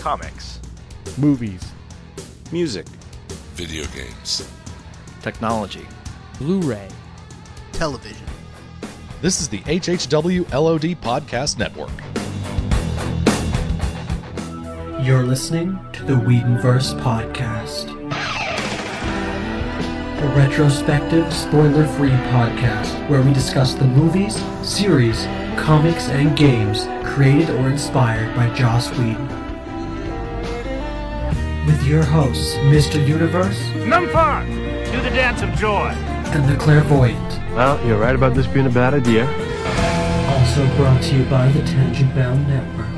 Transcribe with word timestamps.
comics, 0.00 0.60
movies, 1.18 1.62
music, 2.50 2.86
video 3.52 3.84
games, 3.94 4.50
technology, 5.20 5.86
Blu 6.38 6.60
ray, 6.60 6.88
television. 7.72 8.26
This 9.20 9.42
is 9.42 9.48
the 9.50 9.58
HHW 9.58 10.50
LOD 10.54 10.96
Podcast 11.02 11.58
Network. 11.58 11.90
You're 15.04 15.22
listening 15.22 15.78
to 15.92 16.02
the 16.04 16.14
Whedonverse 16.14 16.98
Podcast, 17.02 17.90
a 20.22 20.34
retrospective, 20.34 21.30
spoiler 21.30 21.86
free 21.86 22.08
podcast 22.08 23.06
where 23.10 23.20
we 23.20 23.34
discuss 23.34 23.74
the 23.74 23.84
movies, 23.84 24.42
series, 24.62 25.26
comics, 25.58 26.08
and 26.08 26.34
games 26.38 26.86
created 27.04 27.50
or 27.50 27.68
inspired 27.68 28.34
by 28.34 28.48
Joss 28.54 28.88
Whedon. 28.92 29.29
With 31.70 31.86
your 31.86 32.02
hosts, 32.02 32.54
Mr. 32.74 32.98
Universe 33.06 33.60
Numfar, 33.86 34.44
do 34.90 35.00
the 35.02 35.10
dance 35.10 35.40
of 35.40 35.50
joy. 35.54 35.90
and 36.34 36.48
the 36.48 36.56
Clairvoyant. 36.56 37.54
Well, 37.54 37.80
you're 37.86 37.96
right 37.96 38.16
about 38.16 38.34
this 38.34 38.48
being 38.48 38.66
a 38.66 38.70
bad 38.70 38.92
idea. 38.92 39.24
Also 40.30 40.66
brought 40.76 41.00
to 41.04 41.16
you 41.16 41.24
by 41.26 41.46
the 41.52 41.60
Tangent 41.62 42.12
Bound 42.12 42.44
Network. 42.48 42.88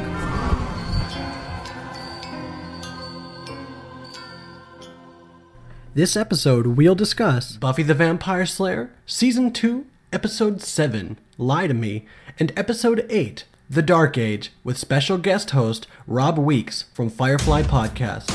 This 5.94 6.16
episode, 6.16 6.68
we'll 6.68 6.94
discuss 6.94 7.56
Buffy 7.58 7.82
the 7.82 7.92
Vampire 7.94 8.46
Slayer, 8.46 8.90
Season 9.04 9.52
2, 9.52 9.84
Episode 10.14 10.62
7, 10.62 11.18
Lie 11.36 11.66
to 11.66 11.74
Me, 11.74 12.06
and 12.38 12.52
Episode 12.56 13.04
8, 13.10 13.44
The 13.68 13.82
Dark 13.82 14.16
Age, 14.16 14.50
with 14.64 14.78
special 14.78 15.18
guest 15.18 15.50
host 15.50 15.86
Rob 16.06 16.38
Weeks 16.38 16.86
from 16.94 17.10
Firefly 17.10 17.64
Podcast. 17.64 18.30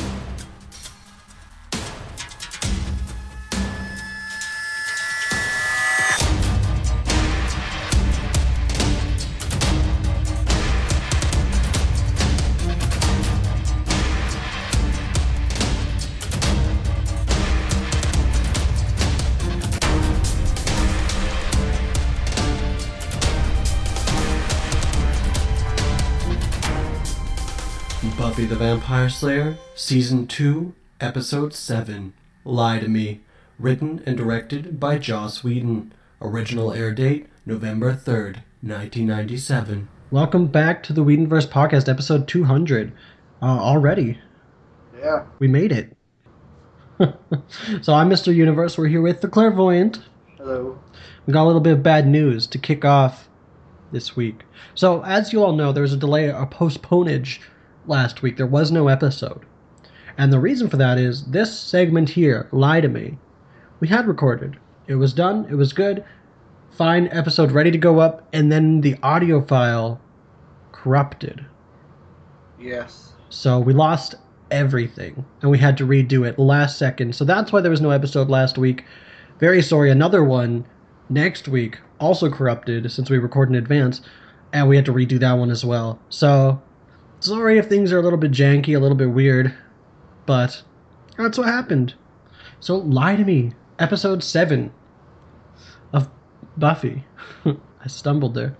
Vampire 28.58 29.08
Slayer, 29.08 29.56
Season 29.76 30.26
2, 30.26 30.74
Episode 31.00 31.54
7, 31.54 32.14
Lie 32.44 32.80
to 32.80 32.88
Me, 32.88 33.22
written 33.60 34.02
and 34.04 34.18
directed 34.18 34.80
by 34.80 34.98
Joss 34.98 35.44
Whedon. 35.44 35.94
Original 36.20 36.74
air 36.74 36.92
date, 36.92 37.28
November 37.46 37.94
3rd, 37.94 38.38
1997. 38.62 39.88
Welcome 40.10 40.48
back 40.48 40.82
to 40.84 40.94
the 40.94 41.04
Whedonverse 41.04 41.48
Podcast, 41.48 41.88
Episode 41.88 42.28
200. 42.28 42.94
Uh, 43.44 43.46
already. 43.46 44.18
Yeah. 44.98 45.26
We 45.38 45.48
made 45.48 45.72
it. 45.72 45.96
so 47.84 47.94
I'm 47.94 48.10
Mr. 48.10 48.34
Universe. 48.34 48.76
We're 48.76 48.88
here 48.88 49.04
with 49.04 49.22
the 49.22 49.28
Clairvoyant. 49.28 50.00
Hello. 50.38 50.80
We 51.28 51.34
got 51.34 51.44
a 51.44 51.46
little 51.46 51.62
bit 51.62 51.74
of 51.74 51.84
bad 51.84 52.08
news 52.08 52.48
to 52.48 52.58
kick 52.58 52.84
off 52.84 53.30
this 53.92 54.16
week. 54.16 54.46
So, 54.74 55.06
as 55.06 55.32
you 55.32 55.44
all 55.44 55.54
know, 55.54 55.72
there 55.72 55.84
was 55.84 55.94
a 55.94 55.98
delay, 55.98 56.30
a 56.30 56.48
postponage 56.48 57.38
last 57.88 58.22
week. 58.22 58.38
There 58.38 58.46
was 58.46 58.72
no 58.72 58.88
episode. 58.88 59.46
And 60.18 60.34
the 60.34 60.40
reason 60.40 60.70
for 60.70 60.78
that 60.78 60.98
is 60.98 61.26
this 61.26 61.58
segment 61.58 62.10
here, 62.10 62.48
Lie 62.52 62.82
to 62.82 62.88
Me, 62.88 63.18
we 63.80 63.88
had 63.88 64.08
recorded. 64.08 64.58
It 64.88 64.96
was 64.96 65.14
done, 65.14 65.46
it 65.50 65.56
was 65.56 65.74
good, 65.74 66.04
fine, 66.72 67.08
episode 67.12 67.52
ready 67.52 67.72
to 67.72 67.78
go 67.78 68.00
up, 68.00 68.28
and 68.34 68.52
then 68.52 68.82
the 68.82 68.96
audio 69.04 69.42
file 69.42 70.02
corrupted. 70.72 71.46
Yes. 72.60 73.14
So 73.30 73.60
we 73.60 73.74
lost 73.74 74.16
everything, 74.50 75.26
and 75.42 75.52
we 75.52 75.58
had 75.58 75.78
to 75.78 75.86
redo 75.86 76.28
it 76.28 76.40
last 76.40 76.78
second. 76.78 77.16
So 77.16 77.26
that's 77.26 77.52
why 77.52 77.62
there 77.62 77.72
was 77.72 77.82
no 77.82 77.92
episode 77.92 78.30
last 78.30 78.58
week. 78.58 78.86
Very 79.40 79.62
sorry. 79.62 79.92
Another 79.92 80.24
one 80.24 80.66
next 81.10 81.48
week, 81.48 81.78
also 82.00 82.30
corrupted 82.30 82.92
since 82.92 83.10
we 83.10 83.18
record 83.18 83.50
in 83.50 83.56
advance, 83.56 84.02
and 84.54 84.68
we 84.68 84.76
had 84.76 84.86
to 84.86 84.94
redo 84.94 85.20
that 85.20 85.34
one 85.34 85.52
as 85.52 85.64
well. 85.66 86.00
So 86.10 86.62
sorry 87.20 87.58
if 87.58 87.68
things 87.68 87.92
are 87.92 88.00
a 88.00 88.02
little 88.02 88.20
bit 88.20 88.32
janky, 88.32 88.76
a 88.76 88.80
little 88.80 88.98
bit 88.98 89.10
weird, 89.10 89.54
but 90.26 90.62
that's 91.18 91.38
what 91.38 91.48
happened. 91.48 91.94
So 92.60 92.78
lie 92.78 93.16
to 93.16 93.24
me, 93.24 93.54
episode 93.80 94.24
seven 94.24 94.72
of 95.94 96.10
Buffy. 96.58 97.06
I 97.46 97.88
stumbled 97.88 98.34
there. 98.34 98.56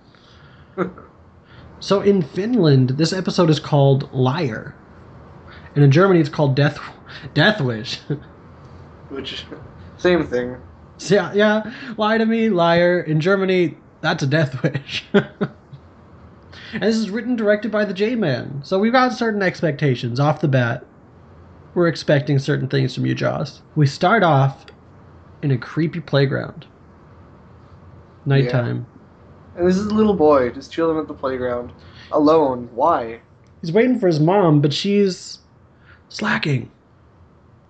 So 1.80 2.00
in 2.00 2.22
Finland, 2.22 2.90
this 2.90 3.12
episode 3.12 3.50
is 3.50 3.60
called 3.60 4.12
Liar, 4.12 4.74
and 5.74 5.84
in 5.84 5.92
Germany 5.92 6.18
it's 6.18 6.28
called 6.28 6.56
Death 6.56 6.78
Death 7.34 7.60
Wish. 7.60 8.00
Which, 9.10 9.44
same 9.96 10.26
thing. 10.26 10.56
Yeah, 10.98 11.32
yeah, 11.32 11.72
lie 11.96 12.18
to 12.18 12.26
me, 12.26 12.48
liar. 12.50 13.00
In 13.00 13.20
Germany, 13.20 13.76
that's 14.00 14.22
a 14.24 14.26
death 14.26 14.62
wish. 14.62 15.06
And 16.72 16.82
this 16.82 16.96
is 16.96 17.10
written 17.10 17.36
directed 17.36 17.70
by 17.70 17.84
the 17.84 17.94
J 17.94 18.14
Man, 18.14 18.60
so 18.64 18.78
we've 18.78 18.92
got 18.92 19.12
certain 19.12 19.42
expectations 19.42 20.20
off 20.20 20.40
the 20.40 20.48
bat. 20.48 20.84
We're 21.74 21.88
expecting 21.88 22.38
certain 22.38 22.68
things 22.68 22.94
from 22.94 23.06
you, 23.06 23.14
Joss. 23.14 23.62
We 23.76 23.86
start 23.86 24.22
off 24.22 24.66
in 25.42 25.50
a 25.50 25.58
creepy 25.58 26.00
playground. 26.00 26.66
Nighttime. 28.26 28.86
And 29.56 29.66
this 29.66 29.76
is 29.76 29.86
a 29.86 29.94
little 29.94 30.14
boy 30.14 30.50
just 30.50 30.72
chilling 30.72 30.98
at 30.98 31.08
the 31.08 31.14
playground. 31.14 31.72
Alone. 32.12 32.68
Why? 32.74 33.20
He's 33.60 33.72
waiting 33.72 33.98
for 33.98 34.06
his 34.06 34.20
mom, 34.20 34.60
but 34.60 34.72
she's 34.72 35.38
slacking. 36.08 36.70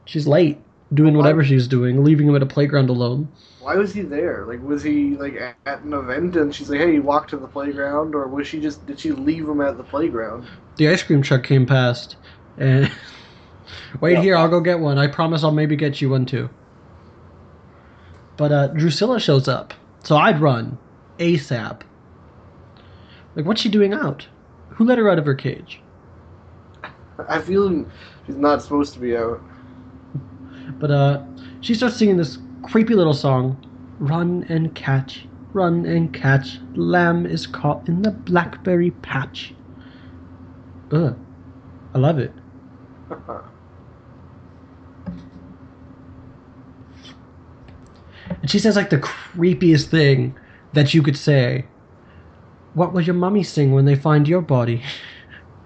She's 0.04 0.26
late, 0.26 0.58
doing 0.94 1.16
whatever 1.16 1.44
she's 1.44 1.68
doing, 1.68 2.04
leaving 2.04 2.28
him 2.28 2.36
at 2.36 2.42
a 2.42 2.46
playground 2.46 2.88
alone. 2.88 3.28
Why 3.68 3.76
was 3.76 3.92
he 3.92 4.00
there? 4.00 4.46
Like, 4.46 4.62
was 4.62 4.82
he 4.82 5.14
like 5.18 5.38
at, 5.66 5.82
an 5.82 5.92
event 5.92 6.36
and 6.36 6.54
she's 6.54 6.70
like, 6.70 6.80
"Hey, 6.80 6.94
you 6.94 7.02
walk 7.02 7.28
to 7.28 7.36
the 7.36 7.46
playground," 7.46 8.14
or 8.14 8.26
was 8.26 8.46
she 8.46 8.60
just 8.60 8.86
did 8.86 8.98
she 8.98 9.12
leave 9.12 9.46
him 9.46 9.60
at 9.60 9.76
the 9.76 9.82
playground? 9.82 10.46
The 10.76 10.88
ice 10.88 11.02
cream 11.02 11.20
truck 11.20 11.44
came 11.44 11.66
past, 11.66 12.16
and 12.56 12.90
wait 14.00 14.14
Yeah. 14.14 14.22
here, 14.22 14.36
I'll 14.38 14.48
go 14.48 14.60
get 14.60 14.80
one. 14.80 14.96
I 14.96 15.06
promise 15.06 15.44
I'll 15.44 15.50
maybe 15.50 15.76
get 15.76 16.00
you 16.00 16.08
one 16.08 16.24
too. 16.24 16.48
But 18.38 18.52
uh, 18.52 18.66
Drusilla 18.68 19.20
shows 19.20 19.48
up, 19.48 19.74
so 20.02 20.16
I'd 20.16 20.40
run 20.40 20.78
ASAP. 21.18 21.82
Like, 23.36 23.44
what's 23.44 23.60
she 23.60 23.68
doing 23.68 23.92
out? 23.92 24.26
Who 24.70 24.84
let 24.84 24.96
her 24.96 25.10
out 25.10 25.18
of 25.18 25.26
her 25.26 25.34
cage? 25.34 25.82
I 27.28 27.38
feel 27.38 27.84
she's 28.26 28.36
not 28.36 28.62
supposed 28.62 28.94
to 28.94 28.98
be 28.98 29.14
out. 29.14 29.42
But 30.78 30.90
uh, 30.90 31.22
she 31.60 31.74
starts 31.74 31.96
singing 31.96 32.16
this 32.16 32.38
creepy 32.62 32.94
little 32.94 33.14
song 33.14 33.56
Run 34.00 34.46
and 34.48 34.72
catch, 34.76 35.26
run 35.52 35.84
and 35.84 36.12
catch, 36.12 36.60
lamb 36.76 37.26
is 37.26 37.48
caught 37.48 37.88
in 37.88 38.02
the 38.02 38.12
blackberry 38.12 38.92
patch. 38.92 39.52
Ugh. 40.92 41.16
I 41.94 41.98
love 41.98 42.20
it. 42.20 42.32
And 48.28 48.48
she 48.48 48.60
says 48.60 48.76
like 48.76 48.90
the 48.90 48.98
creepiest 48.98 49.88
thing 49.88 50.36
that 50.74 50.94
you 50.94 51.02
could 51.02 51.16
say. 51.16 51.64
What 52.74 52.92
will 52.92 53.00
your 53.00 53.14
mummy 53.14 53.42
sing 53.42 53.72
when 53.72 53.84
they 53.84 53.96
find 53.96 54.28
your 54.28 54.42
body? 54.42 54.84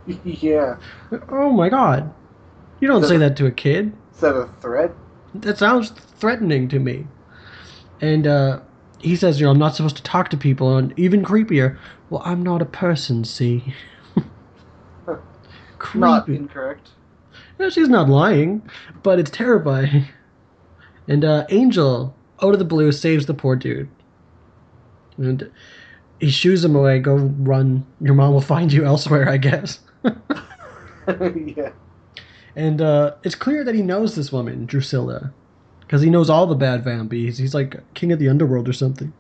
yeah. 0.25 0.77
Oh 1.29 1.51
my 1.51 1.69
god. 1.69 2.11
You 2.81 2.89
don't 2.89 3.05
say 3.05 3.19
that 3.19 3.37
to 3.37 3.47
a 3.47 3.51
kid. 3.51 3.93
Is 4.15 4.21
that 4.21 4.35
a 4.35 4.49
threat? 4.61 4.93
That 5.35 5.59
sounds 5.59 5.91
threatening 5.91 6.69
to 6.69 6.79
me. 6.79 7.07
And 8.01 8.27
uh, 8.27 8.61
he 8.99 9.17
says, 9.17 9.41
you 9.41 9.47
know, 9.47 9.53
I'm 9.53 9.59
not 9.59 9.75
supposed 9.77 9.97
to 9.97 10.03
talk 10.03 10.29
to 10.31 10.37
people, 10.37 10.77
and 10.77 10.97
even 10.99 11.25
creepier, 11.25 11.79
well, 12.11 12.23
I'm 12.25 12.43
not 12.43 12.63
a 12.63 12.67
person, 12.67 13.25
see? 13.25 13.75
Creepy. 15.79 15.99
Not 15.99 16.29
incorrect. 16.29 16.91
No, 17.59 17.71
she's 17.71 17.89
not 17.89 18.09
lying, 18.09 18.63
but 19.03 19.19
it's 19.19 19.31
terrifying. 19.31 20.07
And 21.09 21.25
uh, 21.25 21.47
Angel, 21.51 22.15
out 22.43 22.53
of 22.53 22.59
the 22.59 22.65
blue, 22.65 22.93
saves 22.93 23.27
the 23.27 23.35
poor 23.35 23.57
dude. 23.57 23.89
And 25.17 25.51
he 26.21 26.31
shoos 26.31 26.65
him 26.65 26.75
away, 26.77 26.99
go 27.01 27.15
run. 27.15 27.87
Your 28.01 28.15
mom 28.15 28.33
will 28.33 28.41
find 28.41 28.73
you 28.73 28.85
elsewhere, 28.87 29.29
I 29.29 29.37
guess. 29.37 29.81
yeah. 30.05 31.71
And 32.55 32.81
uh, 32.81 33.15
it's 33.23 33.35
clear 33.35 33.65
that 33.65 33.75
he 33.75 33.83
knows 33.83 34.15
this 34.15 34.31
woman, 34.31 34.67
Drusilla, 34.67 35.33
because 35.81 36.03
he 36.03 36.11
knows 36.11 36.29
all 36.29 36.47
the 36.47 36.55
bad 36.55 36.85
vampies. 36.85 37.39
He's 37.39 37.55
like 37.55 37.81
king 37.95 38.13
of 38.13 38.19
the 38.19 38.29
underworld 38.29 38.69
or 38.69 38.73
something. 38.73 39.13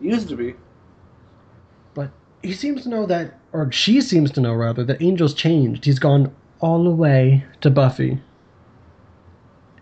He 0.00 0.08
Used 0.08 0.28
to 0.28 0.36
be. 0.36 0.54
But 1.94 2.10
he 2.42 2.52
seems 2.52 2.82
to 2.84 2.88
know 2.88 3.06
that, 3.06 3.38
or 3.52 3.70
she 3.70 4.00
seems 4.00 4.30
to 4.32 4.40
know 4.40 4.54
rather, 4.54 4.84
that 4.84 5.02
Angel's 5.02 5.34
changed. 5.34 5.84
He's 5.84 5.98
gone 5.98 6.34
all 6.60 6.84
the 6.84 6.90
way 6.90 7.44
to 7.60 7.70
Buffy. 7.70 8.20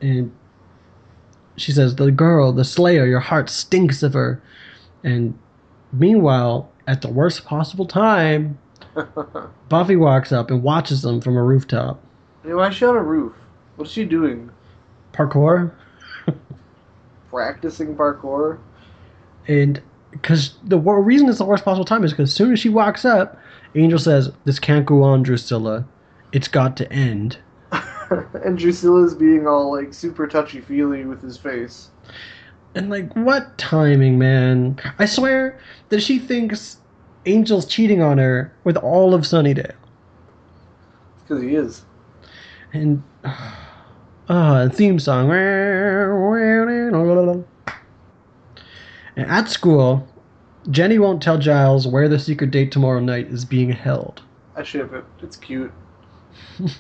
And 0.01 0.33
she 1.57 1.73
says, 1.73 1.95
The 1.95 2.11
girl, 2.11 2.53
the 2.53 2.65
Slayer, 2.65 3.07
your 3.07 3.21
heart 3.21 3.49
stinks 3.49 4.03
of 4.03 4.15
her. 4.15 4.43
And 5.05 5.39
meanwhile, 5.93 6.73
at 6.87 7.03
the 7.03 7.09
worst 7.09 7.45
possible 7.45 7.87
time, 7.87 8.59
Buffy 9.69 9.97
walks 9.97 10.33
up 10.33 10.51
and 10.51 10.63
watches 10.63 11.03
them 11.03 11.21
from 11.21 11.37
a 11.37 11.43
rooftop. 11.43 12.03
Hey, 12.43 12.55
why 12.55 12.69
is 12.69 12.75
she 12.75 12.85
on 12.85 12.97
a 12.97 13.03
roof? 13.03 13.33
What's 13.77 13.91
she 13.91 14.05
doing? 14.05 14.51
Parkour. 15.13 15.73
Practicing 17.31 17.97
parkour? 17.97 18.59
And 19.47 19.81
because 20.11 20.57
the 20.65 20.79
reason 20.79 21.29
it's 21.29 21.39
the 21.39 21.45
worst 21.45 21.65
possible 21.65 21.85
time 21.85 22.05
is 22.05 22.13
because 22.13 22.31
as 22.31 22.35
soon 22.35 22.53
as 22.53 22.59
she 22.59 22.69
walks 22.69 23.05
up, 23.05 23.39
Angel 23.75 23.99
says, 23.99 24.33
This 24.45 24.59
can't 24.59 24.85
go 24.87 25.03
on, 25.03 25.23
Drusilla. 25.23 25.87
It's 26.33 26.49
got 26.49 26.77
to 26.79 26.93
end. 26.93 27.39
and 27.73 28.59
Drusilla's 28.59 29.15
being 29.15 29.47
all 29.47 29.73
like 29.73 29.95
super 29.95 30.27
touchy 30.27 30.61
feely 30.61 31.05
with 31.05 31.23
his 31.23 31.37
face. 31.37 31.91
And 32.75 32.91
like, 32.91 33.13
what 33.15 33.57
timing, 33.59 34.19
man? 34.19 34.79
I 34.99 35.07
swear 35.07 35.59
that 35.89 36.03
she 36.03 36.19
thinks 36.19 36.79
Angel's 37.27 37.67
cheating 37.67 38.03
on 38.03 38.19
her 38.19 38.53
with 38.65 38.77
all 38.77 39.15
of 39.15 39.23
Sunnydale. 39.23 39.75
Because 41.23 41.43
he 41.43 41.55
is. 41.55 41.85
And 42.73 43.03
ah, 43.25 44.69
theme 44.73 44.99
song. 44.99 45.31
And 49.17 49.27
at 49.31 49.49
school, 49.49 50.09
Jenny 50.71 50.99
won't 50.99 51.23
tell 51.23 51.39
Giles 51.39 51.87
where 51.87 52.09
the 52.09 52.19
secret 52.19 52.51
date 52.51 52.73
tomorrow 52.73 53.01
night 53.01 53.29
is 53.29 53.45
being 53.45 53.71
held. 53.71 54.23
I 54.57 54.63
ship 54.63 54.93
it. 54.93 55.05
It's 55.23 55.37
cute. 55.37 55.73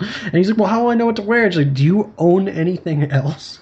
And 0.00 0.34
he's 0.34 0.48
like, 0.48 0.58
"Well, 0.58 0.68
how 0.68 0.82
do 0.82 0.88
I 0.88 0.94
know 0.94 1.04
what 1.04 1.16
to 1.16 1.22
wear?" 1.22 1.50
She's 1.50 1.58
like, 1.58 1.74
"Do 1.74 1.84
you 1.84 2.12
own 2.16 2.48
anything 2.48 3.10
else?" 3.10 3.60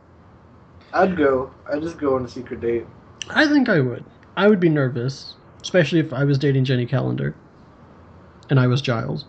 I'd 0.92 1.16
go. 1.16 1.50
I'd 1.68 1.82
just 1.82 1.98
go 1.98 2.14
on 2.14 2.24
a 2.24 2.28
secret 2.28 2.60
date. 2.60 2.86
I 3.30 3.48
think 3.48 3.68
I 3.68 3.80
would. 3.80 4.04
I 4.36 4.48
would 4.48 4.60
be 4.60 4.68
nervous, 4.68 5.34
especially 5.66 5.98
if 5.98 6.12
I 6.12 6.22
was 6.22 6.38
dating 6.38 6.64
Jenny 6.64 6.86
Calendar 6.86 7.34
and 8.48 8.60
I 8.60 8.68
was 8.68 8.80
Giles. 8.80 9.24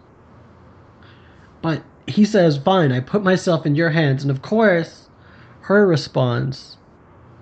But 1.63 1.81
he 2.05 2.25
says, 2.25 2.59
Fine, 2.59 2.91
I 2.91 2.99
put 2.99 3.23
myself 3.23 3.65
in 3.65 3.73
your 3.73 3.89
hands. 3.89 4.21
And 4.21 4.29
of 4.29 4.43
course, 4.43 5.09
her 5.61 5.87
response, 5.87 6.77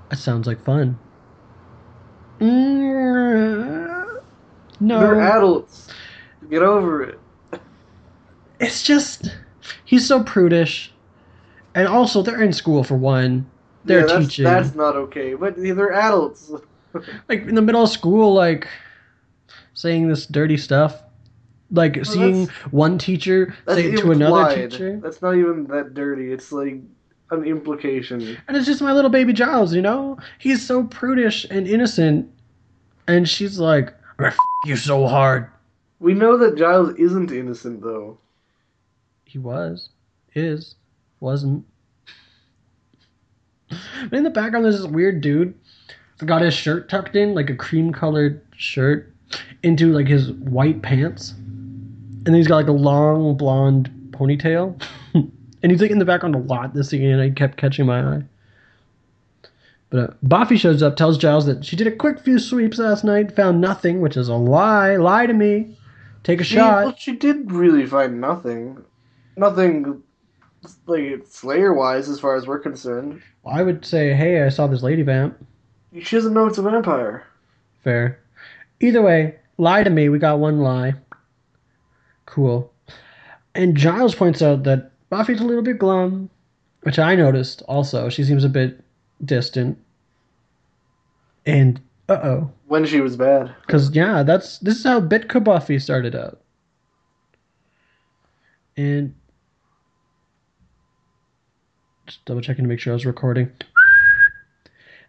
That 0.10 0.16
sounds 0.16 0.48
like 0.48 0.64
fun. 0.64 0.98
Mm, 2.40 4.22
no. 4.80 5.00
They're 5.02 5.20
adults. 5.20 5.90
Get 6.50 6.62
over 6.62 7.04
it. 7.04 7.20
it's 8.62 8.82
just, 8.82 9.36
he's 9.84 10.08
so 10.08 10.24
prudish. 10.24 10.94
And 11.74 11.90
also, 11.90 12.22
they're 12.22 12.42
in 12.42 12.54
school 12.54 12.86
for 12.86 12.96
one. 12.96 13.46
They're 13.84 14.08
yeah, 14.08 14.16
that's, 14.16 14.28
teaching. 14.28 14.46
That's 14.46 14.74
not 14.74 14.96
okay. 14.96 15.34
But 15.34 15.58
they're 15.58 15.92
adults. 15.92 16.50
like 17.28 17.42
in 17.42 17.56
the 17.56 17.62
middle 17.62 17.84
of 17.84 17.90
school, 17.90 18.34
like 18.34 18.70
saying 19.76 20.10
this 20.10 20.26
dirty 20.26 20.58
stuff, 20.58 21.04
like 21.72 22.04
seeing 22.06 22.48
one 22.72 22.98
teacher 22.98 23.56
say 23.68 23.92
it 23.92 23.98
to 24.00 24.12
another 24.12 24.68
teacher, 24.68 25.00
That's 25.02 25.22
not 25.22 25.36
even 25.36 25.66
that 25.68 25.94
dirty. 25.94 26.32
It's 26.32 26.52
like 26.52 26.80
an 27.30 27.44
implication. 27.44 28.38
and 28.48 28.58
it's 28.58 28.66
just 28.66 28.82
my 28.82 28.94
little 28.94 29.12
baby 29.12 29.34
Giles. 29.34 29.74
You 29.74 29.84
know, 29.84 30.18
he's 30.40 30.66
so 30.66 30.84
prudish 30.86 31.46
and 31.52 31.68
innocent, 31.68 32.30
and 33.08 33.30
she's 33.30 33.60
like, 33.60 33.94
"I 34.18 34.28
f- 34.28 34.38
"You 34.66 34.76
so 34.76 35.06
hard." 35.06 35.48
We 36.00 36.14
know 36.14 36.38
that 36.38 36.58
Giles 36.58 36.96
isn't 36.98 37.32
innocent, 37.32 37.82
though. 37.82 38.18
He 39.24 39.38
was, 39.38 39.90
is, 40.34 40.76
wasn't. 41.20 41.66
But 43.70 44.14
in 44.14 44.24
the 44.24 44.30
background, 44.30 44.66
there's 44.66 44.78
this 44.82 44.88
weird 44.88 45.22
dude 45.22 45.54
got 46.24 46.42
his 46.42 46.54
shirt 46.54 46.88
tucked 46.88 47.16
in, 47.16 47.34
like 47.34 47.50
a 47.50 47.56
cream 47.56 47.92
colored 47.92 48.42
shirt, 48.56 49.15
into 49.66 49.92
like 49.92 50.08
his 50.08 50.32
white 50.32 50.82
pants. 50.82 51.32
And 51.32 52.28
then 52.28 52.36
he's 52.36 52.48
got 52.48 52.56
like 52.58 52.68
a 52.68 52.72
long 52.72 53.36
blonde 53.36 53.90
ponytail. 54.12 54.82
and 55.14 55.72
he's 55.72 55.82
like 55.82 55.92
in 55.92 56.00
the 56.00 56.06
background 56.06 56.36
a 56.36 56.40
lot 56.40 56.74
this 56.74 56.90
scene, 56.90 57.04
and 57.10 57.22
I 57.22 57.30
kept 57.32 57.58
catching 57.58 57.86
my 57.86 58.16
eye. 58.18 58.24
But 59.90 60.00
uh, 60.00 60.14
Buffy 60.24 60.58
shows 60.58 60.82
up, 60.82 60.96
tells 60.96 61.18
Giles 61.18 61.46
that 61.46 61.64
she 61.64 61.76
did 61.76 61.88
a 61.88 61.96
quick 61.96 62.20
few 62.20 62.40
sweeps 62.40 62.80
last 62.80 63.04
night, 63.04 63.36
found 63.36 63.62
nothing, 63.62 64.02
which 64.02 64.18
is 64.18 64.28
a 64.28 64.34
lie. 64.36 64.96
Lie 64.96 65.28
to 65.28 65.34
me. 65.34 65.78
Take 66.24 66.42
a 66.42 66.44
She, 66.44 66.56
shot. 66.56 66.86
well, 66.86 66.96
she 66.98 67.12
did 67.16 67.52
really 67.52 67.86
find 67.86 68.20
nothing. 68.20 68.84
Nothing, 69.38 70.02
like, 70.88 71.24
Slayer 71.28 71.74
wise, 71.74 72.10
as 72.10 72.20
far 72.20 72.36
as 72.36 72.48
we're 72.48 72.60
concerned. 72.60 73.22
I 73.46 73.62
would 73.62 73.86
say, 73.86 74.14
hey, 74.14 74.42
I 74.44 74.50
saw 74.50 74.66
this 74.66 74.82
lady 74.82 75.04
vamp. 75.04 75.38
She 76.02 76.16
doesn't 76.16 76.34
know 76.34 76.48
it's 76.48 76.58
a 76.58 76.64
vampire. 76.64 77.24
Fair. 77.84 78.20
Either 78.80 79.04
way, 79.04 79.36
lie 79.58 79.84
to 79.84 79.90
me. 79.90 80.10
We 80.10 80.20
got 80.20 80.40
one 80.40 80.60
lie. 80.60 80.96
Cool. 82.26 82.72
And 83.54 83.76
Giles 83.76 84.16
points 84.16 84.42
out 84.42 84.64
that 84.64 84.92
Buffy's 85.10 85.40
a 85.40 85.46
little 85.46 85.64
bit 85.64 85.80
glum, 85.80 86.30
which 86.82 87.00
I 87.00 87.16
noticed 87.16 87.62
also. 87.68 88.10
She 88.10 88.24
seems 88.24 88.44
a 88.44 88.50
bit 88.50 88.84
distant. 89.24 89.78
And 91.46 91.80
uh 92.10 92.20
oh. 92.24 92.52
When 92.68 92.86
she 92.86 93.02
was 93.02 93.16
bad. 93.16 93.54
Because, 93.66 93.96
yeah, 93.96 94.24
that's 94.24 94.60
this 94.60 94.78
is 94.78 94.84
how 94.84 95.00
Bitka 95.00 95.44
Buffy 95.44 95.80
started 95.80 96.16
out. 96.16 96.42
And 98.78 99.16
just 102.08 102.26
double 102.26 102.42
checking 102.42 102.66
to 102.66 102.70
make 102.70 102.80
sure 102.80 102.94
I 102.94 102.96
was 102.96 103.06
recording. 103.06 103.50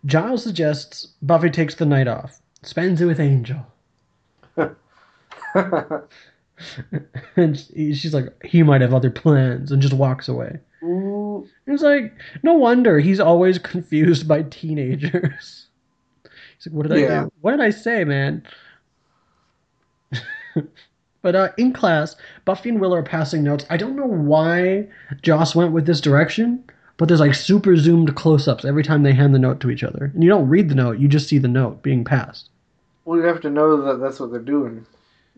Giles 0.05 0.43
suggests 0.43 1.07
Buffy 1.21 1.51
takes 1.51 1.75
the 1.75 1.87
night 1.87 2.07
off, 2.07 2.41
spends 2.63 3.01
it 3.01 3.07
with 3.07 3.19
Angel. 3.19 3.67
and 7.37 7.59
she's 7.59 8.15
like, 8.15 8.45
he 8.45 8.63
might 8.63 8.81
have 8.81 8.95
other 8.95 9.11
plans, 9.11 9.73
and 9.73 9.83
just 9.83 9.95
walks 9.95 10.29
away. 10.29 10.59
Ooh, 10.83 11.47
It's 11.67 11.83
like, 11.83 12.13
no 12.43 12.55
wonder 12.55 12.99
he's 13.01 13.21
always 13.21 13.59
confused 13.59 14.29
by 14.29 14.43
teenagers. 14.43 15.67
He's 16.23 16.67
like, 16.67 16.75
what 16.75 16.89
did 16.89 16.93
I 16.93 17.23
do? 17.25 17.33
What 17.41 17.51
did 17.53 17.61
I 17.61 17.71
say, 17.71 18.05
man? 18.05 18.47
but 21.23 21.35
uh, 21.35 21.49
in 21.59 21.73
class, 21.73 22.17
Buffy 22.45 22.71
and 22.71 22.81
Will 22.81 22.95
are 22.95 23.03
passing 23.03 23.43
notes. 23.43 23.67
I 23.69 23.77
don't 23.77 23.97
know 23.97 24.07
why 24.07 24.89
Joss 25.23 25.55
went 25.55 25.73
with 25.73 25.87
this 25.87 26.01
direction, 26.01 26.65
but 26.97 27.09
there's 27.09 27.21
like 27.21 27.35
super 27.35 27.77
zoomed 27.77 28.15
close 28.17 28.49
ups 28.49 28.65
every 28.65 28.83
time 28.83 29.03
they 29.03 29.13
hand 29.13 29.35
the 29.35 29.39
note 29.39 29.61
to 29.61 29.71
each 29.71 29.85
other. 29.85 30.11
And 30.15 30.23
you 30.23 30.31
don't 30.31 30.49
read 30.49 30.69
the 30.69 30.75
note, 30.75 30.99
you 30.99 31.09
just 31.09 31.29
see 31.29 31.39
the 31.39 31.49
note 31.49 31.83
being 31.83 32.05
passed. 32.05 32.49
Well, 33.07 33.19
you 33.19 33.25
have 33.25 33.41
to 33.43 33.51
know 33.51 33.81
that 33.83 34.01
that's 34.01 34.21
what 34.21 34.31
they're 34.31 34.41
doing. 34.41 34.85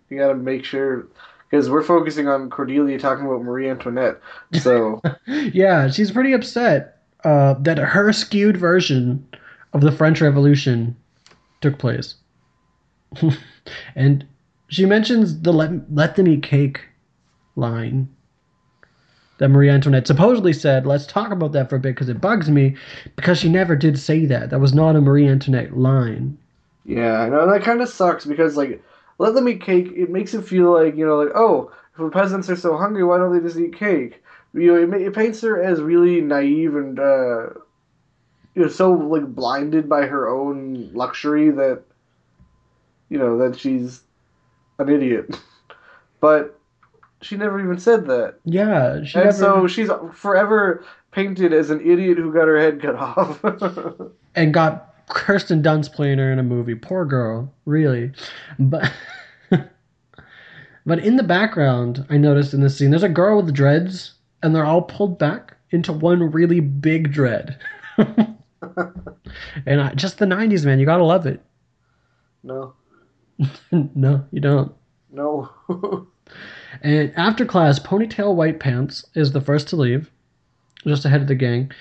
You 0.08 0.18
gotta 0.18 0.34
make 0.34 0.64
sure. 0.64 1.06
Because 1.48 1.70
we're 1.70 1.82
focusing 1.82 2.28
on 2.28 2.50
Cordelia 2.50 2.98
talking 2.98 3.25
about 3.25 3.42
Marie 3.42 3.70
Antoinette. 3.70 4.20
So, 4.60 5.00
yeah, 5.26 5.88
she's 5.88 6.10
pretty 6.10 6.32
upset 6.32 7.02
uh, 7.25 7.54
that 7.60 7.78
her 7.78 8.12
skewed 8.12 8.56
version 8.56 9.26
of 9.72 9.80
the 9.80 9.92
French 9.92 10.20
Revolution 10.20 10.96
took 11.60 11.78
place. 11.78 12.16
and 13.94 14.26
she 14.68 14.84
mentions 14.84 15.40
the 15.40 15.52
let, 15.52 15.70
let 15.92 16.16
them 16.16 16.28
eat 16.28 16.42
cake 16.42 16.80
line 17.56 18.08
that 19.38 19.48
Marie 19.48 19.70
Antoinette 19.70 20.06
supposedly 20.06 20.52
said. 20.52 20.87
Let's 20.87 21.06
talk 21.06 21.30
about 21.30 21.52
that 21.52 21.70
for 21.70 21.76
a 21.76 21.80
bit 21.80 21.94
because 21.94 22.08
it 22.08 22.20
bugs 22.20 22.50
me 22.50 22.76
because 23.16 23.38
she 23.38 23.48
never 23.48 23.75
did 23.76 23.98
say 23.98 24.26
that. 24.26 24.50
That 24.50 24.60
was 24.60 24.75
not 24.75 24.96
a 24.96 25.00
Marie 25.00 25.28
Antoinette 25.28 25.76
line. 25.76 26.37
Yeah, 26.88 27.21
I 27.21 27.28
know 27.28 27.50
that 27.50 27.62
kind 27.62 27.83
of 27.83 27.88
sucks 27.90 28.25
because, 28.25 28.57
like, 28.57 28.83
let 29.18 29.35
them 29.35 29.47
eat 29.47 29.61
cake, 29.61 29.92
it 29.95 30.09
makes 30.09 30.33
it 30.33 30.49
feel 30.49 30.73
like, 30.73 30.97
you 30.97 31.07
know, 31.07 31.18
like, 31.18 31.35
oh, 31.35 31.71
if 31.92 31.99
the 31.99 32.09
peasants 32.09 32.49
are 32.49 32.57
so 32.57 32.78
hungry, 32.78 33.04
why 33.04 33.18
don't 33.18 33.30
they 33.30 33.47
just 33.47 33.59
eat 33.59 33.76
cake? 33.76 34.25
You 34.54 34.75
know, 34.75 34.97
it, 34.97 35.02
it 35.02 35.14
paints 35.14 35.42
her 35.42 35.62
as 35.62 35.83
really 35.83 36.23
naive 36.23 36.76
and, 36.76 36.99
uh, 36.99 37.49
you 38.54 38.62
know, 38.62 38.68
so, 38.68 38.90
like, 38.90 39.26
blinded 39.26 39.87
by 39.87 40.07
her 40.07 40.28
own 40.28 40.90
luxury 40.95 41.50
that, 41.50 41.83
you 43.11 43.18
know, 43.18 43.37
that 43.37 43.59
she's 43.59 44.00
an 44.78 44.88
idiot. 44.88 45.38
but 46.21 46.59
she 47.21 47.37
never 47.37 47.61
even 47.62 47.78
said 47.78 48.07
that. 48.07 48.37
Yeah, 48.47 49.04
she 49.04 49.18
and 49.18 49.26
never. 49.26 49.37
so 49.37 49.66
she's 49.66 49.90
forever 50.14 50.87
painted 51.11 51.52
as 51.52 51.68
an 51.68 51.83
idiot 51.83 52.16
who 52.16 52.33
got 52.33 52.49
her 52.49 52.59
head 52.59 52.80
cut 52.80 52.95
off. 52.97 53.45
and 54.35 54.54
got 54.54 54.88
Kirsten 55.09 55.62
Dunst 55.62 55.93
playing 55.93 56.19
her 56.19 56.33
in 56.33 56.38
a 56.38 56.43
movie. 56.43 56.75
Poor 56.75 57.05
girl, 57.05 57.53
really. 57.65 58.12
But 58.59 58.93
but 60.87 60.99
in 60.99 61.17
the 61.17 61.23
background, 61.23 62.07
I 62.11 62.17
noticed 62.17 62.55
in 62.55 62.61
this 62.61 62.77
scene, 62.77 62.91
there's 62.91 63.03
a 63.03 63.09
girl 63.09 63.43
with 63.43 63.55
dreads, 63.55 64.15
and 64.43 64.55
they're 64.55 64.65
all 64.65 64.83
pulled 64.83 65.19
back 65.19 65.57
into 65.71 65.93
one 65.93 66.31
really 66.31 66.61
big 66.61 67.12
dread. 67.12 67.59
and 67.99 69.81
I, 69.81 69.95
just 69.95 70.19
the 70.19 70.27
'90s, 70.27 70.65
man, 70.65 70.79
you 70.79 70.87
gotta 70.87 71.05
love 71.05 71.27
it. 71.27 71.43
no. 72.43 72.75
no, 73.73 74.25
you 74.33 74.41
don't. 74.41 74.75
No. 75.12 75.49
And 76.83 77.12
after 77.17 77.45
class, 77.45 77.79
Ponytail 77.79 78.35
White 78.35 78.61
Pants 78.61 79.05
is 79.15 79.33
the 79.33 79.41
first 79.41 79.69
to 79.69 79.77
leave, 79.77 80.11
just 80.87 81.05
ahead 81.05 81.23
of 81.23 81.29
the 81.29 81.35
gang. 81.35 81.73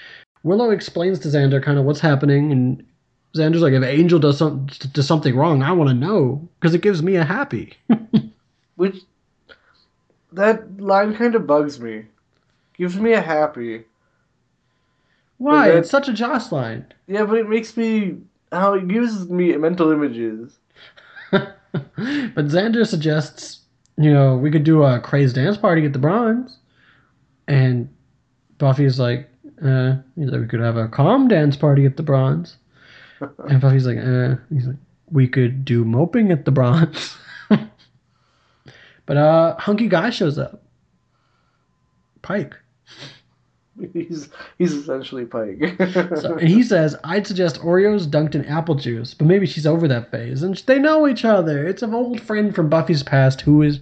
Willow 0.44 0.70
explains 0.70 1.20
to 1.20 1.28
Xander 1.28 1.62
kind 1.62 1.78
of 1.78 1.86
what's 1.86 2.00
happening, 2.00 2.52
and 2.52 2.84
Xander's 3.38 3.62
like, 3.62 3.74
if 3.74 3.84
Angel 3.84 4.20
does, 4.20 4.38
some, 4.38 4.66
does 4.94 5.08
something 5.08 5.36
wrong, 5.36 5.64
I 5.64 5.72
want 5.72 5.90
to 5.90 5.94
know, 5.94 6.48
because 6.60 6.74
it 6.76 6.82
gives 6.82 7.02
me 7.04 7.16
a 7.16 7.24
happy. 7.24 7.74
Which 8.76 8.98
that 10.32 10.80
line 10.80 11.16
kind 11.16 11.36
of 11.36 11.48
bugs 11.48 11.80
me. 11.80 12.06
Gives 12.78 12.96
me 12.98 13.14
a 13.14 13.22
happy. 13.22 13.84
Why? 15.38 15.70
That- 15.70 15.78
It's 15.80 15.90
such 15.90 16.08
a 16.08 16.14
Joss 16.14 16.52
line. 16.52 16.86
Yeah, 17.08 17.26
but 17.26 17.38
it 17.38 17.50
makes 17.50 17.76
me 17.78 18.18
how 18.52 18.74
it 18.74 18.88
gives 18.88 19.30
me 19.30 19.56
mental 19.58 19.92
images. 19.92 20.58
but 21.32 21.54
Xander 22.48 22.86
suggests, 22.86 23.60
you 23.98 24.14
know, 24.14 24.38
we 24.38 24.52
could 24.52 24.64
do 24.64 24.84
a 24.84 25.00
crazed 25.00 25.36
dance 25.36 25.58
party 25.58 25.86
at 25.86 25.94
the 25.94 26.00
Bronze. 26.00 26.58
And 27.48 27.90
Buffy's 28.58 29.00
like, 29.00 29.30
uh, 29.64 29.96
he's 30.16 30.30
like, 30.30 30.42
we 30.42 30.48
could 30.48 30.60
have 30.60 30.78
a 30.78 30.88
calm 30.88 31.28
dance 31.28 31.56
party 31.56 31.86
at 31.86 31.98
the 31.98 32.04
Bronze. 32.04 32.58
And 33.20 33.62
Buffy's 33.62 33.86
like, 33.86 33.98
uh, 33.98 34.36
he's 34.54 34.68
like, 34.68 34.78
we 35.12 35.28
could 35.28 35.66
do 35.66 35.86
moping 35.86 36.32
at 36.32 36.46
the 36.46 36.52
Bronze. 36.52 37.16
but 39.06 39.18
uh, 39.18 39.56
hunky 39.58 39.88
guy 39.88 40.10
shows 40.10 40.38
up. 40.38 40.64
Pike. 42.22 42.56
He's 43.94 44.30
he's 44.58 44.74
essentially 44.74 45.26
Pike. 45.26 45.60
So, 46.20 46.36
and 46.38 46.48
he 46.50 46.64
says, 46.64 46.96
I'd 47.04 47.28
suggest 47.28 47.62
Oreos 47.62 48.08
dunked 48.08 48.34
in 48.34 48.44
apple 48.46 48.76
juice, 48.76 49.14
but 49.14 49.28
maybe 49.28 49.46
she's 49.46 49.68
over 49.68 49.88
that 49.88 50.10
phase. 50.10 50.42
And 50.42 50.58
they 50.66 50.80
know 50.80 51.08
each 51.08 51.24
other. 51.26 51.66
It's 51.66 51.84
an 51.84 51.94
old 51.94 52.20
friend 52.20 52.56
from 52.56 52.70
Buffy's 52.70 53.04
past 53.04 53.42
who 53.42 53.62
is, 53.62 53.80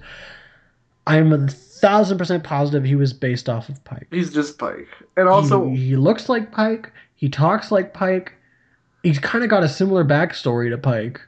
I'm 1.07 1.31
a 1.31 1.47
thousand 1.47 2.17
percent 2.17 2.43
positive 2.43 2.83
he 2.83 2.95
was 2.95 3.13
based 3.13 3.47
off 3.47 3.69
of 3.69 3.81
Pike. 3.83 4.07
he's 4.11 4.33
just 4.33 4.57
Pike, 4.57 4.87
and 5.17 5.29
also 5.29 5.69
he, 5.69 5.77
he 5.77 5.95
looks 5.95 6.27
like 6.29 6.51
Pike. 6.51 6.91
He 7.15 7.29
talks 7.29 7.71
like 7.71 7.93
Pike. 7.93 8.33
He's 9.05 9.19
kind 9.19 9.43
of 9.43 9.49
got 9.51 9.63
a 9.63 9.69
similar 9.69 10.03
backstory 10.03 10.69
to 10.71 10.77
Pike. 10.77 11.21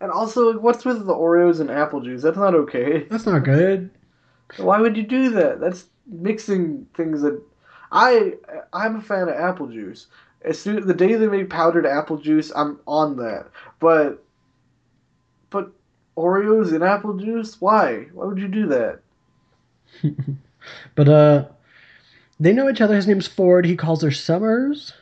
and 0.00 0.10
also 0.12 0.58
what's 0.58 0.84
with 0.84 1.04
the 1.06 1.14
Oreos 1.14 1.60
and 1.60 1.70
apple 1.70 2.00
juice? 2.00 2.22
That's 2.22 2.36
not 2.36 2.54
okay. 2.54 3.04
That's 3.10 3.26
not 3.26 3.44
good. 3.44 3.90
Why 4.56 4.80
would 4.80 4.96
you 4.96 5.02
do 5.02 5.30
that? 5.30 5.60
That's 5.60 5.86
mixing 6.06 6.86
things 6.94 7.22
that 7.22 7.42
I 7.92 8.34
I'm 8.72 8.96
a 8.96 9.02
fan 9.02 9.28
of 9.28 9.34
apple 9.34 9.66
juice. 9.66 10.06
As 10.42 10.58
soon 10.60 10.86
the 10.86 10.94
day 10.94 11.14
they 11.16 11.26
make 11.26 11.50
powdered 11.50 11.84
apple 11.86 12.18
juice, 12.18 12.52
I'm 12.54 12.78
on 12.86 13.16
that. 13.16 13.48
But 13.80 14.22
but 15.50 15.72
Oreos 16.16 16.72
and 16.72 16.84
apple 16.84 17.14
juice? 17.18 17.60
Why? 17.60 18.06
Why 18.12 18.26
would 18.26 18.38
you 18.38 18.48
do 18.48 18.66
that? 18.68 19.00
But 20.94 21.08
uh, 21.08 21.46
they 22.38 22.52
know 22.52 22.68
each 22.68 22.80
other. 22.80 22.94
His 22.94 23.06
name's 23.06 23.26
Ford. 23.26 23.64
He 23.64 23.76
calls 23.76 24.02
her 24.02 24.10
Summers, 24.10 24.92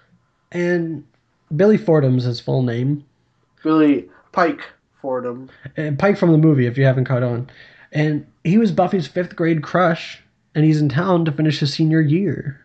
and 0.52 1.04
Billy 1.54 1.76
Fordham's 1.76 2.24
his 2.24 2.40
full 2.40 2.62
name. 2.62 3.04
Billy 3.62 4.08
Pike 4.32 4.60
Fordham. 5.00 5.50
and 5.76 5.98
Pike 5.98 6.16
from 6.16 6.32
the 6.32 6.38
movie, 6.38 6.66
if 6.66 6.76
you 6.76 6.84
haven't 6.84 7.04
caught 7.04 7.22
on. 7.22 7.48
And 7.92 8.26
he 8.44 8.58
was 8.58 8.72
Buffy's 8.72 9.06
fifth 9.06 9.36
grade 9.36 9.62
crush, 9.62 10.20
and 10.54 10.64
he's 10.64 10.80
in 10.80 10.88
town 10.88 11.24
to 11.24 11.32
finish 11.32 11.60
his 11.60 11.72
senior 11.72 12.00
year, 12.00 12.60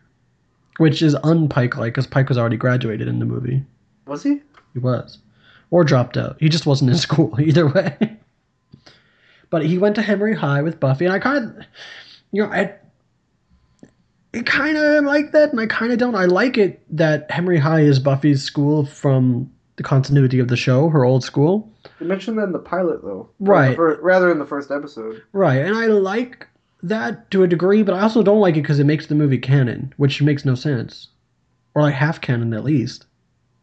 which 0.77 1.01
is 1.01 1.15
un-Pike 1.23 1.77
like, 1.77 1.93
because 1.93 2.07
Pike 2.07 2.29
was 2.29 2.37
already 2.37 2.57
graduated 2.57 3.07
in 3.07 3.19
the 3.19 3.25
movie. 3.25 3.63
Was 4.07 4.23
he? 4.23 4.41
He 4.73 4.79
was, 4.79 5.19
or 5.69 5.83
dropped 5.83 6.17
out. 6.17 6.37
He 6.39 6.49
just 6.49 6.65
wasn't 6.65 6.91
in 6.91 6.97
school 7.07 7.39
either 7.39 7.67
way. 7.67 8.17
but 9.49 9.65
he 9.65 9.77
went 9.77 9.95
to 9.95 10.01
Hemery 10.01 10.35
High 10.35 10.61
with 10.61 10.79
Buffy, 10.79 11.05
and 11.05 11.13
I 11.13 11.19
kind 11.19 11.45
of, 11.45 11.65
you 12.31 12.43
know, 12.43 12.51
I. 12.51 12.75
I 14.33 14.41
kind 14.43 14.77
of 14.77 15.03
like 15.03 15.31
that, 15.33 15.51
and 15.51 15.59
I 15.59 15.67
kind 15.67 15.91
of 15.91 15.97
don't. 15.97 16.15
I 16.15 16.25
like 16.25 16.57
it 16.57 16.81
that 16.95 17.29
Hemery 17.29 17.59
High 17.59 17.81
is 17.81 17.99
Buffy's 17.99 18.41
school 18.41 18.85
from 18.85 19.51
the 19.75 19.83
continuity 19.83 20.39
of 20.39 20.47
the 20.47 20.55
show, 20.55 20.89
her 20.89 21.03
old 21.03 21.23
school. 21.23 21.69
You 21.99 22.07
mentioned 22.07 22.37
that 22.37 22.43
in 22.43 22.51
the 22.51 22.59
pilot 22.59 23.03
though. 23.03 23.29
Right. 23.39 23.77
Or 23.77 23.99
rather 24.01 24.31
in 24.31 24.39
the 24.39 24.45
first 24.45 24.71
episode. 24.71 25.21
Right, 25.33 25.57
and 25.57 25.75
I 25.75 25.87
like 25.87 26.47
that 26.83 27.29
to 27.31 27.43
a 27.43 27.47
degree, 27.47 27.83
but 27.83 27.95
I 27.95 28.01
also 28.01 28.23
don't 28.23 28.39
like 28.39 28.55
it 28.55 28.61
because 28.61 28.79
it 28.79 28.85
makes 28.85 29.07
the 29.07 29.15
movie 29.15 29.37
canon, 29.37 29.93
which 29.97 30.21
makes 30.21 30.45
no 30.45 30.55
sense. 30.55 31.09
Or 31.75 31.81
like 31.81 31.93
half 31.93 32.21
canon 32.21 32.53
at 32.53 32.63
least. 32.63 33.05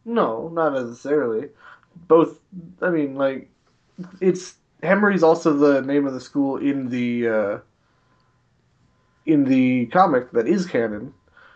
No, 0.04 0.48
not 0.48 0.72
necessarily. 0.72 1.48
Both 2.06 2.38
I 2.80 2.90
mean 2.90 3.16
like 3.16 3.50
it's 4.20 4.54
Hemery's 4.82 5.22
also 5.22 5.52
the 5.52 5.82
name 5.82 6.06
of 6.06 6.14
the 6.14 6.20
school 6.20 6.56
in 6.58 6.88
the 6.88 7.28
uh 7.28 7.58
in 9.28 9.44
the 9.44 9.86
comic 9.86 10.32
that 10.32 10.48
is 10.48 10.66
canon. 10.66 11.12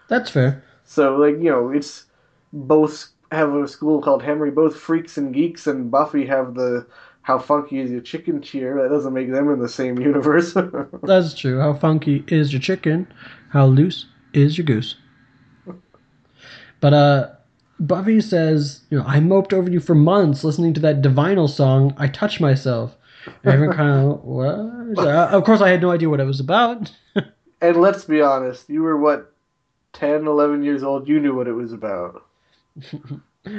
That's 0.08 0.30
fair. 0.30 0.62
So 0.84 1.16
like, 1.16 1.36
you 1.36 1.50
know, 1.50 1.70
it's 1.70 2.04
both 2.52 3.08
have 3.32 3.54
a 3.54 3.66
school 3.66 4.02
called 4.02 4.22
Hemery, 4.22 4.54
both 4.54 4.76
freaks 4.76 5.16
and 5.16 5.34
geeks 5.34 5.66
and 5.66 5.90
Buffy 5.90 6.26
have 6.26 6.54
the 6.54 6.86
how 7.22 7.38
funky 7.38 7.80
is 7.80 7.90
your 7.90 8.00
chicken 8.00 8.42
cheer. 8.42 8.80
That 8.82 8.94
doesn't 8.94 9.14
make 9.14 9.32
them 9.32 9.50
in 9.50 9.58
the 9.58 9.68
same 9.68 9.98
universe. 10.10 10.54
That's 11.02 11.34
true. 11.34 11.60
How 11.60 11.72
funky 11.74 12.24
is 12.28 12.52
your 12.52 12.60
chicken? 12.60 13.10
How 13.50 13.66
loose 13.66 14.06
is 14.34 14.58
your 14.58 14.66
goose? 14.66 14.96
But 16.80 16.92
uh 16.94 17.28
Buffy 17.80 18.20
says, 18.20 18.82
you 18.90 18.98
know, 18.98 19.04
I 19.04 19.18
moped 19.18 19.52
over 19.52 19.68
you 19.68 19.80
for 19.80 19.94
months 19.94 20.44
listening 20.44 20.72
to 20.74 20.80
that 20.82 21.02
Divinal 21.02 21.48
song, 21.48 21.94
I 21.98 22.06
Touch 22.06 22.38
Myself. 22.40 22.96
And 23.42 23.54
everyone 23.54 23.76
kind 23.76 23.90
of, 23.90 24.22
what? 24.22 24.54
Uh, 24.98 25.28
of 25.32 25.42
course, 25.44 25.60
I 25.60 25.70
had 25.70 25.80
no 25.80 25.90
idea 25.90 26.08
what 26.08 26.20
it 26.20 26.24
was 26.24 26.38
about. 26.38 26.92
and 27.62 27.76
let's 27.80 28.04
be 28.04 28.20
honest, 28.20 28.68
you 28.68 28.82
were 28.82 28.98
what 28.98 29.32
10, 29.94 30.26
11 30.26 30.62
years 30.62 30.82
old, 30.82 31.08
you 31.08 31.18
knew 31.20 31.34
what 31.34 31.48
it 31.48 31.52
was 31.52 31.72
about. 31.72 32.24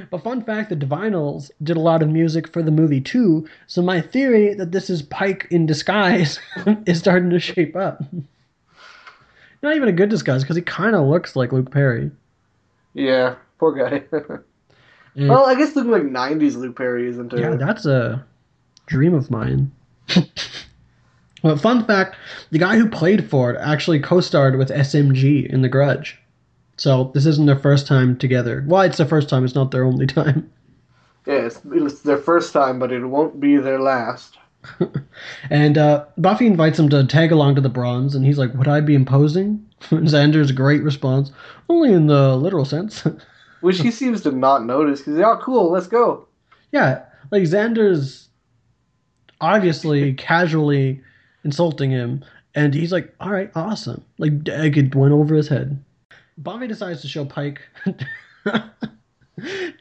But 0.09 0.23
fun 0.23 0.41
fact, 0.41 0.69
the 0.69 0.77
Divinyls 0.77 1.51
did 1.61 1.75
a 1.75 1.81
lot 1.81 2.01
of 2.01 2.07
music 2.07 2.47
for 2.47 2.63
the 2.63 2.71
movie 2.71 3.01
too, 3.01 3.45
so 3.67 3.81
my 3.81 3.99
theory 3.99 4.53
that 4.53 4.71
this 4.71 4.89
is 4.89 5.01
Pike 5.01 5.45
in 5.51 5.65
disguise 5.65 6.39
is 6.85 6.99
starting 6.99 7.29
to 7.31 7.39
shape 7.39 7.75
up. 7.75 8.01
Not 9.61 9.75
even 9.75 9.89
a 9.89 9.93
good 9.93 10.09
disguise, 10.09 10.41
because 10.41 10.55
he 10.55 10.61
kind 10.61 10.95
of 10.95 11.05
looks 11.07 11.35
like 11.35 11.51
Luke 11.51 11.69
Perry. 11.69 12.11
Yeah, 12.93 13.35
poor 13.59 13.73
guy. 13.73 14.03
And- 15.15 15.29
well, 15.29 15.45
I 15.45 15.55
guess 15.55 15.75
looking 15.75 15.91
like 15.91 16.03
'90s 16.03 16.55
Luke 16.55 16.77
Perry 16.77 17.09
isn't 17.09 17.33
a. 17.33 17.39
yeah, 17.39 17.55
that's 17.55 17.85
a 17.85 18.25
dream 18.85 19.13
of 19.13 19.29
mine. 19.29 19.69
Well, 21.43 21.57
fun 21.57 21.85
fact, 21.85 22.15
the 22.51 22.59
guy 22.59 22.77
who 22.77 22.89
played 22.89 23.29
Ford 23.29 23.57
actually 23.59 23.99
co-starred 23.99 24.57
with 24.57 24.69
SMG 24.69 25.45
in 25.45 25.61
The 25.61 25.69
Grudge. 25.69 26.19
So 26.77 27.11
this 27.13 27.25
isn't 27.27 27.45
their 27.45 27.59
first 27.59 27.85
time 27.85 28.17
together. 28.17 28.63
Well, 28.67 28.81
it's 28.81 28.97
their 28.97 29.05
first 29.05 29.29
time, 29.29 29.45
it's 29.45 29.53
not 29.55 29.71
their 29.71 29.85
only 29.85 30.07
time. 30.07 30.49
yeah, 31.27 31.45
it's, 31.45 31.61
it's 31.71 32.01
their 32.01 32.17
first 32.17 32.51
time, 32.53 32.79
but 32.79 32.91
it 32.91 33.05
won't 33.05 33.39
be 33.39 33.57
their 33.57 33.79
last. 33.79 34.37
And 35.49 35.77
uh, 35.77 36.05
Buffy 36.17 36.47
invites 36.47 36.79
him 36.79 36.89
to 36.89 37.05
tag 37.05 37.31
along 37.31 37.55
to 37.55 37.61
the 37.61 37.69
bronze, 37.69 38.15
and 38.15 38.25
he's 38.25 38.37
like, 38.37 38.53
Would 38.55 38.67
I 38.67 38.79
be 38.79 38.95
imposing? 38.95 39.63
Xander's 39.81 40.51
great 40.51 40.81
response, 40.81 41.31
Only 41.69 41.93
in 41.93 42.07
the 42.07 42.35
literal 42.37 42.65
sense. 42.65 43.05
Which 43.61 43.79
he 43.79 43.91
seems 43.91 44.21
to 44.21 44.31
not 44.31 44.65
notice 44.65 45.01
because, 45.01 45.19
oh, 45.19 45.37
cool, 45.41 45.69
let's 45.71 45.87
go. 45.87 46.27
yeah, 46.71 47.03
like 47.29 47.43
Xander's 47.43 48.29
obviously 49.41 50.13
casually 50.13 51.01
insulting 51.43 51.91
him, 51.91 52.23
and 52.55 52.73
he's 52.73 52.91
like, 52.91 53.13
All 53.19 53.31
right, 53.31 53.51
awesome. 53.55 54.03
Like, 54.17 54.47
it 54.47 54.95
went 54.95 55.13
over 55.13 55.35
his 55.35 55.47
head. 55.47 55.83
Buffy 56.37 56.67
decides 56.67 57.01
to 57.01 57.07
show 57.07 57.25
Pike. 57.25 57.61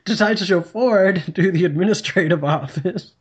decides 0.05 0.41
to 0.41 0.47
show 0.47 0.61
Ford 0.61 1.23
to 1.35 1.51
the 1.51 1.65
administrative 1.65 2.45
office. 2.45 3.13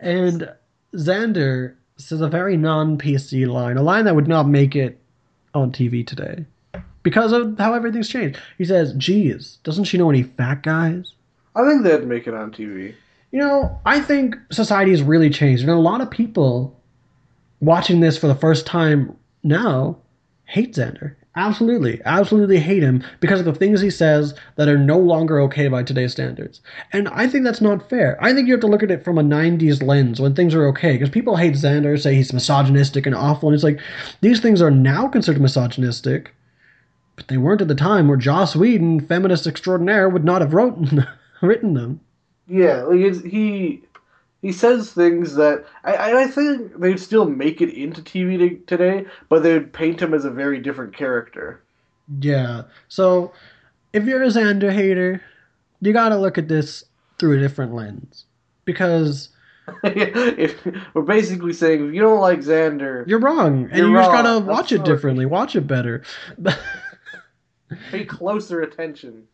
And 0.00 0.52
Xander 0.94 1.74
says 1.96 2.20
a 2.20 2.28
very 2.28 2.56
non 2.56 2.98
PC 2.98 3.46
line, 3.46 3.76
a 3.76 3.82
line 3.82 4.04
that 4.04 4.14
would 4.14 4.28
not 4.28 4.48
make 4.48 4.76
it 4.76 4.98
on 5.54 5.72
TV 5.72 6.06
today 6.06 6.44
because 7.02 7.32
of 7.32 7.58
how 7.58 7.72
everything's 7.72 8.08
changed. 8.08 8.38
He 8.58 8.64
says, 8.64 8.92
Geez, 8.94 9.58
doesn't 9.62 9.84
she 9.84 9.98
know 9.98 10.10
any 10.10 10.22
fat 10.22 10.62
guys? 10.62 11.12
I 11.54 11.66
think 11.66 11.82
they'd 11.82 12.06
make 12.06 12.26
it 12.26 12.34
on 12.34 12.52
TV. 12.52 12.94
You 13.32 13.40
know, 13.40 13.80
I 13.86 14.00
think 14.00 14.36
society 14.50 14.90
has 14.90 15.02
really 15.02 15.30
changed, 15.30 15.62
and 15.62 15.70
a 15.70 15.76
lot 15.76 16.00
of 16.00 16.10
people 16.10 16.75
watching 17.60 18.00
this 18.00 18.18
for 18.18 18.26
the 18.26 18.34
first 18.34 18.66
time 18.66 19.16
now 19.42 19.98
hate 20.44 20.74
Xander. 20.74 21.14
Absolutely, 21.36 22.00
absolutely 22.06 22.58
hate 22.58 22.82
him 22.82 23.04
because 23.20 23.40
of 23.40 23.44
the 23.44 23.54
things 23.54 23.82
he 23.82 23.90
says 23.90 24.34
that 24.56 24.68
are 24.68 24.78
no 24.78 24.98
longer 24.98 25.38
okay 25.42 25.68
by 25.68 25.82
today's 25.82 26.12
standards. 26.12 26.62
And 26.94 27.08
I 27.08 27.28
think 27.28 27.44
that's 27.44 27.60
not 27.60 27.90
fair. 27.90 28.16
I 28.24 28.32
think 28.32 28.46
you 28.46 28.54
have 28.54 28.62
to 28.62 28.66
look 28.66 28.82
at 28.82 28.90
it 28.90 29.04
from 29.04 29.18
a 29.18 29.22
90s 29.22 29.82
lens 29.82 30.18
when 30.18 30.34
things 30.34 30.54
are 30.54 30.66
okay 30.68 30.92
because 30.92 31.10
people 31.10 31.36
hate 31.36 31.52
Xander, 31.52 32.00
say 32.00 32.14
he's 32.14 32.32
misogynistic 32.32 33.04
and 33.04 33.14
awful, 33.14 33.50
and 33.50 33.54
it's 33.54 33.64
like 33.64 33.80
these 34.22 34.40
things 34.40 34.62
are 34.62 34.70
now 34.70 35.08
considered 35.08 35.42
misogynistic, 35.42 36.34
but 37.16 37.28
they 37.28 37.36
weren't 37.36 37.60
at 37.60 37.68
the 37.68 37.74
time 37.74 38.08
where 38.08 38.16
Joss 38.16 38.56
Whedon, 38.56 39.00
feminist 39.00 39.46
extraordinaire, 39.46 40.08
would 40.08 40.24
not 40.24 40.40
have 40.40 40.54
wrote, 40.54 40.78
written 41.42 41.74
them. 41.74 42.00
Yeah, 42.48 42.82
like 42.84 43.24
he 43.24 43.82
he 44.46 44.52
says 44.52 44.92
things 44.92 45.34
that 45.34 45.64
I, 45.82 46.22
I 46.22 46.26
think 46.28 46.78
they'd 46.78 47.00
still 47.00 47.28
make 47.28 47.60
it 47.60 47.70
into 47.70 48.00
TV 48.00 48.38
to, 48.38 48.56
today, 48.66 49.04
but 49.28 49.42
they'd 49.42 49.72
paint 49.72 50.00
him 50.00 50.14
as 50.14 50.24
a 50.24 50.30
very 50.30 50.60
different 50.60 50.96
character. 50.96 51.64
Yeah. 52.20 52.62
So 52.86 53.32
if 53.92 54.04
you're 54.04 54.22
a 54.22 54.28
Xander 54.28 54.72
hater, 54.72 55.20
you 55.80 55.92
gotta 55.92 56.16
look 56.16 56.38
at 56.38 56.46
this 56.46 56.84
through 57.18 57.38
a 57.38 57.40
different 57.40 57.74
lens. 57.74 58.26
Because 58.64 59.30
if, 59.82 60.64
we're 60.94 61.02
basically 61.02 61.52
saying 61.52 61.88
if 61.88 61.92
you 61.92 62.00
don't 62.00 62.20
like 62.20 62.38
Xander, 62.38 63.04
you're 63.08 63.18
wrong. 63.18 63.64
And 63.64 63.76
You're 63.76 63.88
you 63.88 63.96
just 63.96 64.10
wrong. 64.12 64.22
gotta 64.22 64.46
watch 64.46 64.70
it 64.70 64.76
sorry. 64.76 64.88
differently. 64.88 65.26
Watch 65.26 65.56
it 65.56 65.66
better. 65.66 66.04
pay 67.90 68.04
closer 68.04 68.60
attention. 68.60 69.26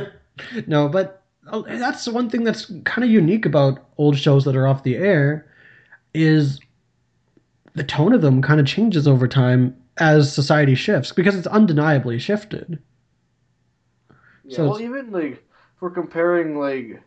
no, 0.66 0.88
but 0.88 1.25
Oh, 1.48 1.62
that's 1.62 2.06
one 2.08 2.28
thing 2.30 2.44
that's 2.44 2.66
kind 2.84 3.04
of 3.04 3.10
unique 3.10 3.46
about 3.46 3.88
old 3.98 4.18
shows 4.18 4.44
that 4.44 4.56
are 4.56 4.66
off 4.66 4.82
the 4.82 4.96
air 4.96 5.46
is 6.14 6.60
the 7.74 7.84
tone 7.84 8.12
of 8.12 8.22
them 8.22 8.42
kind 8.42 8.58
of 8.58 8.66
changes 8.66 9.06
over 9.06 9.28
time 9.28 9.76
as 9.98 10.32
society 10.32 10.74
shifts 10.74 11.12
because 11.12 11.36
it's 11.36 11.46
undeniably 11.46 12.18
shifted. 12.18 12.82
Yeah, 14.44 14.56
So 14.56 14.64
well, 14.64 14.80
even 14.80 15.10
like 15.12 15.32
if 15.32 15.42
we're 15.80 15.90
comparing 15.90 16.58
like 16.58 17.02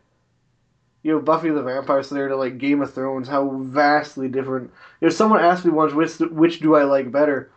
you 1.02 1.12
know 1.12 1.20
Buffy 1.20 1.50
the 1.50 1.62
Vampire 1.62 2.02
Slayer 2.02 2.28
to 2.28 2.36
like 2.36 2.58
Game 2.58 2.82
of 2.82 2.92
Thrones, 2.92 3.28
how 3.28 3.48
vastly 3.62 4.28
different. 4.28 4.70
If 5.00 5.12
someone 5.14 5.40
asked 5.40 5.64
me 5.64 5.70
once 5.70 5.94
which 5.94 6.18
which 6.30 6.60
do 6.60 6.74
I 6.76 6.84
like 6.84 7.10
better, 7.10 7.50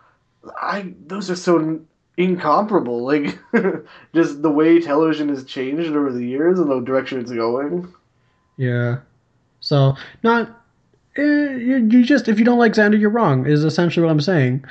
I 0.62 0.94
those 1.06 1.30
are 1.30 1.36
so 1.36 1.82
incomparable. 2.17 3.03
Like 3.03 3.39
just 4.13 4.41
the 4.41 4.51
way 4.51 4.79
television 4.79 5.29
has 5.29 5.43
changed 5.43 5.89
over 5.91 6.12
the 6.12 6.25
years 6.25 6.60
and 6.60 6.70
the 6.70 6.79
direction 6.82 7.20
it's 7.20 7.32
going. 7.32 7.93
Yeah. 8.58 8.98
So 9.60 9.96
not 10.24 10.62
eh, 11.17 11.22
you, 11.22 11.88
you 11.89 12.03
just 12.03 12.27
if 12.27 12.39
you 12.39 12.46
don't 12.46 12.60
like 12.60 12.74
Xander, 12.74 13.00
you're 13.00 13.10
wrong. 13.10 13.46
Is 13.46 13.63
essentially 13.63 14.05
what 14.05 14.12
I'm 14.12 14.22
saying. 14.22 14.65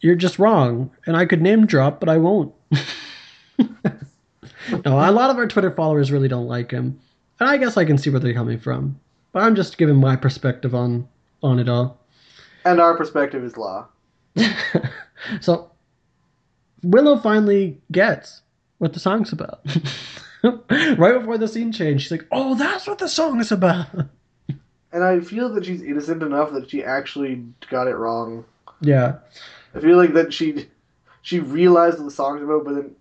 You're 0.00 0.14
just 0.14 0.38
wrong, 0.38 0.92
and 1.06 1.16
I 1.16 1.26
could 1.26 1.42
name 1.42 1.66
drop, 1.66 1.98
but 1.98 2.08
I 2.08 2.18
won't. 2.18 2.54
no, 3.58 3.66
a 4.84 5.10
lot 5.10 5.30
of 5.30 5.38
our 5.38 5.48
Twitter 5.48 5.72
followers 5.72 6.12
really 6.12 6.28
don't 6.28 6.46
like 6.46 6.70
him, 6.70 7.00
and 7.40 7.48
I 7.48 7.56
guess 7.56 7.76
I 7.76 7.84
can 7.84 7.98
see 7.98 8.08
where 8.08 8.20
they're 8.20 8.32
coming 8.32 8.60
from. 8.60 9.00
But 9.32 9.42
I'm 9.42 9.56
just 9.56 9.76
giving 9.76 9.96
my 9.96 10.14
perspective 10.14 10.72
on 10.72 11.08
on 11.42 11.58
it 11.58 11.68
all. 11.68 11.98
And 12.64 12.80
our 12.80 12.96
perspective 12.96 13.42
is 13.42 13.56
law. 13.56 13.88
so 15.40 15.70
Willow 16.82 17.18
finally 17.18 17.80
gets 17.92 18.42
what 18.78 18.92
the 18.92 19.00
song's 19.00 19.32
about. 19.32 19.60
right 20.44 21.18
before 21.18 21.38
the 21.38 21.48
scene 21.48 21.72
change, 21.72 22.02
she's 22.02 22.10
like, 22.10 22.26
"Oh, 22.30 22.54
that's 22.54 22.86
what 22.86 22.98
the 22.98 23.08
song 23.08 23.40
is 23.40 23.52
about." 23.52 23.88
And 24.90 25.04
I 25.04 25.20
feel 25.20 25.52
that 25.52 25.66
she's 25.66 25.82
innocent 25.82 26.22
enough 26.22 26.52
that 26.52 26.70
she 26.70 26.82
actually 26.82 27.44
got 27.68 27.88
it 27.88 27.96
wrong. 27.96 28.44
yeah. 28.80 29.16
I 29.74 29.80
feel 29.80 29.98
like 29.98 30.14
that 30.14 30.32
she 30.32 30.66
she 31.20 31.40
realized 31.40 31.98
what 31.98 32.06
the 32.06 32.10
song's 32.10 32.42
about, 32.42 32.64
but 32.64 32.74
then 32.74 32.94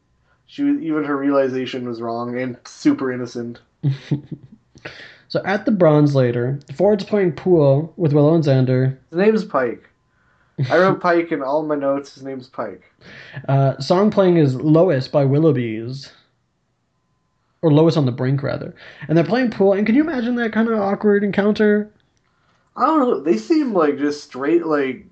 she 0.47 0.63
was, 0.63 0.81
even 0.81 1.05
her 1.05 1.15
realization 1.15 1.87
was 1.87 2.01
wrong 2.01 2.37
and 2.37 2.57
super 2.65 3.11
innocent. 3.11 3.59
So 5.29 5.41
at 5.43 5.65
the 5.65 5.71
bronze 5.71 6.15
later, 6.15 6.59
Ford's 6.75 7.03
playing 7.03 7.33
pool 7.33 7.93
with 7.97 8.13
Willow 8.13 8.33
and 8.33 8.43
Xander. 8.43 8.97
His 9.09 9.17
name's 9.17 9.43
Pike. 9.43 9.86
I 10.69 10.77
wrote 10.77 11.01
Pike 11.01 11.31
in 11.31 11.41
all 11.41 11.63
my 11.63 11.75
notes. 11.75 12.15
His 12.15 12.23
name's 12.23 12.47
Pike. 12.47 12.83
Uh, 13.47 13.77
song 13.79 14.09
playing 14.09 14.37
is 14.37 14.55
Lois 14.55 15.07
by 15.07 15.23
Willoughby's. 15.23 16.11
Or 17.61 17.71
Lois 17.71 17.97
on 17.97 18.05
the 18.05 18.11
Brink, 18.11 18.43
rather. 18.43 18.75
And 19.07 19.17
they're 19.17 19.25
playing 19.25 19.51
pool, 19.51 19.73
and 19.73 19.85
can 19.85 19.95
you 19.95 20.01
imagine 20.01 20.35
that 20.35 20.53
kind 20.53 20.69
of 20.69 20.79
awkward 20.79 21.23
encounter? 21.23 21.91
I 22.75 22.85
don't 22.85 22.99
know. 22.99 23.19
They 23.19 23.37
seem 23.37 23.73
like 23.73 23.97
just 23.97 24.23
straight 24.23 24.65
like 24.65 25.05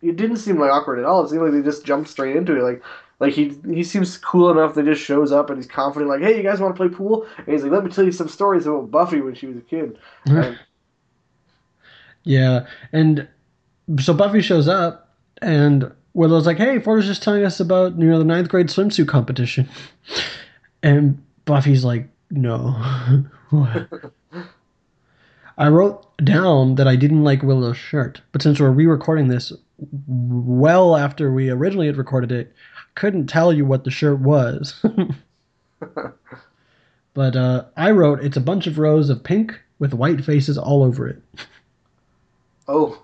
it 0.00 0.16
didn't 0.16 0.38
seem 0.38 0.58
like 0.58 0.70
awkward 0.70 0.98
at 0.98 1.04
all. 1.04 1.24
It 1.24 1.28
seemed 1.28 1.42
like 1.42 1.52
they 1.52 1.62
just 1.62 1.84
jumped 1.84 2.08
straight 2.08 2.36
into 2.36 2.56
it. 2.56 2.62
Like 2.62 2.82
like 3.20 3.34
he 3.34 3.54
he 3.66 3.84
seems 3.84 4.16
cool 4.18 4.50
enough 4.50 4.74
that 4.74 4.84
just 4.84 5.02
shows 5.02 5.30
up 5.30 5.50
and 5.50 5.58
he's 5.58 5.70
confident. 5.70 6.10
Like, 6.10 6.22
hey, 6.22 6.36
you 6.36 6.42
guys 6.42 6.60
want 6.60 6.74
to 6.74 6.76
play 6.76 6.88
pool? 6.88 7.26
And 7.36 7.48
he's 7.48 7.62
like, 7.62 7.72
let 7.72 7.84
me 7.84 7.90
tell 7.90 8.04
you 8.04 8.12
some 8.12 8.28
stories 8.28 8.66
about 8.66 8.90
Buffy 8.90 9.20
when 9.20 9.34
she 9.34 9.46
was 9.46 9.56
a 9.56 9.60
kid. 9.60 9.98
And 10.26 10.58
Yeah, 12.24 12.66
and 12.92 13.28
so 14.00 14.14
Buffy 14.14 14.40
shows 14.40 14.68
up, 14.68 15.14
and 15.40 15.90
Willow's 16.14 16.46
like, 16.46 16.58
"Hey, 16.58 16.78
Ford 16.78 16.98
was 16.98 17.06
just 17.06 17.22
telling 17.22 17.44
us 17.44 17.60
about 17.60 17.98
you 17.98 18.06
know 18.08 18.18
the 18.18 18.24
ninth 18.24 18.48
grade 18.48 18.68
swimsuit 18.68 19.08
competition," 19.08 19.68
and 20.82 21.22
Buffy's 21.44 21.84
like, 21.84 22.08
"No." 22.30 22.76
I 25.58 25.68
wrote 25.68 26.06
down 26.24 26.76
that 26.76 26.88
I 26.88 26.96
didn't 26.96 27.24
like 27.24 27.42
Willow's 27.42 27.76
shirt, 27.76 28.22
but 28.32 28.42
since 28.42 28.58
we're 28.58 28.70
re-recording 28.70 29.28
this 29.28 29.52
well 30.06 30.96
after 30.96 31.32
we 31.32 31.50
originally 31.50 31.86
had 31.86 31.96
recorded 31.96 32.32
it, 32.32 32.52
I 32.76 32.80
couldn't 32.94 33.26
tell 33.26 33.52
you 33.52 33.66
what 33.66 33.84
the 33.84 33.90
shirt 33.90 34.20
was. 34.20 34.82
but 37.14 37.36
uh, 37.36 37.64
I 37.76 37.90
wrote 37.90 38.24
it's 38.24 38.36
a 38.36 38.40
bunch 38.40 38.66
of 38.66 38.78
rows 38.78 39.10
of 39.10 39.22
pink 39.22 39.60
with 39.78 39.92
white 39.92 40.24
faces 40.24 40.56
all 40.56 40.82
over 40.82 41.06
it. 41.08 41.22
oh, 42.68 43.00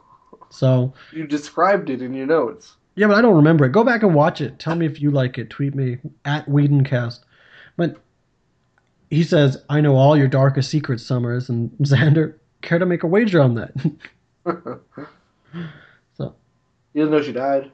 So 0.50 0.92
you 1.12 1.26
described 1.26 1.90
it 1.90 2.00
in 2.02 2.14
your 2.14 2.26
notes. 2.26 2.74
yeah, 2.96 3.06
but 3.06 3.16
I 3.16 3.22
don't 3.22 3.36
remember 3.36 3.64
it. 3.66 3.72
Go 3.72 3.84
back 3.84 4.02
and 4.02 4.14
watch 4.14 4.40
it. 4.40 4.58
Tell 4.58 4.74
me 4.74 4.86
if 4.86 5.00
you 5.00 5.10
like 5.10 5.38
it. 5.38 5.50
Tweet 5.50 5.74
me 5.74 5.98
at 6.24 6.46
Whedoncast. 6.46 7.20
But 7.76 7.96
he 9.10 9.22
says, 9.22 9.56
"I 9.68 9.80
know 9.80 9.96
all 9.96 10.16
your 10.16 10.28
darkest 10.28 10.70
secrets, 10.70 11.02
Summers." 11.04 11.48
And 11.48 11.70
Xander, 11.82 12.34
care 12.62 12.78
to 12.78 12.86
make 12.86 13.02
a 13.02 13.06
wager 13.06 13.40
on 13.40 13.54
that? 13.54 13.72
so 16.16 16.34
You 16.94 17.02
didn't 17.02 17.10
know 17.10 17.22
she 17.22 17.32
died. 17.32 17.70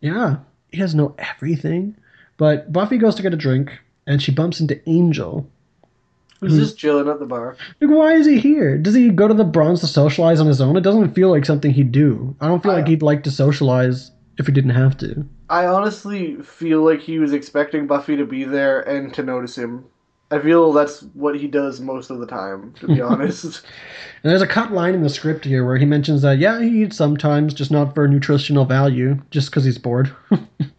yeah, 0.00 0.36
he 0.72 0.78
doesn't 0.78 0.98
know 0.98 1.14
everything. 1.18 1.96
But 2.36 2.72
Buffy 2.72 2.98
goes 2.98 3.14
to 3.16 3.22
get 3.22 3.32
a 3.34 3.36
drink, 3.36 3.78
and 4.06 4.20
she 4.22 4.32
bumps 4.32 4.60
into 4.60 4.80
Angel. 4.88 5.48
Who's 6.40 6.56
just 6.56 6.74
hmm. 6.74 6.78
chilling 6.78 7.08
at 7.08 7.18
the 7.18 7.26
bar? 7.26 7.56
Like, 7.80 7.90
why 7.90 8.12
is 8.14 8.26
he 8.26 8.38
here? 8.38 8.76
Does 8.76 8.94
he 8.94 9.08
go 9.08 9.28
to 9.28 9.34
the 9.34 9.44
Bronze 9.44 9.80
to 9.80 9.86
socialize 9.86 10.40
on 10.40 10.46
his 10.46 10.60
own? 10.60 10.76
It 10.76 10.82
doesn't 10.82 11.14
feel 11.14 11.30
like 11.30 11.44
something 11.44 11.72
he'd 11.72 11.92
do. 11.92 12.36
I 12.40 12.48
don't 12.48 12.62
feel 12.62 12.72
I- 12.72 12.76
like 12.76 12.88
he'd 12.88 13.02
like 13.02 13.22
to 13.24 13.30
socialize 13.30 14.10
if 14.38 14.46
he 14.46 14.52
didn't 14.52 14.70
have 14.70 14.96
to. 14.98 15.26
I 15.48 15.66
honestly 15.66 16.36
feel 16.42 16.84
like 16.84 17.00
he 17.00 17.18
was 17.18 17.32
expecting 17.32 17.86
Buffy 17.86 18.16
to 18.16 18.26
be 18.26 18.44
there 18.44 18.80
and 18.80 19.14
to 19.14 19.22
notice 19.22 19.56
him. 19.56 19.84
I 20.30 20.40
feel 20.40 20.72
that's 20.72 21.02
what 21.14 21.38
he 21.38 21.46
does 21.46 21.80
most 21.80 22.10
of 22.10 22.18
the 22.18 22.26
time, 22.26 22.74
to 22.80 22.88
be 22.88 23.00
honest. 23.00 23.44
And 23.44 24.30
there's 24.30 24.42
a 24.42 24.46
cut 24.46 24.72
line 24.72 24.94
in 24.94 25.02
the 25.02 25.08
script 25.08 25.44
here 25.44 25.64
where 25.64 25.76
he 25.76 25.84
mentions 25.84 26.22
that, 26.22 26.38
yeah, 26.38 26.60
he 26.60 26.82
eats 26.82 26.96
sometimes, 26.96 27.54
just 27.54 27.70
not 27.70 27.94
for 27.94 28.08
nutritional 28.08 28.64
value, 28.64 29.22
just 29.30 29.50
because 29.50 29.64
he's 29.64 29.78
bored. 29.78 30.14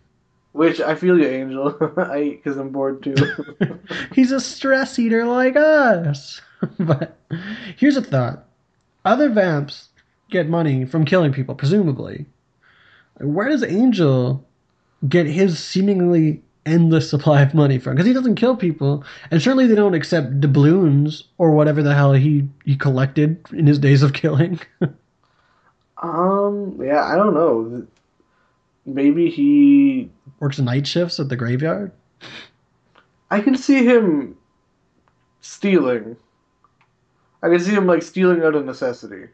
Which 0.57 0.81
I 0.81 0.95
feel 0.95 1.19
you, 1.19 1.27
Angel. 1.27 1.93
I 1.97 2.21
eat 2.23 2.43
because 2.43 2.57
I'm 2.57 2.71
bored 2.71 3.03
too. 3.03 3.13
he's 4.15 4.31
a 4.31 4.39
stress 4.41 4.97
eater 4.97 5.23
like 5.23 5.55
us. 5.55 6.41
but 6.79 7.15
here's 7.77 7.95
a 7.95 8.01
thought 8.01 8.43
other 9.05 9.29
vamps 9.29 9.89
get 10.31 10.49
money 10.49 10.83
from 10.83 11.05
killing 11.05 11.31
people, 11.31 11.53
presumably. 11.53 12.25
Where 13.19 13.49
does 13.49 13.63
Angel 13.63 14.43
get 15.07 15.27
his 15.27 15.63
seemingly 15.63 16.41
endless 16.65 17.07
supply 17.07 17.43
of 17.43 17.53
money 17.53 17.77
from? 17.77 17.93
Because 17.93 18.07
he 18.07 18.13
doesn't 18.13 18.33
kill 18.33 18.57
people, 18.57 19.03
and 19.29 19.39
certainly 19.39 19.67
they 19.67 19.75
don't 19.75 19.93
accept 19.93 20.41
doubloons 20.41 21.25
or 21.37 21.51
whatever 21.51 21.83
the 21.83 21.93
hell 21.93 22.13
he, 22.13 22.49
he 22.65 22.75
collected 22.75 23.45
in 23.53 23.67
his 23.67 23.77
days 23.77 24.01
of 24.01 24.13
killing. 24.13 24.59
um, 26.01 26.79
yeah, 26.83 27.05
I 27.05 27.15
don't 27.15 27.35
know. 27.35 27.85
Maybe 28.87 29.29
he. 29.29 30.09
Works 30.39 30.59
night 30.59 30.85
shifts 30.87 31.19
at 31.19 31.29
the 31.29 31.35
graveyard. 31.35 31.91
I 33.31 33.41
can 33.41 33.57
see 33.57 33.85
him 33.85 34.37
stealing. 35.41 36.15
I 37.43 37.49
can 37.49 37.59
see 37.59 37.71
him 37.71 37.87
like 37.87 38.01
stealing 38.03 38.43
out 38.43 38.55
of 38.55 38.65
necessity, 38.65 39.27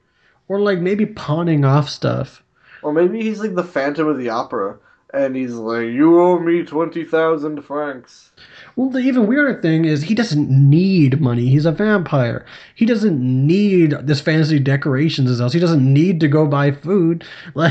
Or 0.47 0.59
like 0.59 0.79
maybe 0.79 1.05
pawning 1.05 1.63
off 1.65 1.89
stuff. 1.89 2.43
or 2.81 2.91
maybe 2.93 3.21
he's 3.21 3.39
like 3.39 3.55
the 3.55 3.63
Phantom 3.63 4.07
of 4.07 4.17
the 4.17 4.29
Opera, 4.29 4.77
and 5.13 5.35
he's 5.35 5.53
like, 5.53 5.87
"You 5.87 6.19
owe 6.19 6.39
me 6.39 6.63
twenty 6.63 7.05
thousand 7.05 7.61
francs." 7.61 8.31
Well, 8.75 8.89
the 8.89 8.99
even 8.99 9.27
weirder 9.27 9.61
thing 9.61 9.85
is 9.85 10.01
he 10.03 10.15
doesn't 10.15 10.49
need 10.49 11.21
money. 11.21 11.47
He's 11.49 11.65
a 11.65 11.71
vampire. 11.71 12.45
He 12.75 12.85
doesn't 12.85 13.19
need 13.21 13.91
this 14.01 14.19
fancy 14.21 14.59
decorations 14.59 15.29
as 15.29 15.39
else. 15.39 15.53
He 15.53 15.59
doesn't 15.59 15.93
need 15.93 16.19
to 16.21 16.27
go 16.27 16.45
buy 16.47 16.71
food. 16.71 17.23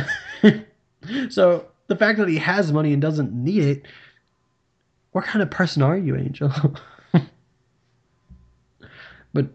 So 1.31 1.67
the 1.93 1.99
fact 1.99 2.19
that 2.19 2.29
he 2.29 2.39
has 2.39 2.73
money 2.73 2.95
and 2.95 3.03
doesn't 3.03 3.33
need 3.35 3.63
it, 3.65 3.87
what 5.11 5.25
kind 5.25 5.43
of 5.43 5.51
person 5.51 5.83
are 5.83 5.97
you, 5.97 6.17
Angel? 6.17 6.51
but 9.35 9.47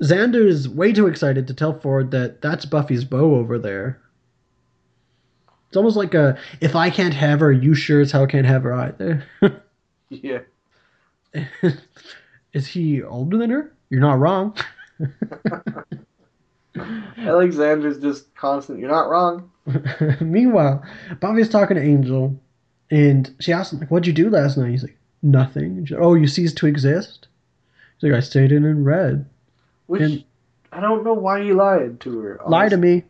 Xander 0.00 0.46
is 0.46 0.68
way 0.68 0.92
too 0.92 1.08
excited 1.08 1.48
to 1.48 1.54
tell 1.54 1.78
Ford 1.80 2.12
that 2.12 2.40
that's 2.40 2.64
Buffy's 2.64 3.04
beau 3.04 3.34
over 3.34 3.58
there. 3.58 4.00
It's 5.66 5.76
almost 5.76 5.96
like 5.96 6.14
a 6.14 6.38
if 6.60 6.76
I 6.76 6.88
can't 6.88 7.14
have 7.14 7.40
her, 7.40 7.50
you 7.50 7.74
sure 7.74 8.00
as 8.00 8.12
hell 8.12 8.26
can't 8.26 8.46
have 8.46 8.62
her 8.62 8.74
either. 8.74 9.24
Yeah. 10.10 10.38
Is 12.54 12.66
he 12.66 13.02
older 13.02 13.36
than 13.36 13.50
her? 13.50 13.74
You're 13.90 14.00
not 14.00 14.18
wrong. 14.18 14.56
Alexander's 17.18 17.98
just 17.98 18.34
constant. 18.34 18.78
You're 18.78 18.88
not 18.88 19.10
wrong. 19.10 19.50
Meanwhile, 20.20 20.82
Buffy's 21.20 21.48
talking 21.48 21.76
to 21.76 21.82
Angel, 21.82 22.38
and 22.90 23.34
she 23.40 23.52
asks 23.52 23.72
him, 23.72 23.80
like, 23.80 23.90
"What'd 23.90 24.06
you 24.06 24.12
do 24.12 24.30
last 24.30 24.56
night?" 24.56 24.70
He's 24.70 24.82
like, 24.82 24.96
"Nothing." 25.22 25.86
Like, 25.90 26.00
"Oh, 26.00 26.14
you 26.14 26.26
ceased 26.26 26.56
to 26.58 26.66
exist." 26.66 27.28
He's 27.98 28.10
like, 28.10 28.16
"I 28.16 28.20
stayed 28.20 28.52
in 28.52 28.64
and 28.64 28.84
read." 28.86 29.26
Which 29.86 30.02
And- 30.02 30.24
I 30.70 30.80
don't 30.80 31.02
know 31.04 31.14
why 31.14 31.42
he 31.42 31.52
lied 31.52 31.98
to 32.00 32.20
her. 32.20 32.40
Lie 32.46 32.68
to 32.68 32.76
me. 32.76 33.04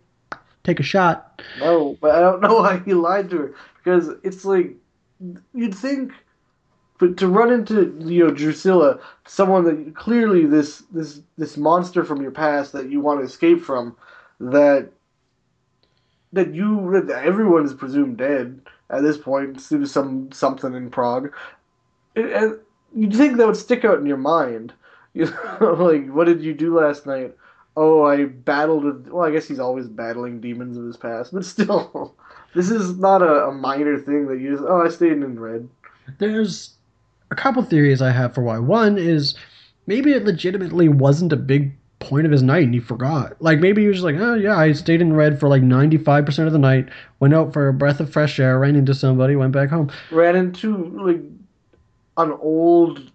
Take 0.63 0.79
a 0.79 0.85
shot. 0.85 1.43
No, 1.59 1.97
but 2.01 2.15
I 2.15 2.21
don't 2.21 2.41
know 2.43 2.59
why 2.61 2.79
he 2.85 2.95
lied 2.95 3.31
to 3.31 3.37
her 3.39 3.55
because 3.77 4.11
it's 4.23 4.45
like 4.45 4.75
you'd 5.53 5.75
think, 5.75 6.13
but 6.99 7.17
to 7.17 7.27
run 7.27 7.53
into 7.53 7.97
you 8.01 8.25
know 8.25 8.31
Drusilla, 8.31 9.01
someone 9.27 9.65
that 9.65 9.97
clearly 9.97 10.47
this 10.47 10.85
this 10.93 11.21
this 11.37 11.57
monster 11.57 12.05
from 12.05 12.23
your 12.23 12.31
past 12.31 12.73
that 12.73 12.91
you 12.91 13.01
want 13.01 13.21
to 13.21 13.27
escape 13.27 13.63
from, 13.63 13.97
that 14.41 14.89
that 16.33 16.55
you 16.55 17.09
everyone 17.11 17.65
is 17.65 17.75
presumed 17.75 18.19
dead 18.19 18.61
at 18.91 19.03
this 19.03 19.19
point 19.19 19.69
due 19.69 19.81
to 19.81 19.87
some 19.87 20.31
something 20.33 20.75
in 20.75 20.91
Prague, 20.91 21.33
and, 22.17 22.59
you'd 22.95 23.15
think 23.15 23.37
that 23.37 23.47
would 23.47 23.57
stick 23.57 23.85
out 23.85 23.99
in 23.99 24.07
your 24.07 24.17
mind. 24.17 24.73
You 25.15 25.25
know, 25.25 25.73
like 25.73 26.07
what 26.11 26.27
did 26.27 26.43
you 26.43 26.55
do 26.55 26.79
last 26.79 27.07
night? 27.07 27.35
Oh, 27.77 28.05
I 28.05 28.27
battled 28.27 28.85
with. 28.85 29.09
Well, 29.09 29.25
I 29.25 29.33
guess 29.33 29.49
he's 29.49 29.59
always 29.59 29.89
battling 29.89 30.41
demons 30.41 30.77
of 30.77 30.85
his 30.85 30.97
past, 30.97 31.33
but 31.33 31.45
still, 31.45 32.15
this 32.55 32.71
is 32.71 32.99
not 32.99 33.23
a, 33.23 33.47
a 33.47 33.53
minor 33.53 33.99
thing 33.99 34.29
that 34.29 34.39
you 34.39 34.53
just. 34.53 34.63
Oh, 34.63 34.83
I 34.85 34.91
stayed 34.91 35.13
in 35.13 35.41
read. 35.41 35.69
There's 36.19 36.75
a 37.31 37.35
couple 37.35 37.63
theories 37.63 38.03
I 38.03 38.11
have 38.11 38.35
for 38.35 38.43
why. 38.43 38.59
One 38.59 38.99
is 38.99 39.35
maybe 39.87 40.13
it 40.13 40.25
legitimately 40.25 40.89
wasn't 40.89 41.33
a 41.33 41.37
big 41.37 41.73
point 42.01 42.27
of 42.27 42.33
his 42.33 42.43
night 42.43 42.65
and 42.65 42.75
he 42.75 42.81
forgot. 42.81 43.41
Like 43.41 43.59
maybe 43.59 43.83
he 43.83 43.89
was 43.89 43.97
just 43.99 44.05
like, 44.05 44.17
oh 44.19 44.35
yeah, 44.35 44.57
I 44.57 44.73
stayed 44.73 45.01
in 45.01 45.13
read 45.13 45.39
for 45.41 45.49
like 45.49 45.63
95% 45.63 46.47
of 46.47 46.53
the 46.53 46.59
night, 46.59 46.89
went 47.21 47.35
out 47.35 47.53
for 47.53 47.69
a 47.69 47.73
breath 47.73 48.01
of 48.01 48.13
fresh 48.13 48.39
air, 48.39 48.59
ran 48.59 48.77
into 48.77 48.95
somebody, 48.95 49.37
went 49.37 49.53
back 49.53 49.71
home. 49.71 49.91
Ran 50.11 50.37
into 50.37 50.77
like 51.03 51.21
an 52.17 52.33
old 52.41 53.11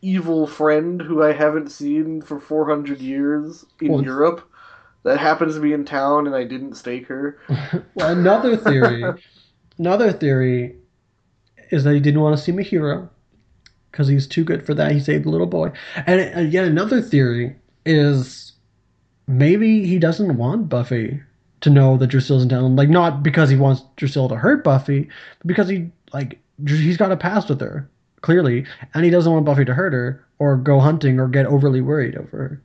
evil 0.00 0.46
friend 0.46 1.00
who 1.00 1.22
I 1.22 1.32
haven't 1.32 1.70
seen 1.70 2.22
for 2.22 2.40
400 2.40 3.00
years 3.00 3.64
in 3.80 3.92
Well- 3.92 4.02
Europe. 4.04 4.48
That 5.04 5.18
happens 5.18 5.56
to 5.56 5.60
be 5.60 5.72
in 5.72 5.84
town, 5.84 6.28
and 6.28 6.36
I 6.36 6.44
didn't 6.44 6.74
stake 6.76 7.08
her. 7.08 7.36
Well, 7.96 8.16
another 8.16 8.56
theory, 8.56 9.02
another 9.76 10.12
theory 10.12 10.76
is 11.72 11.82
that 11.82 11.94
he 11.94 11.98
didn't 11.98 12.20
want 12.20 12.36
to 12.36 12.42
seem 12.42 12.60
a 12.60 12.62
hero 12.62 13.10
because 13.90 14.06
he's 14.06 14.28
too 14.28 14.44
good 14.44 14.64
for 14.64 14.74
that. 14.74 14.92
He 14.92 15.00
saved 15.00 15.24
the 15.24 15.30
little 15.30 15.48
boy. 15.48 15.72
And 16.06 16.36
uh, 16.36 16.40
yet 16.42 16.66
another 16.66 17.02
theory 17.02 17.56
is 17.84 18.52
maybe 19.26 19.86
he 19.86 19.98
doesn't 19.98 20.36
want 20.36 20.68
Buffy 20.68 21.20
to 21.60 21.70
know 21.70 21.96
that 21.96 22.08
Drusilla's 22.08 22.42
in 22.42 22.48
town. 22.48 22.76
Like 22.76 22.88
not 22.88 23.22
because 23.22 23.50
he 23.50 23.56
wants 23.56 23.82
Drusilla 23.96 24.28
to 24.30 24.36
hurt 24.36 24.64
Buffy, 24.64 25.08
but 25.38 25.46
because 25.46 25.68
he 25.68 25.90
like 26.12 26.38
he's 26.66 26.96
got 26.96 27.12
a 27.12 27.16
past 27.16 27.48
with 27.48 27.60
her 27.60 27.88
clearly, 28.20 28.64
and 28.94 29.04
he 29.04 29.10
doesn't 29.10 29.32
want 29.32 29.44
Buffy 29.44 29.64
to 29.64 29.74
hurt 29.74 29.92
her 29.92 30.24
or 30.38 30.56
go 30.56 30.80
hunting 30.80 31.18
or 31.18 31.28
get 31.28 31.46
overly 31.46 31.80
worried 31.80 32.16
over 32.16 32.36
her. 32.36 32.62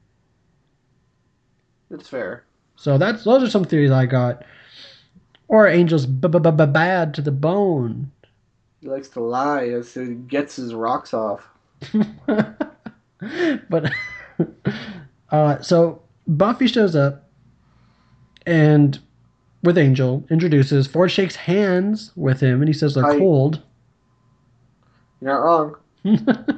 It's 1.89 2.08
fair. 2.08 2.43
So 2.75 2.97
that's 2.97 3.23
those 3.23 3.43
are 3.43 3.49
some 3.49 3.65
theories 3.65 3.91
I 3.91 4.06
got. 4.06 4.43
Or 5.47 5.67
Angel's 5.67 6.06
bad 6.06 7.13
to 7.13 7.21
the 7.21 7.32
bone. 7.32 8.12
He 8.82 8.88
likes 8.88 9.08
to 9.10 9.21
lie 9.21 9.67
as 9.67 9.93
he 9.93 10.15
gets 10.15 10.58
his 10.58 10.73
rocks 10.73 11.13
off. 11.13 11.47
but 13.69 13.91
uh, 15.31 15.61
so 15.61 16.01
Buffy 16.27 16.67
shows 16.67 16.95
up 16.95 17.29
and 18.45 18.99
with 19.63 19.77
Angel 19.77 20.23
introduces 20.29 20.87
Ford 20.87 21.11
shakes 21.11 21.35
hands 21.35 22.11
with 22.15 22.39
him 22.39 22.61
and 22.61 22.67
he 22.67 22.73
says 22.73 22.95
they're 22.95 23.03
Hi. 23.03 23.17
cold. 23.17 23.61
You're 25.21 25.33
not 25.33 25.39
wrong. 25.39 25.75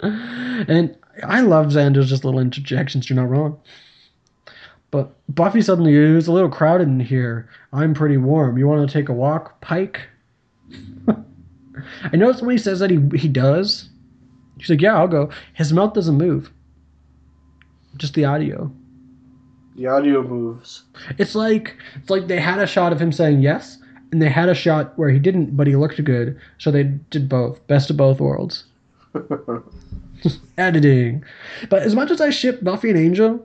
and 0.00 0.96
I 1.22 1.40
love 1.40 1.66
Xander's 1.66 2.08
just 2.08 2.24
little 2.24 2.40
interjections. 2.40 3.08
You're 3.08 3.16
not 3.16 3.30
wrong. 3.30 3.58
But 4.90 5.12
Buffy 5.34 5.60
suddenly 5.60 5.94
is 5.94 6.28
a 6.28 6.32
little 6.32 6.48
crowded 6.48 6.88
in 6.88 7.00
here. 7.00 7.48
I'm 7.72 7.94
pretty 7.94 8.16
warm. 8.16 8.58
You 8.58 8.68
want 8.68 8.88
to 8.88 8.92
take 8.92 9.08
a 9.08 9.12
walk, 9.12 9.60
Pike? 9.60 10.02
I 11.08 12.16
notice 12.16 12.40
when 12.40 12.50
he 12.50 12.58
says 12.58 12.78
that 12.80 12.90
he 12.90 13.00
he 13.16 13.28
does. 13.28 13.88
He's 14.58 14.70
like, 14.70 14.80
yeah, 14.80 14.96
I'll 14.96 15.08
go. 15.08 15.30
His 15.54 15.72
mouth 15.72 15.94
doesn't 15.94 16.16
move. 16.16 16.52
Just 17.96 18.14
the 18.14 18.24
audio. 18.24 18.70
The 19.76 19.86
audio 19.86 20.22
moves. 20.22 20.82
It's 21.18 21.34
like 21.34 21.76
it's 21.96 22.10
like 22.10 22.28
they 22.28 22.40
had 22.40 22.60
a 22.60 22.66
shot 22.66 22.92
of 22.92 23.00
him 23.00 23.12
saying 23.12 23.40
yes, 23.40 23.78
and 24.12 24.22
they 24.22 24.28
had 24.28 24.48
a 24.48 24.54
shot 24.54 24.96
where 24.96 25.10
he 25.10 25.18
didn't, 25.18 25.56
but 25.56 25.66
he 25.66 25.74
looked 25.76 26.02
good. 26.04 26.38
So 26.58 26.70
they 26.70 26.84
did 26.84 27.28
both. 27.28 27.64
Best 27.66 27.90
of 27.90 27.96
both 27.96 28.20
worlds. 28.20 28.64
Editing. 30.58 31.24
But 31.68 31.82
as 31.82 31.94
much 31.94 32.10
as 32.10 32.20
I 32.20 32.30
ship 32.30 32.62
Buffy 32.62 32.90
and 32.90 32.98
Angel, 32.98 33.44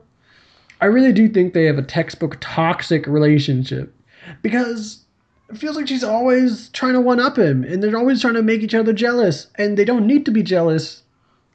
I 0.82 0.86
really 0.86 1.12
do 1.12 1.28
think 1.28 1.54
they 1.54 1.66
have 1.66 1.78
a 1.78 1.84
textbook 1.84 2.38
toxic 2.40 3.08
relationship. 3.08 3.94
Because 4.42 5.04
it 5.50 5.58
feels 5.58 5.76
like 5.76 5.88
she's 5.88 6.04
always 6.04 6.70
trying 6.70 6.94
to 6.94 7.02
one 7.02 7.20
up 7.20 7.38
him, 7.38 7.64
and 7.64 7.82
they're 7.82 7.98
always 7.98 8.22
trying 8.22 8.36
to 8.36 8.44
make 8.44 8.62
each 8.62 8.76
other 8.76 8.94
jealous, 8.94 9.48
and 9.56 9.78
they 9.78 9.86
don't 9.86 10.06
need 10.06 10.26
to 10.26 10.32
be 10.32 10.44
jealous. 10.44 11.02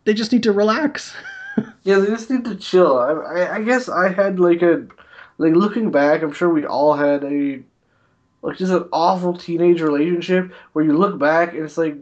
They 0.05 0.15
just 0.15 0.33
need 0.33 0.43
to 0.43 0.53
relax. 0.53 1.15
Yeah, 1.85 1.99
they 1.99 2.07
just 2.07 2.31
need 2.31 2.45
to 2.47 2.57
chill. 2.57 2.99
I, 2.99 3.13
I, 3.13 3.57
I 3.57 3.63
guess 3.63 3.89
I 3.89 4.09
had 4.13 4.41
like 4.41 4.63
a, 4.63 4.87
like 5.39 5.55
looking 5.55 5.91
back, 5.91 6.23
I'm 6.23 6.33
sure 6.33 6.49
we 6.49 6.65
all 6.67 6.95
had 6.95 7.25
a, 7.25 7.63
like 8.43 8.59
just 8.59 8.73
an 8.73 8.89
awful 8.93 9.37
teenage 9.37 9.81
relationship 9.81 10.53
where 10.73 10.85
you 10.85 10.97
look 10.97 11.19
back 11.19 11.55
and 11.55 11.65
it's 11.65 11.79
like, 11.79 11.97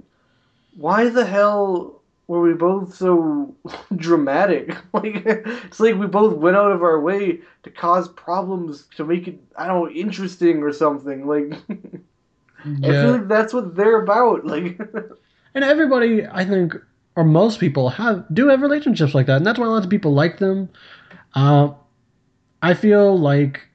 why 0.77 1.09
the 1.09 1.27
hell 1.27 2.03
were 2.29 2.41
we 2.43 2.55
both 2.55 2.95
so 2.95 3.55
dramatic? 3.97 4.77
Like, 4.95 5.23
it's 5.27 5.81
like 5.81 5.97
we 5.97 6.07
both 6.07 6.35
went 6.37 6.57
out 6.57 6.73
of 6.73 6.83
our 6.83 7.01
way 7.01 7.41
to 7.65 7.71
cause 7.71 8.09
problems 8.09 8.87
to 8.97 9.05
make 9.05 9.29
it, 9.29 9.41
I 9.57 9.67
don't 9.67 9.85
know, 9.85 9.91
interesting 9.91 10.63
or 10.63 10.73
something. 10.73 11.27
Like, 11.27 11.61
yeah. 12.65 12.93
I 12.93 12.97
feel 12.97 13.13
like 13.13 13.29
that's 13.29 13.53
what 13.53 13.75
they're 13.75 14.03
about. 14.03 14.47
Like, 14.47 14.79
And 15.55 15.65
everybody, 15.65 16.27
I 16.27 16.45
think, 16.45 16.75
or 17.17 17.25
most 17.25 17.61
people 17.61 17.91
have 17.91 18.25
do 18.33 18.49
have 18.49 18.63
relationships 18.63 19.15
like 19.15 19.27
that, 19.27 19.37
and 19.37 19.47
that's 19.47 19.59
why 19.59 19.67
lots 19.67 19.85
of 19.85 19.91
people 19.91 20.13
like 20.13 20.39
them. 20.39 20.69
Uh, 21.35 21.71
I 22.63 22.75
feel 22.75 23.19
like 23.19 23.69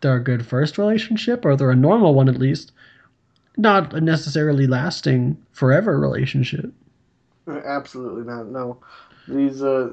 they're 0.00 0.16
a 0.16 0.22
good 0.22 0.46
first 0.46 0.78
relationship, 0.78 1.44
or 1.44 1.56
they're 1.56 1.70
a 1.70 1.76
normal 1.76 2.14
one 2.14 2.28
at 2.28 2.38
least, 2.38 2.72
not 3.56 3.94
a 3.94 4.00
necessarily 4.00 4.66
lasting 4.66 5.36
forever 5.52 5.98
relationship. 5.98 6.72
Absolutely 7.48 8.24
not. 8.24 8.46
No, 8.46 8.78
these 9.26 9.62
uh, 9.62 9.92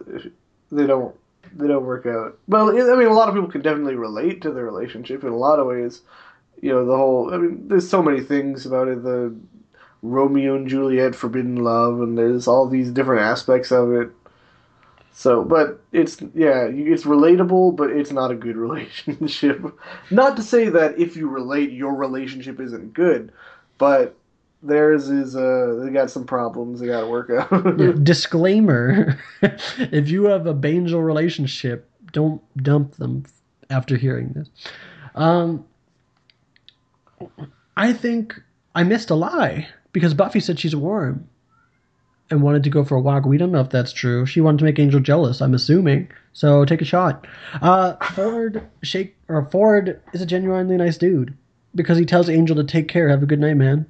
they 0.72 0.86
don't 0.86 1.16
they 1.54 1.68
don't 1.68 1.86
work 1.86 2.06
out. 2.06 2.38
Well, 2.48 2.70
I 2.70 2.96
mean, 2.96 3.08
a 3.08 3.14
lot 3.14 3.30
of 3.30 3.36
people 3.36 3.50
can 3.50 3.62
definitely 3.62 3.96
relate 3.96 4.42
to 4.42 4.52
the 4.52 4.64
relationship 4.64 5.24
in 5.24 5.30
a 5.30 5.38
lot 5.38 5.60
of 5.60 5.68
ways. 5.68 6.02
You 6.62 6.72
know, 6.72 6.86
the 6.86 6.96
whole. 6.96 7.34
I 7.34 7.38
mean, 7.38 7.68
there's 7.68 7.90
so 7.90 8.02
many 8.02 8.22
things 8.22 8.66
about 8.66 8.88
it. 8.88 9.04
The 9.04 9.36
Romeo 10.10 10.56
and 10.56 10.68
Juliet 10.68 11.16
forbidden 11.16 11.58
love, 11.58 12.02
and 12.02 12.18
there's 12.18 12.48
all 12.48 12.68
these 12.68 12.92
different 12.92 13.24
aspects 13.24 13.72
of 13.72 13.92
it. 13.92 14.10
So, 15.14 15.44
but 15.44 15.82
it's 15.92 16.22
yeah, 16.34 16.66
it's 16.66 17.06
relatable, 17.06 17.76
but 17.76 17.90
it's 17.90 18.12
not 18.12 18.32
a 18.32 18.36
good 18.36 18.58
relationship. 18.68 19.64
Not 20.12 20.36
to 20.38 20.44
say 20.44 20.70
that 20.70 21.00
if 21.00 21.16
you 21.16 21.30
relate, 21.30 21.72
your 21.72 21.96
relationship 21.96 22.60
isn't 22.60 22.94
good, 22.94 23.32
but 23.78 24.16
theirs 24.62 25.10
is 25.10 25.36
uh, 25.36 25.80
they 25.82 25.90
got 25.90 26.12
some 26.12 26.26
problems 26.26 26.80
they 26.80 26.88
got 26.88 27.02
to 27.02 27.08
work 27.08 27.30
out. 27.30 27.78
Disclaimer: 28.04 29.18
If 29.42 30.10
you 30.10 30.26
have 30.26 30.48
a 30.48 30.54
Bangel 30.54 31.02
relationship, 31.02 31.90
don't 32.12 32.42
dump 32.62 32.96
them 32.96 33.26
after 33.70 33.96
hearing 33.98 34.34
this. 34.34 34.50
Um, 35.16 35.66
I 37.78 37.94
think 37.94 38.40
I 38.76 38.84
missed 38.84 39.10
a 39.10 39.16
lie 39.16 39.70
because 39.96 40.14
Buffy 40.14 40.42
said 40.42 40.60
she's 40.60 40.76
warm 40.76 41.26
and 42.30 42.42
wanted 42.42 42.66
to 42.66 42.70
go 42.70 42.84
for 42.84 42.96
a 42.96 43.02
walk. 43.02 43.26
We 43.26 43.38
don't 43.38 43.54
know 43.54 43.62
if 43.62 43.70
that's 43.70 43.94
true. 43.94 44.26
She 44.26 44.42
wanted 44.42 44.58
to 44.58 44.66
make 44.66 44.78
Angel 44.78 45.00
jealous. 45.00 45.42
I'm 45.42 45.54
assuming. 45.54 46.12
So 46.34 46.66
take 46.66 46.82
a 46.82 46.86
shot. 46.86 47.26
Uh, 47.62 47.94
Ford 48.08 48.68
shake 48.84 49.16
or 49.30 49.48
Ford 49.52 50.02
is 50.12 50.22
a 50.22 50.26
genuinely 50.26 50.76
nice 50.76 50.98
dude 50.98 51.34
because 51.76 51.98
he 51.98 52.04
tells 52.04 52.30
Angel 52.30 52.58
to 52.58 52.66
take 52.66 52.90
care. 52.90 53.08
Have 53.08 53.24
a 53.24 53.26
good 53.26 53.40
night, 53.40 53.54
man. 53.54 53.86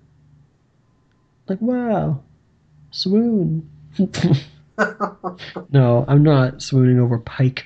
Like 1.47 1.59
wow, 1.59 2.21
swoon. 2.91 3.67
no, 5.71 6.05
I'm 6.07 6.21
not 6.21 6.61
swooning 6.61 6.99
over 6.99 7.17
Pike. 7.17 7.65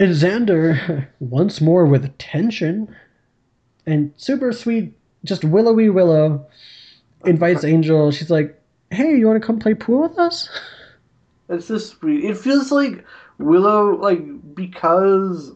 And 0.00 0.12
Xander, 0.12 1.06
once 1.20 1.60
more 1.60 1.86
with 1.86 2.18
tension, 2.18 2.96
and 3.86 4.12
super 4.16 4.52
sweet, 4.52 4.92
just 5.24 5.44
willowy 5.44 5.88
Willow 5.88 6.48
invites 7.24 7.64
Angel. 7.64 8.10
She's 8.10 8.30
like, 8.30 8.60
"Hey, 8.90 9.16
you 9.16 9.26
want 9.26 9.40
to 9.40 9.46
come 9.46 9.58
play 9.58 9.74
pool 9.74 10.02
with 10.02 10.18
us?" 10.18 10.48
It's 11.50 11.68
just 11.68 11.98
sweet. 11.98 12.26
It 12.26 12.36
feels 12.36 12.70
like 12.70 13.06
Willow 13.38 13.96
like 13.96 14.20
because 14.54 15.50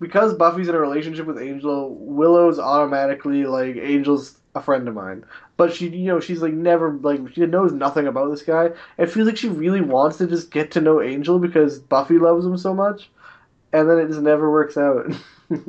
because 0.00 0.32
Buffy's 0.34 0.68
in 0.68 0.74
a 0.74 0.80
relationship 0.80 1.26
with 1.26 1.38
Angel, 1.38 1.94
Willow's 1.94 2.58
automatically 2.58 3.44
like 3.44 3.76
Angel's 3.76 4.38
a 4.54 4.62
friend 4.62 4.86
of 4.88 4.94
mine. 4.94 5.24
But 5.56 5.72
she, 5.72 5.88
you 5.88 6.06
know, 6.06 6.20
she's 6.20 6.42
like 6.42 6.52
never 6.52 6.92
like 6.92 7.20
she 7.34 7.44
knows 7.46 7.72
nothing 7.72 8.06
about 8.06 8.30
this 8.30 8.42
guy. 8.42 8.70
It 8.98 9.10
feels 9.10 9.26
like 9.26 9.36
she 9.36 9.48
really 9.48 9.80
wants 9.80 10.18
to 10.18 10.26
just 10.26 10.50
get 10.50 10.70
to 10.72 10.80
know 10.80 11.00
Angel 11.00 11.38
because 11.38 11.78
Buffy 11.78 12.18
loves 12.18 12.46
him 12.46 12.56
so 12.56 12.74
much, 12.74 13.10
and 13.72 13.88
then 13.88 13.98
it 13.98 14.08
just 14.08 14.20
never 14.20 14.50
works 14.50 14.76
out. 14.76 15.12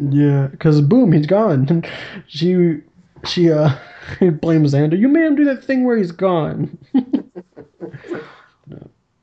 Yeah, 0.09 0.47
because 0.47 0.79
boom, 0.79 1.11
he's 1.11 1.27
gone. 1.27 1.83
she 2.27 2.77
she 3.25 3.51
uh 3.51 3.75
blames 4.41 4.73
Xander. 4.73 4.97
You 4.97 5.07
made 5.07 5.25
him 5.25 5.35
do 5.35 5.45
that 5.45 5.63
thing 5.63 5.83
where 5.83 5.97
he's 5.97 6.11
gone. 6.11 6.77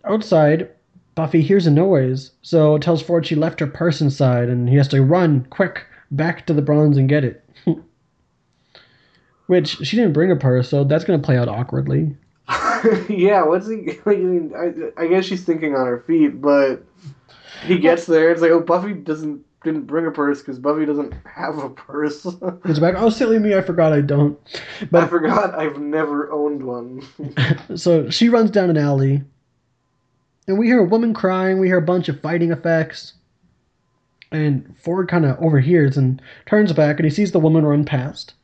Outside, 0.04 0.70
Buffy 1.14 1.42
hears 1.42 1.66
a 1.66 1.70
noise, 1.70 2.32
so 2.42 2.78
tells 2.78 3.02
Ford 3.02 3.26
she 3.26 3.34
left 3.34 3.60
her 3.60 3.66
purse 3.66 4.00
inside, 4.00 4.48
and 4.48 4.68
he 4.68 4.76
has 4.76 4.88
to 4.88 5.02
run 5.02 5.46
quick 5.50 5.84
back 6.10 6.46
to 6.46 6.54
the 6.54 6.62
bronze 6.62 6.96
and 6.96 7.08
get 7.08 7.24
it. 7.24 7.44
Which 9.46 9.76
she 9.78 9.96
didn't 9.96 10.12
bring 10.12 10.30
a 10.30 10.36
purse, 10.36 10.68
so 10.68 10.84
that's 10.84 11.04
gonna 11.04 11.18
play 11.18 11.36
out 11.36 11.48
awkwardly. 11.48 12.16
yeah, 13.08 13.44
what's 13.44 13.68
he? 13.68 13.98
I 14.06 14.14
mean, 14.14 14.52
I, 14.56 15.02
I 15.02 15.06
guess 15.06 15.24
she's 15.24 15.44
thinking 15.44 15.74
on 15.74 15.86
her 15.86 16.00
feet, 16.00 16.40
but 16.40 16.84
he 17.66 17.78
gets 17.78 18.06
there. 18.06 18.30
It's 18.30 18.42
like, 18.42 18.50
oh, 18.50 18.60
Buffy 18.60 18.94
doesn't 18.94 19.44
didn't 19.64 19.86
bring 19.86 20.06
a 20.06 20.10
purse 20.10 20.40
because 20.40 20.58
Buffy 20.58 20.84
doesn't 20.84 21.14
have 21.24 21.58
a 21.58 21.70
purse. 21.70 22.26
It's 22.64 22.78
back. 22.78 22.94
Oh, 22.96 23.10
silly 23.10 23.38
me! 23.38 23.54
I 23.54 23.60
forgot 23.60 23.92
I 23.92 24.00
don't. 24.00 24.38
But 24.90 25.04
I 25.04 25.06
forgot 25.06 25.54
I've 25.54 25.78
never 25.78 26.30
owned 26.30 26.62
one. 26.62 27.02
so 27.76 28.08
she 28.10 28.28
runs 28.28 28.50
down 28.50 28.70
an 28.70 28.76
alley, 28.76 29.22
and 30.46 30.58
we 30.58 30.66
hear 30.66 30.80
a 30.80 30.88
woman 30.88 31.14
crying. 31.14 31.58
We 31.58 31.68
hear 31.68 31.78
a 31.78 31.82
bunch 31.82 32.08
of 32.08 32.20
fighting 32.20 32.52
effects, 32.52 33.14
and 34.30 34.74
Ford 34.78 35.08
kind 35.08 35.24
of 35.24 35.38
overhears 35.38 35.96
and 35.96 36.20
turns 36.46 36.72
back, 36.72 36.96
and 36.96 37.04
he 37.04 37.10
sees 37.10 37.32
the 37.32 37.40
woman 37.40 37.64
run 37.64 37.84
past, 37.84 38.34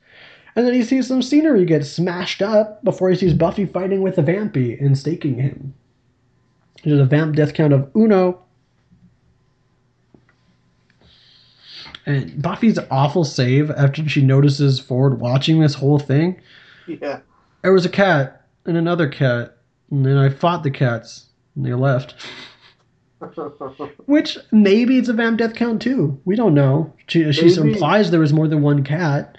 and 0.57 0.66
then 0.66 0.74
he 0.74 0.83
sees 0.83 1.07
some 1.07 1.22
scenery 1.22 1.64
get 1.64 1.85
smashed 1.85 2.42
up 2.42 2.83
before 2.85 3.11
he 3.11 3.16
sees 3.16 3.35
Buffy 3.35 3.66
fighting 3.66 4.02
with 4.02 4.18
a 4.18 4.22
vampy 4.22 4.81
and 4.81 4.98
staking 4.98 5.38
him. 5.38 5.74
There's 6.85 7.00
a 7.00 7.04
vamp 7.04 7.37
death 7.37 7.54
count 7.54 7.72
of 7.72 7.90
uno. 7.96 8.42
And 12.09 12.40
Buffy's 12.40 12.79
awful 12.90 13.23
save 13.23 13.71
after 13.71 14.09
she 14.09 14.23
notices 14.23 14.81
Ford 14.81 15.21
watching 15.21 15.61
this 15.61 15.75
whole 15.75 15.99
thing 15.99 16.40
yeah. 16.87 17.21
there 17.62 17.73
was 17.75 17.85
a 17.85 17.90
cat 17.90 18.47
and 18.64 18.79
another 18.79 19.09
cat, 19.09 19.59
and 19.90 20.07
then 20.07 20.16
I 20.16 20.31
fought 20.31 20.62
the 20.62 20.71
cats, 20.71 21.27
and 21.55 21.66
they 21.66 21.75
left. 21.75 22.14
Which 24.07 24.38
maybe 24.53 24.97
it's 24.97 25.11
a 25.11 25.12
vamp 25.12 25.38
death 25.38 25.55
count 25.55 25.83
too. 25.83 26.18
We 26.25 26.35
don't 26.35 26.55
know. 26.55 26.94
She, 27.09 27.31
she 27.33 27.47
Maybe. 27.47 27.73
implies 27.73 28.11
there 28.11 28.21
was 28.21 28.33
more 28.33 28.49
than 28.49 28.62
one 28.62 28.85
cat. 28.85 29.37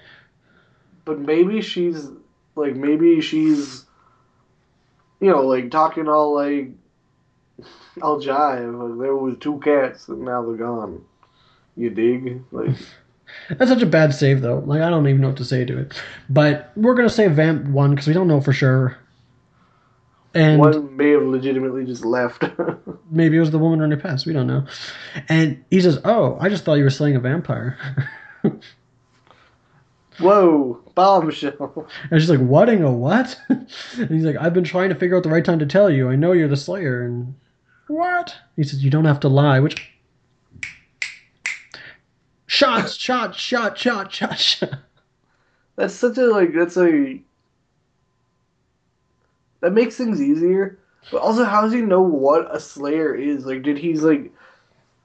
but 1.04 1.18
maybe 1.18 1.60
she's 1.62 2.06
like 2.54 2.76
maybe 2.76 3.20
she's 3.20 3.84
you 5.20 5.30
know 5.30 5.42
like 5.42 5.70
talking 5.70 6.08
all 6.08 6.34
like 6.34 6.68
I'll 8.02 8.20
jive 8.20 8.90
like 8.90 9.00
there 9.00 9.16
was 9.16 9.38
two 9.40 9.58
cats 9.58 10.06
and 10.08 10.22
now 10.22 10.44
they're 10.44 10.56
gone 10.56 11.04
you 11.80 11.90
dig 11.90 12.42
like 12.52 12.76
That's 13.48 13.70
such 13.70 13.82
a 13.82 13.86
bad 13.86 14.14
save 14.14 14.40
though. 14.40 14.58
Like 14.58 14.82
I 14.82 14.90
don't 14.90 15.06
even 15.06 15.20
know 15.20 15.28
what 15.28 15.36
to 15.38 15.44
say 15.44 15.64
to 15.64 15.78
it. 15.78 16.00
But 16.28 16.72
we're 16.76 16.94
gonna 16.94 17.08
say 17.08 17.28
vamp 17.28 17.66
one 17.68 17.90
because 17.90 18.06
we 18.06 18.12
don't 18.12 18.28
know 18.28 18.40
for 18.40 18.52
sure. 18.52 18.98
And 20.34 20.60
one 20.60 20.96
may 20.96 21.10
have 21.10 21.22
legitimately 21.22 21.84
just 21.84 22.04
left 22.04 22.44
maybe 23.10 23.36
it 23.36 23.40
was 23.40 23.50
the 23.50 23.58
woman 23.58 23.80
running 23.80 23.98
past. 23.98 24.26
We 24.26 24.32
don't 24.32 24.46
know. 24.46 24.66
And 25.28 25.64
he 25.70 25.80
says, 25.80 25.98
"Oh, 26.04 26.38
I 26.40 26.48
just 26.48 26.64
thought 26.64 26.74
you 26.74 26.84
were 26.84 26.90
slaying 26.90 27.16
a 27.16 27.20
vampire." 27.20 27.78
whoa 30.18 30.80
bombshell 30.94 31.88
And 32.10 32.20
she's 32.20 32.30
like, 32.30 32.40
"Whatting 32.40 32.82
a 32.82 32.92
what?" 32.92 33.36
and 33.48 33.68
he's 34.08 34.24
like, 34.24 34.36
"I've 34.36 34.54
been 34.54 34.64
trying 34.64 34.90
to 34.90 34.94
figure 34.94 35.16
out 35.16 35.24
the 35.24 35.30
right 35.30 35.44
time 35.44 35.58
to 35.58 35.66
tell 35.66 35.90
you. 35.90 36.08
I 36.08 36.16
know 36.16 36.32
you're 36.32 36.48
the 36.48 36.56
Slayer." 36.56 37.02
And 37.02 37.34
what? 37.88 38.36
He 38.56 38.62
says, 38.62 38.84
"You 38.84 38.90
don't 38.90 39.04
have 39.06 39.20
to 39.20 39.28
lie." 39.28 39.58
Which 39.58 39.90
shots, 42.50 42.96
shot, 42.96 43.34
shot, 43.34 43.78
shot, 43.78 44.12
shot, 44.12 44.38
shot. 44.38 44.74
that's 45.76 45.94
such 45.94 46.18
a 46.18 46.26
like 46.26 46.52
that's 46.52 46.76
a 46.76 47.20
that 49.60 49.72
makes 49.72 49.96
things 49.96 50.20
easier 50.20 50.78
but 51.10 51.20
also 51.20 51.44
how 51.44 51.62
does 51.62 51.72
he 51.72 51.80
know 51.80 52.00
what 52.02 52.54
a 52.54 52.58
slayer 52.58 53.14
is 53.14 53.46
like 53.46 53.62
did 53.62 53.78
he's 53.78 54.02
like 54.02 54.32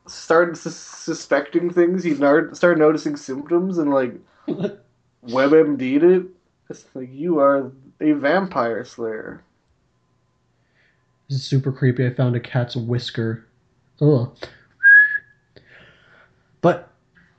start 0.08 0.55
sus- 0.58 0.75
suspecting 0.75 1.69
things 1.69 2.03
he 2.03 2.13
nar- 2.13 2.53
started 2.53 2.79
noticing 2.79 3.15
symptoms 3.15 3.77
and 3.77 3.91
like 3.91 4.13
WebMD'd 5.27 6.03
it. 6.03 6.25
It's 6.69 6.86
like 6.93 7.10
you 7.12 7.39
are 7.39 7.71
a 7.99 8.12
vampire 8.13 8.84
slayer. 8.86 9.43
This 11.29 11.39
is 11.39 11.43
super 11.43 11.71
creepy. 11.71 12.05
I 12.05 12.12
found 12.12 12.36
a 12.36 12.39
cat's 12.39 12.75
whisker. 12.75 13.45
Ugh. 14.01 14.36
But 16.62 16.89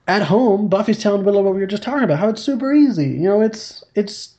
at 0.07 0.23
home, 0.23 0.69
Buffy's 0.69 0.99
telling 0.99 1.25
Willow 1.25 1.43
what 1.43 1.55
we 1.55 1.61
were 1.61 1.67
just 1.67 1.83
talking 1.83 2.05
about, 2.05 2.19
how 2.19 2.29
it's 2.29 2.43
super 2.43 2.73
easy. 2.73 3.09
You 3.09 3.29
know, 3.29 3.41
it's 3.41 3.85
it's 3.95 4.35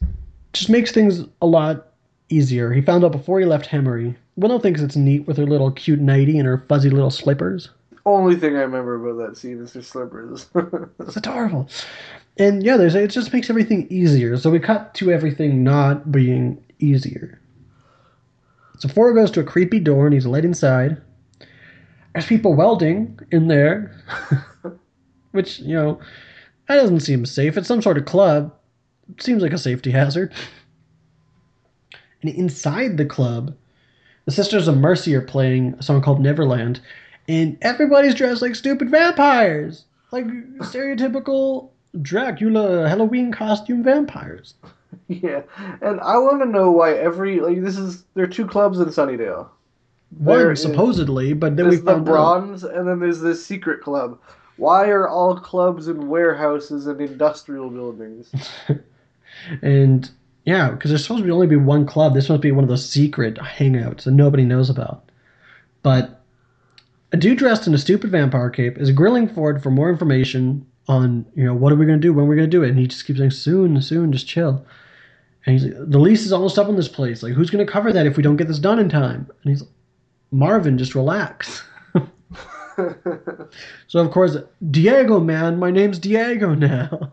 just 0.53 0.69
makes 0.69 0.91
things 0.91 1.25
a 1.41 1.45
lot 1.45 1.87
easier. 2.29 2.71
He 2.71 2.81
found 2.81 3.03
out 3.03 3.11
before 3.11 3.39
he 3.39 3.45
left 3.45 3.69
Hemery. 3.69 4.15
Willow 4.35 4.59
thinks 4.59 4.81
it's 4.81 4.95
neat 4.95 5.27
with 5.27 5.37
her 5.37 5.45
little 5.45 5.71
cute 5.71 5.99
nightie 5.99 6.37
and 6.37 6.47
her 6.47 6.63
fuzzy 6.69 6.89
little 6.89 7.11
slippers. 7.11 7.69
Only 8.05 8.35
thing 8.35 8.55
I 8.55 8.61
remember 8.61 8.95
about 8.95 9.25
that 9.25 9.37
scene 9.37 9.61
is 9.61 9.73
her 9.73 9.81
slippers. 9.81 10.47
It's 10.99 11.17
adorable. 11.17 11.69
And 12.37 12.63
yeah, 12.63 12.77
there's 12.77 12.95
it 12.95 13.09
just 13.09 13.33
makes 13.33 13.49
everything 13.49 13.87
easier. 13.89 14.37
So 14.37 14.49
we 14.49 14.59
cut 14.59 14.93
to 14.95 15.11
everything 15.11 15.63
not 15.63 16.11
being 16.11 16.63
easier. 16.79 17.41
So 18.79 18.87
Ford 18.87 19.15
goes 19.15 19.31
to 19.31 19.39
a 19.39 19.43
creepy 19.43 19.79
door 19.79 20.05
and 20.05 20.13
he's 20.13 20.27
led 20.27 20.45
inside. 20.45 21.01
There's 22.13 22.27
people 22.27 22.53
welding 22.53 23.19
in 23.31 23.47
there, 23.47 23.95
which 25.37 25.59
you 25.59 25.75
know 25.75 25.99
that 26.67 26.75
doesn't 26.75 26.99
seem 26.99 27.25
safe. 27.25 27.55
It's 27.55 27.67
some 27.67 27.81
sort 27.81 27.97
of 27.97 28.05
club. 28.05 28.53
It 29.15 29.23
Seems 29.23 29.41
like 29.41 29.53
a 29.53 29.57
safety 29.57 29.91
hazard. 29.99 30.33
And 32.21 32.33
inside 32.33 32.97
the 32.97 33.05
club, 33.05 33.55
the 34.25 34.31
Sisters 34.31 34.67
of 34.67 34.75
Mercy 34.75 35.15
are 35.15 35.21
playing 35.21 35.75
a 35.79 35.83
song 35.83 36.01
called 36.01 36.19
Neverland, 36.19 36.81
and 37.29 37.57
everybody's 37.61 38.15
dressed 38.15 38.41
like 38.41 38.55
stupid 38.55 38.89
vampires, 38.89 39.85
like 40.11 40.25
stereotypical 40.25 41.69
Dracula 42.01 42.89
Halloween 42.89 43.31
costume 43.31 43.83
vampires. 43.83 44.55
yeah, 45.07 45.43
and 45.81 45.99
I 46.01 46.17
want 46.17 46.41
to 46.41 46.49
know 46.49 46.71
why 46.71 46.93
every 46.93 47.39
like 47.39 47.61
this 47.61 47.77
is 47.77 48.03
there 48.15 48.25
are 48.25 48.27
two 48.27 48.47
clubs 48.47 48.79
in 48.79 48.87
Sunnydale. 48.87 49.47
One 50.17 50.55
supposedly, 50.55 51.33
but 51.33 51.55
then 51.55 51.65
we 51.65 51.75
There's 51.75 51.83
the 51.83 51.91
found 51.91 52.07
out. 52.07 52.11
bronze, 52.11 52.63
and 52.63 52.87
then 52.87 52.99
there's 52.99 53.21
this 53.21 53.45
secret 53.45 53.81
club. 53.81 54.19
Why 54.57 54.89
are 54.89 55.07
all 55.07 55.39
clubs 55.39 55.87
in 55.87 56.09
warehouses 56.09 56.87
and 56.87 56.99
industrial 56.99 57.69
buildings? 57.69 58.33
And 59.61 60.09
yeah, 60.45 60.71
because 60.71 60.91
there's 60.91 61.03
supposed 61.03 61.21
to 61.21 61.25
be 61.25 61.31
only 61.31 61.47
be 61.47 61.55
one 61.55 61.85
club. 61.85 62.13
This 62.13 62.29
must 62.29 62.41
be 62.41 62.51
one 62.51 62.63
of 62.63 62.69
those 62.69 62.89
secret 62.89 63.35
hangouts 63.35 64.03
that 64.03 64.11
nobody 64.11 64.45
knows 64.45 64.69
about. 64.69 65.09
But 65.83 66.21
a 67.11 67.17
dude 67.17 67.37
dressed 67.37 67.67
in 67.67 67.73
a 67.73 67.77
stupid 67.77 68.11
vampire 68.11 68.49
cape 68.49 68.77
is 68.77 68.91
grilling 68.91 69.27
Ford 69.27 69.61
for 69.61 69.71
more 69.71 69.89
information 69.89 70.65
on, 70.87 71.25
you 71.35 71.43
know, 71.43 71.53
what 71.53 71.73
are 71.73 71.75
we 71.75 71.85
going 71.85 71.99
to 71.99 72.07
do, 72.07 72.13
when 72.13 72.27
we're 72.27 72.35
going 72.35 72.49
to 72.49 72.57
do 72.57 72.63
it. 72.63 72.69
And 72.69 72.79
he 72.79 72.87
just 72.87 73.05
keeps 73.05 73.19
saying, 73.19 73.31
soon, 73.31 73.81
soon, 73.81 74.11
just 74.11 74.27
chill. 74.27 74.65
And 75.45 75.53
he's 75.53 75.65
like, 75.65 75.89
the 75.89 75.99
lease 75.99 76.25
is 76.25 76.33
almost 76.33 76.57
up 76.57 76.67
on 76.67 76.75
this 76.75 76.87
place. 76.87 77.23
Like, 77.23 77.33
who's 77.33 77.49
going 77.49 77.65
to 77.65 77.71
cover 77.71 77.91
that 77.91 78.05
if 78.05 78.17
we 78.17 78.23
don't 78.23 78.37
get 78.37 78.47
this 78.47 78.59
done 78.59 78.79
in 78.79 78.89
time? 78.89 79.29
And 79.43 79.51
he's 79.51 79.61
like, 79.61 79.71
Marvin, 80.31 80.77
just 80.77 80.95
relax. 80.95 81.63
so, 83.87 83.99
of 83.99 84.11
course, 84.11 84.37
Diego, 84.69 85.19
man, 85.19 85.57
my 85.59 85.71
name's 85.71 85.99
Diego 85.99 86.53
now. 86.53 87.11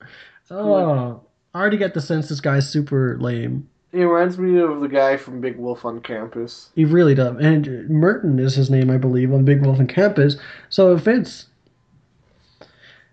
oh, 0.50 1.22
I 1.54 1.60
already 1.60 1.76
get 1.76 1.94
the 1.94 2.00
sense 2.00 2.28
this 2.28 2.40
guy's 2.40 2.68
super 2.68 3.18
lame. 3.18 3.68
He 3.92 4.02
reminds 4.02 4.38
me 4.38 4.58
of 4.58 4.80
the 4.80 4.88
guy 4.88 5.16
from 5.16 5.40
Big 5.40 5.56
Wolf 5.56 5.84
on 5.84 6.00
campus. 6.00 6.70
He 6.74 6.84
really 6.84 7.14
does. 7.14 7.36
And 7.40 7.88
Merton 7.88 8.40
is 8.40 8.56
his 8.56 8.68
name, 8.68 8.90
I 8.90 8.96
believe, 8.96 9.32
on 9.32 9.44
Big 9.44 9.64
Wolf 9.64 9.78
on 9.78 9.86
Campus. 9.86 10.36
So 10.68 10.94
it 10.94 11.00
fits. 11.00 11.46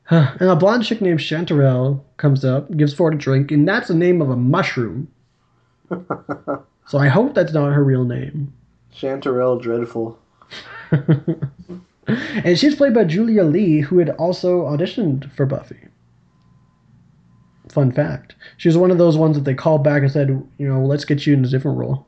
And 0.10 0.50
a 0.50 0.58
blonde 0.58 0.84
chick 0.84 1.00
named 1.00 1.20
Chanterelle 1.20 2.02
comes 2.18 2.44
up, 2.44 2.76
gives 2.76 2.94
Ford 2.94 3.14
a 3.14 3.18
drink, 3.18 3.50
and 3.50 3.66
that's 3.66 3.88
the 3.88 3.94
name 3.94 4.22
of 4.22 4.30
a 4.30 4.36
mushroom. 4.36 5.08
so 5.90 6.98
I 6.98 7.08
hope 7.08 7.34
that's 7.34 7.54
not 7.54 7.72
her 7.72 7.84
real 7.84 8.04
name. 8.04 8.52
Chanterelle 8.94 9.62
Dreadful. 9.62 10.20
and 12.08 12.60
she's 12.60 12.76
played 12.76 12.94
by 12.94 13.04
Julia 13.04 13.44
Lee, 13.44 13.82
who 13.82 14.00
had 14.00 14.10
also 14.12 14.64
auditioned 14.64 15.32
for 15.34 15.46
Buffy. 15.46 15.80
Fun 17.70 17.92
fact. 17.92 18.36
She 18.58 18.68
was 18.68 18.78
one 18.78 18.92
of 18.92 18.98
those 18.98 19.18
ones 19.18 19.38
that 19.38 19.46
they 19.46 19.54
called 19.54 19.84
back 19.84 20.02
and 20.02 20.12
said, 20.12 20.30
you 20.58 20.68
know, 20.68 20.84
let's 20.84 21.06
get 21.06 21.26
you 21.26 21.34
in 21.34 21.46
a 21.46 21.48
different 21.48 21.78
role. 21.78 22.06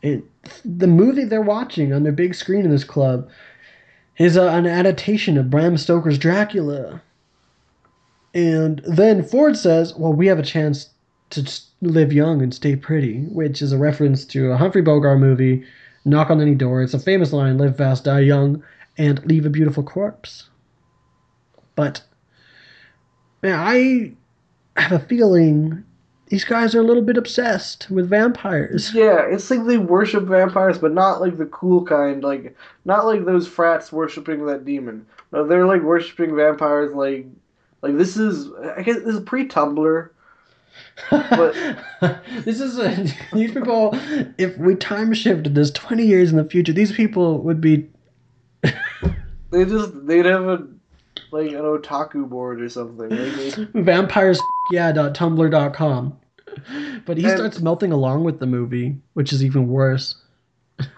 It, 0.00 0.24
the 0.64 0.86
movie 0.86 1.24
they're 1.24 1.42
watching 1.42 1.92
on 1.92 2.02
their 2.02 2.12
big 2.12 2.34
screen 2.34 2.64
in 2.64 2.70
this 2.70 2.84
club 2.84 3.28
is 4.18 4.36
uh, 4.36 4.48
an 4.48 4.66
adaptation 4.66 5.36
of 5.36 5.50
Bram 5.50 5.76
Stoker's 5.76 6.18
Dracula. 6.18 7.02
And 8.32 8.82
then 8.86 9.22
Ford 9.22 9.56
says, 9.56 9.94
"Well, 9.94 10.12
we 10.12 10.26
have 10.26 10.38
a 10.38 10.42
chance 10.42 10.90
to 11.30 11.50
live 11.82 12.12
young 12.12 12.42
and 12.42 12.54
stay 12.54 12.76
pretty," 12.76 13.22
which 13.24 13.62
is 13.62 13.72
a 13.72 13.78
reference 13.78 14.24
to 14.26 14.52
a 14.52 14.56
Humphrey 14.56 14.82
Bogart 14.82 15.18
movie, 15.18 15.64
Knock 16.04 16.30
on 16.30 16.40
Any 16.40 16.54
Door. 16.54 16.82
It's 16.82 16.94
a 16.94 16.98
famous 16.98 17.32
line: 17.32 17.58
"Live 17.58 17.76
fast, 17.76 18.04
die 18.04 18.20
young, 18.20 18.62
and 18.98 19.24
leave 19.26 19.46
a 19.46 19.50
beautiful 19.50 19.82
corpse." 19.82 20.48
But 21.74 22.02
man, 23.42 23.58
I 23.58 24.12
have 24.80 24.92
a 24.92 24.98
feeling 24.98 25.84
these 26.28 26.44
guys 26.44 26.74
are 26.74 26.80
a 26.80 26.84
little 26.84 27.02
bit 27.02 27.16
obsessed 27.16 27.90
with 27.90 28.08
vampires. 28.08 28.94
Yeah, 28.94 29.20
it's 29.20 29.50
like 29.50 29.64
they 29.66 29.78
worship 29.78 30.24
vampires, 30.24 30.78
but 30.78 30.92
not 30.92 31.20
like 31.20 31.36
the 31.36 31.46
cool 31.46 31.84
kind, 31.84 32.24
like 32.24 32.56
not 32.84 33.06
like 33.06 33.24
those 33.24 33.46
frats 33.46 33.92
worshiping 33.92 34.46
that 34.46 34.64
demon. 34.64 35.06
No, 35.32 35.46
they're 35.46 35.66
like 35.66 35.82
worshiping 35.82 36.34
vampires, 36.34 36.94
like 36.94 37.26
like 37.82 37.96
this 37.98 38.16
is 38.16 38.50
I 38.76 38.82
guess 38.82 38.96
this 38.96 39.16
is 39.16 39.20
pre 39.20 39.46
Tumblr. 39.46 40.08
But- 41.10 41.54
this 42.44 42.60
is 42.60 42.78
a, 42.78 42.94
these 43.32 43.52
people. 43.52 43.90
If 44.38 44.56
we 44.58 44.74
time 44.76 45.12
shifted 45.14 45.54
this 45.54 45.70
twenty 45.70 46.06
years 46.06 46.30
in 46.30 46.36
the 46.36 46.44
future, 46.44 46.72
these 46.72 46.92
people 46.92 47.38
would 47.42 47.60
be. 47.60 47.88
They 49.50 49.64
just 49.64 49.92
they'd 50.08 50.26
have 50.26 50.46
a 50.48 50.66
like 51.30 51.52
an 51.52 51.58
otaku 51.60 52.28
board 52.28 52.60
or 52.60 52.68
something. 52.68 53.08
Like 53.08 53.54
vampires 53.74 54.40
yeah 54.72 54.90
dot 54.90 55.14
tumblr 55.14 55.48
dot 55.48 55.74
com 55.74 56.18
but 57.06 57.16
he 57.18 57.24
And- 57.24 57.36
starts 57.36 57.60
melting 57.60 57.92
along 57.92 58.24
with 58.24 58.40
the 58.40 58.46
movie 58.46 58.96
which 59.12 59.32
is 59.32 59.44
even 59.44 59.68
worse 59.68 60.16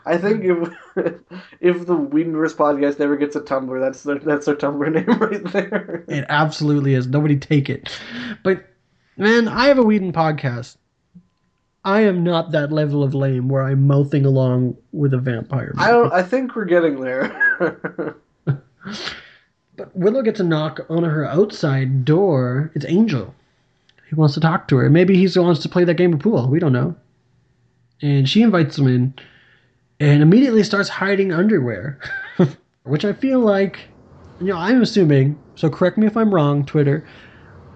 I 0.07 0.17
think 0.17 0.43
if 0.45 0.69
if 1.61 1.87
the 1.87 1.97
Whedonverse 1.99 2.55
podcast 2.55 2.99
never 2.99 3.15
gets 3.19 3.37
a 3.37 3.41
Tumblr, 3.43 3.79
that's 3.79 4.05
their 4.05 4.19
that's 4.19 4.47
their 4.47 4.55
Tumblr 4.57 4.91
name 4.91 5.19
right 5.19 5.45
there. 5.53 6.03
it 6.09 6.25
absolutely 6.31 6.95
is 6.95 7.07
nobody 7.09 7.37
take 7.37 7.69
it 7.69 7.91
but 8.43 8.65
man 9.17 9.49
i 9.49 9.67
have 9.67 9.79
a 9.79 9.83
Whedon 9.83 10.13
podcast. 10.13 10.77
I 11.85 12.01
am 12.01 12.25
not 12.25 12.51
that 12.51 12.73
level 12.73 13.05
of 13.05 13.15
lame 13.15 13.49
where 13.49 13.63
i'm 13.63 13.87
mouthing 13.87 14.27
along 14.27 14.77
with 14.93 15.15
a 15.15 15.19
vampire 15.19 15.73
I 15.79 15.91
don't. 15.91 16.13
I 16.13 16.23
think 16.23 16.57
we're 16.57 16.65
getting 16.65 17.01
there. 17.01 18.17
but 19.77 19.95
willow 19.95 20.23
gets 20.23 20.41
a 20.41 20.45
knock 20.45 20.81
on 20.89 21.05
her 21.05 21.25
outside 21.25 22.05
door. 22.05 22.73
It's 22.75 22.87
angel. 22.87 23.35
He 24.09 24.15
wants 24.15 24.35
to 24.35 24.41
talk 24.41 24.69
to 24.69 24.77
her. 24.77 24.91
Maybe 24.91 25.17
he 25.17 25.39
wants 25.39 25.61
to 25.63 25.69
play 25.69 25.85
that 25.85 25.95
game 25.95 26.13
of 26.13 26.21
pool. 26.21 26.49
We 26.49 26.59
don't 26.59 26.73
know. 26.73 26.97
And 28.03 28.29
she 28.29 28.43
invites 28.43 28.79
him 28.79 28.87
in 28.87 29.15
and 30.01 30.23
immediately 30.23 30.63
starts 30.63 30.89
hiding 30.89 31.33
underwear 31.33 31.99
which 32.85 33.05
i 33.05 33.13
feel 33.13 33.41
like 33.41 33.89
you 34.41 34.47
know 34.47 34.57
i'm 34.57 34.83
assuming 34.83 35.39
so 35.55 35.71
correct 35.71 35.99
me 35.99 36.07
if 36.07 36.17
i'm 36.17 36.33
wrong 36.33 36.65
twitter 36.65 37.07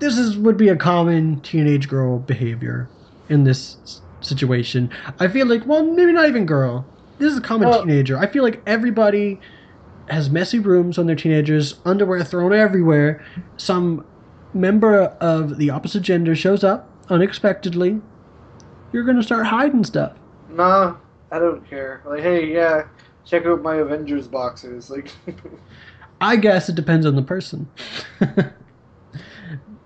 this 0.00 0.18
is 0.18 0.36
would 0.38 0.56
be 0.56 0.68
a 0.68 0.76
common 0.76 1.40
teenage 1.42 1.88
girl 1.88 2.18
behavior 2.18 2.88
in 3.28 3.44
this 3.44 4.02
situation 4.20 4.90
i 5.18 5.28
feel 5.28 5.46
like 5.46 5.64
well 5.66 5.82
maybe 5.84 6.12
not 6.12 6.28
even 6.28 6.44
girl 6.44 6.84
this 7.18 7.32
is 7.32 7.38
a 7.38 7.42
common 7.42 7.68
Oh. 7.68 7.84
teenager 7.84 8.18
i 8.18 8.26
feel 8.26 8.42
like 8.42 8.60
everybody 8.66 9.40
has 10.08 10.28
messy 10.28 10.58
rooms 10.58 10.98
when 10.98 11.06
they're 11.06 11.16
teenagers 11.16 11.80
underwear 11.84 12.24
thrown 12.24 12.52
everywhere 12.52 13.24
some 13.56 14.04
member 14.52 15.02
of 15.20 15.56
the 15.58 15.70
opposite 15.70 16.02
gender 16.02 16.34
shows 16.34 16.64
up 16.64 16.90
unexpectedly 17.08 18.00
you're 18.92 19.04
gonna 19.04 19.22
start 19.22 19.46
hiding 19.46 19.84
stuff 19.84 20.16
nah, 20.50 20.96
I 21.32 21.38
don't 21.38 21.64
care. 21.70 22.02
Like, 22.04 22.22
hey, 22.22 22.52
yeah, 22.52 22.88
check 23.24 23.46
out 23.46 23.62
my 23.62 23.76
Avengers 23.76 24.26
boxers. 24.26 24.90
Like, 24.90 25.12
I 26.20 26.34
guess 26.34 26.68
it 26.68 26.74
depends 26.74 27.06
on 27.06 27.14
the 27.14 27.22
person. 27.22 27.68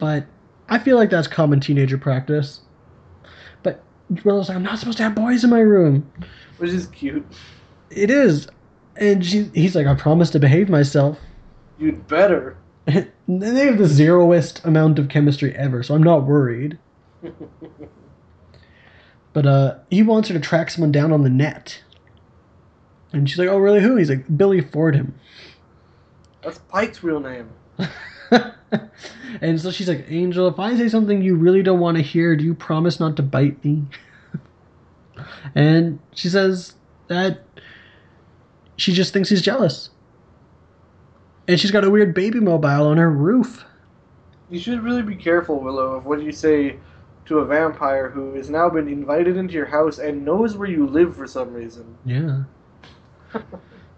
but 0.04 0.26
I 0.68 0.78
feel 0.78 0.98
like 0.98 1.08
that's 1.08 1.26
common 1.26 1.60
teenager 1.60 1.96
practice. 1.96 2.60
But 3.62 3.82
Willow's 4.22 4.50
like, 4.50 4.56
I'm 4.56 4.62
not 4.62 4.78
supposed 4.78 4.98
to 4.98 5.02
have 5.04 5.14
boys 5.14 5.44
in 5.44 5.48
my 5.48 5.60
room. 5.60 6.12
which 6.58 6.72
is 6.72 6.88
cute. 6.88 7.24
It 7.88 8.10
is. 8.10 8.46
And 8.96 9.24
she, 9.24 9.44
he's 9.54 9.74
like, 9.74 9.86
I 9.86 9.94
promise 9.94 10.28
to 10.32 10.38
behave 10.38 10.68
myself. 10.68 11.18
You'd 11.78 12.06
better. 12.06 12.58
They 13.26 13.64
have 13.64 13.78
the 13.78 13.84
zeroest 13.84 14.62
amount 14.66 14.98
of 14.98 15.08
chemistry 15.08 15.56
ever, 15.56 15.82
so 15.82 15.94
I'm 15.94 16.02
not 16.02 16.26
worried. 16.26 16.78
But 19.32 19.46
uh, 19.46 19.78
he 19.88 20.02
wants 20.02 20.28
her 20.28 20.34
to 20.34 20.40
track 20.40 20.70
someone 20.70 20.92
down 20.92 21.12
on 21.12 21.22
the 21.22 21.30
net. 21.30 21.82
And 23.14 23.28
she's 23.28 23.38
like, 23.38 23.48
Oh, 23.48 23.56
really? 23.56 23.80
Who? 23.80 23.96
He's 23.96 24.10
like, 24.10 24.36
Billy 24.36 24.60
Fordham. 24.60 25.14
That's 26.42 26.58
Pike's 26.68 27.02
real 27.02 27.20
name. 27.20 27.48
and 29.40 29.60
so 29.60 29.70
she's 29.70 29.88
like, 29.88 30.06
Angel, 30.08 30.48
if 30.48 30.58
I 30.58 30.76
say 30.76 30.88
something 30.88 31.22
you 31.22 31.37
really 31.37 31.62
don't 31.62 31.80
want 31.80 31.96
to 31.96 32.02
hear, 32.02 32.37
do 32.37 32.44
you 32.44 32.54
promise 32.54 33.00
not 33.00 33.16
to 33.16 33.22
bite 33.22 33.62
me? 33.64 33.84
and 35.54 35.98
she 36.14 36.28
says 36.28 36.74
that 37.08 37.44
she 38.76 38.92
just 38.92 39.12
thinks 39.12 39.28
he's 39.28 39.42
jealous. 39.42 39.90
And 41.46 41.60
she's 41.60 41.70
got 41.70 41.84
a 41.84 41.90
weird 41.90 42.14
baby 42.14 42.40
mobile 42.40 42.87
on 42.87 42.96
her 42.96 43.10
roof. 43.10 43.64
You 44.50 44.58
should 44.58 44.82
really 44.82 45.02
be 45.02 45.16
careful, 45.16 45.60
Willow, 45.60 45.94
of 45.94 46.06
what 46.06 46.22
you 46.22 46.32
say 46.32 46.78
to 47.26 47.38
a 47.38 47.44
vampire 47.44 48.10
who 48.10 48.34
has 48.34 48.50
now 48.50 48.68
been 48.68 48.88
invited 48.88 49.37
into 49.37 49.54
your 49.54 49.66
house 49.66 49.98
and 49.98 50.24
knows 50.24 50.56
where 50.56 50.68
you 50.68 50.87
live 50.87 51.16
for 51.16 51.26
some 51.26 51.52
reason. 51.52 51.96
Yeah. 52.04 52.44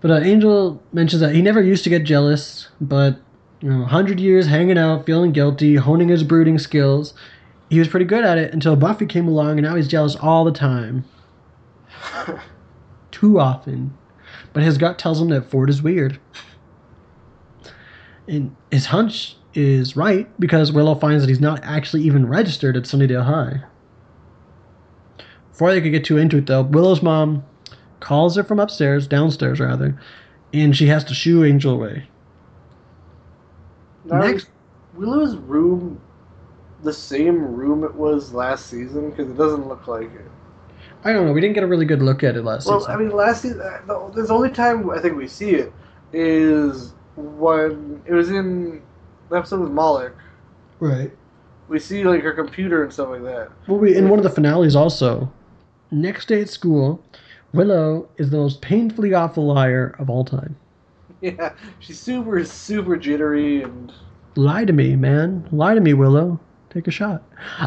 but 0.01 0.11
uh, 0.11 0.21
Angel 0.21 0.83
mentions 0.93 1.21
that 1.21 1.35
he 1.35 1.43
never 1.43 1.63
used 1.63 1.85
to 1.85 1.91
get 1.91 2.05
jealous, 2.05 2.69
but 2.81 3.19
you 3.67 3.73
know, 3.73 3.81
100 3.81 4.21
years 4.21 4.47
hanging 4.47 4.79
out, 4.79 5.05
feeling 5.05 5.33
guilty, 5.33 5.75
honing 5.75 6.07
his 6.07 6.23
brooding 6.23 6.57
skills, 6.57 7.15
he 7.69 7.81
was 7.81 7.89
pretty 7.89 8.07
good 8.07 8.25
at 8.25 8.39
it 8.39 8.55
until 8.55 8.77
Buffy 8.77 9.07
came 9.07 9.27
along 9.27 9.59
and 9.59 9.63
now 9.63 9.75
he's 9.75 9.89
jealous 9.89 10.15
all 10.15 10.45
the 10.45 10.53
time. 10.53 11.05
Too 13.11 13.41
often. 13.41 13.93
But 14.53 14.63
his 14.63 14.79
gut 14.79 15.01
tells 15.01 15.21
him 15.21 15.31
that 15.31 15.51
Ford 15.51 15.69
is 15.69 15.83
weird. 15.83 16.21
And 18.29 18.55
his 18.71 18.87
hunch 18.87 19.35
is 19.53 19.97
right 19.97 20.29
because 20.39 20.71
Willow 20.71 20.95
finds 20.95 21.25
that 21.25 21.29
he's 21.29 21.41
not 21.41 21.59
actually 21.65 22.03
even 22.03 22.29
registered 22.29 22.77
at 22.77 22.85
Sunnydale 22.85 23.25
High. 23.25 23.65
Before 25.51 25.73
they 25.73 25.81
could 25.81 25.91
get 25.91 26.05
too 26.05 26.19
into 26.19 26.37
it, 26.37 26.47
though, 26.47 26.63
Willow's 26.63 27.03
mom 27.03 27.45
calls 27.99 28.37
her 28.37 28.45
from 28.45 28.61
upstairs, 28.61 29.09
downstairs 29.09 29.59
rather, 29.59 30.01
and 30.53 30.77
she 30.77 30.87
has 30.87 31.03
to 31.03 31.15
shoo 31.15 31.43
Angel 31.43 31.75
away. 31.75 32.09
Now, 34.07 34.21
Next- 34.21 34.49
room 34.95 36.01
the 36.83 36.93
same 36.93 37.55
room 37.57 37.85
it 37.85 37.95
was 37.95 38.33
last 38.33 38.67
season? 38.67 39.11
Because 39.11 39.29
it 39.31 39.37
doesn't 39.37 39.67
look 39.67 39.87
like 39.89 40.13
it. 40.15 40.31
I 41.05 41.13
don't 41.13 41.27
know. 41.27 41.33
We 41.33 41.41
didn't 41.41 41.55
get 41.55 41.65
a 41.65 41.67
really 41.67 41.85
good 41.85 42.03
look 42.03 42.23
at 42.25 42.37
it 42.37 42.43
last 42.45 42.67
Well, 42.67 42.81
season. 42.81 42.93
Well, 42.93 43.01
I 43.01 43.03
mean, 43.09 43.17
last 43.17 43.43
season, 43.43 43.61
uh, 43.61 43.81
the, 43.87 44.13
there's 44.15 44.31
only 44.31 44.51
time 44.51 44.89
I 44.91 44.99
think 44.99 45.17
we 45.17 45.29
see 45.29 45.51
it 45.51 45.73
is 46.13 46.95
when 47.17 48.01
it 48.07 48.13
was 48.13 48.31
in 48.31 48.83
the 49.31 49.37
episode 49.37 49.61
with 49.61 49.71
Moloch. 49.71 50.15
right. 50.81 51.11
We 51.69 51.81
see 51.81 52.05
like 52.05 52.23
her 52.23 52.33
computer 52.33 52.85
and 52.85 52.93
stuff 52.93 53.09
like 53.09 53.25
that. 53.25 53.51
Well, 53.67 53.79
we 53.79 53.97
in 53.97 54.09
one 54.09 54.21
of 54.21 54.23
the 54.23 54.31
finales 54.31 54.77
also. 54.77 55.33
Next 55.91 56.29
day 56.29 56.41
at 56.43 56.49
school, 56.49 57.03
Willow 57.53 58.09
is 58.19 58.31
the 58.31 58.37
most 58.37 58.61
painfully 58.61 59.13
awful 59.15 59.47
liar 59.47 59.97
of 59.99 60.09
all 60.09 60.25
time. 60.25 60.55
Yeah, 61.39 61.55
she's 61.81 61.99
super, 61.99 62.45
super 62.45 62.97
jittery 62.97 63.63
and 63.63 63.93
Lie 64.37 64.67
to 64.67 64.73
me, 64.73 64.95
man. 64.97 65.49
Lie 65.51 65.75
to 65.75 65.81
me, 65.81 65.95
Willow. 65.95 66.39
Take 66.71 66.87
a 66.87 66.91
shot. 66.91 67.23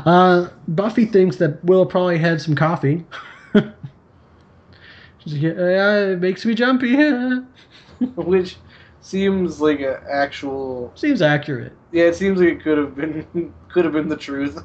Uh, 0.06 0.50
Buffy 0.68 1.06
thinks 1.06 1.38
that 1.38 1.64
Willow 1.66 1.86
probably 1.86 2.20
had 2.20 2.40
some 2.42 2.56
coffee. 2.56 3.04
She's 3.54 5.34
like, 5.34 5.42
yeah, 5.42 5.96
it 6.12 6.20
makes 6.20 6.46
me 6.46 6.54
jumpy. 6.54 6.96
which 8.16 8.58
seems 9.02 9.60
like 9.60 9.80
an 9.82 9.98
actual. 10.10 10.92
Seems 10.96 11.22
accurate. 11.22 11.74
Yeah, 11.92 12.06
it 12.06 12.16
seems 12.16 12.40
like 12.40 12.50
it 12.50 12.64
could 12.64 12.78
have 12.78 12.96
been 12.96 13.54
could 13.70 13.84
have 13.84 13.94
been 13.94 14.08
the 14.08 14.16
truth. 14.16 14.60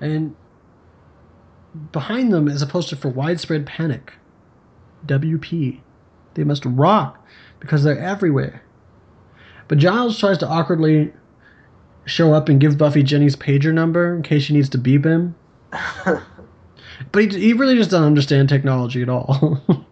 And 0.00 0.34
behind 1.92 2.32
them 2.32 2.48
is 2.48 2.62
a 2.62 2.66
poster 2.66 2.96
for 2.96 3.08
Widespread 3.08 3.66
Panic. 3.66 4.14
WP. 5.06 5.80
They 6.40 6.44
must 6.44 6.64
rock 6.64 7.22
because 7.60 7.84
they're 7.84 7.98
everywhere. 7.98 8.62
But 9.68 9.76
Giles 9.76 10.18
tries 10.18 10.38
to 10.38 10.48
awkwardly 10.48 11.12
show 12.06 12.32
up 12.32 12.48
and 12.48 12.58
give 12.58 12.78
Buffy 12.78 13.02
Jenny's 13.02 13.36
pager 13.36 13.74
number 13.74 14.16
in 14.16 14.22
case 14.22 14.44
she 14.44 14.54
needs 14.54 14.70
to 14.70 14.78
beep 14.78 15.04
him. 15.04 15.34
But 17.12 17.32
he, 17.32 17.38
he 17.40 17.52
really 17.54 17.76
just 17.76 17.90
doesn't 17.90 18.06
understand 18.06 18.48
technology 18.48 19.00
at 19.00 19.08
all. 19.08 19.58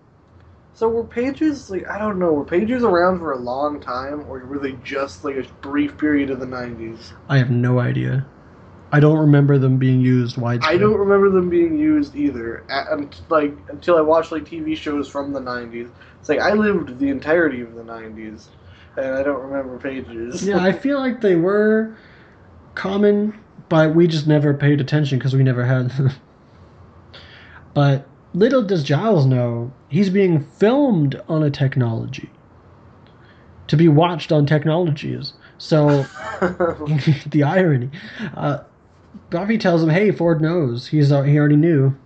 so 0.75 0.89
were 0.89 1.05
pages 1.05 1.71
like 1.71 1.89
I 1.89 1.99
don't 1.99 2.19
know, 2.19 2.33
were 2.33 2.45
pages 2.45 2.83
around 2.83 3.19
for 3.19 3.33
a 3.33 3.39
long 3.39 3.81
time, 3.81 4.27
or 4.29 4.45
were 4.45 4.59
they 4.59 4.73
just 4.85 5.25
like 5.25 5.37
a 5.37 5.45
brief 5.63 5.97
period 5.97 6.29
of 6.29 6.39
the 6.39 6.47
'90s? 6.47 7.13
I 7.29 7.39
have 7.39 7.51
no 7.51 7.79
idea. 7.79 8.27
I 8.93 9.01
don't 9.01 9.19
remember 9.19 9.59
them 9.59 9.79
being 9.79 10.01
used 10.01 10.37
widespread. 10.39 10.75
I 10.75 10.79
don't 10.79 10.99
remember 10.99 11.31
them 11.31 11.49
being 11.51 11.79
used 11.79 12.15
either. 12.15 12.65
a- 12.71 12.93
un- 12.93 13.11
like 13.29 13.55
until 13.69 13.97
I 13.97 14.01
watched 14.01 14.33
like 14.33 14.45
TV 14.45 14.77
shows 14.77 15.09
from 15.09 15.33
the 15.33 15.41
'90s. 15.41 15.89
It's 16.21 16.29
like 16.29 16.41
I 16.41 16.53
lived 16.53 16.99
the 16.99 17.09
entirety 17.09 17.61
of 17.61 17.75
the 17.75 17.83
'90s, 17.83 18.49
and 18.97 19.15
I 19.15 19.23
don't 19.23 19.41
remember 19.43 19.79
pages. 19.79 20.47
Yeah, 20.47 20.63
I 20.63 20.73
feel 20.73 20.99
like 20.99 21.21
they 21.21 21.37
were 21.37 21.97
common, 22.75 23.39
but 23.69 23.95
we 23.95 24.07
just 24.07 24.27
never 24.27 24.55
paid 24.55 24.81
attention 24.81 25.19
because 25.19 25.35
we 25.35 25.43
never 25.43 25.65
had 25.65 25.91
them. 25.91 26.11
but 27.75 28.07
little 28.35 28.63
does 28.63 28.83
Giles 28.83 29.27
know, 29.27 29.73
he's 29.89 30.11
being 30.11 30.45
filmed 30.45 31.21
on 31.29 31.43
a 31.43 31.51
technology 31.51 32.31
to 33.69 33.77
be 33.77 33.89
watched 33.89 34.33
on 34.33 34.47
technologies. 34.47 35.35
So 35.59 36.05
the 37.27 37.43
irony. 37.45 37.91
Uh, 38.37 38.61
Buffy 39.31 39.59
tells 39.59 39.83
him, 39.83 39.91
"Hey, 39.91 40.11
Ford 40.11 40.41
knows. 40.41 40.87
He's 40.87 41.13
uh, 41.13 41.23
he 41.23 41.39
already 41.39 41.57
knew." 41.57 41.97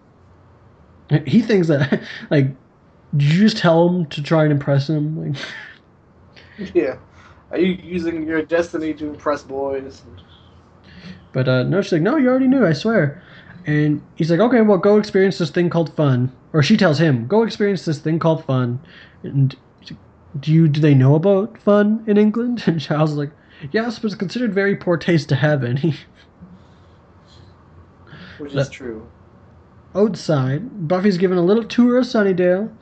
He 1.26 1.42
thinks 1.42 1.68
that 1.68 2.02
like, 2.30 2.54
did 3.16 3.32
you 3.32 3.40
just 3.40 3.58
tell 3.58 3.88
him 3.88 4.06
to 4.06 4.22
try 4.22 4.44
and 4.44 4.52
impress 4.52 4.88
him? 4.88 5.34
Like, 5.34 5.42
yeah. 6.74 6.96
Are 7.50 7.58
you 7.58 7.78
using 7.82 8.26
your 8.26 8.42
destiny 8.42 8.94
to 8.94 9.08
impress 9.08 9.42
boys? 9.42 10.02
But 11.32 11.48
uh, 11.48 11.62
no, 11.64 11.82
she's 11.82 11.92
like, 11.92 12.02
no, 12.02 12.16
you 12.16 12.28
already 12.28 12.48
knew, 12.48 12.66
I 12.66 12.72
swear. 12.72 13.22
And 13.66 14.02
he's 14.16 14.30
like, 14.30 14.40
okay, 14.40 14.62
well, 14.62 14.78
go 14.78 14.96
experience 14.96 15.38
this 15.38 15.50
thing 15.50 15.70
called 15.70 15.94
fun. 15.94 16.32
Or 16.52 16.62
she 16.62 16.76
tells 16.76 16.98
him, 16.98 17.26
go 17.26 17.42
experience 17.42 17.84
this 17.84 17.98
thing 17.98 18.18
called 18.18 18.44
fun. 18.44 18.80
And 19.22 19.54
do 20.40 20.52
you 20.52 20.66
do 20.66 20.80
they 20.80 20.94
know 20.94 21.14
about 21.14 21.58
fun 21.58 22.04
in 22.06 22.16
England? 22.16 22.64
And 22.66 22.80
Giles 22.80 23.12
is 23.12 23.16
like, 23.18 23.30
yes, 23.70 23.98
but 23.98 24.06
it's 24.06 24.14
considered 24.14 24.54
very 24.54 24.76
poor 24.76 24.96
taste 24.96 25.28
to 25.28 25.36
have 25.36 25.62
any. 25.62 25.94
Which 28.38 28.54
is 28.54 28.68
true. 28.70 29.06
Outside, 29.94 30.88
Buffy's 30.88 31.18
given 31.18 31.36
a 31.36 31.44
little 31.44 31.64
tour 31.64 31.98
of 31.98 32.06
Sunnydale 32.06 32.74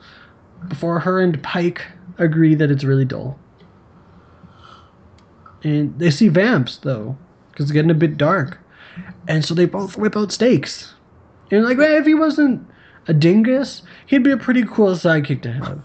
before 0.67 0.99
her 0.99 1.19
and 1.19 1.41
Pike 1.43 1.85
agree 2.17 2.55
that 2.55 2.71
it's 2.71 2.83
really 2.83 3.05
dull. 3.05 3.39
And 5.63 5.97
they 5.99 6.09
see 6.11 6.27
vamps, 6.27 6.77
though, 6.77 7.17
because 7.51 7.65
it's 7.65 7.71
getting 7.71 7.91
a 7.91 7.95
bit 7.95 8.17
dark. 8.17 8.59
And 9.27 9.45
so 9.45 9.53
they 9.53 9.65
both 9.65 9.97
whip 9.97 10.17
out 10.17 10.31
stakes. 10.31 10.93
And 11.51 11.63
like, 11.63 11.77
well, 11.77 11.95
if 11.95 12.05
he 12.05 12.15
wasn't 12.15 12.67
a 13.07 13.13
dingus, 13.13 13.83
he'd 14.07 14.23
be 14.23 14.31
a 14.31 14.37
pretty 14.37 14.63
cool 14.63 14.91
sidekick 14.95 15.41
to 15.43 15.53
have. 15.53 15.81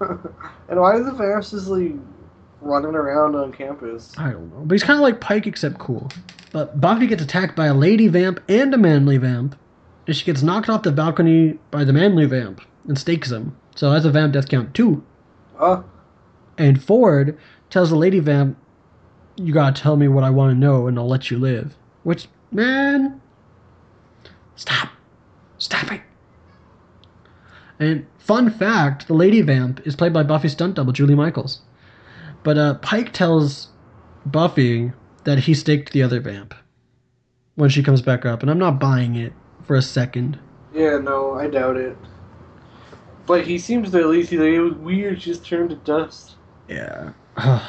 And 0.68 0.80
why 0.80 0.94
are 0.94 1.02
the 1.02 1.12
vamps 1.12 1.50
just 1.50 1.68
like 1.68 1.92
running 2.60 2.94
around 2.94 3.36
on 3.36 3.52
campus? 3.52 4.12
I 4.16 4.30
don't 4.30 4.50
know. 4.50 4.62
But 4.64 4.74
he's 4.74 4.82
kind 4.82 4.98
of 4.98 5.02
like 5.02 5.20
Pike, 5.20 5.46
except 5.46 5.78
cool. 5.78 6.08
But 6.52 6.80
Buffy 6.80 7.06
gets 7.06 7.22
attacked 7.22 7.54
by 7.54 7.66
a 7.66 7.74
lady 7.74 8.08
vamp 8.08 8.42
and 8.48 8.72
a 8.72 8.78
manly 8.78 9.18
vamp. 9.18 9.56
And 10.06 10.16
she 10.16 10.24
gets 10.24 10.42
knocked 10.42 10.68
off 10.68 10.82
the 10.82 10.92
balcony 10.92 11.58
by 11.70 11.84
the 11.84 11.92
manly 11.92 12.26
vamp 12.26 12.60
and 12.88 12.98
stakes 12.98 13.30
him. 13.30 13.56
So 13.74 13.90
that's 13.90 14.04
a 14.04 14.10
vamp 14.10 14.32
death 14.32 14.48
count 14.48 14.74
two. 14.74 15.02
Oh, 15.58 15.84
And 16.58 16.82
Ford 16.82 17.38
tells 17.70 17.90
the 17.90 17.96
lady 17.96 18.20
vamp, 18.20 18.56
You 19.36 19.52
gotta 19.52 19.80
tell 19.80 19.96
me 19.96 20.08
what 20.08 20.24
I 20.24 20.30
wanna 20.30 20.54
know 20.54 20.86
and 20.86 20.98
I'll 20.98 21.08
let 21.08 21.30
you 21.30 21.38
live. 21.38 21.76
Which, 22.02 22.28
man. 22.52 23.20
Stop. 24.56 24.90
Stop 25.58 25.92
it. 25.92 26.00
And 27.80 28.06
fun 28.18 28.50
fact 28.50 29.08
the 29.08 29.14
lady 29.14 29.40
vamp 29.42 29.84
is 29.86 29.96
played 29.96 30.12
by 30.12 30.22
Buffy's 30.22 30.52
stunt 30.52 30.74
double, 30.76 30.92
Julie 30.92 31.14
Michaels. 31.14 31.60
But 32.42 32.58
uh, 32.58 32.74
Pike 32.74 33.12
tells 33.12 33.68
Buffy 34.26 34.92
that 35.24 35.40
he 35.40 35.54
staked 35.54 35.92
the 35.92 36.02
other 36.02 36.20
vamp 36.20 36.54
when 37.56 37.70
she 37.70 37.82
comes 37.82 38.02
back 38.02 38.24
up. 38.26 38.42
And 38.42 38.50
I'm 38.50 38.58
not 38.58 38.78
buying 38.78 39.16
it 39.16 39.32
for 39.62 39.74
a 39.76 39.82
second. 39.82 40.38
yeah, 40.74 40.98
no, 40.98 41.34
I 41.34 41.48
doubt 41.48 41.76
it. 41.76 41.96
But 43.26 43.46
he 43.46 43.58
seems 43.58 43.90
to 43.90 43.98
at 44.00 44.06
least 44.06 44.30
he's 44.30 44.40
like, 44.40 44.50
it 44.50 44.60
was 44.60 44.74
weird, 44.74 45.22
she 45.22 45.30
just 45.30 45.46
turned 45.46 45.70
to 45.70 45.76
dust. 45.76 46.36
Yeah. 46.68 47.12
uh, 47.36 47.64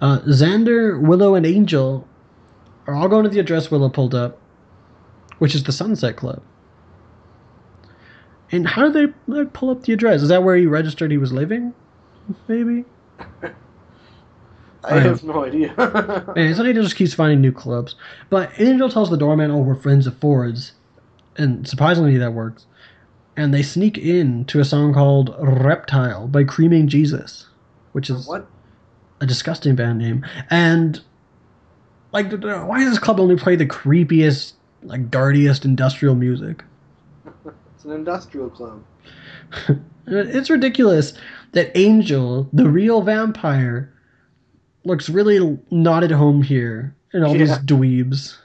Xander, 0.00 1.00
Willow, 1.00 1.34
and 1.34 1.46
Angel 1.46 2.06
are 2.86 2.94
all 2.94 3.08
going 3.08 3.24
to 3.24 3.30
the 3.30 3.38
address 3.38 3.70
Willow 3.70 3.88
pulled 3.88 4.14
up, 4.14 4.38
which 5.38 5.54
is 5.54 5.64
the 5.64 5.72
Sunset 5.72 6.16
Club. 6.16 6.42
And 8.52 8.66
how 8.66 8.88
did 8.88 8.94
they 8.94 9.32
like, 9.32 9.52
pull 9.52 9.70
up 9.70 9.82
the 9.82 9.92
address? 9.92 10.22
Is 10.22 10.28
that 10.28 10.42
where 10.42 10.56
he 10.56 10.66
registered 10.66 11.10
he 11.10 11.18
was 11.18 11.32
living? 11.32 11.74
Maybe. 12.48 12.84
I 13.18 13.50
I 14.84 15.00
have 15.00 15.24
no 15.24 15.44
idea. 15.44 15.74
Man, 16.36 16.54
Sunny 16.54 16.72
just 16.72 16.96
keeps 16.96 17.14
finding 17.14 17.40
new 17.40 17.52
clubs. 17.52 17.96
But 18.30 18.52
Angel 18.58 18.88
tells 18.88 19.10
the 19.10 19.16
doorman, 19.16 19.50
"Oh, 19.50 19.58
we're 19.58 19.74
friends 19.74 20.06
of 20.06 20.16
Ford's," 20.18 20.72
and 21.36 21.66
surprisingly, 21.66 22.16
that 22.18 22.32
works. 22.32 22.66
And 23.36 23.52
they 23.52 23.62
sneak 23.62 23.98
in 23.98 24.44
to 24.46 24.60
a 24.60 24.64
song 24.64 24.94
called 24.94 25.34
"Reptile" 25.38 26.26
by 26.28 26.44
Creaming 26.44 26.88
Jesus, 26.88 27.46
which 27.92 28.08
is 28.08 28.26
what? 28.26 28.48
a 29.20 29.26
disgusting 29.26 29.74
band 29.74 29.98
name. 29.98 30.24
And 30.50 31.00
like, 32.12 32.30
why 32.32 32.80
does 32.80 32.90
this 32.90 32.98
club 32.98 33.20
only 33.20 33.36
play 33.36 33.56
the 33.56 33.66
creepiest, 33.66 34.54
like, 34.82 35.10
dirtiest 35.10 35.64
industrial 35.64 36.14
music? 36.14 36.64
It's 37.74 37.84
an 37.84 37.92
industrial 37.92 38.48
club. 38.48 38.82
it's 40.06 40.48
ridiculous 40.48 41.12
that 41.52 41.76
Angel, 41.76 42.48
the 42.54 42.66
real 42.68 43.02
vampire, 43.02 43.92
looks 44.84 45.10
really 45.10 45.58
not 45.70 46.02
at 46.02 46.10
home 46.10 46.42
here, 46.42 46.96
and 47.12 47.22
all 47.22 47.34
these 47.34 47.50
Yeah. 47.50 47.58
dweebs. 47.66 48.36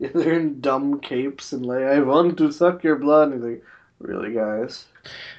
Yeah, 0.00 0.08
they're 0.14 0.32
in 0.34 0.60
dumb 0.60 1.00
capes 1.00 1.52
and 1.52 1.64
like, 1.64 1.84
I 1.84 2.00
want 2.00 2.36
to 2.38 2.50
suck 2.50 2.82
your 2.82 2.96
blood. 2.96 3.30
And 3.30 3.34
he's 3.42 3.52
like, 3.52 3.64
really, 3.98 4.32
guys? 4.32 4.86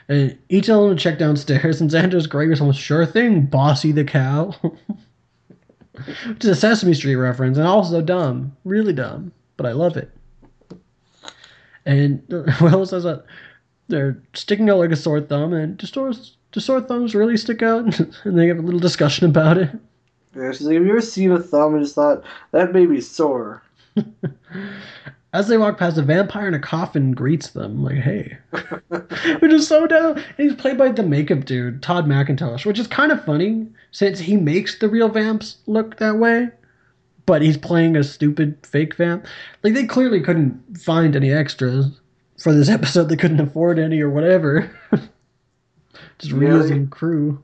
And 0.08 0.38
each 0.50 0.68
tell 0.68 0.88
him 0.88 0.96
to 0.96 1.02
check 1.02 1.18
downstairs, 1.18 1.82
and 1.82 1.90
Xander's 1.90 2.28
is 2.52 2.62
almost 2.62 2.80
sure 2.80 3.06
thing, 3.06 3.46
Bossy 3.46 3.92
the 3.92 4.04
cow. 4.04 4.54
Which 6.28 6.44
is 6.44 6.50
a 6.50 6.56
Sesame 6.56 6.94
Street 6.94 7.16
reference, 7.16 7.58
and 7.58 7.68
also 7.68 8.02
dumb. 8.02 8.56
Really 8.66 8.94
dumb. 8.94 9.32
But 9.56 9.66
I 9.66 9.72
love 9.72 9.96
it. 9.96 10.12
And 11.86 12.22
Will 12.62 12.86
says 12.86 13.04
that 13.04 13.26
they're 13.88 14.22
sticking 14.34 14.70
out 14.70 14.80
like 14.80 14.92
a 14.92 14.96
sore 14.96 15.22
thumb, 15.22 15.54
and 15.54 15.78
do 15.78 15.88
sore, 15.88 16.12
do 16.52 16.60
sore 16.60 16.82
thumbs 16.82 17.16
really 17.16 17.38
stick 17.38 17.62
out? 17.62 18.00
and 18.24 18.38
they 18.38 18.48
have 18.48 18.58
a 18.58 18.62
little 18.62 18.80
discussion 18.80 19.30
about 19.30 19.58
it. 19.58 19.70
Yeah, 20.36 20.52
she's 20.52 20.64
like, 20.64 20.76
have 20.76 20.84
you 20.84 20.92
ever 20.92 21.02
seen 21.02 21.32
a 21.32 21.40
thumb 21.40 21.76
and 21.76 21.84
just 21.84 21.96
thought, 21.96 22.24
that 22.52 22.74
baby's 22.74 23.10
sore? 23.10 23.64
As 25.36 25.50
they 25.50 25.58
walk 25.58 25.78
past, 25.78 25.98
a 25.98 26.02
vampire 26.02 26.48
in 26.48 26.54
a 26.54 26.60
coffin 26.60 27.12
greets 27.12 27.50
them, 27.50 27.84
like, 27.84 27.98
hey. 27.98 28.38
which 29.40 29.52
is 29.52 29.68
so 29.68 29.86
dumb. 29.86 30.16
And 30.16 30.26
he's 30.38 30.56
played 30.56 30.78
by 30.78 30.94
the 30.94 31.04
makeup 31.04 31.44
dude, 31.44 31.84
Todd 31.84 32.06
McIntosh, 32.06 32.66
which 32.66 32.80
is 32.80 32.88
kind 32.88 33.12
of 33.12 33.26
funny 33.26 33.68
since 33.92 34.18
he 34.18 34.38
makes 34.38 34.80
the 34.80 34.88
real 34.88 35.10
vamps 35.10 35.58
look 35.68 35.98
that 35.98 36.20
way. 36.20 36.48
But 37.26 37.42
he's 37.42 37.58
playing 37.58 37.98
a 37.98 38.04
stupid 38.06 38.58
fake 38.66 38.96
vamp. 38.96 39.28
Like, 39.62 39.74
they 39.74 39.86
clearly 39.86 40.22
couldn't 40.22 40.78
find 40.78 41.18
any 41.18 41.34
extras 41.34 42.00
for 42.40 42.54
this 42.54 42.70
episode. 42.70 43.10
They 43.10 43.18
couldn't 43.18 43.42
afford 43.42 43.78
any 43.78 44.00
or 44.00 44.10
whatever. 44.10 44.74
Just 46.18 46.32
Yeah, 46.32 46.38
reusing 46.38 46.90
crew. 46.90 47.44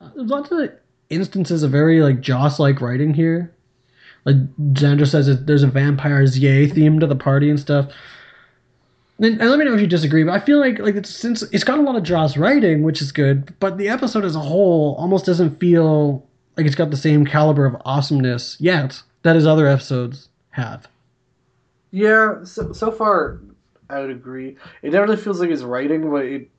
Uh, 0.00 0.08
there's 0.16 0.30
lots 0.30 0.50
of 0.50 0.70
instances 1.10 1.62
of 1.62 1.72
very, 1.72 2.00
like, 2.00 2.22
Joss 2.22 2.58
like 2.58 2.80
writing 2.80 3.12
here. 3.12 3.54
Like, 4.28 4.56
Xander 4.74 5.08
says 5.08 5.26
that 5.26 5.46
there's 5.46 5.62
a 5.62 5.68
vampire's 5.68 6.38
yay 6.38 6.66
theme 6.66 7.00
to 7.00 7.06
the 7.06 7.16
party 7.16 7.48
and 7.48 7.58
stuff. 7.58 7.86
And, 9.18 9.40
and 9.40 9.48
let 9.48 9.58
me 9.58 9.64
know 9.64 9.72
if 9.72 9.80
you 9.80 9.86
disagree, 9.86 10.22
but 10.22 10.32
I 10.32 10.38
feel 10.44 10.60
like 10.60 10.78
like 10.80 10.96
it's 10.96 11.08
since 11.08 11.42
it's 11.44 11.64
got 11.64 11.78
a 11.78 11.82
lot 11.82 11.96
of 11.96 12.02
Joss 12.02 12.36
writing, 12.36 12.82
which 12.82 13.00
is 13.00 13.10
good, 13.10 13.54
but 13.58 13.78
the 13.78 13.88
episode 13.88 14.26
as 14.26 14.36
a 14.36 14.40
whole 14.40 14.96
almost 14.98 15.24
doesn't 15.24 15.58
feel 15.58 16.26
like 16.58 16.66
it's 16.66 16.74
got 16.74 16.90
the 16.90 16.96
same 16.98 17.24
caliber 17.24 17.64
of 17.64 17.74
awesomeness 17.86 18.60
yet 18.60 19.02
that 19.22 19.34
his 19.34 19.46
other 19.46 19.66
episodes 19.66 20.28
have. 20.50 20.86
Yeah, 21.90 22.44
so, 22.44 22.74
so 22.74 22.92
far, 22.92 23.40
I 23.88 24.00
would 24.00 24.10
agree. 24.10 24.58
It 24.82 24.90
definitely 24.90 25.16
feels 25.16 25.40
like 25.40 25.48
it's 25.48 25.62
writing, 25.62 26.10
but 26.10 26.26
it, 26.26 26.50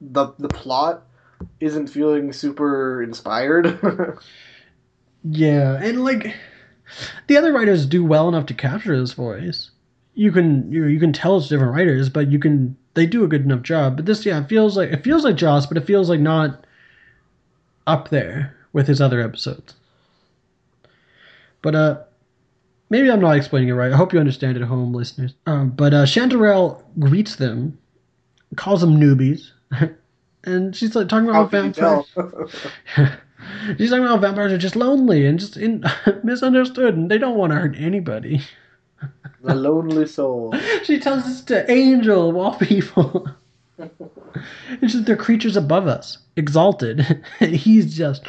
the, 0.00 0.32
the 0.38 0.48
plot 0.48 1.02
isn't 1.58 1.88
feeling 1.88 2.32
super 2.32 3.02
inspired. 3.02 3.76
Yeah, 5.24 5.78
and 5.82 6.04
like 6.04 6.34
the 7.26 7.36
other 7.36 7.52
writers 7.52 7.86
do 7.86 8.04
well 8.04 8.28
enough 8.28 8.46
to 8.46 8.54
capture 8.54 8.94
his 8.94 9.12
voice. 9.12 9.70
You 10.14 10.32
can 10.32 10.70
you, 10.72 10.86
you 10.86 10.98
can 10.98 11.12
tell 11.12 11.36
it's 11.36 11.48
different 11.48 11.74
writers, 11.74 12.08
but 12.08 12.30
you 12.30 12.38
can 12.38 12.76
they 12.94 13.06
do 13.06 13.24
a 13.24 13.28
good 13.28 13.44
enough 13.44 13.62
job. 13.62 13.96
But 13.96 14.06
this 14.06 14.26
yeah, 14.26 14.40
it 14.40 14.48
feels 14.48 14.76
like 14.76 14.90
it 14.90 15.04
feels 15.04 15.24
like 15.24 15.36
Joss, 15.36 15.66
but 15.66 15.76
it 15.76 15.86
feels 15.86 16.08
like 16.08 16.20
not 16.20 16.64
up 17.86 18.08
there 18.10 18.56
with 18.72 18.86
his 18.86 19.00
other 19.00 19.20
episodes. 19.20 19.74
But 21.62 21.74
uh 21.74 21.98
maybe 22.90 23.10
I'm 23.10 23.20
not 23.20 23.36
explaining 23.36 23.68
it 23.68 23.74
right. 23.74 23.92
I 23.92 23.96
hope 23.96 24.12
you 24.12 24.20
understand 24.20 24.56
at 24.56 24.62
home, 24.62 24.92
listeners. 24.92 25.34
Um, 25.46 25.70
but 25.70 25.94
uh 25.94 26.04
Chanterelle 26.04 26.82
greets 26.98 27.36
them, 27.36 27.78
calls 28.56 28.80
them 28.80 28.98
newbies, 28.98 29.50
and 30.44 30.74
she's 30.74 30.94
like 30.96 31.08
talking 31.08 31.28
about 31.28 31.50
vampires. 31.50 32.06
She's 33.76 33.90
talking 33.90 34.04
about 34.04 34.20
vampires 34.20 34.52
are 34.52 34.58
just 34.58 34.76
lonely 34.76 35.26
and 35.26 35.38
just 35.38 35.56
in, 35.56 35.84
misunderstood, 36.22 36.96
and 36.96 37.10
they 37.10 37.18
don't 37.18 37.36
want 37.36 37.52
to 37.52 37.58
hurt 37.58 37.76
anybody. 37.78 38.40
The 39.42 39.54
lonely 39.54 40.06
soul. 40.06 40.54
She 40.84 40.98
tells 40.98 41.24
this 41.24 41.42
to 41.42 41.70
Angel 41.70 42.30
of 42.30 42.36
all 42.36 42.54
people. 42.56 43.28
it's 43.78 44.92
just 44.92 45.04
they're 45.04 45.16
creatures 45.16 45.56
above 45.56 45.86
us, 45.86 46.18
exalted. 46.36 47.24
he's 47.38 47.94
just 47.94 48.24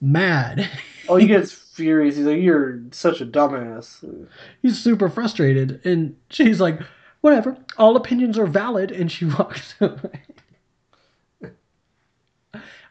mad. 0.00 0.68
Oh, 1.08 1.16
he 1.16 1.26
gets 1.26 1.52
furious. 1.52 2.16
He's 2.16 2.24
like, 2.26 2.40
"You're 2.40 2.80
such 2.92 3.20
a 3.20 3.26
dumbass." 3.26 4.28
He's 4.62 4.78
super 4.78 5.08
frustrated. 5.08 5.84
And 5.84 6.16
she's 6.30 6.60
like, 6.60 6.80
whatever, 7.20 7.56
all 7.78 7.96
opinions 7.96 8.38
are 8.38 8.46
valid. 8.46 8.92
And 8.92 9.10
she 9.10 9.24
walks 9.24 9.74
away. 9.80 10.22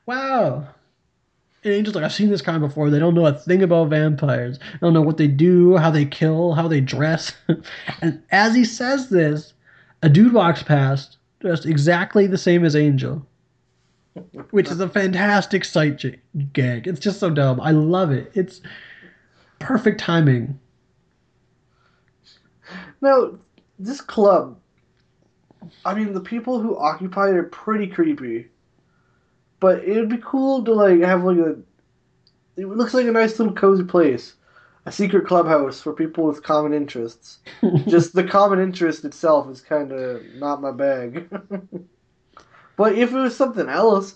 wow. 0.06 0.68
Angel's 1.66 1.96
like, 1.96 2.04
I've 2.04 2.14
seen 2.14 2.30
this 2.30 2.42
kind 2.42 2.60
before. 2.60 2.90
They 2.90 3.00
don't 3.00 3.16
know 3.16 3.26
a 3.26 3.34
thing 3.34 3.64
about 3.64 3.90
vampires. 3.90 4.60
They 4.60 4.78
don't 4.82 4.94
know 4.94 5.02
what 5.02 5.18
they 5.18 5.28
do, 5.28 5.78
how 5.78 5.92
they 5.92 6.06
kill, 6.06 6.54
how 6.54 6.68
they 6.68 6.82
dress. 6.82 7.34
and 8.02 8.22
as 8.32 8.56
he 8.56 8.66
says 8.66 9.10
this, 9.10 9.54
a 10.02 10.10
dude 10.10 10.34
walks 10.34 10.64
past 10.64 11.18
dressed 11.40 11.66
exactly 11.66 12.28
the 12.28 12.38
same 12.38 12.66
as 12.66 12.76
Angel. 12.76 13.26
Which 14.52 14.70
is 14.70 14.80
a 14.80 14.88
fantastic 14.88 15.66
sight 15.66 16.04
gag. 16.54 16.88
It's 16.88 17.00
just 17.00 17.20
so 17.20 17.30
dumb. 17.30 17.60
I 17.60 17.72
love 17.72 18.12
it. 18.12 18.32
It's 18.36 18.62
perfect 19.60 20.00
timing. 20.00 20.60
Now, 23.02 23.32
this 23.80 24.02
club. 24.02 24.58
I 25.86 25.96
mean, 25.96 26.14
the 26.14 26.22
people 26.22 26.60
who 26.60 26.78
occupy 26.78 27.30
it 27.30 27.36
are 27.36 27.44
pretty 27.44 27.88
creepy. 27.88 28.48
But 29.64 29.86
it 29.86 29.98
would 29.98 30.10
be 30.10 30.18
cool 30.18 30.62
to 30.66 30.74
like 30.74 31.00
have 31.00 31.24
like 31.24 31.38
a. 31.38 31.56
It 32.58 32.68
looks 32.68 32.94
like 32.94 33.06
a 33.06 33.12
nice 33.12 33.40
little 33.40 33.54
cozy 33.54 33.86
place, 33.86 34.34
a 34.86 34.92
secret 34.92 35.26
clubhouse 35.26 35.80
for 35.80 35.94
people 35.94 36.26
with 36.26 36.44
common 36.44 36.74
interests. 36.74 37.40
Just 37.88 38.14
the 38.14 38.26
common 38.26 38.60
interest 38.60 39.06
itself 39.06 39.50
is 39.50 39.62
kind 39.62 39.94
of 39.94 40.22
not 40.36 40.62
my 40.62 40.72
bag. 40.72 41.30
but 42.76 42.96
if 42.96 43.14
it 43.14 43.18
was 43.18 43.38
something 43.38 43.70
else, 43.70 44.16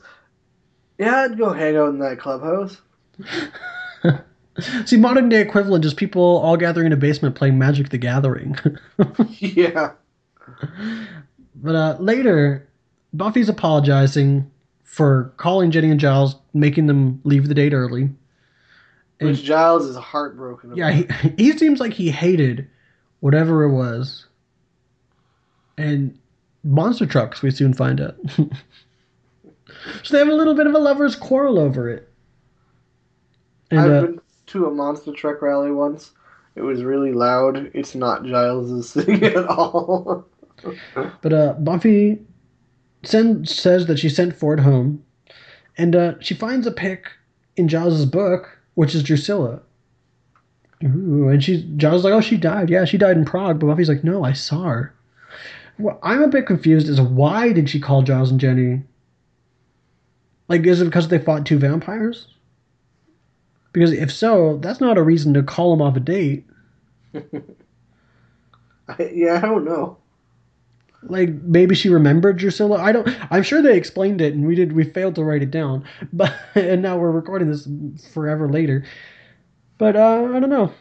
yeah, 0.98 1.22
I'd 1.22 1.38
go 1.38 1.54
hang 1.54 1.78
out 1.78 1.92
in 1.92 2.00
that 2.00 2.20
clubhouse. 2.20 2.82
See, 4.86 4.98
modern 4.98 5.30
day 5.30 5.40
equivalent 5.40 5.86
is 5.86 5.94
people 5.94 6.40
all 6.40 6.58
gathering 6.58 6.88
in 6.88 6.92
a 6.92 6.98
basement 6.98 7.36
playing 7.36 7.58
Magic 7.58 7.88
the 7.88 7.98
Gathering. 7.98 8.58
yeah. 9.40 9.94
but 11.56 11.76
uh, 11.76 11.96
later, 12.02 12.68
Buffy's 13.14 13.48
apologizing 13.48 14.52
for 14.88 15.34
calling 15.38 15.70
Jenny 15.70 15.92
and 15.92 16.00
Giles, 16.00 16.38
making 16.54 16.88
them 16.88 17.22
leave 17.24 17.48
the 17.48 17.54
date 17.54 17.74
early. 17.74 18.10
Which 19.20 19.44
Giles 19.44 19.86
is 19.86 19.96
heartbroken. 19.96 20.76
Yeah, 20.76 20.90
about. 20.90 21.16
he, 21.38 21.52
he 21.52 21.58
seems 21.58 21.80
like 21.80 21.94
he 21.94 22.10
hated 22.10 22.68
whatever 23.20 23.64
it 23.64 23.72
was. 23.72 24.26
And 25.78 26.18
monster 26.64 27.06
trucks, 27.06 27.42
we 27.42 27.52
soon 27.52 27.74
find 27.74 28.00
out. 28.00 28.16
so 28.38 28.48
they 30.10 30.20
have 30.20 30.30
a 30.30 30.34
little 30.34 30.56
bit 30.56 30.68
of 30.68 30.74
a 30.74 30.80
lover's 30.80 31.16
quarrel 31.16 31.60
over 31.60 31.90
it. 31.90 32.10
And 33.70 33.80
I've 33.80 33.92
uh, 33.92 34.02
been 34.02 34.22
to 34.48 34.68
a 34.68 34.72
monster 34.72 35.12
truck 35.12 35.42
rally 35.42 35.72
once. 35.72 36.12
It 36.56 36.62
was 36.62 36.82
really 36.84 37.12
loud. 37.12 37.70
It's 37.74 37.94
not 37.94 38.24
Giles's 38.24 38.94
thing 39.06 39.24
at 39.24 39.46
all. 39.48 40.26
But 41.22 41.34
uh, 41.34 41.54
Buffy 41.54 42.20
send, 43.04 43.48
says 43.48 43.86
that 43.88 44.00
she 44.00 44.10
sent 44.10 44.36
Ford 44.36 44.60
home, 44.60 45.04
and 45.78 45.96
uh, 45.96 46.14
she 46.20 46.34
finds 46.34 46.68
a 46.68 46.72
pic 46.72 47.08
in 47.56 47.68
Giles's 47.68 48.06
book, 48.06 48.60
which 48.76 48.96
is 48.96 49.04
Drusilla. 49.04 49.62
Ooh, 50.84 51.28
and 51.30 51.44
she's 51.44 51.64
Giles 51.78 52.04
like, 52.04 52.14
oh, 52.14 52.22
she 52.22 52.38
died. 52.38 52.70
Yeah, 52.70 52.86
she 52.86 52.98
died 52.98 53.18
in 53.18 53.26
Prague. 53.26 53.60
But 53.60 53.68
Buffy's 53.68 53.90
like, 53.90 54.04
no, 54.04 54.24
I 54.24 54.34
saw 54.34 54.64
her. 54.64 54.94
Well, 55.80 56.00
I'm 56.04 56.24
a 56.24 56.28
bit 56.28 56.46
confused 56.46 56.90
as 56.90 57.02
why 57.02 57.52
did 57.54 57.70
she 57.70 57.80
call 57.80 58.04
Giles 58.04 58.32
and 58.32 58.40
Jenny? 58.40 58.84
Like, 60.48 60.66
is 60.66 60.82
it 60.82 60.86
because 60.86 61.08
they 61.08 61.20
fought 61.20 61.46
two 61.46 61.60
vampires? 61.60 62.28
Because 63.74 63.92
if 63.92 64.12
so, 64.12 64.58
that's 64.58 64.82
not 64.82 64.98
a 64.98 65.04
reason 65.04 65.34
to 65.34 65.44
call 65.44 65.72
them 65.72 65.82
off 65.82 65.98
a 65.98 66.00
date. 66.00 66.48
I, 67.14 69.12
yeah, 69.14 69.38
I 69.38 69.42
don't 69.42 69.66
know. 69.66 69.98
Like 71.04 71.30
maybe 71.44 71.76
she 71.76 71.90
remembered 71.90 72.38
Drusilla. 72.38 72.78
I 72.78 72.92
don't. 72.92 73.08
I'm 73.32 73.44
sure 73.44 73.62
they 73.62 73.78
explained 73.78 74.22
it, 74.22 74.34
and 74.34 74.46
we 74.48 74.56
did. 74.56 74.74
We 74.74 74.84
failed 74.84 75.16
to 75.16 75.24
write 75.24 75.44
it 75.44 75.52
down, 75.52 75.86
but 76.14 76.34
and 76.56 76.82
now 76.82 76.98
we're 76.98 77.12
recording 77.12 77.50
this 77.50 77.68
forever 78.14 78.50
later. 78.50 78.86
But 79.78 79.96
uh, 79.96 80.32
I 80.34 80.40
don't 80.40 80.50
know. 80.50 80.74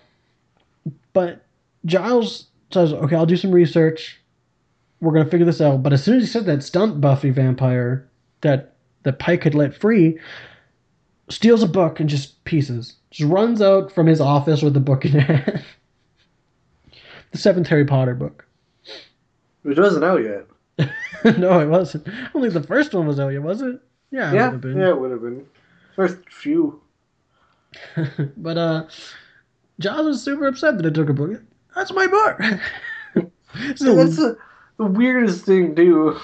But 1.13 1.45
Giles 1.85 2.47
says, 2.73 2.93
"Okay, 2.93 3.17
I'll 3.17 3.27
do 3.27 3.37
some 3.37 3.53
research. 3.53 4.21
We're 5.01 5.13
gonna 5.13 5.31
figure 5.31 5.47
this 5.47 5.61
out." 5.61 5.83
But 5.83 5.93
as 5.93 6.03
soon 6.03 6.17
as 6.17 6.23
he 6.23 6.29
said 6.29 6.47
that 6.47 6.63
stunt 6.63 7.01
Buffy 7.01 7.31
vampire 7.31 8.09
that 8.41 8.75
that 9.03 9.19
Pike 9.19 9.45
had 9.45 9.55
let 9.55 9.75
free, 9.75 10.19
steals 11.29 11.63
a 11.63 11.69
book 11.69 12.01
and 12.01 12.09
just 12.09 12.43
pieces. 12.45 12.97
Just 13.11 13.31
runs 13.31 13.63
out 13.63 13.93
from 13.93 14.07
his 14.07 14.21
office 14.21 14.63
with 14.63 14.75
the 14.75 14.81
book 14.81 15.05
in 15.05 15.13
hand. 15.21 15.65
the 17.33 17.39
seventh 17.39 17.69
Harry 17.69 17.85
Potter 17.85 18.15
book. 18.15 18.47
Which 19.67 19.79
wasn't 19.79 20.05
out 20.05 20.23
yet. 20.23 20.47
no, 21.39 21.59
it 21.61 21.67
wasn't. 21.67 22.07
Only 22.35 22.51
the 22.51 22.63
first 22.63 22.95
one 22.95 23.07
was 23.07 23.19
out 23.19 23.31
yet, 23.33 23.43
was 23.43 23.63
it? 23.63 23.81
Yeah, 24.11 24.31
it 24.31 24.35
yeah, 24.35 24.45
would 24.45 24.53
have 24.53 24.61
been. 24.61 24.79
yeah, 24.79 24.89
it 24.91 25.01
would 25.01 25.11
have 25.11 25.23
been. 25.23 25.45
First 25.97 26.19
few. 26.31 26.81
but 28.37 28.57
uh 28.57 28.87
Giles 29.81 30.07
was 30.07 30.23
super 30.23 30.47
upset 30.47 30.77
that 30.77 30.87
I 30.87 30.91
took 30.91 31.09
a 31.09 31.13
book. 31.13 31.43
That's 31.75 31.93
my 31.93 32.07
book. 32.07 32.41
so, 33.77 33.95
That's 33.95 34.17
the, 34.17 34.39
the 34.79 34.85
weirdest 34.87 35.45
thing, 35.45 35.75
too. 35.75 36.19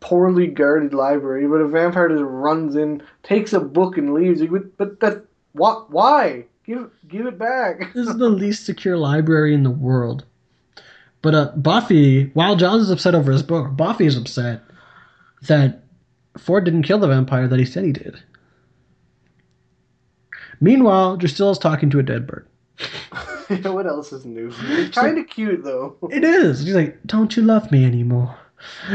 Poorly 0.00 0.46
guarded 0.46 0.94
library, 0.94 1.46
but 1.48 1.56
a 1.56 1.66
vampire 1.68 2.08
just 2.08 2.22
runs 2.22 2.76
in, 2.76 3.02
takes 3.22 3.52
a 3.52 3.60
book, 3.60 3.98
and 3.98 4.14
leaves. 4.14 4.42
Would- 4.42 4.76
But 4.76 5.00
that 5.00 5.24
what? 5.52 5.90
Why? 5.90 6.44
Give 6.64 6.90
give 7.08 7.26
it 7.26 7.38
back. 7.38 7.92
this 7.94 8.06
is 8.08 8.16
the 8.18 8.28
least 8.28 8.66
secure 8.66 8.96
library 8.96 9.54
in 9.54 9.64
the 9.64 9.70
world. 9.70 10.24
But 11.22 11.34
uh 11.34 11.52
Buffy, 11.56 12.30
while 12.34 12.56
Giles 12.56 12.82
is 12.82 12.90
upset 12.90 13.14
over 13.14 13.32
his 13.32 13.42
book, 13.42 13.76
Buffy 13.76 14.06
is 14.06 14.16
upset 14.16 14.62
that 15.42 15.82
Ford 16.38 16.64
didn't 16.64 16.82
kill 16.82 16.98
the 16.98 17.08
vampire 17.08 17.48
that 17.48 17.58
he 17.58 17.64
said 17.64 17.84
he 17.84 17.92
did. 17.92 18.20
Meanwhile, 20.60 21.16
Drusilla's 21.16 21.58
talking 21.58 21.90
to 21.90 21.98
a 21.98 22.02
dead 22.02 22.26
bird. 22.26 22.46
what 23.62 23.86
else 23.86 24.12
is 24.12 24.24
new? 24.24 24.52
It's 24.62 24.96
kind 24.96 25.18
of 25.18 25.28
cute 25.28 25.64
though. 25.64 25.96
It 26.10 26.24
is. 26.24 26.60
He's 26.60 26.74
like, 26.74 26.98
"Don't 27.06 27.36
you 27.36 27.42
love 27.42 27.70
me 27.70 27.84
anymore?" 27.84 28.36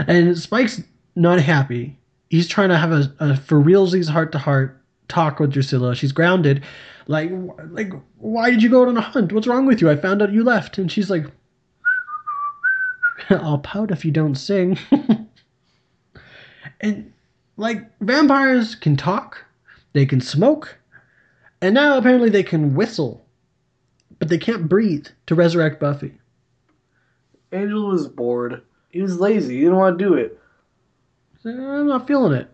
And 0.08 0.38
Spike's 0.38 0.82
not 1.16 1.40
happy. 1.40 1.98
He's 2.30 2.48
trying 2.48 2.70
to 2.70 2.78
have 2.78 2.92
a, 2.92 3.14
a 3.20 3.36
for 3.38 3.62
realsies 3.62 4.10
heart 4.10 4.32
to 4.34 4.38
heart 4.38 4.82
talk 5.08 5.40
with 5.40 5.52
Drusilla. 5.52 5.96
She's 5.96 6.12
grounded. 6.12 6.64
Like, 7.08 7.32
like, 7.70 7.94
why 8.18 8.50
did 8.50 8.62
you 8.62 8.70
go 8.70 8.82
out 8.82 8.90
on 8.90 8.98
a 8.98 9.02
hunt? 9.02 9.32
What's 9.32 9.48
wrong 9.48 9.66
with 9.66 9.82
you? 9.82 9.90
I 9.90 9.96
found 9.96 10.22
out 10.22 10.34
you 10.34 10.44
left. 10.44 10.78
And 10.78 10.92
she's 10.92 11.10
like, 11.10 11.26
"I'll 13.44 13.60
pout 13.60 13.92
if 13.92 14.04
you 14.06 14.12
don't 14.12 14.36
sing." 14.36 14.78
and 16.82 17.12
like, 17.58 17.90
vampires 18.02 18.76
can 18.76 18.96
talk, 18.98 19.44
they 19.94 20.06
can 20.06 20.22
smoke, 20.22 20.78
and 21.62 21.74
now 21.74 21.98
apparently 21.98 22.30
they 22.30 22.44
can 22.44 22.76
whistle, 22.76 23.26
but 24.20 24.30
they 24.30 24.38
can't 24.38 24.70
breathe 24.70 25.08
to 25.26 25.36
resurrect 25.36 25.80
Buffy. 25.80 26.14
Angel 27.52 27.88
was 27.88 28.08
bored. 28.08 28.62
He 28.90 29.02
was 29.02 29.20
lazy. 29.20 29.56
He 29.56 29.62
didn't 29.62 29.78
want 29.78 29.98
to 29.98 30.06
do 30.06 30.14
it. 30.16 30.40
I'm 31.46 31.88
not 31.88 32.08
feeling 32.08 32.34
it. 32.34 32.50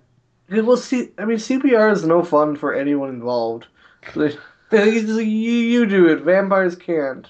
Well, 0.64 0.78
see, 0.78 1.10
I 1.18 1.26
mean, 1.26 1.38
CPR 1.38 1.92
is 1.92 2.06
no 2.06 2.24
fun 2.24 2.56
for 2.56 2.74
anyone 2.74 3.10
involved. 3.10 3.68
They- 4.16 4.38
they- 4.70 4.92
he's 4.92 5.06
like, 5.10 5.26
you, 5.26 5.32
you 5.52 5.86
do 5.86 6.08
it. 6.08 6.22
Vampires 6.24 6.76
can't. 6.76 7.28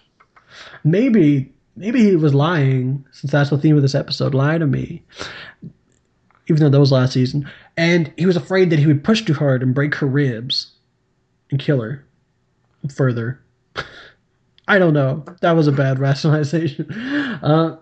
Maybe, 0.83 1.53
maybe 1.75 2.03
he 2.03 2.15
was 2.15 2.33
lying, 2.33 3.05
since 3.11 3.31
that's 3.31 3.49
the 3.49 3.57
theme 3.57 3.75
of 3.75 3.81
this 3.81 3.95
episode. 3.95 4.33
Lie 4.33 4.57
to 4.57 4.67
me. 4.67 5.03
Even 6.47 6.61
though 6.61 6.69
that 6.69 6.79
was 6.79 6.91
last 6.91 7.13
season, 7.13 7.49
and 7.77 8.11
he 8.17 8.25
was 8.25 8.35
afraid 8.35 8.69
that 8.69 8.79
he 8.79 8.85
would 8.85 9.03
push 9.03 9.23
too 9.23 9.33
hard 9.33 9.63
and 9.63 9.73
break 9.73 9.95
her 9.95 10.07
ribs, 10.07 10.71
and 11.51 11.59
kill 11.59 11.81
her 11.81 12.05
further. 12.93 13.39
I 14.67 14.79
don't 14.79 14.93
know. 14.93 15.23
That 15.41 15.53
was 15.53 15.67
a 15.67 15.71
bad 15.71 15.99
rationalization. 15.99 16.91
Uh, 16.91 17.77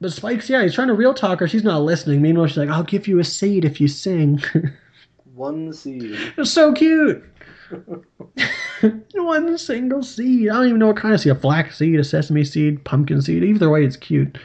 but 0.00 0.12
Spike's 0.12 0.48
yeah, 0.48 0.62
he's 0.62 0.74
trying 0.74 0.88
to 0.88 0.94
real 0.94 1.14
talk 1.14 1.40
her. 1.40 1.48
She's 1.48 1.64
not 1.64 1.82
listening. 1.82 2.22
Meanwhile, 2.22 2.48
she's 2.48 2.56
like, 2.56 2.70
"I'll 2.70 2.82
give 2.82 3.06
you 3.06 3.18
a 3.18 3.24
seed 3.24 3.64
if 3.64 3.80
you 3.80 3.88
sing." 3.88 4.42
One 5.34 5.72
seed. 5.72 6.18
It's 6.36 6.50
so 6.50 6.72
cute. 6.72 7.24
One 9.14 9.58
single 9.58 10.02
seed. 10.02 10.48
I 10.48 10.54
don't 10.54 10.66
even 10.68 10.78
know 10.78 10.88
what 10.88 10.96
kind 10.96 11.14
of 11.14 11.20
seed. 11.20 11.32
A 11.32 11.34
flax 11.34 11.78
seed, 11.78 11.98
a 11.98 12.04
sesame 12.04 12.44
seed, 12.44 12.84
pumpkin 12.84 13.22
seed. 13.22 13.44
Either 13.44 13.70
way, 13.70 13.84
it's 13.84 13.96
cute. 13.96 14.38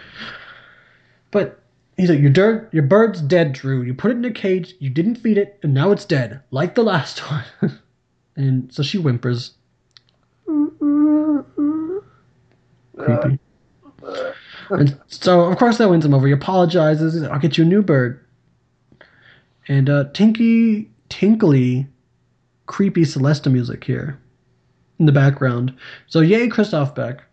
But 1.31 1.59
he's 1.97 2.09
like, 2.09 2.19
your 2.19 2.29
dirt, 2.31 2.73
your 2.73 2.83
bird's 2.83 3.21
dead, 3.21 3.53
Drew. 3.53 3.81
You 3.81 3.93
put 3.93 4.11
it 4.11 4.17
in 4.17 4.25
a 4.25 4.31
cage. 4.31 4.75
You 4.79 4.89
didn't 4.89 5.15
feed 5.15 5.37
it, 5.37 5.59
and 5.63 5.73
now 5.73 5.91
it's 5.91 6.05
dead, 6.05 6.41
like 6.51 6.75
the 6.75 6.83
last 6.83 7.19
one. 7.61 7.79
and 8.35 8.71
so 8.73 8.83
she 8.83 8.97
whimpers. 8.97 9.53
Creepy. 12.97 13.39
and 14.69 14.99
so, 15.07 15.41
of 15.41 15.57
course, 15.57 15.77
that 15.77 15.89
wins 15.89 16.05
him 16.05 16.13
over. 16.13 16.27
He 16.27 16.33
apologizes. 16.33 17.21
I'll 17.23 17.39
get 17.39 17.57
you 17.57 17.63
a 17.63 17.67
new 17.67 17.81
bird. 17.81 18.19
And 19.67 19.89
uh, 19.89 20.05
tinky, 20.13 20.91
tinkly, 21.09 21.87
creepy 22.67 23.03
Celesta 23.03 23.51
music 23.51 23.83
here 23.83 24.19
in 24.99 25.05
the 25.05 25.11
background. 25.11 25.73
So, 26.07 26.21
yay, 26.21 26.47
Christoph 26.47 26.95
Beck. 26.95 27.23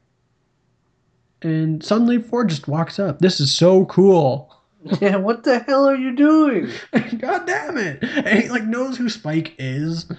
And 1.42 1.82
suddenly 1.84 2.18
Ford 2.22 2.48
just 2.48 2.68
walks 2.68 2.98
up. 2.98 3.18
This 3.18 3.40
is 3.40 3.54
so 3.54 3.84
cool. 3.86 4.48
Yeah, 5.00 5.14
what 5.14 5.44
the 5.44 5.60
hell 5.60 5.88
are 5.88 5.94
you 5.94 6.10
doing? 6.16 6.68
God 7.18 7.46
damn 7.46 7.76
it! 7.78 8.02
And 8.02 8.42
he 8.42 8.48
like 8.48 8.64
knows 8.64 8.96
who 8.96 9.08
Spike 9.08 9.54
is. 9.56 10.10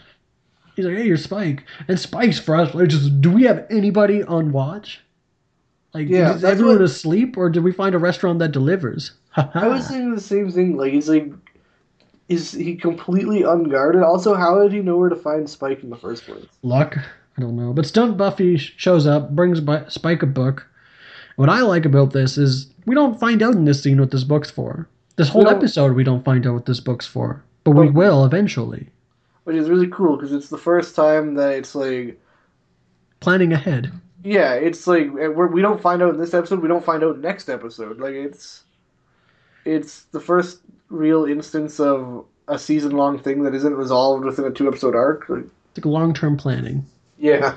He's 0.78 0.86
like, 0.86 0.96
"Hey, 0.96 1.06
you're 1.06 1.18
Spike," 1.18 1.66
and 1.90 2.00
Spike's 2.00 2.40
frustrated. 2.40 2.92
Just, 2.92 3.20
do 3.20 3.30
we 3.30 3.44
have 3.44 3.66
anybody 3.70 4.24
on 4.24 4.54
watch? 4.54 5.02
Like, 5.94 6.08
Yeah, 6.08 6.36
is 6.36 6.46
everyone 6.46 6.76
what- 6.76 6.82
asleep, 6.86 7.36
or 7.38 7.50
did 7.50 7.62
we 7.62 7.74
find 7.74 7.94
a 7.94 7.98
restaurant 8.00 8.40
that 8.40 8.54
delivers? 8.54 9.12
I 9.36 9.68
was 9.68 9.90
thinking 9.90 10.16
the 10.16 10.22
same 10.22 10.50
thing. 10.50 10.78
Like, 10.78 10.94
he's 10.94 11.10
like, 11.10 11.30
is 12.30 12.52
he 12.52 12.76
completely 12.76 13.44
unguarded? 13.44 14.02
Also, 14.04 14.34
how 14.34 14.62
did 14.62 14.72
he 14.72 14.80
know 14.80 14.98
where 14.98 15.10
to 15.10 15.16
find 15.16 15.50
Spike 15.50 15.84
in 15.84 15.90
the 15.90 15.98
first 15.98 16.24
place? 16.26 16.46
luck. 16.62 16.98
I 17.38 17.42
don't 17.42 17.56
know. 17.56 17.74
But 17.74 17.88
Stunt 17.88 18.16
Buffy 18.16 18.58
shows 18.58 19.08
up, 19.08 19.32
brings 19.36 19.60
Spike 19.92 20.22
a 20.22 20.28
book. 20.28 20.68
What 21.36 21.50
I 21.50 21.62
like 21.62 21.84
about 21.86 22.14
this 22.14 22.38
is 22.38 22.68
we 22.86 22.94
don't 22.94 23.20
find 23.20 23.42
out 23.42 23.56
in 23.56 23.66
this 23.66 23.82
scene 23.82 24.00
what 24.00 24.12
this 24.12 24.24
book's 24.24 24.52
for. 24.52 24.88
This 25.16 25.30
whole 25.30 25.44
don't- 25.44 25.56
episode, 25.56 25.94
we 25.96 26.04
don't 26.04 26.24
find 26.24 26.46
out 26.46 26.54
what 26.54 26.66
this 26.68 26.80
book's 26.80 27.08
for, 27.08 27.44
but 27.64 27.72
we 27.72 27.90
will 27.90 28.24
eventually. 28.26 28.88
Which 29.46 29.56
is 29.58 29.68
really 29.70 29.88
cool 29.88 30.16
because 30.16 30.32
it's 30.32 30.50
the 30.50 30.58
first 30.60 30.96
time 30.96 31.34
that 31.36 31.54
it's 31.54 31.74
like, 31.76 32.20
Planning 33.20 33.52
ahead. 33.54 33.92
yeah, 34.24 34.54
it's 34.54 34.86
like 34.86 35.12
we're, 35.12 35.48
we 35.48 35.62
don't 35.62 35.82
find 35.82 36.02
out 36.02 36.14
in 36.14 36.20
this 36.20 36.34
episode. 36.34 36.62
We 36.62 36.68
don't 36.68 36.86
find 36.86 37.04
out 37.04 37.20
next 37.20 37.50
episode. 37.50 38.00
Like 38.00 38.14
it's, 38.14 38.64
it's 39.66 40.04
the 40.12 40.20
first 40.20 40.60
real 40.94 41.26
instance 41.26 41.80
of 41.80 42.26
a 42.48 42.58
season 42.60 42.92
long 42.92 43.18
thing 43.20 43.44
that 43.44 43.54
isn't 43.56 43.74
resolved 43.76 44.26
within 44.26 44.46
a 44.46 44.52
two 44.52 44.68
episode 44.68 44.96
arc. 44.96 45.28
Like, 45.30 45.44
It's 45.76 45.78
like 45.78 45.86
long 45.86 46.14
term 46.14 46.38
planning. 46.38 46.86
yeah, 47.18 47.56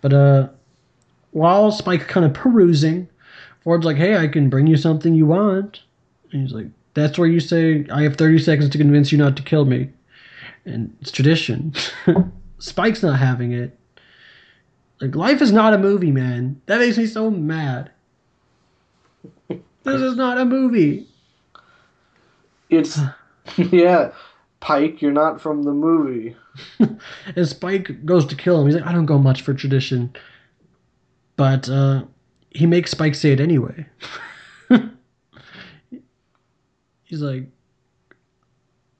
But 0.00 0.12
uh, 0.12 0.48
while 1.32 1.70
Spike 1.70 2.06
kind 2.08 2.26
of 2.26 2.34
perusing, 2.34 3.08
Ford's 3.62 3.84
like, 3.84 3.96
"Hey, 3.96 4.16
I 4.16 4.26
can 4.28 4.48
bring 4.50 4.66
you 4.66 4.76
something 4.76 5.14
you 5.14 5.26
want." 5.26 5.80
And 6.32 6.42
he's 6.42 6.52
like, 6.52 6.66
"That's 6.94 7.18
where 7.18 7.28
you 7.28 7.40
say 7.40 7.86
I 7.92 8.02
have 8.02 8.16
thirty 8.16 8.38
seconds 8.38 8.70
to 8.70 8.78
convince 8.78 9.12
you 9.12 9.18
not 9.18 9.36
to 9.36 9.42
kill 9.42 9.64
me," 9.64 9.90
and 10.64 10.94
it's 11.00 11.10
tradition. 11.10 11.74
Spike's 12.58 13.02
not 13.02 13.18
having 13.18 13.52
it. 13.52 13.76
Like 15.00 15.14
life 15.14 15.40
is 15.40 15.52
not 15.52 15.72
a 15.72 15.78
movie, 15.78 16.10
man. 16.10 16.60
That 16.66 16.80
makes 16.80 16.98
me 16.98 17.06
so 17.06 17.30
mad. 17.30 17.90
This 19.48 20.00
is 20.02 20.16
not 20.16 20.36
a 20.38 20.44
movie. 20.44 21.06
It's 22.70 22.98
yeah. 23.56 24.12
Pike, 24.60 25.00
you're 25.00 25.12
not 25.12 25.40
from 25.40 25.62
the 25.62 25.72
movie. 25.72 26.36
And 27.36 27.48
Spike 27.48 28.04
goes 28.04 28.26
to 28.26 28.36
kill 28.36 28.60
him. 28.60 28.66
He's 28.66 28.74
like, 28.74 28.84
I 28.84 28.92
don't 28.92 29.06
go 29.06 29.18
much 29.18 29.40
for 29.42 29.54
tradition. 29.54 30.14
But 31.36 31.68
uh, 31.70 32.04
he 32.50 32.66
makes 32.66 32.90
Spike 32.90 33.14
say 33.14 33.32
it 33.32 33.40
anyway. 33.40 33.86
He's 37.04 37.22
like, 37.22 37.46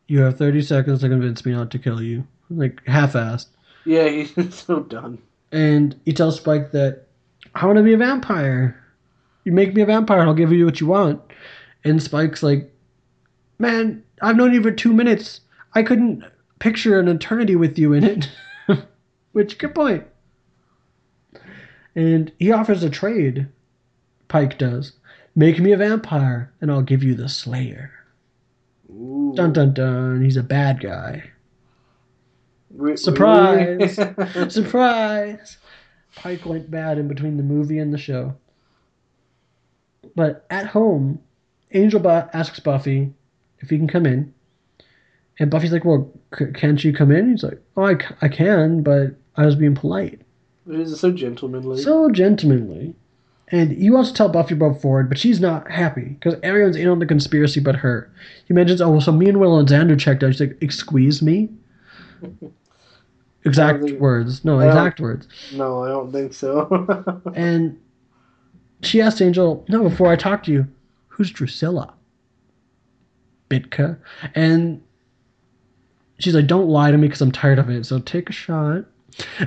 You 0.07 0.21
have 0.21 0.39
30 0.39 0.63
seconds 0.63 1.01
to 1.01 1.09
convince 1.09 1.45
me 1.45 1.53
not 1.53 1.71
to 1.73 1.79
kill 1.79 2.01
you. 2.01 2.27
Like, 2.49 2.81
half 2.87 3.13
assed. 3.13 3.49
Yeah, 3.85 4.09
he's 4.09 4.55
so 4.55 4.81
done. 4.81 5.19
And 5.53 5.99
he 6.05 6.13
tells 6.13 6.37
Spike 6.37 6.73
that, 6.73 7.07
I 7.55 7.67
want 7.67 7.77
to 7.77 7.83
be 7.83 7.93
a 7.93 7.99
vampire. 7.99 8.83
You 9.45 9.53
make 9.53 9.75
me 9.75 9.83
a 9.83 9.87
vampire 9.87 10.21
and 10.21 10.29
I'll 10.29 10.35
give 10.35 10.53
you 10.53 10.65
what 10.65 10.81
you 10.81 10.87
want. 10.87 11.21
And 11.85 12.03
Spike's 12.03 12.43
like, 12.43 12.73
Man, 13.61 14.03
I've 14.23 14.37
known 14.37 14.55
you 14.55 14.63
for 14.63 14.71
two 14.71 14.95
minutes. 14.95 15.43
I 15.75 15.83
couldn't 15.83 16.25
picture 16.61 16.99
an 16.99 17.09
eternity 17.09 17.57
with 17.57 17.79
you 17.79 17.93
in 17.93 18.05
it. 18.05 18.29
Which, 19.33 19.59
good 19.59 19.75
point. 19.75 20.05
And 21.95 22.33
he 22.39 22.53
offers 22.53 22.83
a 22.83 22.89
trade. 22.89 23.49
Pike 24.29 24.57
does. 24.57 24.93
Make 25.37 25.61
me 25.61 25.73
a 25.73 25.77
vampire 25.77 26.51
and 26.63 26.71
I'll 26.73 26.81
give 26.81 27.05
you 27.05 27.15
the 27.15 27.29
Slayer. 27.29 27.93
Ooh. 28.91 29.35
Dun 29.37 29.53
dun 29.53 29.75
dun. 29.75 30.25
He's 30.25 30.39
a 30.39 30.43
bad 30.43 30.81
guy. 30.81 31.31
Re- 32.71 32.97
Surprise! 32.97 33.99
really? 33.99 34.51
Surprise! 34.51 35.59
Pike 36.15 36.47
went 36.47 36.71
bad 36.71 36.97
in 36.97 37.09
between 37.09 37.37
the 37.37 37.43
movie 37.43 37.79
and 37.79 37.93
the 37.93 37.99
show. 37.99 38.35
But 40.17 40.47
at 40.49 40.69
home, 40.69 41.21
Angel 41.73 42.09
asks 42.09 42.59
Buffy 42.59 43.13
if 43.61 43.71
he 43.71 43.79
can 43.79 43.89
come 43.89 44.07
in. 44.07 44.33
And 45.39 45.51
Buffy's 45.51 45.73
like, 45.73 45.85
Well, 45.85 46.11
c- 46.39 46.47
can't 46.55 46.83
you 46.83 46.93
come 46.93 47.11
in? 47.11 47.31
He's 47.31 47.43
like, 47.43 47.61
Oh, 47.77 47.85
I, 47.85 47.95
c- 47.99 48.15
I 48.21 48.29
can, 48.29 48.83
but 48.83 49.15
I 49.37 49.47
was 49.47 49.55
being 49.57 49.75
polite. 49.75 50.21
He's 50.71 50.99
so 51.01 51.11
gentlemanly. 51.13 51.83
So 51.83 52.11
gentlemanly. 52.11 52.95
And 53.53 53.73
he 53.73 53.91
wants 53.91 54.11
to 54.11 54.15
tell 54.17 54.29
Buffy 54.29 54.55
about 54.55 54.81
Ford, 54.81 55.09
but 55.09 55.19
she's 55.19 55.41
not 55.41 55.69
happy 55.71 56.03
because 56.21 56.37
everyone's 56.43 56.77
in 56.77 56.87
on 56.89 56.99
the 57.01 57.07
conspiracy 57.07 57.59
but 57.59 57.75
her. 57.77 58.11
He 58.47 58.55
mentions, 58.55 58.81
Oh, 58.81 59.01
so 59.01 59.11
me 59.13 59.29
and 59.29 59.41
Will 59.41 59.59
and 59.59 59.69
Xander 59.69 59.99
checked 59.99 60.23
out. 60.23 60.33
She's 60.33 60.41
like, 60.41 60.59
Excuse 60.61 61.23
me? 61.23 61.49
Exact 63.45 63.83
think- 63.83 64.01
words. 64.01 64.45
No, 64.45 64.61
I 64.61 64.67
exact 64.67 65.01
words. 65.01 65.27
no, 65.55 65.83
I 65.85 65.89
don't 65.89 66.13
think 66.13 66.35
so. 66.35 67.23
And 67.35 67.81
she 68.83 69.01
asked 69.01 69.21
Angel, 69.23 69.65
No, 69.69 69.83
before 69.89 70.09
I 70.13 70.17
talk 70.17 70.43
to 70.45 70.53
you, 70.53 70.67
who's 71.09 71.31
Drusilla? 71.31 71.93
Bitka. 73.51 73.99
And 74.35 74.83
she's 76.19 76.35
like, 76.35 76.47
Don't 76.47 76.69
lie 76.69 76.91
to 76.91 76.97
me 76.97 77.09
because 77.09 77.21
I'm 77.21 77.33
tired 77.33 77.59
of 77.59 77.69
it. 77.69 77.85
So 77.85 77.99
take 77.99 78.31
a 78.31 78.33
shot. 78.33 78.85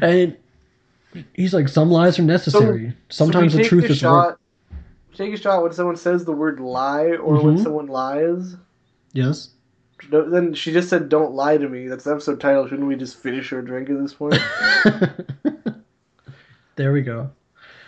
And 0.01 0.37
he's 1.33 1.53
like, 1.53 1.67
Some 1.67 1.89
lies 1.89 2.19
are 2.19 2.23
necessary. 2.23 2.93
Sometimes 3.09 3.53
So 3.53 3.57
the 3.57 3.63
truth 3.63 3.85
is 3.85 3.97
shot. 3.97 4.37
Take 5.15 5.33
a 5.33 5.37
shot 5.37 5.61
when 5.63 5.71
someone 5.73 5.95
says 5.95 6.25
the 6.25 6.31
word 6.31 6.59
lie 6.59 7.11
or 7.11 7.35
when 7.41 7.57
Mhm. 7.57 7.63
someone 7.63 7.87
lies. 7.87 8.55
Yes. 9.13 9.49
No, 10.11 10.27
then 10.29 10.53
she 10.53 10.73
just 10.73 10.89
said, 10.89 11.07
"Don't 11.07 11.33
lie 11.33 11.55
to 11.55 11.69
me." 11.69 11.87
That's 11.87 12.03
the 12.03 12.11
episode 12.11 12.41
title. 12.41 12.67
Shouldn't 12.67 12.87
we 12.87 12.95
just 12.95 13.15
finish 13.17 13.53
our 13.53 13.61
drink 13.61 13.89
at 13.89 14.01
this 14.01 14.13
point? 14.13 14.35
there 16.75 16.91
we 16.91 17.01
go. 17.03 17.29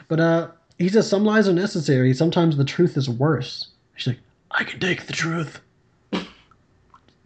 But 0.08 0.20
uh 0.20 0.48
he 0.78 0.88
says 0.88 1.10
some 1.10 1.26
lies 1.26 1.48
are 1.50 1.54
necessary. 1.54 2.14
Sometimes 2.14 2.58
the 2.58 2.64
truth 2.64 2.96
is 2.96 3.10
worse. 3.10 3.70
She's 3.96 4.08
like, 4.14 4.20
I 4.52 4.64
can 4.64 4.80
take 4.80 5.08
the 5.08 5.14
truth. 5.14 5.60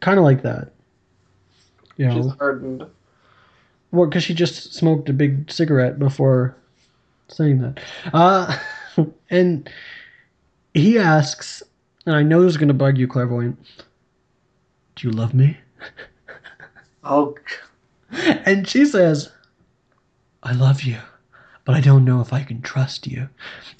Kind 0.01 0.17
of 0.17 0.23
like 0.25 0.41
that. 0.43 0.71
You 1.97 2.09
She's 2.11 2.25
know, 2.25 2.35
hardened. 2.39 2.85
well, 3.91 4.07
because 4.07 4.23
she 4.23 4.33
just 4.33 4.73
smoked 4.73 5.09
a 5.09 5.13
big 5.13 5.51
cigarette 5.51 5.99
before 5.99 6.55
saying 7.27 7.59
that. 7.61 7.79
Uh, 8.13 8.57
and 9.29 9.69
he 10.73 10.97
asks, 10.97 11.61
and 12.05 12.15
I 12.15 12.23
know 12.23 12.41
this 12.41 12.51
is 12.51 12.57
going 12.57 12.69
to 12.69 12.73
bug 12.73 12.97
you, 12.97 13.07
clairvoyant. 13.07 13.57
Do 14.95 15.07
you 15.07 15.11
love 15.13 15.33
me? 15.33 15.57
Oh, 17.01 17.33
And 18.45 18.67
she 18.67 18.85
says, 18.85 19.31
I 20.43 20.51
love 20.51 20.81
you, 20.83 20.97
but 21.63 21.73
I 21.75 21.79
don't 21.81 22.03
know 22.03 22.19
if 22.19 22.33
I 22.33 22.43
can 22.43 22.61
trust 22.61 23.07
you. 23.07 23.29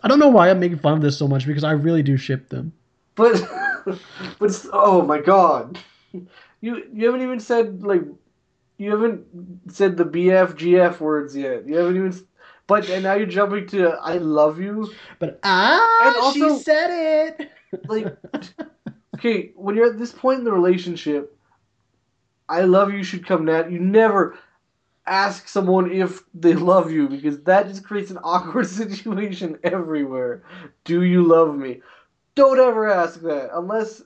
I 0.01 0.07
don't 0.07 0.20
know 0.20 0.30
why 0.30 0.49
I'm 0.49 0.59
making 0.61 0.80
fun 0.80 0.93
of 0.93 1.01
this 1.01 1.17
so 1.17 1.28
much 1.28 1.45
because 1.45 1.65
I 1.65 1.72
really 1.72 2.01
do 2.01 2.15
ship 2.15 2.47
them. 2.49 2.72
but 3.15 3.34
but 4.39 4.65
oh 4.72 5.01
my 5.01 5.20
god, 5.20 5.78
you 6.62 6.84
you 6.93 7.05
haven't 7.05 7.22
even 7.22 7.39
said 7.39 7.84
like 7.84 8.01
you 8.78 8.91
haven't 8.91 9.26
said 9.72 9.97
the 9.97 10.05
BF 10.05 10.53
GF 10.55 10.99
words 10.99 11.36
yet. 11.36 11.68
You 11.68 11.78
haven't 11.78 11.95
even. 11.97 12.28
But 12.68 12.88
and 12.89 13.03
now 13.03 13.14
you're 13.14 13.26
jumping 13.28 13.68
to 13.68 13.89
"I 14.01 14.18
love 14.20 14.60
you." 14.60 14.91
But 15.20 15.39
ah, 15.43 16.07
And 16.07 16.16
also- 16.18 16.57
she 16.57 16.64
said 16.64 17.36
it. 17.39 17.51
Like, 17.88 18.18
okay, 19.16 19.51
when 19.55 19.76
you're 19.76 19.91
at 19.91 19.99
this 19.99 20.12
point 20.12 20.39
in 20.39 20.45
the 20.45 20.51
relationship, 20.51 21.38
I 22.47 22.62
love 22.62 22.91
you 22.93 23.03
should 23.03 23.26
come 23.26 23.45
nat. 23.45 23.72
You 23.72 23.80
never 23.80 24.38
ask 25.05 25.47
someone 25.47 25.91
if 25.91 26.22
they 26.34 26.53
love 26.53 26.91
you 26.91 27.10
because 27.10 27.41
that 27.41 27.68
just 27.68 27.84
creates 27.84 28.12
an 28.12 28.18
awkward 28.24 28.68
situation 28.68 29.57
everywhere. 29.64 30.43
Do 30.84 31.03
you 31.03 31.24
love 31.24 31.55
me? 31.55 31.82
Don't 32.36 32.60
ever 32.60 32.89
ask 32.89 33.20
that 33.22 33.49
unless 33.53 34.01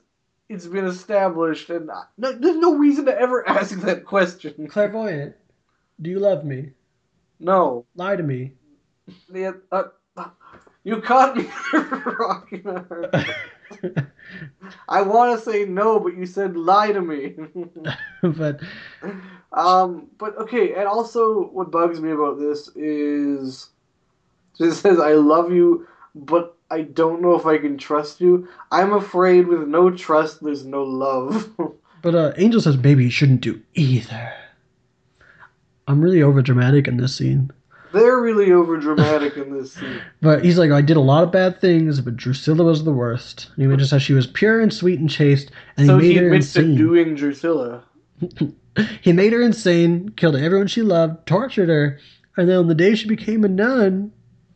it's 0.48 0.66
been 0.66 0.86
established, 0.86 1.70
and 1.70 1.90
no, 2.18 2.32
there's 2.32 2.56
no 2.56 2.76
reason 2.76 3.06
to 3.06 3.18
ever 3.18 3.46
ask 3.48 3.80
that 3.80 4.04
question. 4.04 4.68
Clairvoyant, 4.68 5.34
do 6.00 6.10
you 6.10 6.18
love 6.18 6.44
me? 6.44 6.72
No, 7.40 7.86
Lie 7.96 8.16
to 8.16 8.22
me. 8.22 8.52
Yeah, 9.32 9.52
uh, 9.72 9.84
you 10.84 11.00
caught 11.02 11.36
me 11.36 11.46
rocking. 11.72 12.64
I 14.88 15.02
want 15.02 15.38
to 15.38 15.44
say 15.50 15.64
no, 15.64 15.98
but 16.00 16.16
you 16.16 16.26
said 16.26 16.56
lie 16.56 16.92
to 16.92 17.00
me. 17.00 17.34
but 18.22 18.60
um, 19.52 20.08
but 20.18 20.36
okay, 20.38 20.74
and 20.74 20.86
also 20.86 21.44
what 21.48 21.70
bugs 21.70 22.00
me 22.00 22.12
about 22.12 22.38
this 22.38 22.68
is 22.76 23.70
Just 24.58 24.82
says, 24.82 25.00
"I 25.00 25.14
love 25.14 25.52
you, 25.52 25.86
but 26.14 26.56
I 26.74 26.82
don't 26.82 27.22
know 27.22 27.36
if 27.36 27.46
I 27.46 27.58
can 27.58 27.78
trust 27.78 28.20
you. 28.20 28.48
I'm 28.72 28.92
afraid 28.92 29.46
with 29.46 29.68
no 29.68 29.90
trust, 29.90 30.42
there's 30.42 30.64
no 30.64 30.82
love." 30.82 31.48
But 32.02 32.14
uh, 32.14 32.32
Angel 32.36 32.60
says, 32.60 32.76
"Baby, 32.76 33.04
you 33.04 33.10
shouldn't 33.10 33.40
do 33.40 33.62
either." 33.72 34.30
I'm 35.88 36.02
really 36.02 36.22
over 36.22 36.42
dramatic 36.42 36.86
in 36.86 36.98
this 36.98 37.16
scene. 37.16 37.50
They're 37.94 38.20
really 38.20 38.52
over 38.52 38.76
dramatic 38.76 39.38
in 39.38 39.56
this 39.56 39.72
scene. 39.72 40.02
But 40.20 40.44
he's 40.44 40.58
like, 40.58 40.70
I 40.70 40.82
did 40.82 40.98
a 40.98 41.00
lot 41.00 41.22
of 41.24 41.32
bad 41.32 41.62
things, 41.62 42.02
but 42.02 42.16
Drusilla 42.16 42.62
was 42.64 42.84
the 42.84 42.92
worst. 42.92 43.48
And 43.54 43.62
he 43.62 43.68
mentions 43.68 43.90
how 43.90 43.96
she 43.96 44.12
was 44.12 44.26
pure 44.26 44.60
and 44.60 44.70
sweet 44.70 45.00
and 45.00 45.08
chaste, 45.08 45.50
and 45.78 45.86
so 45.86 45.96
he 45.96 46.08
he 46.08 46.14
made 46.14 46.20
her 46.20 46.26
admits 46.26 46.52
to 46.52 46.60
insane. 46.60 46.76
doing 46.76 47.14
Drusilla. 47.14 47.84
he 49.00 49.12
made 49.12 49.32
her 49.32 49.40
insane, 49.40 50.10
killed 50.10 50.36
everyone 50.36 50.66
she 50.66 50.82
loved, 50.82 51.26
tortured 51.26 51.70
her, 51.70 51.98
and 52.36 52.50
then 52.50 52.58
on 52.58 52.68
the 52.68 52.74
day 52.74 52.94
she 52.94 53.08
became 53.08 53.44
a 53.44 53.48
nun, 53.48 54.12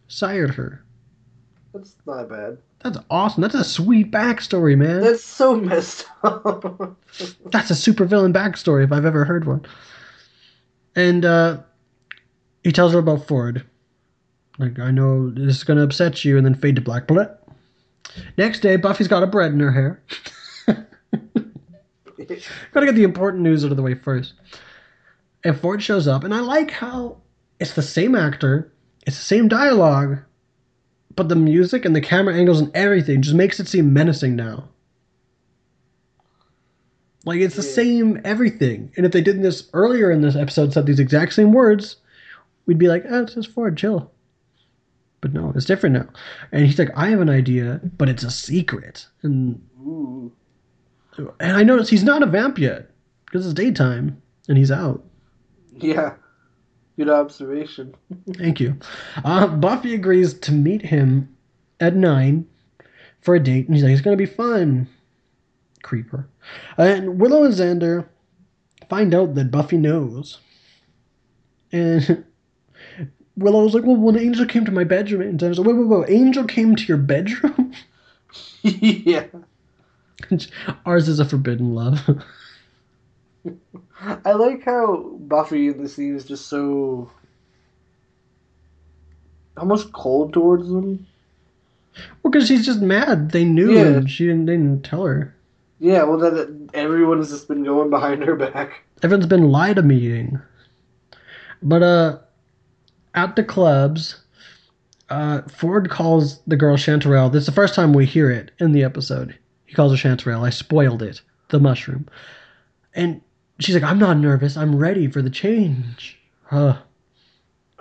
sired 0.09 0.57
her. 0.57 0.85
That's 1.79 1.97
not 2.07 2.29
bad. 2.29 2.59
That's 2.83 2.99
awesome. 3.09 3.43
That's 3.43 3.55
a 3.55 3.63
sweet 3.65 4.11
backstory, 4.11 4.77
man. 4.77 5.01
That's 5.01 5.25
so 5.25 5.57
messed 5.57 6.07
up. 6.25 6.63
That's 7.47 7.71
a 7.71 7.75
supervillain 7.75 8.33
backstory 8.33 8.85
if 8.85 8.93
I've 8.93 9.05
ever 9.05 9.25
heard 9.25 9.47
one. 9.47 9.65
And 10.97 11.25
uh, 11.25 11.59
he 12.65 12.73
tells 12.73 12.93
her 12.93 12.99
about 12.99 13.27
Ford. 13.27 13.65
Like, 14.59 14.81
I 14.81 14.91
know 14.91 15.31
this 15.31 15.57
is 15.57 15.65
going 15.65 15.77
to 15.77 15.85
upset 15.85 16.25
you, 16.25 16.37
and 16.37 16.45
then 16.45 16.55
fade 16.55 16.75
to 16.77 16.83
black. 16.83 17.07
Bleh. 17.07 17.33
Next 18.37 18.61
day, 18.61 18.77
Buffy's 18.77 19.07
got 19.07 19.23
a 19.23 19.27
bread 19.27 19.53
in 19.53 19.61
her 19.61 19.71
hair. 19.71 20.03
Gotta 22.73 22.87
get 22.87 22.97
the 22.97 23.05
important 23.05 23.45
news 23.45 23.65
out 23.65 23.71
of 23.71 23.77
the 23.77 23.83
way 23.83 23.95
first. 23.95 24.35
And 25.45 25.59
Ford 25.59 25.81
shows 25.81 26.09
up, 26.09 26.25
and 26.25 26.35
I 26.35 26.41
like 26.41 26.73
how 26.73 27.19
it's 27.61 27.75
the 27.75 27.83
same 27.83 28.17
actor, 28.17 28.73
it's 29.07 29.17
the 29.17 29.25
same 29.25 29.47
dialogue, 29.47 30.19
but 31.19 31.29
the 31.29 31.35
music 31.35 31.85
and 31.85 31.97
the 31.97 32.01
camera 32.01 32.33
angles 32.33 32.61
and 32.61 32.71
everything 32.77 33.21
just 33.21 33.35
makes 33.35 33.59
it 33.59 33.67
seem 33.67 33.93
menacing 33.93 34.37
now. 34.37 34.69
Like 37.25 37.41
it's 37.41 37.57
the 37.57 37.63
Yeah. 37.63 37.69
same 37.73 38.21
everything. 38.25 38.93
And 38.97 39.05
if 39.05 39.11
they 39.11 39.21
did 39.21 39.43
this 39.43 39.69
earlier 39.73 40.13
in 40.13 40.21
this 40.23 40.37
episode, 40.37 40.73
said 40.73 40.87
these 40.87 41.01
exact 41.01 41.33
same 41.33 41.53
words, 41.53 41.97
we'd 42.67 42.79
be 42.79 42.87
like, 42.87 43.05
oh, 43.11 43.23
it's 43.25 43.35
just 43.35 43.51
Ford, 43.51 43.77
chill. 43.77 44.13
But 45.21 45.33
no, 45.33 45.53
it's 45.57 45.65
different 45.67 45.95
now. 45.97 46.07
And 46.53 46.65
he's 46.65 46.79
like, 46.79 46.97
I 46.97 47.09
have 47.09 47.21
an 47.21 47.29
idea, 47.29 47.81
but 47.99 48.09
it's 48.09 48.23
a 48.23 48.31
secret. 48.31 49.05
And 49.23 49.61
Ooh. 49.81 50.33
and 51.41 51.57
I 51.57 51.65
notice 51.65 51.89
he's 51.89 52.05
not 52.05 52.23
a 52.23 52.27
vamp 52.27 52.59
yet 52.61 52.93
because 53.27 53.45
it's 53.45 53.55
daytime 53.55 54.23
and 54.49 54.57
he's 54.57 54.71
out. 54.71 55.05
Yeah. 55.81 56.15
Good 56.99 57.09
observation. 57.09 57.95
Thank 58.35 58.59
you. 58.59 58.77
Uh, 59.25 59.47
Buffy 59.47 59.95
agrees 59.95 60.35
to 60.41 60.51
meet 60.51 60.83
him 60.83 61.29
at 61.79 61.95
nine 61.95 62.45
for 63.21 63.37
a 63.37 63.41
date, 63.41 63.67
and 63.67 63.77
he's 63.77 63.85
like, 63.85 63.93
"It's 63.93 64.01
gonna 64.01 64.17
be 64.17 64.27
fun." 64.27 64.89
Creeper. 65.83 66.27
And 66.77 67.21
Willow 67.21 67.45
and 67.45 67.55
Xander 67.55 68.07
find 68.89 69.15
out 69.15 69.37
that 69.37 69.53
Buffy 69.53 69.77
knows, 69.77 70.41
and 71.71 72.25
Willow's 73.37 73.75
like, 73.75 73.85
"Well, 73.85 73.95
when 73.95 74.19
Angel 74.19 74.45
came 74.45 74.65
to 74.65 74.73
my 74.73 74.83
bedroom," 74.83 75.21
and 75.23 75.39
Xander's 75.39 75.61
like, 75.61 75.69
"Wait, 75.69 75.77
wait, 75.77 76.01
wait! 76.01 76.11
Angel 76.11 76.45
came 76.47 76.75
to 76.75 76.85
your 76.87 76.99
bedroom?" 76.99 77.73
yeah. 78.63 79.27
Ours 80.85 81.09
is 81.09 81.21
a 81.21 81.25
forbidden 81.25 81.77
love. 81.77 82.01
I 84.01 84.33
like 84.33 84.65
how 84.65 85.17
Buffy 85.21 85.69
in 85.69 85.83
the 85.83 85.89
scene 85.89 86.15
is 86.15 86.25
just 86.25 86.47
so 86.47 87.11
almost 89.57 89.93
cold 89.93 90.33
towards 90.33 90.69
them. 90.69 91.07
well, 92.23 92.31
because 92.31 92.47
she's 92.47 92.65
just 92.65 92.81
mad. 92.81 93.33
They 93.33 93.45
knew, 93.45 93.73
Yeah. 93.73 93.87
and 93.87 94.11
she 94.11 94.27
didn't. 94.27 94.47
They 94.47 94.53
didn't 94.57 94.85
tell 94.85 95.05
her. 95.05 95.35
Yeah, 95.81 96.05
well, 96.05 96.19
that 96.19 96.71
everyone's 96.75 97.31
just 97.31 97.49
been 97.49 97.65
going 97.65 97.91
behind 97.91 98.23
her 98.25 98.37
back. 98.37 98.85
Everyone's 99.03 99.27
been 99.27 99.51
lied 99.51 99.77
to 99.77 99.83
meeting. 99.83 100.41
But 101.63 101.83
uh 101.83 102.19
at 103.15 103.35
the 103.37 103.43
clubs, 103.45 104.21
uh 105.11 105.43
Ford 105.43 105.91
calls 105.91 106.41
the 106.47 106.57
girl 106.57 106.77
Chanterelle. 106.77 107.33
This 107.33 107.43
is 107.43 107.47
the 107.47 107.53
first 107.53 107.75
time 107.75 107.93
we 107.93 108.07
hear 108.07 108.31
it 108.31 108.53
in 108.61 108.73
the 108.73 108.85
episode. 108.85 109.37
He 109.67 109.75
calls 109.75 109.91
her 110.01 110.09
Chanterelle. 110.09 110.45
I 110.47 110.51
spoiled 110.51 111.03
it. 111.03 111.21
The 111.49 111.59
mushroom. 111.61 112.07
And 112.95 113.21
she's 113.59 113.75
like, 113.75 113.85
I'm 113.85 113.99
not 113.99 114.19
nervous. 114.19 114.57
I'm 114.57 114.77
ready 114.77 115.09
for 115.09 115.23
the 115.23 115.31
change. 115.31 116.19
Huh. 116.45 116.79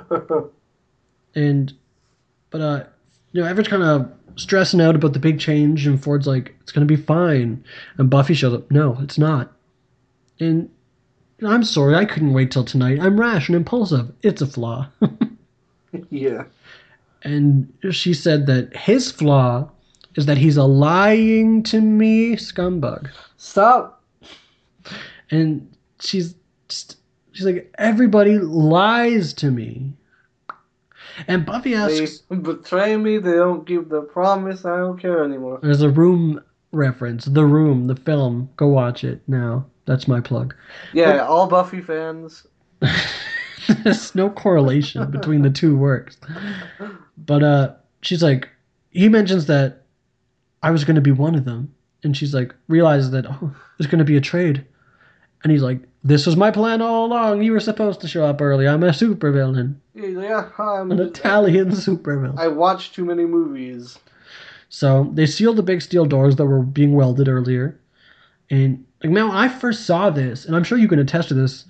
And 1.36 1.72
but 2.50 2.62
uh 2.62 2.84
you 3.32 3.42
know, 3.42 3.48
Everett's 3.48 3.70
kind 3.70 3.84
of 3.84 4.12
stressing 4.38 4.82
out 4.82 4.96
about 4.96 5.14
the 5.14 5.20
big 5.20 5.40
change, 5.40 5.86
and 5.86 6.02
Ford's 6.02 6.26
like, 6.26 6.56
"It's 6.62 6.72
gonna 6.72 6.88
be 6.88 6.96
fine." 6.96 7.64
And 7.98 8.10
Buffy 8.10 8.34
shows 8.34 8.54
up. 8.54 8.72
No, 8.72 8.98
it's 9.02 9.20
not. 9.20 9.52
And 10.40 10.70
I'm 11.44 11.64
sorry, 11.64 11.94
I 11.96 12.06
couldn't 12.06 12.34
wait 12.34 12.50
till 12.50 12.64
tonight. 12.64 13.00
I'm 13.00 13.20
rash 13.20 13.50
and 13.50 13.56
impulsive. 13.56 14.12
It's 14.24 14.42
a 14.42 14.48
flaw. 14.48 14.88
yeah. 16.10 16.46
and 17.24 17.72
she 17.92 18.14
said 18.14 18.48
that 18.48 18.76
his 18.76 19.12
flaw 19.12 19.70
is 20.16 20.26
that 20.26 20.38
he's 20.38 20.58
a 20.58 20.64
lying 20.64 21.62
to 21.64 21.82
me 21.82 22.36
scumbag. 22.36 23.10
Stop. 23.38 23.97
And 25.32 25.70
she's 26.00 26.36
just, 26.70 26.98
she's 27.34 27.46
like, 27.46 27.74
everybody 27.78 28.40
lies 28.40 29.34
to 29.36 29.52
me. 29.52 29.94
And 31.28 31.46
Buffy 31.46 31.74
asks, 31.74 32.20
They 32.30 32.38
betray 32.38 32.96
me. 32.98 33.18
They 33.18 33.34
don't 33.34 33.66
keep 33.66 33.90
the 33.90 34.02
promise. 34.02 34.66
I 34.66 34.78
don't 34.78 35.00
care 35.00 35.24
anymore. 35.24 35.60
there's 35.62 35.82
a 35.82 35.90
room 35.90 36.42
reference, 36.72 37.26
The 37.26 37.46
Room, 37.46 37.88
the 37.88 37.96
film. 37.96 38.50
Go 38.56 38.68
watch 38.68 39.04
it 39.04 39.22
now. 39.28 39.66
That's 39.86 40.08
my 40.08 40.20
plug. 40.20 40.54
Yeah, 40.94 41.26
all 41.26 41.48
Buffy 41.48 41.82
fans. 41.82 42.46
There's 43.84 44.14
no 44.16 44.30
correlation 44.30 45.10
between 45.12 45.42
the 45.42 45.50
two 45.50 45.78
works. 45.78 46.18
But 47.18 47.44
uh 47.44 47.74
she's 48.02 48.22
like 48.24 48.50
he 48.92 49.10
mentions 49.10 49.46
that 49.48 49.84
I 50.64 50.72
was 50.72 50.84
gonna 50.84 51.02
be 51.02 51.12
one 51.12 51.36
of 51.36 51.46
them. 51.46 51.74
And 52.04 52.16
she's 52.16 52.34
like 52.34 52.54
realizes 52.68 53.12
that 53.12 53.26
oh 53.26 53.56
there's 53.78 53.90
gonna 53.90 54.04
be 54.04 54.18
a 54.18 54.22
trade. 54.22 54.66
And 55.44 55.52
he's 55.52 55.62
like, 55.62 55.82
This 56.04 56.26
was 56.26 56.36
my 56.36 56.52
plan 56.52 56.82
all 56.82 57.06
along. 57.06 57.44
You 57.44 57.52
were 57.52 57.60
supposed 57.60 58.02
to 58.02 58.08
show 58.08 58.26
up 58.26 58.42
early. 58.42 58.68
I'm 58.68 58.84
a 58.84 58.90
supervillain. 58.90 59.76
Yeah, 59.94 60.50
I'm 60.58 60.92
An 60.92 61.00
Italian 61.00 61.72
supervillain. 61.72 62.38
I 62.38 62.48
watch 62.48 62.92
too 62.94 63.06
many 63.06 63.26
movies. 63.26 63.98
So 64.70 65.10
they 65.14 65.26
sealed 65.26 65.56
the 65.56 65.64
big 65.64 65.82
steel 65.82 66.06
doors 66.06 66.36
that 66.36 66.46
were 66.46 66.62
being 66.62 66.94
welded 66.94 67.28
earlier. 67.28 67.80
And 68.50 68.86
like 69.04 69.12
man, 69.12 69.30
when 69.30 69.38
I 69.38 69.48
first 69.50 69.86
saw 69.86 70.10
this, 70.10 70.46
and 70.46 70.56
I'm 70.56 70.64
sure 70.64 70.78
you 70.78 70.88
can 70.88 71.00
attest 71.00 71.30
to 71.30 71.34
this, 71.34 71.66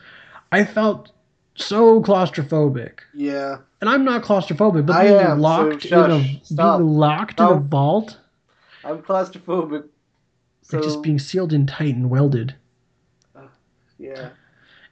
I 0.51 0.63
felt 0.63 1.11
so 1.55 2.01
claustrophobic. 2.01 2.99
Yeah. 3.13 3.57
And 3.81 3.89
I'm 3.89 4.05
not 4.05 4.23
claustrophobic, 4.23 4.85
but 4.85 4.95
I 4.95 5.03
being 5.03 5.19
am, 5.19 5.37
so 5.37 5.41
locked 5.41 5.85
in 5.85 5.93
a 5.93 6.21
shush. 6.23 6.39
Stop. 6.43 6.79
being 6.79 6.89
locked 6.93 7.39
in 7.39 7.45
a 7.45 7.49
Stop. 7.49 7.63
vault 7.63 8.17
I'm 8.83 9.01
claustrophobic. 9.01 9.83
So 10.61 10.77
or 10.77 10.81
just 10.81 11.01
being 11.01 11.19
sealed 11.19 11.53
in 11.53 11.65
tight 11.67 11.95
and 11.95 12.09
welded. 12.09 12.55
Yeah. 13.97 14.29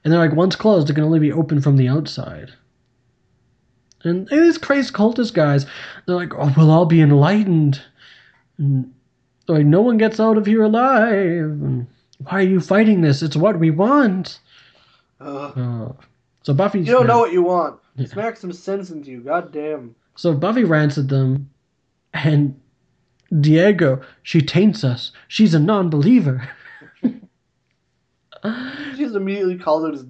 And 0.04 0.12
they're 0.12 0.20
like, 0.20 0.36
once 0.36 0.54
closed, 0.56 0.88
it 0.88 0.94
can 0.94 1.04
only 1.04 1.18
be 1.18 1.32
open 1.32 1.60
from 1.60 1.76
the 1.76 1.88
outside. 1.88 2.52
And 4.04 4.28
these 4.28 4.56
crazy 4.58 4.92
cultist 4.92 5.34
guys, 5.34 5.66
they're 6.06 6.14
like, 6.16 6.32
oh, 6.36 6.52
we'll 6.56 6.70
all 6.70 6.86
be 6.86 7.00
enlightened. 7.00 7.82
And 8.58 8.94
they're 9.46 9.56
like, 9.56 9.66
no 9.66 9.80
one 9.80 9.98
gets 9.98 10.20
out 10.20 10.38
of 10.38 10.46
here 10.46 10.62
alive. 10.62 11.10
And 11.42 11.86
why 12.18 12.38
are 12.38 12.42
you 12.42 12.60
fighting 12.60 13.00
this? 13.00 13.22
It's 13.22 13.36
what 13.36 13.58
we 13.58 13.70
want. 13.70 14.38
Uh, 15.20 15.52
Oh. 15.56 15.96
So 16.42 16.54
Buffy. 16.54 16.78
you 16.78 16.84
don't 16.84 17.08
know 17.08 17.18
what 17.18 17.32
you 17.32 17.42
want. 17.42 17.80
Yeah. 17.96 18.06
Smack 18.06 18.36
some 18.36 18.52
sense 18.52 18.90
into 18.90 19.10
you. 19.10 19.20
goddamn. 19.20 19.96
So 20.14 20.32
Buffy 20.32 20.62
rants 20.62 20.96
at 20.96 21.08
them, 21.08 21.50
and 22.14 22.60
Diego, 23.40 24.00
she 24.22 24.40
taints 24.40 24.84
us. 24.84 25.10
She's 25.26 25.54
a 25.54 25.58
non-believer. 25.58 26.48
She 27.02 27.16
just 29.06 29.16
immediately 29.16 29.58
calls 29.58 29.84
out 29.84 29.92
his 29.92 30.04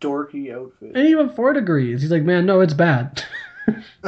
dorky 0.00 0.54
outfit. 0.54 0.94
And 0.94 1.08
even 1.08 1.30
Ford 1.30 1.56
agrees. 1.56 2.02
He's 2.02 2.10
like, 2.10 2.22
man, 2.22 2.46
no, 2.46 2.60
it's 2.60 2.74
bad. 2.74 3.24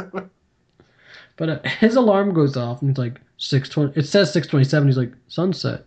but 1.35 1.49
uh, 1.49 1.59
his 1.63 1.95
alarm 1.95 2.33
goes 2.33 2.55
off, 2.55 2.81
and 2.81 2.89
he's 2.89 2.97
like, 2.97 3.19
six 3.37 3.69
twenty. 3.69 3.93
It 3.95 4.07
says 4.07 4.31
six 4.31 4.47
twenty-seven. 4.47 4.87
He's 4.87 4.97
like, 4.97 5.13
sunset. 5.27 5.85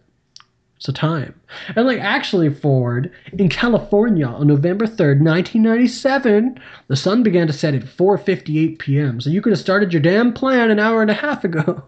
It's 0.76 0.88
a 0.88 0.92
time. 0.94 1.38
And 1.76 1.86
like, 1.86 2.00
actually, 2.00 2.48
Ford 2.48 3.12
in 3.34 3.50
California 3.50 4.26
on 4.26 4.46
November 4.46 4.86
third, 4.86 5.20
nineteen 5.20 5.62
ninety-seven, 5.62 6.58
the 6.88 6.96
sun 6.96 7.22
began 7.22 7.46
to 7.46 7.52
set 7.52 7.74
at 7.74 7.86
four 7.86 8.16
fifty-eight 8.16 8.78
p.m. 8.78 9.20
So 9.20 9.28
you 9.28 9.42
could 9.42 9.52
have 9.52 9.60
started 9.60 9.92
your 9.92 10.02
damn 10.02 10.32
plan 10.32 10.70
an 10.70 10.78
hour 10.78 11.02
and 11.02 11.10
a 11.10 11.14
half 11.14 11.44
ago. 11.44 11.82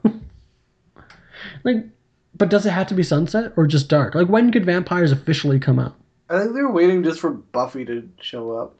like, 1.65 1.87
but 2.37 2.51
does 2.51 2.67
it 2.67 2.71
have 2.71 2.89
to 2.89 2.95
be 2.95 3.03
sunset 3.03 3.53
or 3.57 3.67
just 3.67 3.89
dark? 3.89 4.15
Like, 4.15 4.29
when 4.29 4.53
could 4.53 4.67
vampires 4.67 5.11
officially 5.11 5.59
come 5.59 5.79
out? 5.79 5.97
I 6.33 6.41
think 6.41 6.55
they 6.55 6.63
were 6.63 6.73
waiting 6.73 7.03
just 7.05 7.21
for 7.21 7.31
Buffy 7.31 7.85
to 7.85 8.09
show 8.21 8.53
up. 8.53 8.75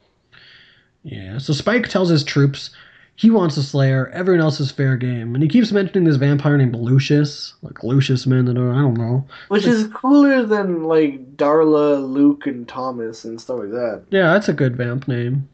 Yeah, 1.05 1.39
so 1.39 1.53
Spike 1.53 1.89
tells 1.89 2.09
his 2.09 2.25
troops 2.25 2.71
He 3.17 3.31
wants 3.31 3.57
a 3.57 3.63
Slayer. 3.63 4.09
Everyone 4.09 4.43
else 4.43 4.59
is 4.59 4.71
fair 4.71 4.97
game. 4.97 5.35
And 5.35 5.43
he 5.43 5.49
keeps 5.49 5.71
mentioning 5.71 6.05
this 6.05 6.17
vampire 6.17 6.57
named 6.57 6.75
Lucius. 6.75 7.55
Like 7.63 7.85
Lucius 7.85 8.27
Mandador, 8.27 8.75
I 8.75 8.81
don't 8.81 8.97
know. 8.97 9.27
Which 9.49 9.67
is 9.67 9.87
cooler 9.95 10.45
than 10.45 10.85
like 10.85 11.37
Darla, 11.37 12.09
Luke, 12.09 12.47
and 12.47 12.67
Thomas 12.67 13.25
and 13.25 13.41
stuff 13.41 13.61
like 13.61 13.71
that. 13.71 14.05
Yeah, 14.11 14.33
that's 14.33 14.49
a 14.49 14.55
good 14.55 14.77
vamp 14.77 15.07
name. 15.09 15.49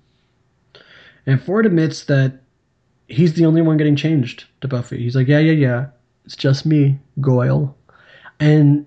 And 1.26 1.42
Ford 1.42 1.66
admits 1.66 2.04
that 2.04 2.40
he's 3.08 3.34
the 3.34 3.44
only 3.44 3.60
one 3.60 3.76
getting 3.76 3.96
changed 3.96 4.44
to 4.60 4.68
Buffy. 4.68 4.98
He's 5.02 5.16
like, 5.16 5.28
yeah, 5.28 5.40
yeah, 5.40 5.52
yeah. 5.52 5.86
It's 6.24 6.36
just 6.36 6.64
me, 6.64 6.98
Goyle. 7.20 7.76
And 8.40 8.86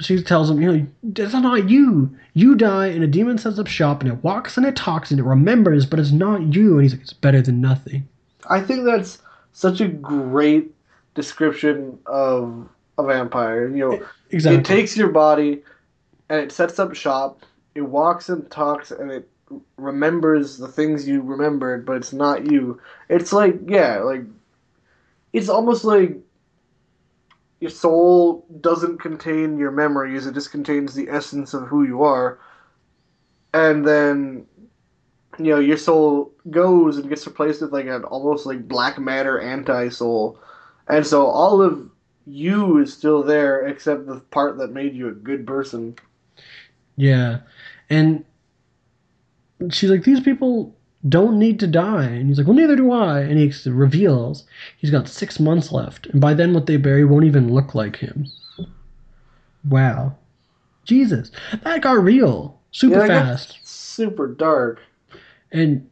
she 0.00 0.22
tells 0.22 0.50
him, 0.50 0.60
you 0.60 0.72
know, 0.72 0.86
it's 1.16 1.32
not 1.32 1.68
you. 1.68 2.16
You 2.34 2.54
die, 2.54 2.86
and 2.86 3.02
a 3.02 3.06
demon 3.06 3.38
sets 3.38 3.58
up 3.58 3.66
shop, 3.66 4.00
and 4.02 4.10
it 4.10 4.22
walks 4.22 4.56
and 4.56 4.64
it 4.66 4.76
talks 4.76 5.10
and 5.10 5.18
it 5.18 5.24
remembers, 5.24 5.86
but 5.86 5.98
it's 5.98 6.12
not 6.12 6.54
you. 6.54 6.74
And 6.74 6.82
he's 6.82 6.92
like, 6.92 7.02
it's 7.02 7.12
better 7.12 7.42
than 7.42 7.60
nothing. 7.60 8.08
I 8.48 8.60
think 8.60 8.84
that's 8.84 9.18
such 9.52 9.80
a 9.80 9.88
great 9.88 10.72
description 11.14 11.98
of 12.06 12.68
a 12.96 13.04
vampire. 13.04 13.68
You 13.68 13.90
know, 13.90 14.06
Exactly. 14.30 14.60
it 14.60 14.64
takes 14.64 14.96
your 14.96 15.08
body 15.08 15.62
and 16.28 16.40
it 16.40 16.52
sets 16.52 16.78
up 16.78 16.94
shop. 16.94 17.40
It 17.74 17.82
walks 17.82 18.28
and 18.28 18.48
talks 18.50 18.90
and 18.90 19.10
it 19.10 19.28
remembers 19.76 20.58
the 20.58 20.68
things 20.68 21.08
you 21.08 21.22
remembered, 21.22 21.86
but 21.86 21.96
it's 21.96 22.12
not 22.12 22.50
you. 22.50 22.80
It's 23.08 23.32
like 23.32 23.58
yeah, 23.66 23.98
like 23.98 24.22
it's 25.32 25.48
almost 25.48 25.84
like 25.84 26.16
your 27.60 27.70
soul 27.70 28.46
doesn't 28.60 28.98
contain 28.98 29.58
your 29.58 29.70
memories; 29.70 30.26
it 30.26 30.34
just 30.34 30.50
contains 30.50 30.94
the 30.94 31.08
essence 31.08 31.54
of 31.54 31.66
who 31.66 31.84
you 31.84 32.02
are. 32.02 32.38
And 33.54 33.86
then 33.86 34.46
you 35.38 35.50
know 35.50 35.60
your 35.60 35.76
soul 35.76 36.32
goes 36.50 36.98
and 36.98 37.08
gets 37.08 37.26
replaced 37.26 37.60
with 37.60 37.72
like 37.72 37.86
an 37.86 38.04
almost 38.04 38.46
like 38.46 38.68
black 38.68 38.98
matter 38.98 39.40
anti 39.40 39.88
soul, 39.88 40.38
and 40.88 41.06
so 41.06 41.26
all 41.26 41.60
of 41.60 41.90
you 42.26 42.78
is 42.78 42.92
still 42.92 43.22
there 43.22 43.66
except 43.66 44.06
the 44.06 44.20
part 44.30 44.58
that 44.58 44.72
made 44.72 44.94
you 44.94 45.08
a 45.08 45.12
good 45.12 45.46
person. 45.46 45.96
Yeah. 46.96 47.38
And 47.88 48.24
she's 49.70 49.90
like, 49.90 50.04
these 50.04 50.20
people 50.20 50.76
don't 51.06 51.38
need 51.38 51.60
to 51.60 51.66
die. 51.66 52.04
And 52.04 52.28
he's 52.28 52.38
like, 52.38 52.46
well, 52.46 52.56
neither 52.56 52.76
do 52.76 52.90
I. 52.90 53.20
And 53.20 53.38
he 53.38 53.70
reveals 53.70 54.44
he's 54.78 54.90
got 54.90 55.08
six 55.08 55.38
months 55.38 55.70
left. 55.70 56.06
And 56.06 56.20
by 56.20 56.34
then, 56.34 56.54
what 56.54 56.66
they 56.66 56.76
bury 56.76 57.04
won't 57.04 57.24
even 57.24 57.52
look 57.52 57.74
like 57.74 57.96
him. 57.96 58.26
Wow. 59.68 60.16
Jesus. 60.84 61.30
That 61.62 61.82
got 61.82 62.02
real 62.02 62.58
super 62.72 62.98
Yeah, 63.00 63.06
fast. 63.06 63.58
Super 63.62 64.26
dark. 64.26 64.80
And 65.52 65.88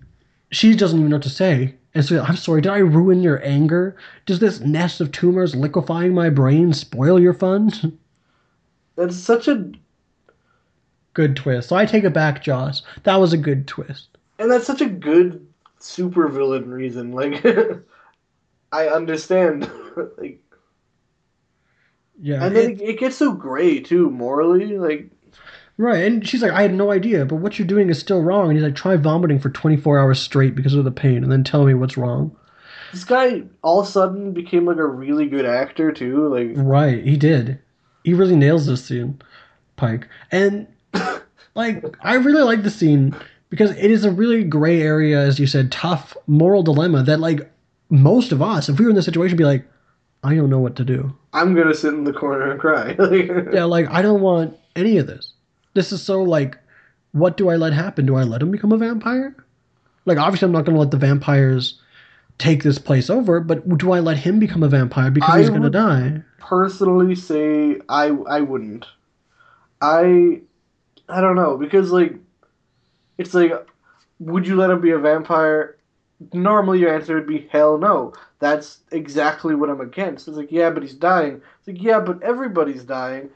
she 0.50 0.74
doesn't 0.74 0.98
even 0.98 1.10
know 1.10 1.16
what 1.16 1.22
to 1.24 1.30
say. 1.30 1.74
And 1.94 2.04
so, 2.04 2.22
I'm 2.22 2.36
sorry, 2.36 2.60
did 2.60 2.72
I 2.72 2.78
ruin 2.78 3.22
your 3.22 3.42
anger? 3.44 3.96
Does 4.26 4.38
this 4.38 4.60
nest 4.60 5.00
of 5.00 5.12
tumors 5.12 5.54
liquefying 5.54 6.14
my 6.14 6.28
brain 6.28 6.72
spoil 6.72 7.20
your 7.20 7.32
fun? 7.32 7.98
That's 8.96 9.16
such 9.16 9.46
a 9.48 9.70
good 11.14 11.36
twist. 11.36 11.68
So 11.68 11.76
I 11.76 11.86
take 11.86 12.04
it 12.04 12.12
back, 12.12 12.42
Joss. 12.42 12.82
That 13.04 13.16
was 13.16 13.32
a 13.32 13.38
good 13.38 13.66
twist. 13.66 14.15
And 14.38 14.50
that's 14.50 14.66
such 14.66 14.80
a 14.80 14.86
good 14.88 15.46
supervillain 15.80 16.66
reason. 16.68 17.12
Like 17.12 17.44
I 18.72 18.88
understand. 18.88 19.70
like 20.18 20.40
Yeah. 22.18 22.44
and 22.44 22.56
then 22.56 22.70
it, 22.72 22.80
it 22.80 22.98
gets 22.98 23.16
so 23.16 23.32
gray 23.32 23.80
too 23.80 24.10
morally. 24.10 24.78
Like 24.78 25.10
Right, 25.78 26.04
and 26.04 26.26
she's 26.26 26.40
like, 26.42 26.52
I 26.52 26.62
had 26.62 26.72
no 26.72 26.90
idea, 26.90 27.26
but 27.26 27.36
what 27.36 27.58
you're 27.58 27.68
doing 27.68 27.90
is 27.90 27.98
still 27.98 28.22
wrong. 28.22 28.48
And 28.48 28.56
he's 28.56 28.64
like, 28.64 28.74
try 28.74 28.96
vomiting 28.96 29.38
for 29.38 29.50
24 29.50 29.98
hours 29.98 30.18
straight 30.20 30.54
because 30.54 30.72
of 30.74 30.84
the 30.84 30.90
pain, 30.90 31.22
and 31.22 31.30
then 31.30 31.44
tell 31.44 31.66
me 31.66 31.74
what's 31.74 31.98
wrong. 31.98 32.34
this 32.92 33.04
guy 33.04 33.42
all 33.62 33.80
of 33.80 33.86
a 33.86 33.90
sudden 33.90 34.32
became 34.32 34.64
like 34.64 34.78
a 34.78 34.86
really 34.86 35.26
good 35.28 35.44
actor 35.44 35.92
too. 35.92 36.28
Like 36.28 36.52
Right, 36.54 37.04
he 37.04 37.16
did. 37.16 37.60
He 38.04 38.14
really 38.14 38.36
nails 38.36 38.66
this 38.66 38.84
scene, 38.84 39.20
Pike. 39.76 40.08
And, 40.32 40.66
like, 41.54 41.84
I 42.00 42.14
really 42.14 42.42
like 42.42 42.62
the 42.62 42.70
scene 42.70 43.14
because 43.50 43.70
it 43.72 43.90
is 43.90 44.04
a 44.04 44.10
really 44.10 44.44
gray 44.44 44.82
area, 44.82 45.20
as 45.20 45.38
you 45.38 45.46
said, 45.46 45.70
tough 45.72 46.16
moral 46.26 46.62
dilemma 46.62 47.02
that, 47.04 47.20
like, 47.20 47.50
most 47.90 48.32
of 48.32 48.42
us, 48.42 48.68
if 48.68 48.78
we 48.78 48.84
were 48.84 48.90
in 48.90 48.96
this 48.96 49.04
situation, 49.04 49.36
be 49.36 49.44
like, 49.44 49.64
I 50.24 50.34
don't 50.34 50.50
know 50.50 50.58
what 50.58 50.76
to 50.76 50.84
do. 50.84 51.14
I'm 51.32 51.54
gonna 51.54 51.74
sit 51.74 51.94
in 51.94 52.04
the 52.04 52.12
corner 52.12 52.50
and 52.50 52.60
cry. 52.60 52.96
Yeah, 53.52 53.64
like, 53.64 53.88
I 53.90 54.02
don't 54.02 54.20
want 54.20 54.56
any 54.74 54.98
of 54.98 55.06
this. 55.06 55.32
This 55.74 55.92
is 55.92 56.02
so, 56.02 56.22
like, 56.22 56.58
what 57.12 57.36
do 57.36 57.48
I 57.48 57.56
let 57.56 57.72
happen? 57.72 58.06
Do 58.06 58.16
I 58.16 58.24
let 58.24 58.42
him 58.42 58.50
become 58.50 58.72
a 58.72 58.76
vampire? 58.78 59.34
Like, 60.06 60.18
obviously, 60.18 60.46
I'm 60.46 60.52
not 60.52 60.64
going 60.64 60.74
to 60.74 60.80
let 60.80 60.90
the 60.90 60.96
vampires 60.96 61.80
take 62.38 62.62
this 62.62 62.78
place 62.78 63.08
over, 63.10 63.40
but 63.40 63.78
do 63.78 63.92
I 63.92 64.00
let 64.00 64.16
him 64.18 64.38
become 64.38 64.62
a 64.62 64.68
vampire 64.68 65.10
because 65.10 65.30
I 65.34 65.38
he's 65.40 65.48
going 65.48 65.62
to 65.62 65.66
would- 65.66 65.72
die? 65.72 66.22
personally 66.38 67.14
say 67.16 67.80
I 67.88 68.06
I 68.28 68.40
wouldn't. 68.40 68.86
I 69.80 70.40
I 71.08 71.20
don't 71.20 71.34
know 71.36 71.56
because 71.56 71.90
like 71.90 72.14
it's 73.18 73.34
like 73.34 73.52
would 74.18 74.46
you 74.46 74.56
let 74.56 74.70
him 74.70 74.80
be 74.80 74.90
a 74.90 74.98
vampire? 74.98 75.76
Normally 76.32 76.78
your 76.78 76.94
answer 76.94 77.14
would 77.14 77.26
be 77.26 77.48
hell 77.50 77.78
no. 77.78 78.14
That's 78.38 78.78
exactly 78.90 79.54
what 79.54 79.70
I'm 79.70 79.80
against. 79.80 80.28
It's 80.28 80.36
like 80.36 80.52
yeah, 80.52 80.70
but 80.70 80.82
he's 80.82 80.94
dying. 80.94 81.42
It's 81.58 81.68
like 81.68 81.82
yeah, 81.82 82.00
but 82.00 82.22
everybody's 82.22 82.84
dying. 82.84 83.30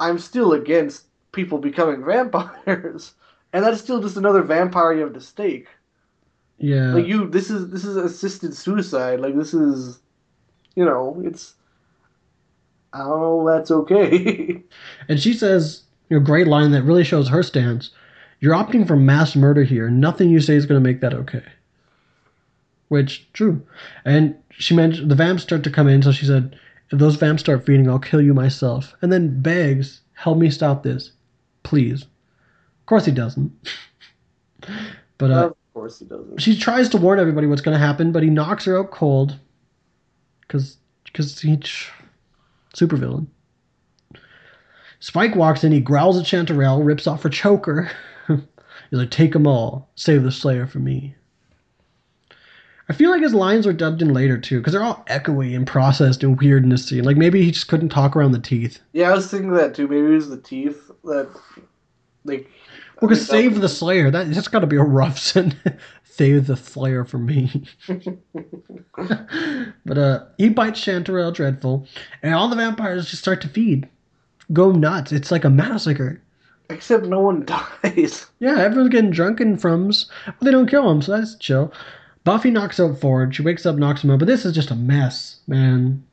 I'm 0.00 0.18
still 0.18 0.52
against 0.52 1.04
people 1.32 1.58
becoming 1.58 2.04
vampires. 2.04 3.14
And 3.52 3.64
that's 3.64 3.80
still 3.80 4.02
just 4.02 4.16
another 4.16 4.42
vampire 4.42 4.92
you 4.92 5.02
have 5.02 5.14
to 5.14 5.20
stake. 5.20 5.68
Yeah. 6.58 6.94
Like 6.94 7.06
you 7.06 7.28
this 7.28 7.50
is 7.50 7.70
this 7.70 7.84
is 7.84 7.96
assisted 7.96 8.54
suicide. 8.54 9.20
Like 9.20 9.36
this 9.36 9.54
is 9.54 10.00
you 10.74 10.84
know, 10.84 11.20
it's 11.24 11.54
oh 12.92 13.46
that's 13.46 13.70
okay. 13.70 14.62
And 15.08 15.20
she 15.20 15.32
says, 15.32 15.84
you 16.08 16.18
know, 16.18 16.24
great 16.24 16.46
line 16.46 16.72
that 16.72 16.82
really 16.82 17.04
shows 17.04 17.28
her 17.28 17.42
stance. 17.42 17.90
You're 18.40 18.54
opting 18.54 18.86
for 18.86 18.96
mass 18.96 19.34
murder 19.34 19.64
here. 19.64 19.88
Nothing 19.88 20.30
you 20.30 20.40
say 20.40 20.54
is 20.54 20.66
going 20.66 20.80
to 20.80 20.86
make 20.86 21.00
that 21.00 21.14
okay. 21.14 21.42
Which, 22.88 23.30
true. 23.32 23.66
And 24.04 24.36
she 24.50 24.74
mentioned 24.74 25.10
the 25.10 25.14
vamps 25.14 25.42
start 25.42 25.64
to 25.64 25.70
come 25.70 25.88
in, 25.88 26.02
so 26.02 26.12
she 26.12 26.26
said, 26.26 26.58
if 26.90 26.98
those 26.98 27.16
vamps 27.16 27.40
start 27.40 27.66
feeding, 27.66 27.88
I'll 27.88 27.98
kill 27.98 28.20
you 28.20 28.34
myself. 28.34 28.94
And 29.02 29.12
then 29.12 29.40
begs, 29.40 30.02
help 30.14 30.38
me 30.38 30.50
stop 30.50 30.82
this. 30.82 31.12
Please. 31.62 32.02
Of 32.02 32.86
course 32.86 33.04
he 33.04 33.12
doesn't. 33.12 33.52
but 35.18 35.30
uh, 35.30 35.46
of 35.46 35.56
course 35.74 35.98
he 35.98 36.04
doesn't. 36.04 36.40
she 36.40 36.56
tries 36.56 36.88
to 36.90 36.96
warn 36.96 37.18
everybody 37.18 37.46
what's 37.46 37.62
going 37.62 37.76
to 37.76 37.84
happen, 37.84 38.12
but 38.12 38.22
he 38.22 38.30
knocks 38.30 38.64
her 38.66 38.78
out 38.78 38.92
cold. 38.92 39.36
Because 40.42 40.76
cause 41.12 41.40
he. 41.40 41.58
Supervillain. 42.74 43.26
Spike 45.00 45.34
walks 45.34 45.64
in, 45.64 45.72
he 45.72 45.80
growls 45.80 46.18
at 46.18 46.24
Chanterelle, 46.24 46.84
rips 46.84 47.06
off 47.06 47.22
her 47.22 47.28
choker. 47.28 47.90
He's 48.90 48.98
like, 48.98 49.10
take 49.10 49.32
them 49.32 49.46
all. 49.46 49.88
Save 49.96 50.22
the 50.22 50.32
Slayer 50.32 50.66
for 50.66 50.78
me. 50.78 51.14
I 52.88 52.92
feel 52.92 53.10
like 53.10 53.22
his 53.22 53.34
lines 53.34 53.66
were 53.66 53.72
dubbed 53.72 54.00
in 54.00 54.14
later 54.14 54.38
too, 54.38 54.58
because 54.58 54.72
they're 54.72 54.82
all 54.82 55.04
echoey 55.08 55.56
and 55.56 55.66
processed 55.66 56.22
and 56.22 56.38
weird 56.38 56.62
in 56.62 56.68
this 56.68 56.86
scene. 56.86 57.02
Like 57.02 57.16
maybe 57.16 57.42
he 57.42 57.50
just 57.50 57.66
couldn't 57.68 57.88
talk 57.88 58.14
around 58.14 58.30
the 58.32 58.38
teeth. 58.38 58.78
Yeah, 58.92 59.10
I 59.10 59.14
was 59.14 59.28
thinking 59.28 59.52
that 59.54 59.74
too. 59.74 59.88
Maybe 59.88 60.06
it 60.06 60.10
was 60.10 60.28
the 60.30 60.40
teeth 60.40 60.90
that 61.02 61.28
like 62.24 62.48
Well, 63.00 63.08
because 63.08 63.26
save 63.26 63.60
the 63.60 63.68
Slayer, 63.68 64.10
that, 64.12 64.32
that's 64.32 64.46
got 64.48 64.60
to 64.60 64.68
be 64.68 64.76
a 64.76 64.82
rough 64.82 65.18
sentence. 65.32 65.82
save 66.04 66.46
the 66.46 66.56
Slayer 66.56 67.04
for 67.04 67.18
me. 67.18 67.64
but 69.84 69.98
uh, 69.98 70.24
he 70.38 70.48
bites 70.48 70.80
Chanterelle 70.80 71.34
dreadful, 71.34 71.86
and 72.22 72.34
all 72.34 72.48
the 72.48 72.56
vampires 72.56 73.10
just 73.10 73.22
start 73.22 73.40
to 73.40 73.48
feed. 73.48 73.88
Go 74.52 74.70
nuts. 74.70 75.10
It's 75.10 75.32
like 75.32 75.44
a 75.44 75.50
massacre. 75.50 76.22
Except 76.68 77.06
no 77.06 77.20
one 77.20 77.44
dies. 77.84 78.26
Yeah, 78.40 78.58
everyone's 78.58 78.90
getting 78.90 79.10
drunk 79.10 79.40
and 79.40 79.60
frums. 79.60 80.10
Well, 80.26 80.36
they 80.42 80.50
don't 80.50 80.68
kill 80.68 80.90
him, 80.90 81.02
so 81.02 81.16
that's 81.16 81.36
chill. 81.36 81.72
Buffy 82.24 82.50
knocks 82.50 82.80
out 82.80 82.98
Ford. 82.98 83.34
She 83.34 83.42
wakes 83.42 83.66
up, 83.66 83.76
knocks 83.76 84.02
him 84.02 84.10
out, 84.10 84.18
but 84.18 84.26
this 84.26 84.44
is 84.44 84.54
just 84.54 84.72
a 84.72 84.74
mess, 84.74 85.38
man. 85.46 86.04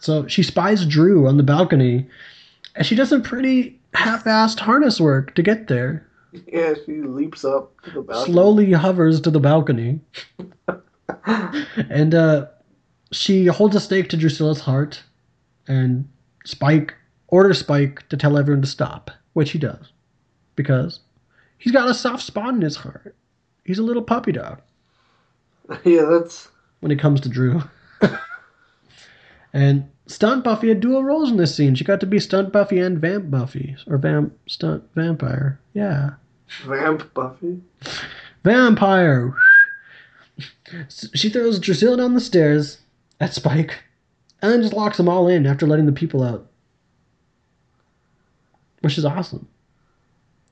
So 0.00 0.26
she 0.26 0.42
spies 0.42 0.84
Drew 0.84 1.28
on 1.28 1.36
the 1.36 1.44
balcony, 1.44 2.08
and 2.74 2.84
she 2.84 2.96
does 2.96 3.10
some 3.10 3.22
pretty 3.22 3.78
half-assed 3.94 4.58
harness 4.58 5.00
work 5.00 5.34
to 5.36 5.42
get 5.42 5.68
there. 5.68 6.04
Yeah, 6.52 6.74
she 6.84 7.02
leaps 7.02 7.44
up 7.44 7.80
to 7.82 7.90
the 7.90 8.02
balcony. 8.02 8.32
Slowly 8.32 8.72
hovers 8.72 9.20
to 9.20 9.30
the 9.30 9.38
balcony, 9.38 10.00
and 11.88 12.14
uh, 12.14 12.46
she 13.12 13.46
holds 13.46 13.76
a 13.76 13.80
stake 13.80 14.08
to 14.08 14.16
Drusilla's 14.16 14.60
heart, 14.60 15.00
and 15.68 16.08
Spike 16.44 16.94
orders 17.32 17.58
Spike 17.58 18.08
to 18.10 18.16
tell 18.16 18.38
everyone 18.38 18.62
to 18.62 18.68
stop, 18.68 19.10
which 19.32 19.50
he 19.50 19.58
does, 19.58 19.90
because 20.54 21.00
he's 21.58 21.72
got 21.72 21.88
a 21.90 21.94
soft 21.94 22.22
spot 22.22 22.54
in 22.54 22.60
his 22.60 22.76
heart. 22.76 23.16
He's 23.64 23.78
a 23.78 23.82
little 23.82 24.02
puppy 24.02 24.32
dog 24.32 24.60
Yeah, 25.84 26.02
that's 26.02 26.48
when 26.80 26.92
it 26.92 26.98
comes 26.98 27.20
to 27.22 27.28
Drew. 27.28 27.62
and 29.52 29.88
Stunt 30.06 30.44
Buffy 30.44 30.68
had 30.68 30.80
dual 30.80 31.04
roles 31.04 31.30
in 31.30 31.36
this 31.36 31.54
scene. 31.54 31.74
She 31.74 31.84
got 31.84 32.00
to 32.00 32.06
be 32.06 32.18
Stunt 32.20 32.52
Buffy 32.52 32.78
and 32.78 32.98
Vamp 32.98 33.30
Buffy, 33.30 33.76
or 33.86 33.96
Vamp 33.98 34.36
Stunt 34.46 34.84
Vampire. 34.94 35.58
Yeah, 35.74 36.10
Vamp 36.66 37.12
Buffy. 37.14 37.60
Vampire. 38.44 39.34
She 40.88 41.28
throws 41.28 41.58
Drusilla 41.58 41.98
down 41.98 42.14
the 42.14 42.20
stairs 42.20 42.78
at 43.20 43.34
Spike 43.34 43.78
and 44.40 44.50
then 44.50 44.62
just 44.62 44.74
locks 44.74 44.96
them 44.96 45.08
all 45.08 45.28
in 45.28 45.46
after 45.46 45.66
letting 45.66 45.86
the 45.86 45.92
people 45.92 46.22
out. 46.22 46.46
Which 48.82 48.98
is 48.98 49.04
awesome. 49.04 49.48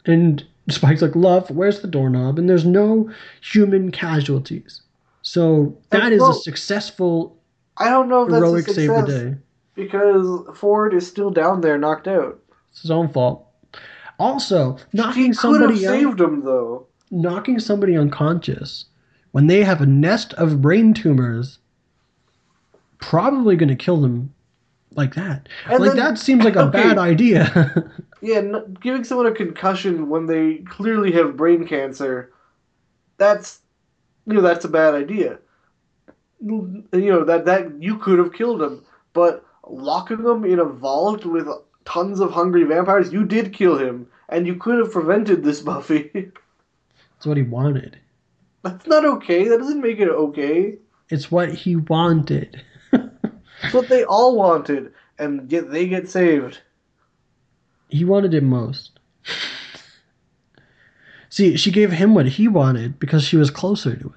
And 0.07 0.45
Spike's 0.69 1.03
like, 1.03 1.15
Love, 1.15 1.51
where's 1.51 1.81
the 1.81 1.89
doorknob? 1.89 2.39
And 2.39 2.49
there's 2.49 2.65
no 2.65 3.11
human 3.43 3.91
casualties. 3.93 4.83
So 5.23 5.77
that 5.91 6.13
is 6.13 6.23
a 6.23 6.33
successful 6.33 7.37
I 7.77 7.91
don't 7.91 8.09
know 8.09 8.23
if 8.25 8.31
that's 8.31 8.43
heroic 8.43 8.69
a 8.69 8.73
save 8.75 8.89
the 8.89 9.03
day. 9.03 9.37
because 9.75 10.57
Ford 10.59 10.95
is 10.95 11.07
still 11.07 11.31
down 11.31 11.61
there, 11.61 11.77
knocked 11.79 12.09
out. 12.09 12.41
It's 12.71 12.83
his 12.83 12.91
own 12.91 13.09
fault. 13.09 13.47
Also, 14.19 14.77
knocking 14.93 15.25
He 15.25 15.29
knocking 15.31 15.35
could 15.35 15.61
have 15.63 15.71
out, 15.71 15.79
saved 15.79 16.21
him 16.21 16.45
though. 16.45 16.87
knocking 17.11 17.59
somebody 17.59 17.97
unconscious 17.97 18.87
when 19.33 19.47
they 19.47 19.63
have 19.65 19.81
a 19.81 19.87
nest 19.87 20.35
of 20.35 20.61
brain 20.61 20.93
tumors, 20.93 21.59
probably 22.99 23.57
going 23.57 23.69
to 23.69 23.77
kill 23.77 24.01
them 24.01 24.33
like 24.95 25.15
that. 25.15 25.49
And 25.67 25.81
like 25.81 25.91
then- 25.91 25.97
that 25.97 26.19
seems 26.19 26.45
like 26.45 26.57
a 26.57 26.65
okay. 26.65 26.83
bad 26.83 26.99
idea. 26.99 27.91
Yeah, 28.23 28.37
n- 28.37 28.77
giving 28.83 29.03
someone 29.03 29.29
a 29.29 29.33
concussion 29.33 30.11
when 30.11 30.27
they 30.27 30.57
clearly 30.69 31.11
have 31.13 31.39
brain 31.39 31.67
cancer, 31.67 32.31
that's 33.17 33.61
you 34.27 34.35
know 34.35 34.43
that's 34.43 34.67
a 34.67 34.69
bad 34.69 34.93
idea. 34.95 35.39
You 36.43 36.85
know 36.93 37.25
that 37.25 37.47
that 37.47 37.83
you 37.83 37.97
could 37.97 38.19
have 38.19 38.35
killed 38.35 38.61
him, 38.61 38.85
but 39.15 39.43
locking 39.67 40.19
him 40.19 40.45
in 40.45 40.59
a 40.59 40.67
vault 40.67 41.25
with 41.25 41.49
tons 41.87 42.21
of 42.21 42.31
hungry 42.31 42.65
vampires, 42.65 43.11
you 43.11 43.25
did 43.25 43.55
kill 43.55 43.79
him, 43.79 44.07
and 44.29 44.47
you 44.47 44.55
could 44.57 44.79
have 44.79 44.93
prevented 44.93 45.43
this, 45.43 45.61
Buffy. 45.63 46.11
That's 46.13 47.25
what 47.25 47.39
he 47.39 47.43
wanted. 47.43 47.99
that's 48.63 48.87
not 48.87 49.07
okay. 49.07 49.49
That 49.49 49.61
doesn't 49.61 49.81
make 49.81 49.99
it 49.99 50.11
okay. 50.11 50.77
It's 51.09 51.31
what 51.31 51.55
he 51.55 51.77
wanted. 51.77 52.63
It's 53.63 53.75
what 53.75 53.89
they 53.89 54.05
all 54.05 54.37
wanted, 54.37 54.93
and 55.19 55.49
get 55.49 55.71
they 55.71 55.87
get 55.87 56.09
saved. 56.09 56.61
He 57.89 58.05
wanted 58.05 58.35
it 58.35 58.43
most. 58.43 58.99
See, 61.29 61.57
she 61.57 61.71
gave 61.71 61.93
him 61.93 62.15
what 62.15 62.27
he 62.27 62.49
wanted 62.49 62.99
because 62.99 63.23
she 63.25 63.37
was 63.37 63.51
closer 63.51 63.95
to 63.95 64.03
him. 64.09 64.15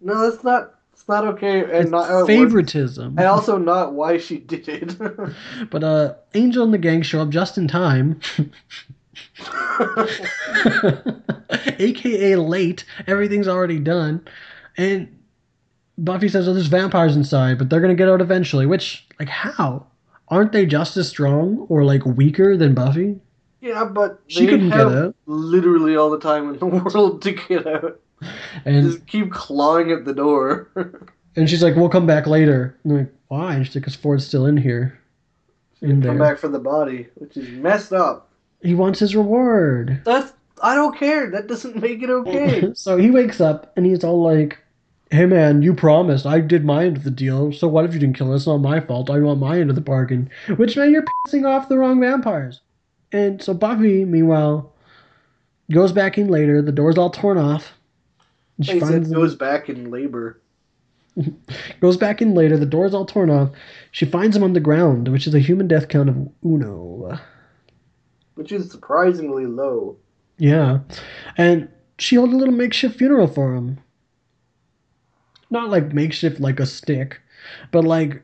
No, 0.00 0.30
that's 0.30 0.44
not. 0.44 0.70
It's 0.92 1.08
not 1.08 1.24
okay, 1.26 1.60
and 1.62 1.72
It's 1.72 1.90
not 1.90 2.06
how 2.08 2.18
it 2.18 2.22
works. 2.22 2.28
favoritism. 2.32 3.18
and 3.18 3.26
also 3.26 3.58
not 3.58 3.92
why 3.94 4.16
she 4.18 4.38
did 4.38 4.68
it. 4.68 4.96
But 5.70 5.84
uh, 5.84 6.14
Angel 6.34 6.64
and 6.64 6.72
the 6.72 6.78
gang 6.78 7.02
show 7.02 7.20
up 7.20 7.30
just 7.30 7.58
in 7.58 7.66
time. 7.68 8.20
AKA 11.78 12.36
late. 12.36 12.84
Everything's 13.06 13.48
already 13.48 13.78
done. 13.78 14.26
And 14.76 15.18
Buffy 15.98 16.28
says, 16.28 16.48
Oh, 16.48 16.54
there's 16.54 16.66
vampires 16.66 17.16
inside, 17.16 17.58
but 17.58 17.70
they're 17.70 17.80
going 17.80 17.94
to 17.96 18.00
get 18.00 18.08
out 18.08 18.20
eventually. 18.20 18.66
Which, 18.66 19.06
like, 19.20 19.28
how? 19.28 19.86
Aren't 20.28 20.52
they 20.52 20.66
just 20.66 20.96
as 20.96 21.08
strong 21.08 21.66
or, 21.68 21.84
like, 21.84 22.04
weaker 22.04 22.56
than 22.56 22.74
Buffy? 22.74 23.20
Yeah, 23.60 23.84
but 23.84 24.20
She 24.26 24.44
they 24.44 24.52
couldn't 24.52 24.70
get 24.70 24.78
have 24.78 24.92
out. 24.92 25.16
literally 25.26 25.96
all 25.96 26.10
the 26.10 26.18
time 26.18 26.52
in 26.52 26.58
the 26.58 26.66
world 26.94 27.22
to 27.22 27.32
get 27.32 27.66
out. 27.66 28.00
And 28.64 28.84
Just 28.90 29.06
keep 29.06 29.30
clawing 29.32 29.90
at 29.90 30.04
the 30.04 30.12
door. 30.14 30.68
and 31.36 31.48
she's 31.48 31.62
like, 31.62 31.74
We'll 31.76 31.88
come 31.88 32.06
back 32.06 32.26
later. 32.26 32.76
And 32.84 32.92
I'm 32.92 32.98
like, 32.98 33.12
Why? 33.28 33.54
And 33.54 33.66
she's 33.66 33.74
like, 33.74 33.82
Because 33.82 33.94
Ford's 33.94 34.26
still 34.26 34.46
in 34.46 34.56
here. 34.56 34.98
In 35.80 35.90
Come 35.90 36.00
there. 36.00 36.18
back 36.18 36.38
for 36.38 36.48
the 36.48 36.58
body, 36.58 37.08
which 37.16 37.36
is 37.36 37.48
messed 37.50 37.92
up. 37.92 38.30
He 38.62 38.74
wants 38.74 38.98
his 38.98 39.14
reward. 39.14 40.00
That's 40.04 40.32
I 40.62 40.74
don't 40.74 40.96
care. 40.96 41.30
That 41.30 41.46
doesn't 41.46 41.76
make 41.76 42.02
it 42.02 42.08
okay. 42.10 42.70
so 42.74 42.96
he 42.96 43.10
wakes 43.10 43.40
up 43.40 43.72
and 43.76 43.84
he's 43.84 44.02
all 44.04 44.22
like, 44.22 44.58
"Hey 45.14 45.26
man, 45.26 45.62
you 45.62 45.74
promised. 45.74 46.26
I 46.26 46.40
did 46.40 46.64
my 46.64 46.84
end 46.84 46.96
of 46.96 47.04
the 47.04 47.10
deal. 47.10 47.52
So 47.52 47.68
what 47.68 47.84
if 47.84 47.94
you 47.94 48.00
didn't 48.00 48.16
kill 48.16 48.32
us? 48.32 48.42
It's 48.42 48.46
not 48.48 48.58
my 48.58 48.80
fault. 48.80 49.10
I 49.10 49.20
want 49.20 49.38
my 49.38 49.60
end 49.60 49.70
of 49.70 49.76
the 49.76 49.80
bargain." 49.82 50.28
Which 50.56 50.76
meant 50.76 50.90
you're 50.90 51.04
pissing 51.26 51.46
off 51.46 51.68
the 51.68 51.78
wrong 51.78 52.00
vampires. 52.00 52.60
And 53.12 53.40
so 53.40 53.54
Buffy, 53.54 54.04
meanwhile, 54.04 54.72
goes 55.70 55.92
back 55.92 56.18
in 56.18 56.28
later. 56.28 56.60
The 56.60 56.72
door's 56.72 56.98
all 56.98 57.10
torn 57.10 57.38
off. 57.38 57.74
She 58.60 58.80
finds 58.80 59.08
goes 59.10 59.36
back 59.36 59.68
in 59.68 59.90
labor. 59.90 60.40
goes 61.80 61.96
back 61.96 62.20
in 62.20 62.34
later. 62.34 62.56
The 62.56 62.66
door's 62.66 62.92
all 62.92 63.06
torn 63.06 63.30
off. 63.30 63.50
She 63.92 64.04
finds 64.04 64.36
him 64.36 64.42
on 64.42 64.52
the 64.52 64.60
ground, 64.60 65.08
which 65.08 65.28
is 65.28 65.34
a 65.34 65.38
human 65.38 65.68
death 65.68 65.88
count 65.88 66.08
of 66.08 66.28
uno. 66.44 67.18
Which 68.34 68.50
is 68.50 68.68
surprisingly 68.68 69.46
low. 69.46 69.96
Yeah. 70.38 70.80
And 71.36 71.68
she 71.98 72.16
held 72.16 72.32
a 72.32 72.36
little 72.36 72.54
makeshift 72.54 72.98
funeral 72.98 73.28
for 73.28 73.54
him. 73.54 73.78
Not 75.54 75.70
like 75.70 75.94
makeshift 75.94 76.40
like 76.40 76.58
a 76.60 76.66
stick, 76.66 77.20
but 77.70 77.84
like 77.84 78.14
you 78.14 78.22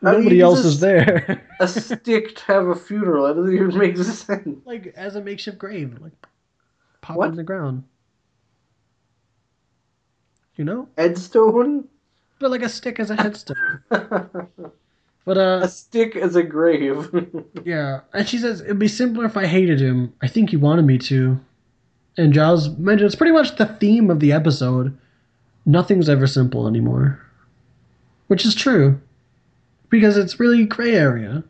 nobody 0.00 0.36
use 0.36 0.42
else 0.42 0.64
is 0.64 0.80
there. 0.80 1.42
A 1.60 1.66
stick 1.66 2.36
to 2.36 2.44
have 2.44 2.66
a 2.68 2.74
funeral. 2.76 3.26
That 3.26 3.34
doesn't 3.34 3.54
even 3.54 3.76
make 3.76 3.96
sense. 3.96 4.60
like 4.64 4.94
as 4.96 5.16
a 5.16 5.20
makeshift 5.20 5.58
grave, 5.58 5.98
like 6.00 6.12
pop 7.00 7.16
What? 7.16 7.30
in 7.30 7.36
the 7.36 7.42
ground. 7.42 7.82
You 10.56 10.64
know? 10.64 10.88
Headstone? 10.96 11.88
But 12.38 12.50
like 12.50 12.62
a 12.62 12.68
stick 12.68 13.00
as 13.00 13.10
a 13.10 13.16
headstone. 13.16 13.80
But 15.24 15.38
uh 15.38 15.66
stick 15.66 16.14
as 16.14 16.36
a 16.36 16.42
grave. 16.44 17.10
yeah. 17.64 18.02
And 18.14 18.28
she 18.28 18.38
says 18.38 18.60
it'd 18.60 18.78
be 18.78 18.86
simpler 18.86 19.24
if 19.24 19.36
I 19.36 19.44
hated 19.46 19.80
him. 19.80 20.12
I 20.22 20.28
think 20.28 20.50
he 20.50 20.56
wanted 20.56 20.84
me 20.86 20.98
to. 20.98 21.40
And 22.16 22.32
Giles 22.32 22.68
mentions 22.78 23.12
it's 23.12 23.18
pretty 23.18 23.32
much 23.32 23.56
the 23.56 23.66
theme 23.66 24.08
of 24.08 24.20
the 24.20 24.30
episode. 24.30 24.96
Nothing's 25.66 26.08
ever 26.08 26.26
simple 26.26 26.66
anymore. 26.66 27.20
Which 28.28 28.46
is 28.46 28.54
true. 28.54 29.00
Because 29.90 30.16
it's 30.16 30.40
really 30.40 30.64
gray 30.64 30.94
area. 30.94 31.44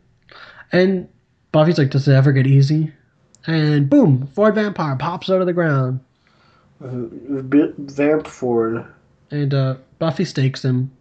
And 0.71 1.07
Buffy's 1.51 1.77
like, 1.77 1.91
does 1.91 2.07
it 2.07 2.13
ever 2.13 2.31
get 2.31 2.47
easy? 2.47 2.91
And 3.45 3.89
boom, 3.89 4.27
Ford 4.35 4.55
Vampire 4.55 4.95
pops 4.97 5.29
out 5.29 5.39
of 5.39 5.47
the 5.47 5.53
ground. 5.53 6.01
Bit 6.79 7.75
Vamp 7.77 8.27
Ford. 8.27 8.85
And 9.31 9.53
uh, 9.53 9.75
Buffy 9.99 10.25
stakes 10.25 10.63
him, 10.63 10.91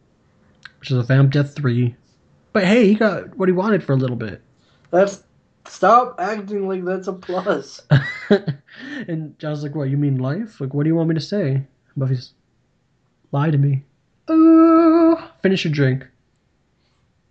which 0.80 0.90
is 0.90 0.96
a 0.96 1.02
Vamp 1.02 1.32
Death 1.32 1.54
3. 1.54 1.94
But 2.52 2.64
hey, 2.64 2.88
he 2.88 2.94
got 2.94 3.36
what 3.36 3.48
he 3.48 3.52
wanted 3.52 3.82
for 3.82 3.92
a 3.92 3.96
little 3.96 4.16
bit. 4.16 4.40
That's 4.90 5.22
stop 5.66 6.16
acting 6.18 6.68
like 6.68 6.84
that's 6.84 7.08
a 7.08 7.12
plus. 7.12 7.82
and 9.08 9.38
Giles 9.38 9.62
like, 9.62 9.74
what, 9.74 9.90
you 9.90 9.96
mean 9.96 10.18
life? 10.18 10.60
Like, 10.60 10.72
what 10.72 10.84
do 10.84 10.88
you 10.88 10.94
want 10.94 11.08
me 11.08 11.14
to 11.16 11.20
say? 11.20 11.62
Buffy's, 11.96 12.32
lie 13.36 13.50
to 13.50 13.58
me. 13.58 13.84
Ooh, 14.30 15.18
finish 15.42 15.64
your 15.64 15.72
drink. 15.72 16.06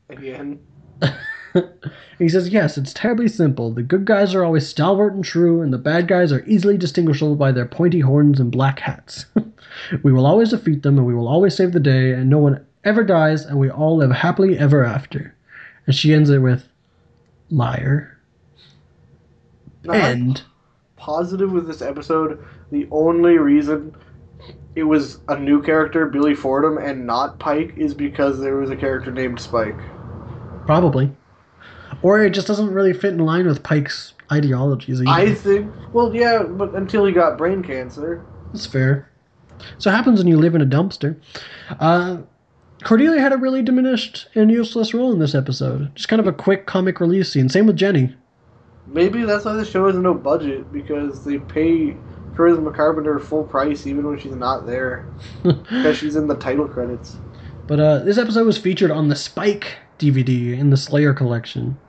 Again. 0.10 0.60
he 2.20 2.30
says, 2.30 2.50
yes, 2.50 2.78
it's 2.78 2.94
terribly 2.94 3.28
simple. 3.28 3.72
The 3.72 3.82
good 3.82 4.06
guys 4.06 4.36
are 4.36 4.46
always 4.46 4.68
stalwart 4.68 5.14
and 5.14 5.26
true, 5.26 5.62
and 5.62 5.74
the 5.74 5.80
bad 5.80 6.08
guys 6.08 6.32
are 6.32 6.46
easily 6.46 6.78
distinguishable 6.78 7.36
by 7.36 7.52
their 7.52 7.66
pointy 7.66 8.02
horns 8.02 8.40
and 8.40 8.52
black 8.52 8.80
hats. 8.80 9.26
we 10.04 10.14
will 10.14 10.28
always 10.28 10.52
defeat 10.52 10.84
them, 10.84 11.00
and 11.00 11.08
we 11.08 11.16
will 11.16 11.28
always 11.28 11.56
save 11.56 11.72
the 11.72 11.80
day, 11.80 12.12
and 12.12 12.30
no 12.30 12.38
one 12.38 12.64
ever 12.84 13.04
dies, 13.04 13.44
and 13.44 13.58
we 13.58 13.72
all 13.72 13.98
live 13.98 14.12
happily 14.12 14.60
ever 14.60 14.86
after. 14.86 15.36
And 15.88 15.96
she 15.96 16.14
ends 16.14 16.30
it 16.30 16.38
with, 16.38 16.68
liar. 17.50 18.16
No, 19.84 19.94
I'm 19.94 20.02
End. 20.02 20.44
positive 20.98 21.52
with 21.52 21.66
this 21.66 21.82
episode. 21.82 22.46
The 22.72 22.88
only 22.92 23.40
reason 23.40 23.96
it 24.76 24.84
was 24.84 25.20
a 25.28 25.40
new 25.40 25.62
character, 25.62 26.06
Billy 26.08 26.36
Fordham, 26.36 26.78
and 26.78 27.06
not 27.06 27.40
Pike, 27.40 27.74
is 27.78 27.94
because 27.94 28.40
there 28.40 28.58
was 28.58 28.70
a 28.70 28.76
character 28.76 29.12
named 29.12 29.40
Spike. 29.40 29.78
Probably. 30.66 31.12
Or 32.02 32.24
it 32.24 32.32
just 32.32 32.48
doesn't 32.48 32.74
really 32.74 32.94
fit 32.94 33.14
in 33.14 33.20
line 33.20 33.48
with 33.48 33.64
Pike's 33.64 34.14
ideologies 34.32 35.02
either. 35.02 35.10
I 35.10 35.34
think. 35.34 35.72
Well, 35.94 36.14
yeah, 36.14 36.44
but 36.44 36.76
until 36.76 37.06
he 37.06 37.14
got 37.14 37.38
brain 37.38 37.64
cancer. 37.64 38.26
That's 38.52 38.66
fair. 38.66 39.10
So 39.78 39.90
it 39.90 39.94
happens 39.94 40.20
when 40.20 40.28
you 40.28 40.38
live 40.38 40.56
in 40.56 40.62
a 40.62 40.66
dumpster. 40.66 41.20
Uh, 41.80 42.18
Cordelia 42.84 43.22
had 43.22 43.34
a 43.34 43.38
really 43.38 43.62
diminished 43.62 44.28
and 44.36 44.52
useless 44.52 44.94
role 44.94 45.14
in 45.14 45.20
this 45.20 45.34
episode. 45.34 45.96
Just 45.96 46.10
kind 46.10 46.20
of 46.20 46.28
a 46.28 46.34
quick 46.34 46.66
comic 46.66 47.00
relief 47.00 47.28
scene. 47.28 47.48
Same 47.48 47.66
with 47.66 47.78
Jenny. 47.78 48.14
Maybe 48.88 49.24
that's 49.24 49.46
why 49.46 49.54
the 49.54 49.66
show 49.66 49.88
has 49.88 49.98
no 49.98 50.14
budget 50.14 50.72
because 50.72 51.24
they 51.24 51.40
pay 51.40 51.96
Charisma 52.36 52.74
Carpenter 52.76 53.20
full 53.20 53.46
price 53.46 53.88
even 53.88 54.08
when 54.08 54.20
she's 54.20 54.36
not 54.36 54.66
there 54.66 55.08
because 55.44 55.98
she's 55.98 56.16
in 56.16 56.28
the 56.28 56.36
title 56.36 56.68
credits. 56.68 57.22
But 57.68 57.80
uh, 57.80 58.00
this 58.00 58.18
episode 58.18 58.46
was 58.46 58.58
featured 58.58 58.92
on 58.92 59.08
the 59.08 59.16
Spike 59.16 59.78
DVD 60.00 60.58
in 60.58 60.70
the 60.70 60.78
Slayer 60.78 61.14
collection. 61.14 61.80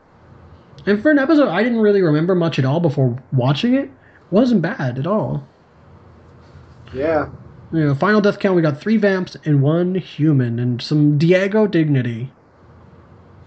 And 0.86 1.02
for 1.02 1.10
an 1.10 1.18
episode 1.18 1.48
I 1.48 1.62
didn't 1.62 1.80
really 1.80 2.02
remember 2.02 2.34
much 2.34 2.58
at 2.58 2.64
all 2.64 2.80
before 2.80 3.22
watching 3.32 3.74
it, 3.74 3.90
wasn't 4.30 4.62
bad 4.62 4.98
at 4.98 5.06
all. 5.06 5.48
Yeah, 6.92 7.30
You 7.72 7.80
know, 7.86 7.94
final 7.94 8.20
death 8.20 8.38
count, 8.38 8.56
we 8.56 8.62
got 8.62 8.80
three 8.80 8.96
vamps 8.96 9.36
and 9.44 9.60
one 9.62 9.94
human, 9.96 10.58
and 10.58 10.80
some 10.80 11.18
Diego 11.18 11.66
dignity. 11.66 12.32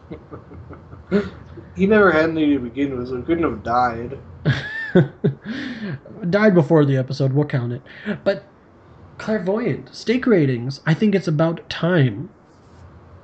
he 1.76 1.86
never 1.88 2.12
had 2.12 2.30
any 2.32 2.54
to 2.54 2.60
begin 2.60 2.98
with, 2.98 3.08
so 3.10 3.18
he 3.18 3.24
couldn't 3.24 3.44
have 3.44 3.64
died. 3.64 4.20
Died 6.30 6.54
before 6.54 6.86
the 6.86 6.98
episode, 6.98 7.34
we'll 7.34 7.46
count 7.46 7.74
it. 7.74 7.82
But 8.24 8.46
Clairvoyant, 9.20 9.94
stake 9.94 10.26
ratings. 10.26 10.82
I 10.86 10.94
think 10.94 11.14
it's 11.14 11.28
about 11.28 11.70
time 11.70 12.30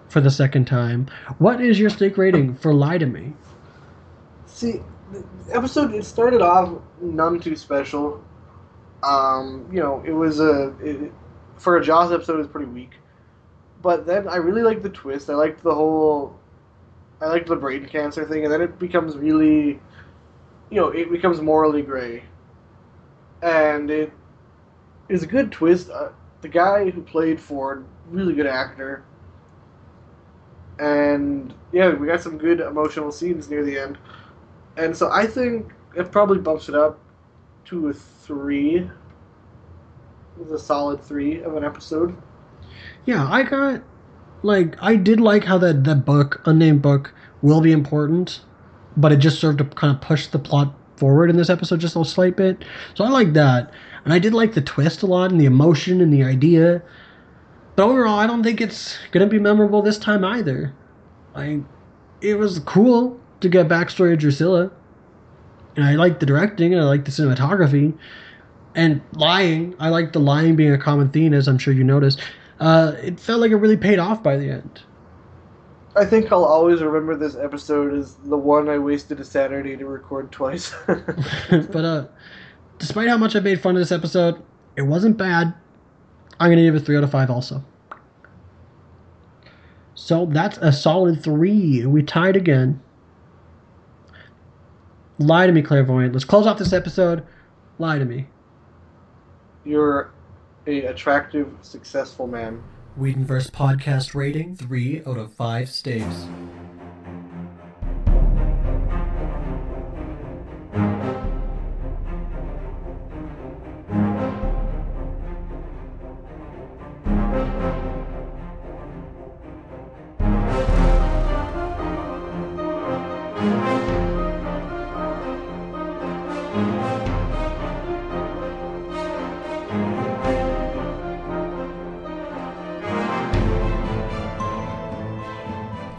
for 0.09 0.19
the 0.19 0.29
second 0.29 0.65
time. 0.65 1.07
What 1.37 1.61
is 1.61 1.79
your 1.79 1.89
stake 1.89 2.17
rating 2.17 2.55
for 2.55 2.73
Lie 2.73 2.97
to 2.99 3.05
Me? 3.05 3.33
See, 4.45 4.81
the 5.11 5.23
episode 5.53 5.93
it 5.93 6.03
started 6.05 6.41
off 6.41 6.81
none 7.01 7.39
too 7.39 7.55
special. 7.55 8.23
Um, 9.03 9.69
you 9.71 9.79
know, 9.79 10.03
it 10.05 10.11
was 10.11 10.39
a 10.39 10.73
it, 10.83 11.11
for 11.57 11.77
a 11.77 11.83
Jaws 11.83 12.11
episode, 12.11 12.35
it 12.35 12.39
was 12.39 12.47
pretty 12.47 12.69
weak. 12.71 12.95
But 13.81 14.05
then 14.05 14.27
I 14.27 14.37
really 14.37 14.63
liked 14.63 14.83
the 14.83 14.89
twist. 14.89 15.29
I 15.29 15.35
liked 15.35 15.63
the 15.63 15.73
whole, 15.73 16.37
I 17.21 17.27
liked 17.27 17.47
the 17.47 17.55
brain 17.55 17.85
cancer 17.85 18.25
thing, 18.25 18.43
and 18.43 18.51
then 18.51 18.61
it 18.61 18.79
becomes 18.79 19.15
really, 19.15 19.79
you 20.69 20.79
know, 20.79 20.89
it 20.89 21.11
becomes 21.11 21.41
morally 21.41 21.81
gray. 21.81 22.23
And 23.41 23.91
it 23.91 24.11
is 25.09 25.23
a 25.23 25.27
good 25.27 25.51
twist. 25.51 25.89
Uh, 25.89 26.09
the 26.41 26.47
guy 26.47 26.89
who 26.89 27.01
played 27.01 27.39
Ford, 27.39 27.85
really 28.09 28.33
good 28.33 28.47
actor. 28.47 29.03
And 30.79 31.53
yeah, 31.71 31.93
we 31.93 32.07
got 32.07 32.21
some 32.21 32.37
good 32.37 32.59
emotional 32.59 33.11
scenes 33.11 33.49
near 33.49 33.63
the 33.63 33.79
end. 33.79 33.97
And 34.77 34.95
so 34.95 35.09
I 35.11 35.25
think 35.25 35.71
it 35.95 36.11
probably 36.11 36.39
bumps 36.39 36.69
it 36.69 36.75
up 36.75 36.99
to 37.65 37.89
a 37.89 37.93
three. 37.93 38.89
It's 40.41 40.51
a 40.51 40.59
solid 40.59 41.01
three 41.01 41.41
of 41.41 41.55
an 41.55 41.63
episode. 41.63 42.15
Yeah, 43.05 43.27
I 43.29 43.43
got 43.43 43.81
like 44.43 44.75
I 44.81 44.95
did 44.95 45.19
like 45.19 45.45
how 45.45 45.57
that 45.59 45.83
that 45.85 46.05
book, 46.05 46.41
unnamed 46.45 46.81
book, 46.81 47.13
will 47.41 47.61
be 47.61 47.71
important, 47.71 48.41
but 48.97 49.11
it 49.11 49.17
just 49.17 49.39
served 49.39 49.59
to 49.59 49.65
kind 49.65 49.93
of 49.93 50.01
push 50.01 50.27
the 50.27 50.39
plot 50.39 50.73
forward 50.97 51.29
in 51.29 51.35
this 51.35 51.49
episode 51.49 51.79
just 51.79 51.95
a 51.95 52.05
slight 52.05 52.37
bit. 52.37 52.63
So 52.93 53.03
I 53.03 53.09
like 53.09 53.33
that, 53.33 53.71
and 54.03 54.13
I 54.13 54.19
did 54.19 54.33
like 54.33 54.53
the 54.53 54.61
twist 54.61 55.03
a 55.03 55.05
lot 55.05 55.31
and 55.31 55.39
the 55.39 55.45
emotion 55.45 56.01
and 56.01 56.13
the 56.13 56.23
idea. 56.23 56.81
But 57.75 57.87
overall, 57.87 58.19
I 58.19 58.27
don't 58.27 58.43
think 58.43 58.61
it's 58.61 58.97
gonna 59.11 59.27
be 59.27 59.39
memorable 59.39 59.81
this 59.81 59.97
time 59.97 60.23
either. 60.23 60.73
I, 61.35 61.61
it 62.21 62.35
was 62.35 62.59
cool 62.59 63.19
to 63.41 63.49
get 63.49 63.67
backstory 63.67 64.13
of 64.13 64.19
Drusilla, 64.19 64.71
and 65.75 65.85
I 65.85 65.95
liked 65.95 66.19
the 66.21 66.25
directing 66.25 66.73
and 66.73 66.81
I 66.81 66.85
liked 66.85 67.05
the 67.05 67.11
cinematography, 67.11 67.97
and 68.75 69.01
lying. 69.13 69.75
I 69.79 69.89
liked 69.89 70.13
the 70.13 70.19
lying 70.19 70.55
being 70.55 70.71
a 70.71 70.77
common 70.77 71.09
theme, 71.09 71.33
as 71.33 71.47
I'm 71.47 71.57
sure 71.57 71.73
you 71.73 71.83
noticed. 71.83 72.21
Uh, 72.59 72.93
it 73.03 73.19
felt 73.19 73.41
like 73.41 73.51
it 73.51 73.57
really 73.57 73.77
paid 73.77 73.99
off 73.99 74.23
by 74.23 74.37
the 74.37 74.49
end. 74.49 74.81
I 75.95 76.05
think 76.05 76.31
I'll 76.31 76.43
always 76.43 76.81
remember 76.81 77.15
this 77.15 77.35
episode 77.35 77.93
as 77.93 78.15
the 78.15 78.37
one 78.37 78.67
I 78.69 78.77
wasted 78.77 79.19
a 79.19 79.25
Saturday 79.25 79.77
to 79.77 79.85
record 79.85 80.31
twice. 80.31 80.73
but 80.87 81.85
uh, 81.85 82.07
despite 82.79 83.07
how 83.07 83.17
much 83.17 83.35
I 83.35 83.39
made 83.39 83.61
fun 83.61 83.75
of 83.75 83.79
this 83.79 83.91
episode, 83.91 84.41
it 84.75 84.81
wasn't 84.81 85.17
bad. 85.17 85.53
I'm 86.39 86.51
gonna 86.51 86.63
give 86.63 86.75
it 86.75 86.81
three 86.81 86.97
out 86.97 87.03
of 87.03 87.11
five 87.11 87.29
also. 87.29 87.63
So 89.93 90.25
that's 90.25 90.57
a 90.57 90.73
solid 90.73 91.23
three. 91.23 91.85
We 91.85 92.03
tied 92.03 92.35
again. 92.35 92.81
Lie 95.17 95.47
to 95.47 95.53
me, 95.53 95.61
clairvoyant. 95.61 96.13
Let's 96.13 96.25
close 96.25 96.45
off 96.45 96.57
this 96.57 96.73
episode. 96.73 97.25
Lie 97.79 97.99
to 97.99 98.05
me. 98.05 98.27
You're 99.63 100.11
a 100.67 100.85
attractive, 100.87 101.49
successful 101.61 102.27
man. 102.27 102.61
Whedonverse 102.97 103.51
podcast 103.51 104.15
rating 104.15 104.55
three 104.55 105.03
out 105.05 105.17
of 105.17 105.33
five 105.33 105.69
stakes. 105.69 106.29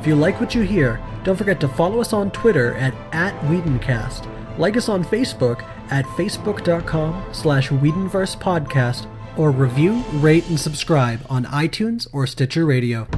If 0.06 0.10
you 0.10 0.14
like 0.14 0.40
what 0.40 0.54
you 0.54 0.62
hear, 0.62 1.04
don't 1.24 1.34
forget 1.34 1.58
to 1.58 1.66
follow 1.66 2.00
us 2.00 2.12
on 2.12 2.30
Twitter 2.30 2.74
at, 2.74 2.94
at 3.12 3.34
Whedoncast. 3.46 4.24
Like 4.56 4.76
us 4.76 4.88
on 4.88 5.02
Facebook 5.02 5.64
at 5.90 6.04
facebook.com 6.04 7.34
slash 7.34 7.70
Whedonverse 7.70 8.38
Podcast 8.38 9.08
or 9.36 9.50
review, 9.50 10.04
rate, 10.12 10.48
and 10.48 10.60
subscribe 10.60 11.26
on 11.28 11.44
iTunes 11.46 12.06
or 12.12 12.24
Stitcher 12.24 12.64
Radio. 12.64 13.08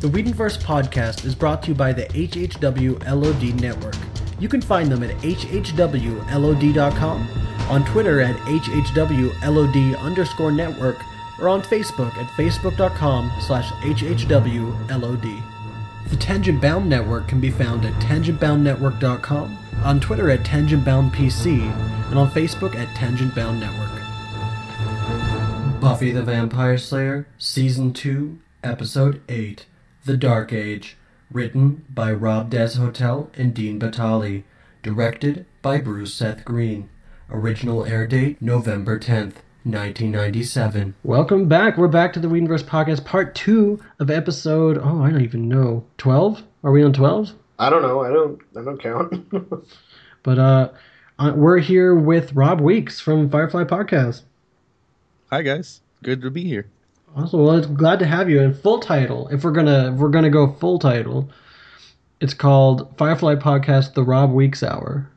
The 0.00 0.08
Whedonverse 0.08 0.62
Podcast 0.62 1.24
is 1.24 1.34
brought 1.34 1.62
to 1.62 1.70
you 1.70 1.74
by 1.74 1.94
the 1.94 2.04
HHW 2.08 3.02
LOD 3.10 3.62
Network. 3.62 3.96
You 4.38 4.50
can 4.50 4.60
find 4.60 4.92
them 4.92 5.02
at 5.02 5.16
hhwlod.com, 5.22 7.28
on 7.70 7.84
Twitter 7.86 8.20
at 8.20 8.36
hhwlod 8.36 9.98
underscore 10.00 10.52
network, 10.52 10.98
or 11.40 11.48
on 11.48 11.62
Facebook 11.62 12.16
at 12.16 12.28
facebook.com 12.30 13.32
slash 13.40 13.70
hhwlod. 13.72 15.42
The 16.08 16.16
Tangent 16.16 16.60
Bound 16.60 16.88
Network 16.88 17.28
can 17.28 17.40
be 17.40 17.50
found 17.50 17.84
at 17.84 17.94
tangentboundnetwork.com, 17.94 19.58
on 19.82 20.00
Twitter 20.00 20.30
at 20.30 20.40
tangentboundpc, 20.40 21.46
and 22.10 22.18
on 22.18 22.30
Facebook 22.30 22.76
at 22.76 22.94
Tangent 22.94 23.34
Bound 23.34 23.58
Network. 23.60 23.90
Buffy 25.80 26.12
the 26.12 26.22
Vampire 26.22 26.78
Slayer, 26.78 27.26
Season 27.38 27.92
2, 27.92 28.38
Episode 28.62 29.22
8, 29.28 29.66
The 30.04 30.16
Dark 30.16 30.52
Age, 30.52 30.96
written 31.30 31.84
by 31.90 32.12
Rob 32.12 32.50
Des 32.50 32.76
Hotel 32.76 33.30
and 33.34 33.52
Dean 33.52 33.80
Batali, 33.80 34.44
directed 34.82 35.46
by 35.62 35.78
Bruce 35.78 36.14
Seth 36.14 36.44
Green. 36.44 36.88
Original 37.30 37.84
air 37.86 38.06
date 38.06 38.40
November 38.40 38.98
10th. 38.98 39.36
1997. 39.64 40.94
Welcome 41.04 41.48
back. 41.48 41.78
We're 41.78 41.88
back 41.88 42.12
to 42.12 42.20
the 42.20 42.28
Whedonverse 42.28 42.64
podcast, 42.64 43.04
part 43.06 43.34
two 43.34 43.80
of 43.98 44.10
episode. 44.10 44.76
Oh, 44.76 45.02
I 45.02 45.10
don't 45.10 45.22
even 45.22 45.48
know. 45.48 45.84
12? 45.96 46.42
Are 46.62 46.70
we 46.70 46.84
on 46.84 46.92
12? 46.92 47.32
I 47.58 47.70
don't 47.70 47.80
know. 47.80 48.02
I 48.02 48.10
don't. 48.10 48.40
I 48.56 48.62
don't 48.62 48.82
count. 48.82 49.64
But 50.24 50.38
uh, 50.38 50.70
uh, 51.18 51.32
we're 51.36 51.58
here 51.58 51.94
with 51.94 52.32
Rob 52.32 52.60
Weeks 52.60 52.98
from 52.98 53.28
Firefly 53.28 53.64
Podcast. 53.64 54.22
Hi 55.30 55.42
guys, 55.42 55.82
good 56.02 56.22
to 56.22 56.30
be 56.30 56.44
here. 56.44 56.66
Awesome. 57.14 57.44
Well, 57.44 57.56
it's 57.56 57.66
glad 57.66 57.98
to 57.98 58.06
have 58.06 58.30
you. 58.30 58.40
And 58.40 58.56
full 58.56 58.78
title, 58.78 59.28
if 59.28 59.44
we're 59.44 59.52
gonna 59.52 59.92
if 59.92 59.98
we're 59.98 60.08
gonna 60.08 60.30
go 60.30 60.54
full 60.54 60.78
title, 60.78 61.28
it's 62.20 62.32
called 62.32 62.96
Firefly 62.96 63.34
Podcast: 63.34 63.92
The 63.92 64.02
Rob 64.02 64.32
Weeks 64.32 64.62
Hour. 64.62 65.10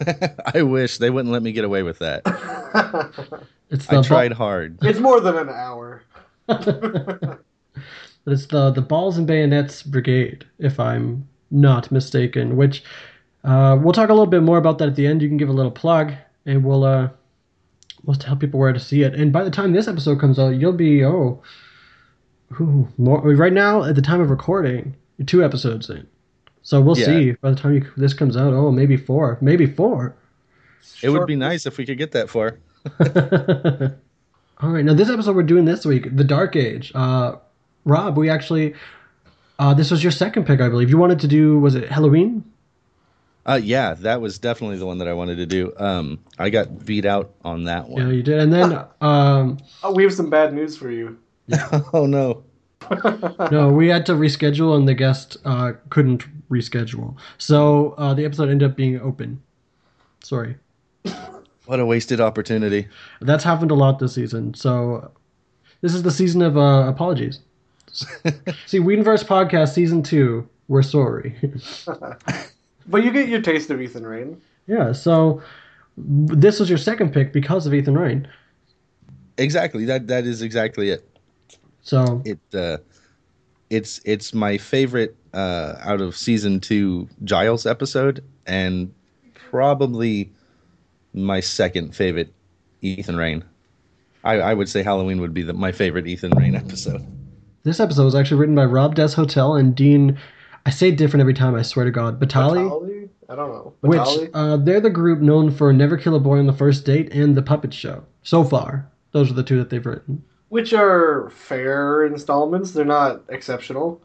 I 0.54 0.62
wish 0.62 0.96
they 0.96 1.10
wouldn't 1.10 1.32
let 1.32 1.42
me 1.42 1.52
get 1.52 1.64
away 1.64 1.82
with 1.82 1.98
that. 1.98 2.22
It's 3.70 3.86
the 3.86 3.98
I 3.98 4.02
tried 4.02 4.32
hard. 4.32 4.78
it's 4.82 4.98
more 5.00 5.20
than 5.20 5.36
an 5.36 5.48
hour. 5.48 6.02
but 6.46 7.40
it's 8.26 8.46
the 8.46 8.70
the 8.70 8.82
Balls 8.82 9.18
and 9.18 9.26
Bayonets 9.26 9.82
Brigade, 9.82 10.44
if 10.58 10.78
I'm 10.78 11.28
not 11.50 11.90
mistaken. 11.90 12.56
Which 12.56 12.84
uh, 13.44 13.78
we'll 13.80 13.92
talk 13.92 14.08
a 14.08 14.12
little 14.12 14.26
bit 14.26 14.42
more 14.42 14.58
about 14.58 14.78
that 14.78 14.88
at 14.88 14.96
the 14.96 15.06
end. 15.06 15.22
You 15.22 15.28
can 15.28 15.36
give 15.36 15.48
a 15.48 15.52
little 15.52 15.70
plug, 15.72 16.12
and 16.44 16.64
we'll 16.64 16.84
uh, 16.84 17.08
we'll 18.04 18.16
tell 18.16 18.36
people 18.36 18.60
where 18.60 18.72
to 18.72 18.80
see 18.80 19.02
it. 19.02 19.14
And 19.14 19.32
by 19.32 19.42
the 19.44 19.50
time 19.50 19.72
this 19.72 19.88
episode 19.88 20.20
comes 20.20 20.38
out, 20.38 20.50
you'll 20.50 20.72
be 20.72 21.04
oh, 21.04 21.42
ooh, 22.60 22.88
more 22.98 23.20
right 23.20 23.52
now 23.52 23.82
at 23.82 23.96
the 23.96 24.02
time 24.02 24.20
of 24.20 24.30
recording, 24.30 24.94
two 25.26 25.44
episodes 25.44 25.90
in. 25.90 26.06
So 26.62 26.80
we'll 26.80 26.98
Yeah. 26.98 27.06
see 27.06 27.32
by 27.32 27.50
the 27.50 27.56
time 27.56 27.74
you, 27.74 27.86
this 27.96 28.14
comes 28.14 28.36
out. 28.36 28.52
Oh, 28.52 28.70
maybe 28.70 28.96
four, 28.96 29.38
maybe 29.40 29.66
four. 29.66 30.16
It 31.02 31.10
would 31.10 31.26
be 31.26 31.36
nice 31.36 31.66
if 31.66 31.78
we 31.78 31.86
could 31.86 31.98
get 31.98 32.12
that 32.12 32.30
far. 32.30 32.58
All 34.60 34.70
right, 34.70 34.84
now 34.84 34.94
this 34.94 35.10
episode 35.10 35.36
we're 35.36 35.42
doing 35.42 35.64
this 35.64 35.84
week, 35.84 36.14
The 36.16 36.24
Dark 36.24 36.56
Age. 36.56 36.92
Uh, 36.94 37.36
Rob, 37.84 38.16
we 38.16 38.30
actually, 38.30 38.74
uh, 39.58 39.74
this 39.74 39.90
was 39.90 40.02
your 40.02 40.12
second 40.12 40.46
pick, 40.46 40.60
I 40.60 40.68
believe. 40.68 40.88
You 40.88 40.98
wanted 40.98 41.20
to 41.20 41.28
do, 41.28 41.58
was 41.58 41.74
it 41.74 41.90
Halloween? 41.90 42.44
Uh, 43.44 43.60
yeah, 43.62 43.94
that 43.94 44.20
was 44.20 44.38
definitely 44.38 44.76
the 44.76 44.86
one 44.86 44.98
that 44.98 45.08
I 45.08 45.12
wanted 45.12 45.36
to 45.36 45.46
do. 45.46 45.72
Um, 45.76 46.18
I 46.38 46.50
got 46.50 46.84
beat 46.84 47.04
out 47.04 47.32
on 47.44 47.64
that 47.64 47.88
one. 47.88 48.00
Yeah, 48.00 48.06
one. 48.06 48.14
you 48.14 48.22
did. 48.22 48.38
And 48.38 48.52
then, 48.52 48.72
um, 49.00 49.58
Oh, 49.82 49.92
we 49.92 50.02
have 50.02 50.14
some 50.14 50.30
bad 50.30 50.54
news 50.54 50.76
for 50.76 50.90
you. 50.90 51.18
oh 51.92 52.06
no. 52.06 52.42
no, 53.50 53.70
we 53.70 53.88
had 53.88 54.06
to 54.06 54.12
reschedule, 54.12 54.76
and 54.76 54.86
the 54.86 54.94
guest 54.94 55.36
uh, 55.44 55.72
couldn't 55.90 56.24
reschedule. 56.50 57.16
So 57.38 57.94
uh, 57.98 58.14
the 58.14 58.24
episode 58.24 58.48
ended 58.48 58.70
up 58.70 58.76
being 58.76 59.00
open. 59.00 59.42
Sorry. 60.22 60.56
What 61.66 61.80
a 61.80 61.86
wasted 61.86 62.20
opportunity. 62.20 62.88
That's 63.20 63.44
happened 63.44 63.70
a 63.70 63.74
lot 63.74 63.98
this 63.98 64.14
season. 64.14 64.54
So 64.54 65.10
this 65.80 65.94
is 65.94 66.02
the 66.02 66.10
season 66.10 66.42
of 66.42 66.56
uh, 66.56 66.86
apologies. 66.88 67.40
See, 67.92 68.78
Whedonverse 68.78 69.24
Podcast 69.24 69.72
Season 69.74 70.02
2, 70.02 70.48
we're 70.68 70.82
sorry. 70.82 71.34
But 72.88 73.04
you 73.04 73.10
get 73.10 73.28
your 73.28 73.40
taste 73.40 73.70
of 73.70 73.80
Ethan 73.80 74.06
Rayne. 74.06 74.40
Yeah, 74.66 74.92
so 74.92 75.42
this 75.96 76.60
was 76.60 76.68
your 76.68 76.78
second 76.78 77.12
pick 77.12 77.32
because 77.32 77.66
of 77.66 77.74
Ethan 77.74 77.96
Ryan. 77.96 78.28
Exactly. 79.38 79.84
That 79.84 80.06
that 80.06 80.24
is 80.24 80.42
exactly 80.42 80.90
it. 80.90 81.08
So 81.82 82.22
It 82.24 82.38
uh, 82.54 82.78
it's 83.70 84.00
it's 84.04 84.32
my 84.32 84.56
favorite 84.58 85.16
uh, 85.34 85.74
out 85.80 86.00
of 86.00 86.16
season 86.16 86.60
two 86.60 87.08
Giles 87.24 87.66
episode, 87.66 88.22
and 88.46 88.92
probably 89.34 90.32
my 91.16 91.40
second 91.40 91.96
favorite 91.96 92.32
Ethan 92.82 93.16
Rayne. 93.16 93.44
I, 94.22 94.34
I 94.34 94.54
would 94.54 94.68
say 94.68 94.82
Halloween 94.82 95.20
would 95.20 95.34
be 95.34 95.42
the, 95.42 95.52
my 95.52 95.72
favorite 95.72 96.06
Ethan 96.06 96.32
Rayne 96.36 96.54
episode. 96.54 97.04
this 97.62 97.80
episode 97.80 98.04
was 98.04 98.14
actually 98.14 98.38
written 98.38 98.54
by 98.54 98.64
Rob 98.64 98.94
Des 98.94 99.14
Hotel 99.14 99.54
and 99.54 99.74
Dean. 99.74 100.18
I 100.66 100.70
say 100.70 100.90
different 100.90 101.20
every 101.20 101.34
time. 101.34 101.54
I 101.54 101.62
swear 101.62 101.84
to 101.84 101.90
God, 101.90 102.20
Batali. 102.20 102.68
Batali? 102.68 103.08
I 103.28 103.34
don't 103.34 103.50
know. 103.50 103.72
Which 103.80 104.30
uh, 104.34 104.56
they're 104.58 104.80
the 104.80 104.90
group 104.90 105.20
known 105.20 105.50
for 105.50 105.72
Never 105.72 105.96
Kill 105.96 106.14
a 106.14 106.20
Boy 106.20 106.38
on 106.38 106.46
the 106.46 106.52
First 106.52 106.84
Date 106.84 107.12
and 107.12 107.36
The 107.36 107.42
Puppet 107.42 107.74
Show. 107.74 108.04
So 108.22 108.44
far, 108.44 108.88
those 109.12 109.30
are 109.30 109.34
the 109.34 109.42
two 109.42 109.58
that 109.58 109.70
they've 109.70 109.84
written. 109.84 110.22
Which 110.48 110.72
are 110.72 111.30
fair 111.30 112.04
installments. 112.04 112.70
They're 112.70 112.84
not 112.84 113.22
exceptional. 113.28 114.00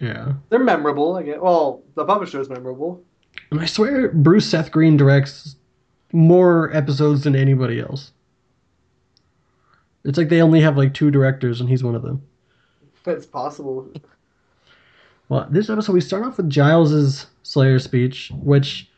Yeah. 0.00 0.34
They're 0.50 0.58
memorable. 0.58 1.16
I 1.16 1.22
guess. 1.22 1.38
Well, 1.40 1.82
the 1.94 2.04
puppet 2.04 2.28
show 2.28 2.40
is 2.40 2.50
memorable. 2.50 3.02
And 3.50 3.60
I 3.60 3.66
swear 3.66 4.08
Bruce 4.10 4.48
Seth 4.48 4.70
Green 4.70 4.96
directs 4.96 5.56
more 6.12 6.74
episodes 6.74 7.24
than 7.24 7.36
anybody 7.36 7.80
else. 7.80 8.12
It's 10.04 10.16
like 10.18 10.28
they 10.28 10.40
only 10.42 10.60
have 10.60 10.76
like 10.76 10.94
two 10.94 11.10
directors 11.10 11.60
and 11.60 11.68
he's 11.68 11.84
one 11.84 11.94
of 11.94 12.02
them. 12.02 12.22
That's 13.04 13.26
possible. 13.26 13.88
Well, 15.28 15.46
this 15.50 15.68
episode 15.68 15.92
we 15.92 16.00
start 16.00 16.24
off 16.24 16.36
with 16.38 16.48
Giles's 16.50 17.26
Slayer 17.42 17.78
speech, 17.78 18.30
which 18.42 18.90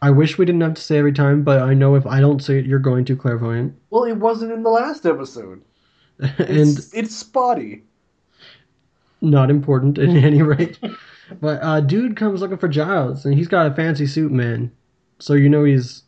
I 0.00 0.10
wish 0.10 0.36
we 0.36 0.44
didn't 0.44 0.60
have 0.60 0.74
to 0.74 0.82
say 0.82 0.98
every 0.98 1.12
time, 1.12 1.42
but 1.42 1.62
I 1.62 1.72
know 1.74 1.94
if 1.94 2.06
I 2.06 2.20
don't 2.20 2.42
say 2.42 2.58
it, 2.58 2.66
you're 2.66 2.78
going 2.78 3.04
to 3.06 3.16
clairvoyant. 3.16 3.74
Well, 3.90 4.04
it 4.04 4.16
wasn't 4.16 4.52
in 4.52 4.62
the 4.62 4.70
last 4.70 5.06
episode. 5.06 5.62
and 6.18 6.38
It's, 6.38 6.92
it's 6.92 7.16
spotty. 7.16 7.82
not 9.20 9.50
important 9.50 9.98
at 9.98 10.08
any 10.24 10.42
rate. 10.42 10.78
but 11.40 11.62
uh, 11.62 11.80
dude 11.80 12.16
comes 12.16 12.40
looking 12.40 12.58
for 12.58 12.68
Giles, 12.68 13.24
and 13.24 13.34
he's 13.34 13.48
got 13.48 13.70
a 13.70 13.74
fancy 13.74 14.06
suit, 14.06 14.30
man. 14.32 14.70
So 15.18 15.32
you 15.34 15.48
know 15.48 15.64
he's 15.64 16.02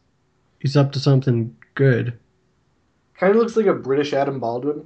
he's 0.58 0.76
up 0.76 0.92
to 0.92 1.00
something 1.00 1.56
good. 1.74 2.18
Kind 3.18 3.32
of 3.32 3.38
looks 3.38 3.56
like 3.56 3.66
a 3.66 3.74
British 3.74 4.12
Adam 4.12 4.40
Baldwin. 4.40 4.84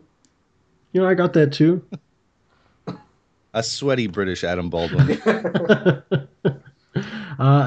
You 0.93 1.01
know, 1.01 1.09
I 1.09 1.15
got 1.15 1.33
that 1.35 1.53
too. 1.53 1.85
A 3.53 3.65
sweaty 3.65 4.07
British 4.07 4.45
Adam 4.45 4.71
Baldwin. 4.71 5.11
uh, 5.27 6.03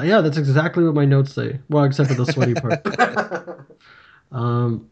yeah, 0.02 0.22
that's 0.22 0.38
exactly 0.38 0.82
what 0.82 0.94
my 0.94 1.04
notes 1.04 1.34
say. 1.34 1.60
Well, 1.68 1.84
except 1.84 2.08
for 2.08 2.14
the 2.14 2.24
sweaty 2.24 2.54
part. 2.54 2.82
Um, 4.34 4.88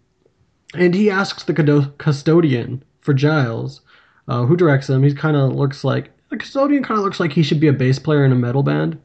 and 0.75 0.95
he 0.95 1.11
asks 1.11 1.43
the 1.43 1.93
custodian 1.99 2.83
for 3.01 3.13
Giles, 3.13 3.83
uh, 4.29 4.47
who 4.47 4.57
directs 4.57 4.89
him. 4.89 5.03
He 5.03 5.13
kind 5.13 5.37
of 5.37 5.53
looks 5.53 5.85
like 5.85 6.11
the 6.31 6.39
custodian 6.39 6.83
kind 6.83 6.99
of 6.99 7.05
looks 7.05 7.21
like 7.21 7.33
he 7.33 7.43
should 7.43 7.61
be 7.61 7.69
a 7.69 7.73
bass 7.73 7.99
player 7.99 8.25
in 8.25 8.33
a 8.33 8.37
metal 8.37 8.63
band 8.63 8.99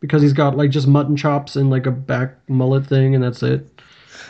because 0.00 0.22
he's 0.22 0.32
got 0.32 0.56
like 0.56 0.70
just 0.70 0.86
mutton 0.86 1.16
chops 1.16 1.56
and 1.56 1.70
like 1.70 1.86
a 1.86 1.90
back 1.90 2.36
mullet 2.48 2.86
thing, 2.86 3.14
and 3.14 3.22
that's 3.22 3.42
it. 3.42 3.80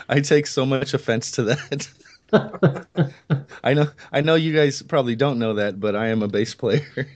I 0.09 0.21
take 0.21 0.47
so 0.47 0.67
much 0.67 0.95
offense 0.95 1.31
to 1.33 1.43
that. 1.45 1.89
I 3.65 3.75
know 3.75 3.89
I 4.13 4.21
know 4.21 4.35
you 4.35 4.55
guys 4.55 4.83
probably 4.83 5.17
don't 5.17 5.39
know 5.39 5.55
that, 5.55 5.81
but 5.81 5.97
I 5.97 6.09
am 6.09 6.23
a 6.23 6.29
bass 6.29 6.55
player. 6.55 7.09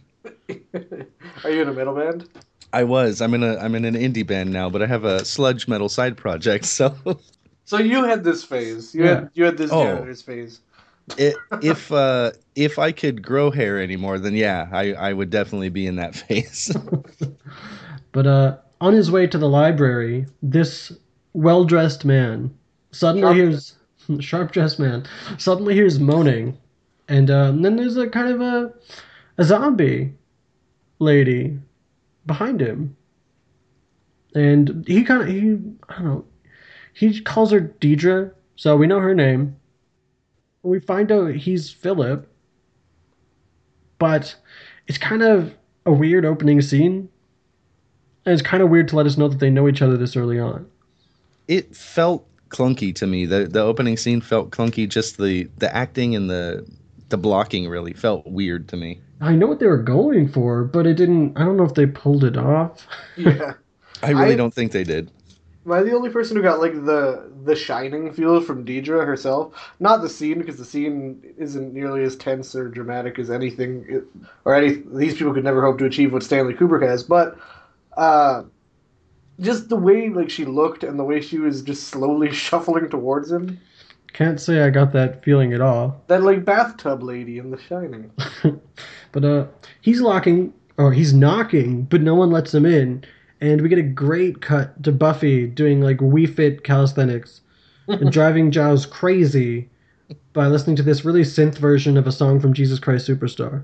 Are 1.44 1.51
you 1.51 1.62
in 1.62 1.68
a 1.68 1.72
metal 1.72 1.94
band? 1.94 2.28
I 2.72 2.85
was. 2.85 3.20
I'm 3.20 3.35
in 3.35 3.43
a 3.43 3.56
I'm 3.59 3.74
in 3.74 3.85
an 3.85 3.94
indie 3.94 4.26
band 4.26 4.52
now, 4.52 4.68
but 4.68 4.82
I 4.82 4.86
have 4.86 5.05
a 5.05 5.24
sludge 5.24 5.68
metal 5.68 5.89
side 5.89 6.16
project. 6.16 6.64
So 6.66 6.94
So 7.64 7.78
you 7.78 8.05
had 8.05 8.24
this 8.24 8.44
phase. 8.44 8.94
You 8.94 9.05
Yeah. 9.05 9.14
had 9.20 9.31
you 9.35 9.44
had 9.44 9.56
this 9.56 9.70
Oh. 9.70 9.85
janitor's 9.85 10.22
phase. 10.22 10.60
it, 11.18 11.36
if 11.62 11.93
uh 11.93 12.32
if 12.56 12.78
I 12.78 12.93
could 12.93 13.22
grow 13.22 13.51
hair 13.51 13.81
anymore, 13.81 14.18
then 14.18 14.35
yeah, 14.35 14.68
I 14.72 14.93
I 14.94 15.12
would 15.12 15.31
definitely 15.31 15.68
be 15.68 15.86
in 15.86 15.97
that 15.97 16.14
phase. 16.22 16.74
But 18.14 18.26
uh, 18.28 18.56
on 18.80 18.94
his 18.94 19.10
way 19.10 19.26
to 19.26 19.36
the 19.36 19.48
library, 19.48 20.26
this 20.40 20.92
well-dressed 21.32 22.04
man 22.04 22.54
suddenly 22.92 23.22
Sharp- 23.22 23.36
hears 23.36 23.74
sharp-dressed 24.20 24.78
man 24.78 25.04
suddenly 25.36 25.74
hears 25.74 25.98
moaning, 25.98 26.56
and, 27.08 27.28
uh, 27.28 27.48
and 27.48 27.64
then 27.64 27.74
there's 27.76 27.96
a 27.96 28.08
kind 28.08 28.32
of 28.32 28.40
a 28.40 28.72
a 29.36 29.42
zombie 29.42 30.14
lady 31.00 31.58
behind 32.24 32.60
him, 32.62 32.96
and 34.36 34.84
he 34.86 35.02
kind 35.02 35.22
of 35.22 35.28
he 35.28 35.58
I 35.88 35.94
don't 35.94 36.04
know 36.04 36.24
he 36.92 37.20
calls 37.20 37.50
her 37.50 37.60
Deidre, 37.60 38.32
so 38.54 38.76
we 38.76 38.86
know 38.86 39.00
her 39.00 39.14
name. 39.14 39.56
We 40.62 40.78
find 40.78 41.10
out 41.10 41.34
he's 41.34 41.68
Philip, 41.68 42.28
but 43.98 44.36
it's 44.86 44.98
kind 44.98 45.22
of 45.22 45.52
a 45.84 45.92
weird 45.92 46.24
opening 46.24 46.60
scene. 46.62 47.08
And 48.26 48.32
it's 48.32 48.42
kind 48.42 48.62
of 48.62 48.70
weird 48.70 48.88
to 48.88 48.96
let 48.96 49.06
us 49.06 49.16
know 49.16 49.28
that 49.28 49.38
they 49.38 49.51
know 49.51 49.68
each 49.68 49.82
other 49.82 49.96
this 49.96 50.16
early 50.16 50.38
on. 50.40 50.66
it 51.48 51.74
felt 51.76 52.26
clunky 52.51 52.94
to 52.94 53.06
me. 53.06 53.26
The 53.26 53.44
the 53.46 53.60
opening 53.60 53.96
scene 53.96 54.20
felt 54.20 54.51
clunky. 54.51 54.88
Just 54.88 55.18
the 55.18 55.48
the 55.59 55.74
acting 55.74 56.14
and 56.14 56.30
the 56.30 56.66
the 57.10 57.18
blocking 57.18 57.68
really 57.68 57.92
felt 57.92 58.26
weird 58.26 58.68
to 58.68 58.76
me. 58.76 59.01
I 59.20 59.34
know 59.34 59.46
what 59.46 59.59
they 59.60 59.66
were 59.66 59.82
going 59.82 60.28
for, 60.28 60.64
but 60.64 60.86
it 60.86 60.94
didn't. 60.94 61.36
I 61.36 61.44
don't 61.44 61.56
know 61.56 61.64
if 61.64 61.74
they 61.74 61.86
pulled 61.86 62.24
it 62.24 62.36
off. 62.36 62.86
Yeah. 63.16 63.55
I 64.02 64.10
really 64.10 64.32
I- 64.34 64.36
don't 64.36 64.52
think 64.55 64.72
they 64.72 64.84
did. 64.84 65.10
Am 65.66 65.72
I 65.72 65.82
the 65.82 65.92
only 65.94 66.10
person 66.10 66.36
who 66.36 66.42
got 66.42 66.60
like 66.60 66.74
the 66.84 67.30
the 67.44 67.56
shining 67.56 68.12
feel 68.12 68.38
from 68.42 68.66
Deidre 68.66 69.06
herself? 69.06 69.55
Not 69.80 70.02
the 70.02 70.10
scene 70.10 70.36
because 70.38 70.56
the 70.59 70.64
scene 70.64 71.22
isn't 71.38 71.72
nearly 71.72 72.02
as 72.05 72.16
tense 72.16 72.55
or 72.55 72.68
dramatic 72.68 73.18
as 73.18 73.30
anything, 73.30 73.86
it, 73.88 74.05
or 74.44 74.55
any 74.55 74.82
these 74.92 75.14
people 75.16 75.32
could 75.32 75.44
never 75.44 75.64
hope 75.64 75.78
to 75.78 75.86
achieve 75.86 76.12
what 76.12 76.22
Stanley 76.22 76.52
Kubrick 76.52 76.86
has. 76.86 77.02
But 77.02 77.38
uh, 77.96 78.44
just 79.40 79.68
the 79.68 79.76
way 79.76 80.08
like 80.08 80.30
she 80.30 80.44
looked 80.44 80.84
and 80.84 80.98
the 80.98 81.04
way 81.04 81.20
she 81.20 81.38
was 81.38 81.62
just 81.62 81.88
slowly 81.88 82.32
shuffling 82.32 82.88
towards 82.88 83.30
him. 83.30 83.60
Can't 84.12 84.40
say 84.40 84.62
I 84.62 84.70
got 84.70 84.92
that 84.92 85.24
feeling 85.24 85.52
at 85.54 85.60
all. 85.60 86.02
That 86.06 86.22
like 86.22 86.44
bathtub 86.44 87.02
lady 87.02 87.38
in 87.38 87.50
The 87.50 87.58
Shining. 87.58 88.12
But 89.14 89.24
uh, 89.24 89.46
he's 89.80 90.00
locking 90.00 90.52
or 90.76 90.92
he's 90.92 91.14
knocking, 91.14 91.82
but 91.84 92.02
no 92.02 92.16
one 92.16 92.32
lets 92.32 92.52
him 92.52 92.66
in. 92.66 93.04
And 93.40 93.60
we 93.60 93.68
get 93.68 93.78
a 93.78 93.82
great 93.82 94.42
cut 94.42 94.82
to 94.82 94.90
Buffy 94.90 95.46
doing 95.46 95.80
like 95.80 95.98
Wii 95.98 96.34
Fit 96.34 96.64
calisthenics 96.64 97.40
and 97.86 98.10
driving 98.12 98.50
Giles 98.50 98.86
crazy 98.86 99.70
by 100.32 100.48
listening 100.48 100.74
to 100.76 100.82
this 100.82 101.04
really 101.04 101.22
synth 101.22 101.58
version 101.58 101.96
of 101.96 102.08
a 102.08 102.12
song 102.12 102.40
from 102.40 102.54
Jesus 102.54 102.80
Christ 102.80 103.06
Superstar. 103.08 103.62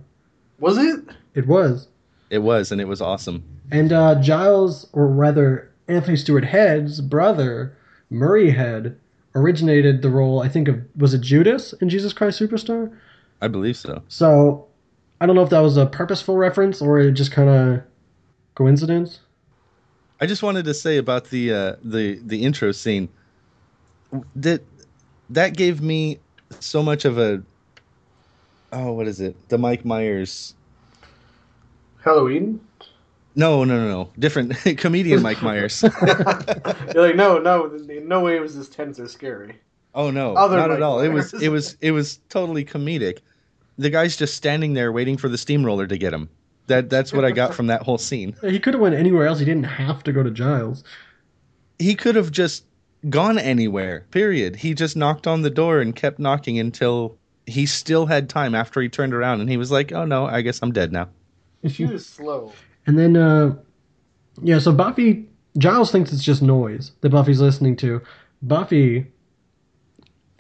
Was 0.61 0.78
it? 0.78 1.01
It 1.35 1.48
was. 1.48 1.89
It 2.31 2.39
was, 2.39 2.73
and 2.73 2.81
it 2.81 2.89
was 2.89 3.01
awesome. 3.01 3.44
And 3.70 3.93
uh, 3.93 4.20
Giles, 4.20 4.89
or 4.93 5.07
rather 5.09 5.70
Anthony 5.89 6.16
Stewart 6.16 6.44
Head's 6.44 7.01
brother, 7.01 7.77
Murray 8.09 8.51
Head, 8.51 8.97
originated 9.35 10.02
the 10.02 10.11
role, 10.11 10.40
I 10.43 10.48
think, 10.48 10.69
of 10.69 10.81
was 10.97 11.15
it 11.15 11.20
Judas 11.20 11.73
in 11.74 11.89
Jesus 11.89 12.12
Christ 12.12 12.40
Superstar? 12.40 12.97
I 13.40 13.48
believe 13.48 13.77
so. 13.77 14.02
So 14.09 14.66
I 15.20 15.27
don't 15.27 15.36
know 15.36 15.43
if 15.43 15.51
that 15.51 15.61
was 15.61 15.77
a 15.77 15.86
purposeful 15.86 16.36
reference 16.36 16.81
or 16.81 16.98
it 16.98 17.12
just 17.12 17.32
kind 17.32 17.48
of 17.48 17.82
coincidence. 18.55 19.20
I 20.20 20.27
just 20.27 20.43
wanted 20.43 20.65
to 20.66 20.74
say 20.74 20.98
about 20.98 21.31
the 21.31 21.52
uh, 21.52 21.77
the 21.82 22.20
the 22.24 22.44
intro 22.44 22.73
scene 22.73 23.09
that 24.36 24.62
that 25.31 25.57
gave 25.57 25.81
me 25.81 26.19
so 26.59 26.82
much 26.82 27.05
of 27.05 27.16
a 27.19 27.43
oh 28.73 28.93
what 28.93 29.07
is 29.07 29.20
it 29.20 29.36
the 29.48 29.57
Mike 29.57 29.85
Myers 29.85 30.55
Halloween? 32.05 32.60
no 33.36 33.62
no 33.64 33.77
no 33.78 33.89
no. 33.89 34.10
Different 34.18 34.56
comedian 34.78 35.22
Mike 35.22 35.43
Myers. 35.43 35.82
You're 36.94 37.06
like, 37.06 37.16
no, 37.16 37.39
no, 37.39 37.66
in 37.74 38.09
no 38.09 38.20
way 38.20 38.36
it 38.36 38.40
was 38.40 38.56
this 38.56 38.68
tense 38.68 38.98
or 38.98 39.09
scary. 39.09 39.56
oh 39.94 40.10
no 40.10 40.35
Other 40.35 40.56
not 40.56 40.68
Mike 40.70 40.77
at 40.78 40.82
all. 40.82 41.01
It 41.01 41.09
was 41.09 41.32
it 41.35 41.48
was 41.48 41.77
it 41.81 41.93
was 41.93 42.18
totally 42.28 42.64
comedic. 42.64 43.18
The 43.78 43.90
guy's 43.90 44.16
just 44.16 44.35
standing 44.35 44.74
there 44.74 44.93
waiting 44.93 45.16
for 45.16 45.28
the 45.28 45.39
steamroller 45.39 45.86
to 45.86 45.97
get 45.97 46.12
him. 46.12 46.28
That 46.66 46.90
that's 46.90 47.12
what 47.12 47.24
I 47.24 47.31
got 47.31 47.55
from 47.55 47.66
that 47.68 47.82
whole 47.82 47.98
scene. 47.98 48.35
He 48.43 48.59
could 48.60 48.74
have 48.74 48.81
went 48.81 48.94
anywhere 48.94 49.27
else. 49.27 49.39
He 49.39 49.44
didn't 49.44 49.64
have 49.64 50.02
to 50.05 50.12
go 50.12 50.22
to 50.22 50.31
Giles. 50.31 50.85
he 51.78 51.94
could 51.94 52.14
have 52.16 52.31
just 52.31 52.64
gone 53.09 53.39
anywhere 53.39 54.05
period. 54.10 54.56
He 54.56 54.74
just 54.74 54.97
knocked 54.97 55.27
on 55.27 55.43
the 55.43 55.51
door 55.51 55.81
and 55.81 55.97
kept 55.97 56.18
knocking 56.18 56.59
until 56.59 57.16
he 57.47 57.64
still 57.66 58.06
had 58.06 58.28
time 58.28 58.55
after 58.55 58.81
he 58.81 58.89
turned 58.89 59.14
around 59.14 59.40
and 59.40 59.48
he 59.51 59.56
was 59.56 59.70
like 59.72 59.90
oh 59.93 60.05
no 60.05 60.27
i 60.27 60.40
guess 60.40 60.60
i'm 60.62 60.70
dead 60.70 60.93
now 60.93 61.09
She 61.69 61.85
was 61.85 62.07
slow. 62.07 62.53
And 62.87 62.99
then, 62.99 63.16
uh, 63.16 63.55
yeah, 64.43 64.59
so 64.59 64.73
Buffy, 64.73 65.28
Giles 65.59 65.91
thinks 65.93 66.12
it's 66.12 66.24
just 66.24 66.43
noise 66.43 66.93
that 67.03 67.11
Buffy's 67.11 67.41
listening 67.41 67.77
to. 67.77 68.01
Buffy 68.43 69.07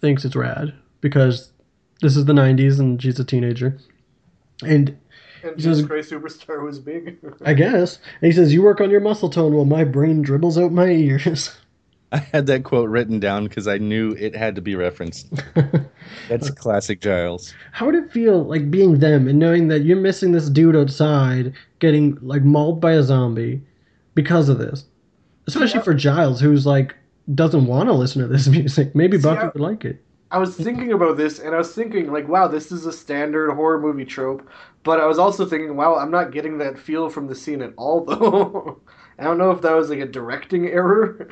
thinks 0.00 0.24
it's 0.24 0.36
rad 0.36 0.72
because 1.00 1.52
this 2.00 2.16
is 2.16 2.24
the 2.24 2.32
90s 2.32 2.80
and 2.80 3.00
she's 3.02 3.20
a 3.20 3.24
teenager. 3.24 3.76
And 4.64 4.96
And 5.42 5.56
He 5.56 5.62
says- 5.62 5.84
Christ 5.84 6.10
Superstar 6.10 6.62
was 6.64 6.78
big. 6.78 7.18
I 7.44 7.54
guess, 7.54 7.98
and 8.20 8.30
he 8.30 8.32
says, 8.32 8.52
You 8.52 8.62
work 8.62 8.80
on 8.80 8.90
your 8.90 9.00
muscle 9.00 9.30
tone 9.30 9.54
while 9.54 9.64
my 9.64 9.84
brain 9.84 10.22
dribbles 10.22 10.58
out 10.58 10.72
my 10.72 10.88
ears. 10.88 11.50
I 12.12 12.18
had 12.18 12.46
that 12.46 12.64
quote 12.64 12.88
written 12.88 13.20
down 13.20 13.44
because 13.44 13.68
I 13.68 13.78
knew 13.78 14.12
it 14.18 14.34
had 14.34 14.54
to 14.56 14.60
be 14.60 14.74
referenced. 14.74 15.32
That's 16.28 16.50
classic 16.50 17.00
Giles. 17.00 17.54
How 17.72 17.86
would 17.86 17.94
it 17.94 18.10
feel 18.10 18.44
like 18.44 18.70
being 18.70 18.98
them 18.98 19.28
and 19.28 19.38
knowing 19.38 19.68
that 19.68 19.80
you're 19.84 19.96
missing 19.96 20.32
this 20.32 20.48
dude 20.50 20.76
outside 20.76 21.52
getting 21.78 22.18
like 22.20 22.42
mauled 22.42 22.80
by 22.80 22.92
a 22.92 23.02
zombie 23.02 23.62
because 24.14 24.48
of 24.48 24.58
this? 24.58 24.84
Especially 25.46 25.80
for 25.82 25.94
Giles, 25.94 26.40
who's 26.40 26.66
like 26.66 26.96
doesn't 27.34 27.66
want 27.66 27.88
to 27.88 27.92
listen 27.92 28.22
to 28.22 28.28
this 28.28 28.48
music. 28.58 28.94
Maybe 28.94 29.16
See, 29.16 29.22
Buffy 29.22 29.40
I- 29.42 29.46
would 29.46 29.60
like 29.60 29.84
it. 29.84 30.02
I 30.32 30.38
was 30.38 30.56
thinking 30.56 30.92
about 30.92 31.16
this, 31.16 31.40
and 31.40 31.56
I 31.56 31.58
was 31.58 31.74
thinking, 31.74 32.12
like, 32.12 32.28
wow, 32.28 32.46
this 32.46 32.70
is 32.70 32.86
a 32.86 32.92
standard 32.92 33.50
horror 33.52 33.80
movie 33.80 34.04
trope. 34.04 34.48
But 34.84 35.00
I 35.00 35.06
was 35.06 35.18
also 35.18 35.44
thinking, 35.44 35.74
wow, 35.76 35.96
I'm 35.96 36.12
not 36.12 36.30
getting 36.30 36.56
that 36.58 36.78
feel 36.78 37.08
from 37.10 37.26
the 37.26 37.34
scene 37.34 37.60
at 37.62 37.72
all, 37.76 38.04
though. 38.04 38.80
I 39.18 39.24
don't 39.24 39.38
know 39.38 39.50
if 39.50 39.60
that 39.62 39.72
was 39.74 39.90
like 39.90 39.98
a 39.98 40.06
directing 40.06 40.68
error. 40.68 41.30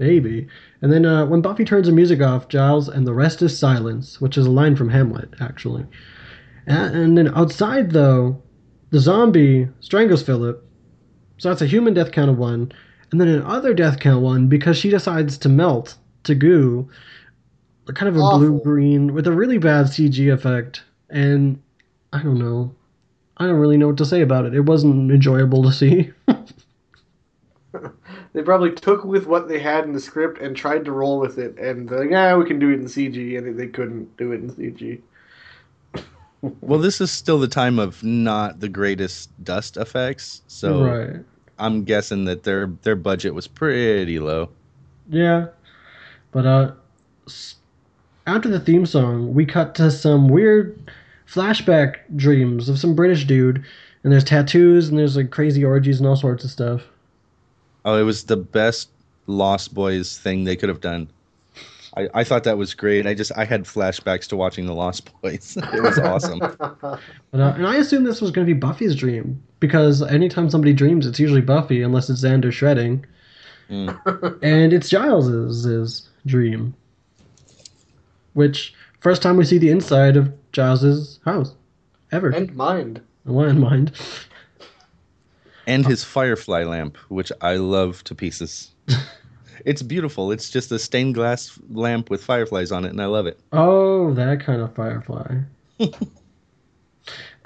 Maybe. 0.00 0.48
And 0.80 0.90
then 0.90 1.04
uh, 1.04 1.26
when 1.26 1.42
Buffy 1.42 1.62
turns 1.62 1.86
the 1.86 1.92
music 1.92 2.22
off, 2.22 2.48
Giles 2.48 2.88
and 2.88 3.06
the 3.06 3.12
rest 3.12 3.42
is 3.42 3.56
silence, 3.56 4.18
which 4.18 4.38
is 4.38 4.46
a 4.46 4.50
line 4.50 4.74
from 4.74 4.88
Hamlet, 4.88 5.28
actually. 5.40 5.84
And, 6.66 6.96
and 6.96 7.18
then 7.18 7.28
outside, 7.36 7.90
though, 7.90 8.42
the 8.88 8.98
zombie 8.98 9.68
strangles 9.80 10.22
Philip. 10.22 10.66
So 11.36 11.50
that's 11.50 11.60
a 11.60 11.66
human 11.66 11.92
death 11.92 12.12
count 12.12 12.30
of 12.30 12.38
one. 12.38 12.72
And 13.10 13.20
then 13.20 13.28
another 13.28 13.74
death 13.74 14.00
count 14.00 14.22
one 14.22 14.48
because 14.48 14.78
she 14.78 14.88
decides 14.88 15.36
to 15.36 15.50
melt 15.50 15.96
to 16.24 16.34
goo, 16.34 16.88
kind 17.92 18.08
of 18.08 18.16
a 18.16 18.38
blue 18.38 18.58
green 18.62 19.12
with 19.12 19.26
a 19.26 19.32
really 19.32 19.58
bad 19.58 19.86
CG 19.86 20.32
effect. 20.32 20.82
And 21.10 21.60
I 22.14 22.22
don't 22.22 22.38
know. 22.38 22.74
I 23.36 23.46
don't 23.46 23.58
really 23.58 23.76
know 23.76 23.88
what 23.88 23.98
to 23.98 24.06
say 24.06 24.22
about 24.22 24.46
it. 24.46 24.54
It 24.54 24.62
wasn't 24.62 25.10
enjoyable 25.10 25.62
to 25.64 25.72
see. 25.72 26.10
They 28.32 28.42
probably 28.42 28.72
took 28.72 29.04
with 29.04 29.26
what 29.26 29.48
they 29.48 29.58
had 29.58 29.84
in 29.84 29.92
the 29.92 30.00
script 30.00 30.40
and 30.40 30.56
tried 30.56 30.84
to 30.84 30.92
roll 30.92 31.18
with 31.18 31.38
it, 31.38 31.58
and 31.58 31.88
they're 31.88 32.00
like, 32.00 32.10
yeah, 32.10 32.36
we 32.36 32.44
can 32.44 32.58
do 32.58 32.70
it 32.70 32.74
in 32.74 32.84
CG, 32.84 33.36
and 33.36 33.58
they 33.58 33.66
couldn't 33.66 34.16
do 34.16 34.32
it 34.32 34.36
in 34.36 34.50
CG. 34.50 35.00
Well, 36.60 36.78
this 36.78 37.00
is 37.00 37.10
still 37.10 37.38
the 37.38 37.48
time 37.48 37.78
of 37.78 38.02
not 38.02 38.60
the 38.60 38.68
greatest 38.68 39.30
dust 39.44 39.76
effects, 39.76 40.42
so 40.46 40.84
right. 40.84 41.24
I'm 41.58 41.84
guessing 41.84 42.24
that 42.26 42.44
their 42.44 42.68
their 42.82 42.96
budget 42.96 43.34
was 43.34 43.46
pretty 43.46 44.18
low. 44.18 44.48
Yeah, 45.08 45.48
but 46.30 46.46
uh, 46.46 46.72
after 48.26 48.48
the 48.48 48.60
theme 48.60 48.86
song, 48.86 49.34
we 49.34 49.44
cut 49.44 49.74
to 49.74 49.90
some 49.90 50.28
weird 50.28 50.90
flashback 51.26 51.96
dreams 52.16 52.68
of 52.68 52.78
some 52.78 52.94
British 52.94 53.24
dude, 53.24 53.64
and 54.02 54.12
there's 54.12 54.24
tattoos 54.24 54.88
and 54.88 54.98
there's 54.98 55.16
like 55.16 55.30
crazy 55.30 55.64
orgies 55.64 55.98
and 55.98 56.08
all 56.08 56.16
sorts 56.16 56.44
of 56.44 56.50
stuff. 56.50 56.82
Oh, 57.84 57.96
it 57.98 58.02
was 58.04 58.24
the 58.24 58.36
best 58.36 58.90
Lost 59.26 59.74
Boys 59.74 60.18
thing 60.18 60.44
they 60.44 60.56
could 60.56 60.68
have 60.68 60.80
done. 60.80 61.08
I, 61.96 62.08
I 62.14 62.24
thought 62.24 62.44
that 62.44 62.56
was 62.58 62.72
great. 62.74 63.06
I 63.06 63.14
just 63.14 63.32
I 63.36 63.44
had 63.44 63.64
flashbacks 63.64 64.26
to 64.28 64.36
watching 64.36 64.66
the 64.66 64.74
Lost 64.74 65.10
Boys. 65.22 65.56
it 65.72 65.82
was 65.82 65.98
awesome. 65.98 66.38
But, 66.38 66.78
uh, 66.82 66.98
and 67.32 67.66
I 67.66 67.76
assumed 67.76 68.06
this 68.06 68.20
was 68.20 68.30
going 68.30 68.46
to 68.46 68.54
be 68.54 68.58
Buffy's 68.58 68.94
dream 68.94 69.42
because 69.58 70.02
anytime 70.02 70.48
somebody 70.50 70.72
dreams, 70.72 71.06
it's 71.06 71.18
usually 71.18 71.40
Buffy, 71.40 71.82
unless 71.82 72.08
it's 72.10 72.22
Xander 72.22 72.52
shredding, 72.52 73.04
Mm. 73.70 74.38
and 74.42 74.72
it's 74.72 74.88
Giles's 74.88 76.08
dream. 76.26 76.74
Which 78.34 78.74
first 79.00 79.22
time 79.22 79.36
we 79.36 79.44
see 79.44 79.58
the 79.58 79.70
inside 79.70 80.16
of 80.16 80.32
Giles's 80.52 81.20
house 81.24 81.54
ever. 82.12 82.30
and 82.30 82.54
mind. 82.56 83.00
One 83.24 83.60
mind. 83.60 83.92
And 85.70 85.86
his 85.86 86.02
firefly 86.02 86.64
lamp, 86.64 86.96
which 87.10 87.30
I 87.42 87.54
love 87.54 88.02
to 88.02 88.12
pieces. 88.12 88.74
it's 89.64 89.82
beautiful. 89.82 90.32
It's 90.32 90.50
just 90.50 90.72
a 90.72 90.80
stained 90.80 91.14
glass 91.14 91.60
lamp 91.70 92.10
with 92.10 92.24
fireflies 92.24 92.72
on 92.72 92.84
it, 92.84 92.90
and 92.90 93.00
I 93.00 93.06
love 93.06 93.26
it. 93.26 93.38
Oh, 93.52 94.12
that 94.14 94.40
kind 94.40 94.62
of 94.62 94.74
firefly. 94.74 95.42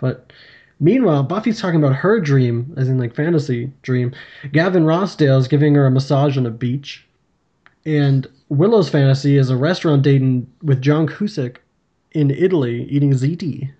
but 0.00 0.32
meanwhile, 0.80 1.22
Buffy's 1.22 1.60
talking 1.60 1.84
about 1.84 1.96
her 1.96 2.18
dream, 2.18 2.72
as 2.78 2.88
in 2.88 2.96
like 2.96 3.14
fantasy 3.14 3.70
dream. 3.82 4.14
Gavin 4.52 4.84
Rossdale's 4.84 5.46
giving 5.46 5.74
her 5.74 5.84
a 5.84 5.90
massage 5.90 6.38
on 6.38 6.46
a 6.46 6.50
beach. 6.50 7.06
And 7.84 8.26
Willow's 8.48 8.88
fantasy 8.88 9.36
is 9.36 9.50
a 9.50 9.56
restaurant 9.56 10.00
dating 10.00 10.50
with 10.62 10.80
John 10.80 11.06
Cusack 11.06 11.60
in 12.12 12.30
Italy 12.30 12.84
eating 12.84 13.10
ziti. 13.10 13.70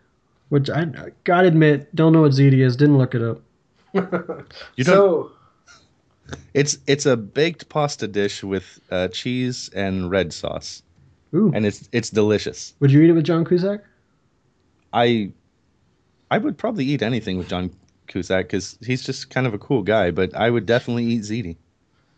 Which 0.51 0.69
I 0.69 0.85
gotta 1.25 1.49
admit, 1.49 1.97
don't 1.97 2.12
know 2.12 2.21
what 2.21 2.33
ziti 2.33 2.59
is, 2.59 2.77
didn't 2.77 2.99
look 2.99 3.15
it 3.15 3.23
up. 3.23 3.41
You 4.77 4.85
don't. 4.85 4.95
so, 4.95 5.33
It's 6.55 6.79
it's 6.87 7.07
a 7.07 7.16
baked 7.16 7.69
pasta 7.69 8.09
dish 8.09 8.43
with 8.43 8.81
uh, 8.91 9.09
cheese 9.09 9.71
and 9.75 10.11
red 10.11 10.33
sauce, 10.33 10.83
Ooh. 11.35 11.53
and 11.55 11.65
it's 11.66 11.89
it's 11.93 12.11
delicious. 12.11 12.75
Would 12.81 12.91
you 12.91 13.03
eat 13.03 13.11
it 13.11 13.12
with 13.12 13.25
John 13.25 13.45
Cusack? 13.45 13.85
I 14.93 15.33
I 16.31 16.39
would 16.39 16.57
probably 16.59 16.85
eat 16.87 17.03
anything 17.03 17.39
with 17.39 17.49
John 17.49 17.71
Cusack 18.09 18.47
because 18.47 18.79
he's 18.85 19.05
just 19.05 19.31
kind 19.31 19.47
of 19.47 19.55
a 19.55 19.59
cool 19.59 19.83
guy. 19.83 20.11
But 20.11 20.35
I 20.35 20.51
would 20.51 20.66
definitely 20.66 21.05
eat 21.07 21.23
ziti. 21.23 21.57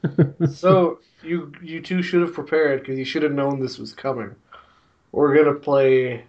so 0.55 0.99
you 1.23 1.53
you 1.63 1.81
two 1.83 2.03
should 2.03 2.23
have 2.23 2.33
prepared 2.33 2.81
because 2.81 2.99
you 2.99 3.05
should 3.05 3.23
have 3.23 3.33
known 3.33 3.61
this 3.61 3.79
was 3.79 3.93
coming. 3.93 4.35
We're 5.13 5.35
gonna 5.37 5.59
play 5.59 6.25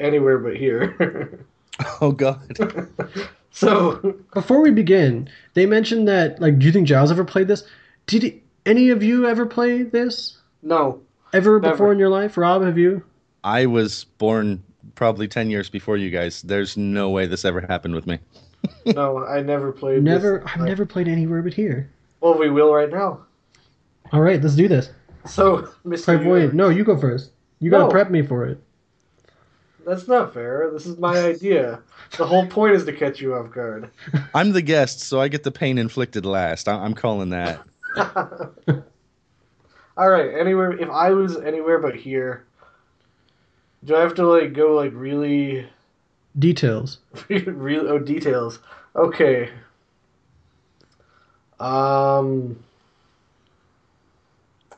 anywhere 0.00 0.38
but 0.38 0.56
here. 0.56 1.44
Oh 2.02 2.12
God. 2.12 2.58
So 3.50 4.14
Before 4.34 4.60
we 4.60 4.70
begin, 4.70 5.28
they 5.54 5.66
mentioned 5.66 6.06
that 6.08 6.40
like, 6.40 6.58
do 6.58 6.66
you 6.66 6.72
think 6.72 6.86
Giles 6.88 7.10
ever 7.10 7.24
played 7.24 7.48
this? 7.48 7.64
Did 8.06 8.22
he, 8.22 8.42
any 8.66 8.90
of 8.90 9.02
you 9.02 9.26
ever 9.26 9.46
play 9.46 9.82
this? 9.82 10.38
no, 10.62 11.00
Ever 11.32 11.60
Never. 11.60 11.72
before 11.74 11.92
in 11.92 11.98
your 11.98 12.08
life? 12.08 12.36
Rob, 12.36 12.62
have 12.62 12.76
you? 12.76 13.02
I 13.44 13.66
was 13.66 14.04
born 14.18 14.62
probably 14.96 15.28
ten 15.28 15.48
years 15.48 15.70
before 15.70 15.96
you 15.96 16.10
guys. 16.10 16.42
There's 16.42 16.76
no 16.76 17.08
way 17.10 17.26
this 17.26 17.44
ever 17.44 17.60
happened 17.60 17.94
with 17.94 18.06
me. 18.06 18.18
no, 18.86 19.24
I 19.24 19.40
never 19.40 19.70
played. 19.70 20.02
Never. 20.02 20.40
This. 20.40 20.50
I've 20.52 20.62
never 20.66 20.84
played 20.84 21.06
anywhere 21.06 21.40
but 21.40 21.54
here. 21.54 21.88
Well, 22.20 22.36
we 22.36 22.50
will 22.50 22.74
right 22.74 22.90
now. 22.90 23.20
All 24.12 24.20
right, 24.20 24.42
let's 24.42 24.56
do 24.56 24.66
this. 24.66 24.90
So, 25.24 25.68
Mr. 25.86 26.04
Clairvoyant. 26.04 26.52
No, 26.54 26.68
you 26.68 26.82
go 26.84 26.98
first. 26.98 27.30
You 27.60 27.70
gotta 27.70 27.84
No. 27.84 27.90
prep 27.90 28.10
me 28.10 28.22
for 28.22 28.44
it. 28.46 28.60
That's 29.86 30.06
not 30.08 30.34
fair. 30.34 30.70
This 30.72 30.86
is 30.86 30.98
my 30.98 31.18
idea. 31.18 31.80
The 32.16 32.26
whole 32.26 32.46
point 32.46 32.74
is 32.74 32.84
to 32.84 32.92
catch 32.92 33.20
you 33.20 33.34
off 33.34 33.50
guard. 33.52 33.90
I'm 34.34 34.52
the 34.52 34.62
guest, 34.62 35.00
so 35.00 35.20
I 35.20 35.28
get 35.28 35.42
the 35.42 35.50
pain 35.50 35.78
inflicted 35.78 36.26
last. 36.26 36.68
I- 36.68 36.82
I'm 36.82 36.94
calling 36.94 37.30
that. 37.30 37.60
All 39.96 40.08
right. 40.08 40.34
Anywhere. 40.34 40.72
If 40.72 40.88
I 40.88 41.10
was 41.10 41.36
anywhere 41.38 41.78
but 41.78 41.94
here, 41.94 42.44
do 43.84 43.96
I 43.96 44.00
have 44.00 44.14
to 44.14 44.26
like 44.26 44.52
go 44.52 44.74
like 44.74 44.92
really, 44.94 45.68
Details. 46.38 46.98
really? 47.28 47.88
Oh, 47.88 47.98
details. 47.98 48.60
Okay. 48.96 49.50
Um. 51.58 52.58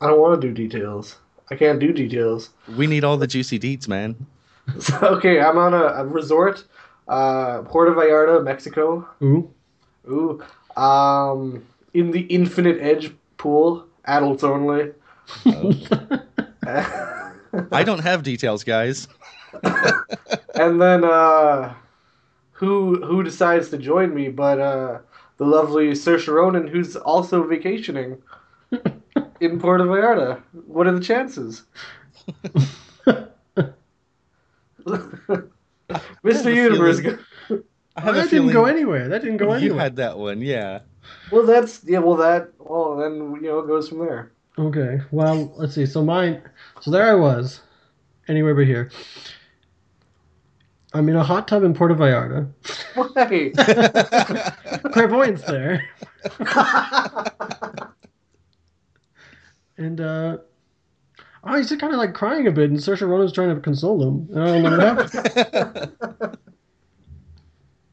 I 0.01 0.07
don't 0.07 0.19
want 0.19 0.41
to 0.41 0.47
do 0.47 0.53
details. 0.53 1.17
I 1.49 1.55
can't 1.55 1.79
do 1.79 1.93
details. 1.93 2.49
We 2.75 2.87
need 2.87 3.03
all 3.03 3.15
the 3.17 3.27
juicy 3.27 3.59
deets, 3.59 3.87
man. 3.87 4.25
So, 4.79 4.97
okay, 5.17 5.39
I'm 5.41 5.57
on 5.57 5.73
a, 5.73 5.83
a 5.83 6.05
resort, 6.05 6.63
uh, 7.07 7.63
Puerto 7.63 7.93
Vallarta, 7.93 8.43
Mexico. 8.43 9.07
Ooh. 9.21 9.53
Ooh. 10.09 10.41
Um, 10.81 11.65
in 11.93 12.11
the 12.11 12.21
Infinite 12.21 12.79
Edge 12.81 13.13
pool, 13.37 13.85
adults 14.05 14.43
only. 14.43 14.91
I 17.71 17.83
don't 17.83 17.99
have 17.99 18.23
details, 18.23 18.63
guys. 18.63 19.07
and 20.55 20.81
then 20.81 21.03
uh, 21.03 21.73
who 22.51 23.03
who 23.05 23.23
decides 23.23 23.69
to 23.69 23.77
join 23.77 24.13
me? 24.13 24.29
But 24.29 24.59
uh, 24.59 24.99
the 25.37 25.45
lovely 25.45 25.91
Saoirse 25.91 26.27
Ronan, 26.27 26.67
who's 26.67 26.95
also 26.95 27.43
vacationing 27.43 28.21
in 29.39 29.59
Puerto 29.59 29.83
Vallarta. 29.83 30.41
What 30.65 30.87
are 30.87 30.93
the 30.93 31.01
chances? 31.03 31.63
Mr. 34.85 36.53
Universe. 36.53 36.99
feeling- 36.99 37.19
I 37.95 38.01
have 38.01 38.15
that 38.15 38.21
didn't 38.21 38.29
feeling 38.31 38.53
go 38.53 38.65
anywhere. 38.65 39.07
That 39.07 39.21
didn't 39.21 39.37
go 39.37 39.49
you 39.49 39.51
anywhere. 39.51 39.73
You 39.75 39.79
had 39.79 39.95
that 39.97 40.17
one, 40.17 40.41
yeah. 40.41 40.79
Well, 41.31 41.45
that's 41.45 41.83
yeah. 41.83 41.99
Well, 41.99 42.15
that 42.17 42.49
well 42.57 42.97
then 42.97 43.35
you 43.35 43.41
know 43.49 43.59
it 43.59 43.67
goes 43.67 43.89
from 43.89 43.99
there. 43.99 44.31
Okay. 44.57 44.99
Well, 45.11 45.53
let's 45.57 45.75
see. 45.75 45.85
So 45.85 46.03
mine. 46.03 46.41
So 46.81 46.89
there 46.91 47.05
I 47.05 47.13
was. 47.15 47.61
Anywhere 48.27 48.55
but 48.55 48.65
here. 48.65 48.89
I'm 50.93 51.09
in 51.09 51.15
a 51.15 51.23
hot 51.23 51.47
tub 51.47 51.63
in 51.63 51.73
Puerto 51.73 51.95
Vallarta. 51.95 52.47
Why? 52.93 53.51
Clairvoyant's 54.91 55.43
there. 55.43 55.83
and 59.77 59.99
uh 59.99 60.37
oh 61.43 61.57
he's 61.57 61.69
just 61.69 61.81
kind 61.81 61.93
of 61.93 61.99
like 61.99 62.13
crying 62.13 62.47
a 62.47 62.51
bit 62.51 62.69
and 62.69 62.79
Saoirse 62.79 63.07
Ronan's 63.07 63.33
trying 63.33 63.53
to 63.53 63.61
console 63.61 64.01
him. 64.01 64.29
I 64.31 64.45
don't 64.45 64.63
know 64.63 64.77
what 64.77 65.11
happened. 65.11 66.37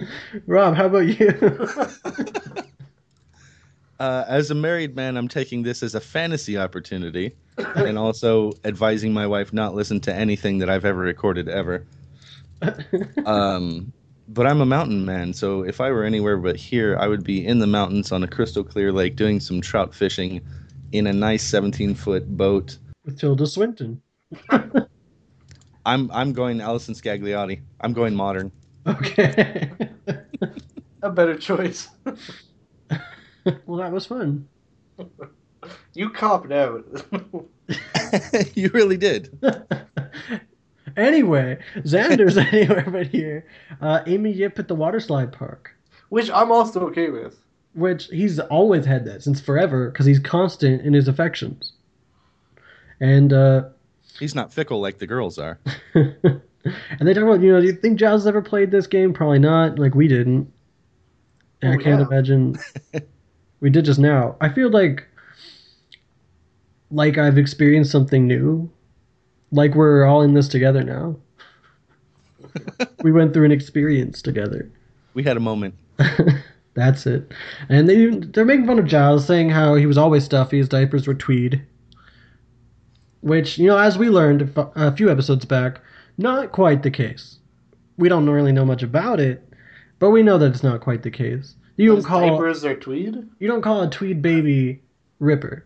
Rob, 0.46 0.76
how 0.76 0.86
about 0.86 1.06
you? 1.06 2.64
Uh, 4.00 4.24
as 4.28 4.50
a 4.50 4.54
married 4.54 4.96
man, 4.96 5.18
I'm 5.18 5.28
taking 5.28 5.62
this 5.62 5.82
as 5.82 5.94
a 5.94 6.00
fantasy 6.00 6.56
opportunity, 6.56 7.36
and 7.58 7.98
also 7.98 8.52
advising 8.64 9.12
my 9.12 9.26
wife 9.26 9.52
not 9.52 9.74
listen 9.74 10.00
to 10.00 10.14
anything 10.14 10.56
that 10.56 10.70
I've 10.70 10.86
ever 10.86 11.00
recorded 11.00 11.50
ever. 11.50 11.84
Um, 13.26 13.92
but 14.28 14.46
I'm 14.46 14.62
a 14.62 14.66
mountain 14.66 15.04
man, 15.04 15.34
so 15.34 15.64
if 15.64 15.82
I 15.82 15.90
were 15.90 16.04
anywhere 16.04 16.38
but 16.38 16.56
here, 16.56 16.96
I 16.98 17.08
would 17.08 17.24
be 17.24 17.46
in 17.46 17.58
the 17.58 17.66
mountains 17.66 18.10
on 18.10 18.22
a 18.22 18.26
crystal 18.26 18.64
clear 18.64 18.90
lake 18.90 19.16
doing 19.16 19.38
some 19.38 19.60
trout 19.60 19.94
fishing 19.94 20.40
in 20.92 21.06
a 21.06 21.12
nice 21.12 21.42
17 21.42 21.94
foot 21.94 22.38
boat. 22.38 22.78
With 23.10 23.18
Tilda 23.18 23.44
Swinton. 23.48 24.00
I'm 25.84 26.08
I'm 26.12 26.32
going 26.32 26.60
Allison 26.60 26.94
Scagliotti. 26.94 27.60
I'm 27.80 27.92
going 27.92 28.14
modern. 28.14 28.52
Okay. 28.86 29.68
A 31.02 31.10
better 31.10 31.34
choice. 31.36 31.88
well, 33.66 33.78
that 33.78 33.90
was 33.90 34.06
fun. 34.06 34.46
You 35.94 36.10
copped 36.10 36.52
out. 36.52 36.84
you 38.54 38.70
really 38.72 38.96
did. 38.96 39.36
anyway, 40.96 41.58
Xander's 41.78 42.36
anywhere 42.52 42.88
but 42.92 43.08
here. 43.08 43.44
Uh, 43.80 44.02
Amy 44.06 44.30
Yip 44.30 44.56
at 44.60 44.68
the 44.68 44.74
water 44.76 45.00
slide 45.00 45.32
park, 45.32 45.72
Which 46.10 46.30
I'm 46.30 46.52
also 46.52 46.86
okay 46.88 47.10
with. 47.10 47.40
which 47.74 48.04
he's 48.06 48.38
always 48.38 48.84
had 48.84 49.04
that 49.06 49.24
since 49.24 49.40
forever 49.40 49.90
because 49.90 50.06
he's 50.06 50.20
constant 50.20 50.82
in 50.82 50.92
his 50.92 51.08
affections. 51.08 51.72
And 53.00 53.32
uh, 53.32 53.64
He's 54.18 54.34
not 54.34 54.52
fickle 54.52 54.80
like 54.80 54.98
the 54.98 55.06
girls 55.06 55.38
are. 55.38 55.58
and 55.94 56.40
they 57.00 57.14
talk 57.14 57.22
about, 57.22 57.40
you 57.40 57.52
know, 57.52 57.60
do 57.60 57.66
you 57.66 57.72
think 57.72 57.98
Giles 57.98 58.26
ever 58.26 58.42
played 58.42 58.70
this 58.70 58.86
game? 58.86 59.12
Probably 59.12 59.38
not. 59.38 59.78
Like 59.78 59.94
we 59.94 60.08
didn't. 60.08 60.52
And 61.62 61.72
Oh, 61.72 61.78
I 61.78 61.82
can't 61.82 62.00
yeah. 62.00 62.06
imagine. 62.06 62.58
we 63.60 63.70
did 63.70 63.84
just 63.84 63.98
now. 63.98 64.36
I 64.40 64.48
feel 64.48 64.70
like, 64.70 65.06
like 66.90 67.18
I've 67.18 67.38
experienced 67.38 67.90
something 67.90 68.26
new. 68.26 68.70
Like 69.52 69.74
we're 69.74 70.04
all 70.04 70.22
in 70.22 70.34
this 70.34 70.48
together 70.48 70.82
now. 70.82 71.16
we 73.02 73.12
went 73.12 73.32
through 73.32 73.44
an 73.44 73.52
experience 73.52 74.22
together. 74.22 74.70
We 75.14 75.22
had 75.22 75.36
a 75.36 75.40
moment. 75.40 75.74
That's 76.74 77.06
it. 77.06 77.32
And 77.68 77.88
they 77.88 78.06
they're 78.10 78.44
making 78.44 78.66
fun 78.66 78.78
of 78.78 78.86
Giles, 78.86 79.26
saying 79.26 79.50
how 79.50 79.74
he 79.74 79.86
was 79.86 79.98
always 79.98 80.24
stuffy. 80.24 80.58
His 80.58 80.68
diapers 80.68 81.06
were 81.06 81.14
tweed. 81.14 81.62
Which 83.22 83.58
you 83.58 83.66
know, 83.68 83.78
as 83.78 83.98
we 83.98 84.08
learned 84.08 84.52
a 84.56 84.94
few 84.96 85.10
episodes 85.10 85.44
back, 85.44 85.80
not 86.18 86.52
quite 86.52 86.82
the 86.82 86.90
case. 86.90 87.36
We 87.98 88.08
don't 88.08 88.28
really 88.28 88.52
know 88.52 88.64
much 88.64 88.82
about 88.82 89.20
it, 89.20 89.46
but 89.98 90.10
we 90.10 90.22
know 90.22 90.38
that 90.38 90.46
it's 90.52 90.62
not 90.62 90.80
quite 90.80 91.02
the 91.02 91.10
case. 91.10 91.54
You 91.76 91.94
don't 91.94 92.02
call 92.04 92.20
diapers 92.28 92.64
are 92.64 92.74
tweed? 92.74 93.28
you 93.38 93.48
don't 93.48 93.62
call 93.62 93.82
a 93.82 93.90
tweed 93.90 94.20
baby 94.22 94.82
Ripper, 95.18 95.64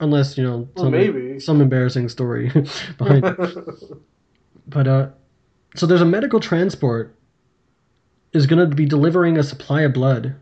unless 0.00 0.36
you 0.38 0.44
know 0.44 0.68
Well, 0.74 0.84
some 0.86 0.90
maybe. 0.92 1.40
some 1.40 1.60
embarrassing 1.60 2.08
story 2.08 2.48
behind 2.98 3.24
it. 3.24 3.58
But 4.66 4.86
uh, 4.86 5.08
so 5.74 5.84
there's 5.86 6.00
a 6.00 6.04
medical 6.06 6.38
transport 6.38 7.16
is 8.32 8.46
going 8.46 8.68
to 8.70 8.74
be 8.76 8.86
delivering 8.86 9.36
a 9.36 9.42
supply 9.42 9.80
of 9.82 9.92
blood, 9.92 10.36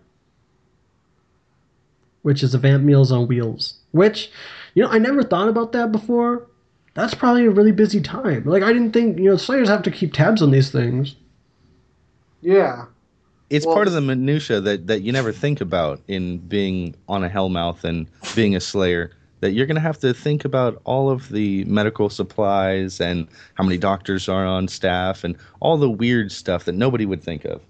which 2.22 2.42
is 2.42 2.52
a 2.54 2.58
Vamp 2.58 2.84
Meals 2.84 3.10
on 3.10 3.26
Wheels. 3.26 3.78
Which, 3.92 4.30
you 4.78 4.84
know, 4.84 4.90
I 4.90 4.98
never 4.98 5.24
thought 5.24 5.48
about 5.48 5.72
that 5.72 5.90
before. 5.90 6.46
That's 6.94 7.12
probably 7.12 7.46
a 7.46 7.50
really 7.50 7.72
busy 7.72 8.00
time. 8.00 8.44
Like 8.44 8.62
I 8.62 8.72
didn't 8.72 8.92
think, 8.92 9.18
you 9.18 9.24
know, 9.24 9.36
Slayers 9.36 9.68
have 9.68 9.82
to 9.82 9.90
keep 9.90 10.12
tabs 10.12 10.40
on 10.40 10.52
these 10.52 10.70
things. 10.70 11.16
yeah. 12.42 12.84
It's 13.50 13.66
Well, 13.66 13.74
part 13.74 13.88
of 13.88 13.94
the 13.94 14.00
minutia 14.00 14.60
that, 14.60 14.86
that 14.86 15.00
you 15.02 15.10
never 15.10 15.32
think 15.32 15.60
about 15.60 16.00
in 16.06 16.38
being 16.38 16.94
on 17.08 17.24
a 17.24 17.28
Hellmouth 17.28 17.82
and 17.82 18.06
being 18.36 18.54
a 18.54 18.60
Slayer. 18.60 19.10
That 19.40 19.50
you're 19.50 19.66
going 19.66 19.74
to 19.74 19.80
have 19.80 19.98
to 20.00 20.14
think 20.14 20.44
about 20.44 20.80
all 20.84 21.10
of 21.10 21.28
the 21.30 21.64
medical 21.64 22.08
supplies 22.08 23.00
and 23.00 23.26
how 23.54 23.64
many 23.64 23.78
doctors 23.78 24.28
are 24.28 24.46
on 24.46 24.68
staff 24.68 25.24
and 25.24 25.36
all 25.58 25.76
the 25.76 25.90
weird 25.90 26.30
stuff 26.30 26.66
that 26.66 26.76
nobody 26.76 27.04
would 27.04 27.22
think 27.24 27.44
of. 27.46 27.60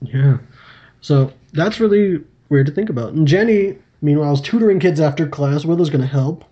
Yeah. 0.00 0.38
So 1.02 1.34
that's 1.52 1.80
really 1.80 2.24
weird 2.48 2.66
to 2.66 2.72
think 2.72 2.88
about. 2.88 3.12
And 3.12 3.28
Jenny, 3.28 3.76
meanwhile, 4.00 4.36
tutoring 4.36 4.80
kids 4.80 5.00
after 5.00 5.26
class. 5.28 5.64
Willow's 5.64 5.90
going 5.90 6.00
to 6.02 6.06
help. 6.06 6.44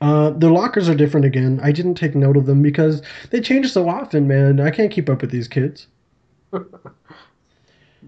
Uh, 0.00 0.30
the 0.30 0.50
lockers 0.50 0.88
are 0.88 0.94
different 0.96 1.24
again. 1.26 1.60
I 1.62 1.70
didn't 1.70 1.94
take 1.94 2.14
note 2.16 2.36
of 2.36 2.46
them 2.46 2.60
because 2.60 3.02
they 3.30 3.40
change 3.40 3.70
so 3.70 3.88
often, 3.88 4.26
man. 4.26 4.58
I 4.60 4.70
can't 4.70 4.90
keep 4.90 5.08
up 5.08 5.20
with 5.22 5.30
these 5.30 5.48
kids. 5.48 5.86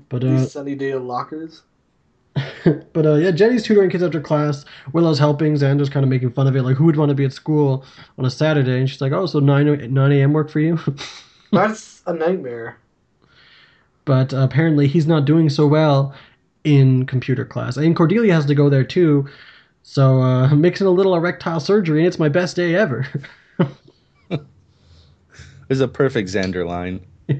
But 0.08 0.24
uh, 0.24 0.38
These 0.38 0.54
Sunnydale 0.54 1.04
lockers. 1.04 1.62
but 2.92 3.06
uh, 3.06 3.14
yeah, 3.14 3.30
Jenny's 3.30 3.62
tutoring 3.62 3.90
kids 3.90 4.02
after 4.02 4.20
class. 4.20 4.64
Willow's 4.92 5.18
helping. 5.18 5.54
Xander's 5.54 5.88
kind 5.88 6.02
of 6.04 6.10
making 6.10 6.32
fun 6.32 6.46
of 6.48 6.56
it, 6.56 6.62
like 6.62 6.76
who 6.76 6.84
would 6.84 6.96
want 6.96 7.10
to 7.10 7.14
be 7.14 7.24
at 7.24 7.32
school 7.32 7.84
on 8.18 8.24
a 8.24 8.30
Saturday? 8.30 8.78
And 8.80 8.90
she's 8.90 9.00
like, 9.00 9.12
"Oh, 9.12 9.26
so 9.26 9.38
9, 9.38 9.92
9 9.92 10.12
a.m. 10.12 10.32
work 10.32 10.50
for 10.50 10.60
you?" 10.60 10.78
That's 11.52 12.02
a 12.06 12.12
nightmare. 12.12 12.78
but 14.04 14.32
uh, 14.34 14.38
apparently 14.38 14.86
he's 14.88 15.06
not 15.06 15.24
doing 15.24 15.48
so 15.48 15.66
well 15.66 16.14
in 16.64 17.06
computer 17.06 17.44
class. 17.44 17.76
And 17.76 17.94
Cordelia 17.94 18.32
has 18.34 18.46
to 18.46 18.54
go 18.54 18.68
there 18.68 18.84
too. 18.84 19.28
So 19.82 20.20
uh, 20.20 20.48
I'm 20.48 20.60
mixing 20.62 20.86
a 20.86 20.90
little 20.90 21.14
erectile 21.14 21.60
surgery, 21.60 22.00
and 22.00 22.08
it's 22.08 22.18
my 22.18 22.28
best 22.28 22.56
day 22.56 22.74
ever. 22.74 23.06
There's 25.68 25.80
a 25.80 25.88
perfect 25.88 26.28
Xander 26.28 26.66
line. 26.66 27.00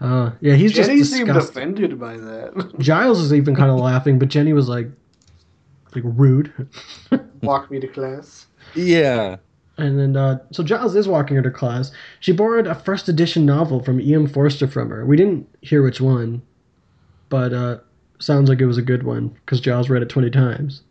uh, 0.00 0.30
yeah, 0.40 0.54
he's 0.54 0.72
Jenny 0.74 0.98
just 0.98 1.12
seemed 1.12 1.30
offended 1.30 1.98
by 1.98 2.18
that. 2.18 2.74
Giles 2.78 3.20
is 3.20 3.32
even 3.32 3.54
kind 3.54 3.70
of 3.70 3.78
laughing, 3.78 4.18
but 4.18 4.28
Jenny 4.28 4.52
was 4.52 4.68
like, 4.68 4.88
like 5.94 6.04
rude. 6.04 6.52
Walk 7.42 7.70
me 7.70 7.80
to 7.80 7.88
class. 7.88 8.46
Yeah. 8.74 9.36
And 9.78 9.98
then, 9.98 10.16
uh, 10.16 10.38
so 10.52 10.62
Giles 10.62 10.94
is 10.96 11.08
walking 11.08 11.36
her 11.36 11.42
to 11.42 11.50
class. 11.50 11.92
She 12.20 12.32
borrowed 12.32 12.66
a 12.66 12.74
first 12.74 13.08
edition 13.08 13.46
novel 13.46 13.82
from 13.82 14.00
E.M. 14.00 14.26
Forster 14.26 14.66
from 14.66 14.90
her. 14.90 15.04
We 15.06 15.16
didn't 15.16 15.48
hear 15.62 15.82
which 15.82 16.00
one, 16.00 16.42
but 17.28 17.52
uh, 17.52 17.78
sounds 18.18 18.48
like 18.48 18.60
it 18.60 18.66
was 18.66 18.78
a 18.78 18.82
good 18.82 19.02
one 19.02 19.28
because 19.28 19.60
Giles 19.60 19.88
read 19.88 20.02
it 20.02 20.08
20 20.08 20.30
times. 20.30 20.82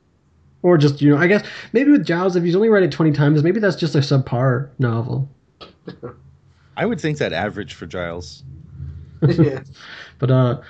Or 0.61 0.77
just, 0.77 1.01
you 1.01 1.11
know, 1.11 1.17
I 1.17 1.27
guess 1.27 1.45
maybe 1.73 1.91
with 1.91 2.05
Giles, 2.05 2.35
if 2.35 2.43
he's 2.43 2.55
only 2.55 2.69
read 2.69 2.83
it 2.83 2.91
20 2.91 3.11
times, 3.11 3.43
maybe 3.43 3.59
that's 3.59 3.75
just 3.75 3.95
a 3.95 3.99
subpar 3.99 4.69
novel. 4.79 5.29
I 6.77 6.85
would 6.85 6.99
think 6.99 7.19
that 7.19 7.33
average 7.33 7.73
for 7.73 7.85
Giles. 7.85 8.43
yeah. 9.27 9.61
But 10.17 10.31
uh, 10.31 10.61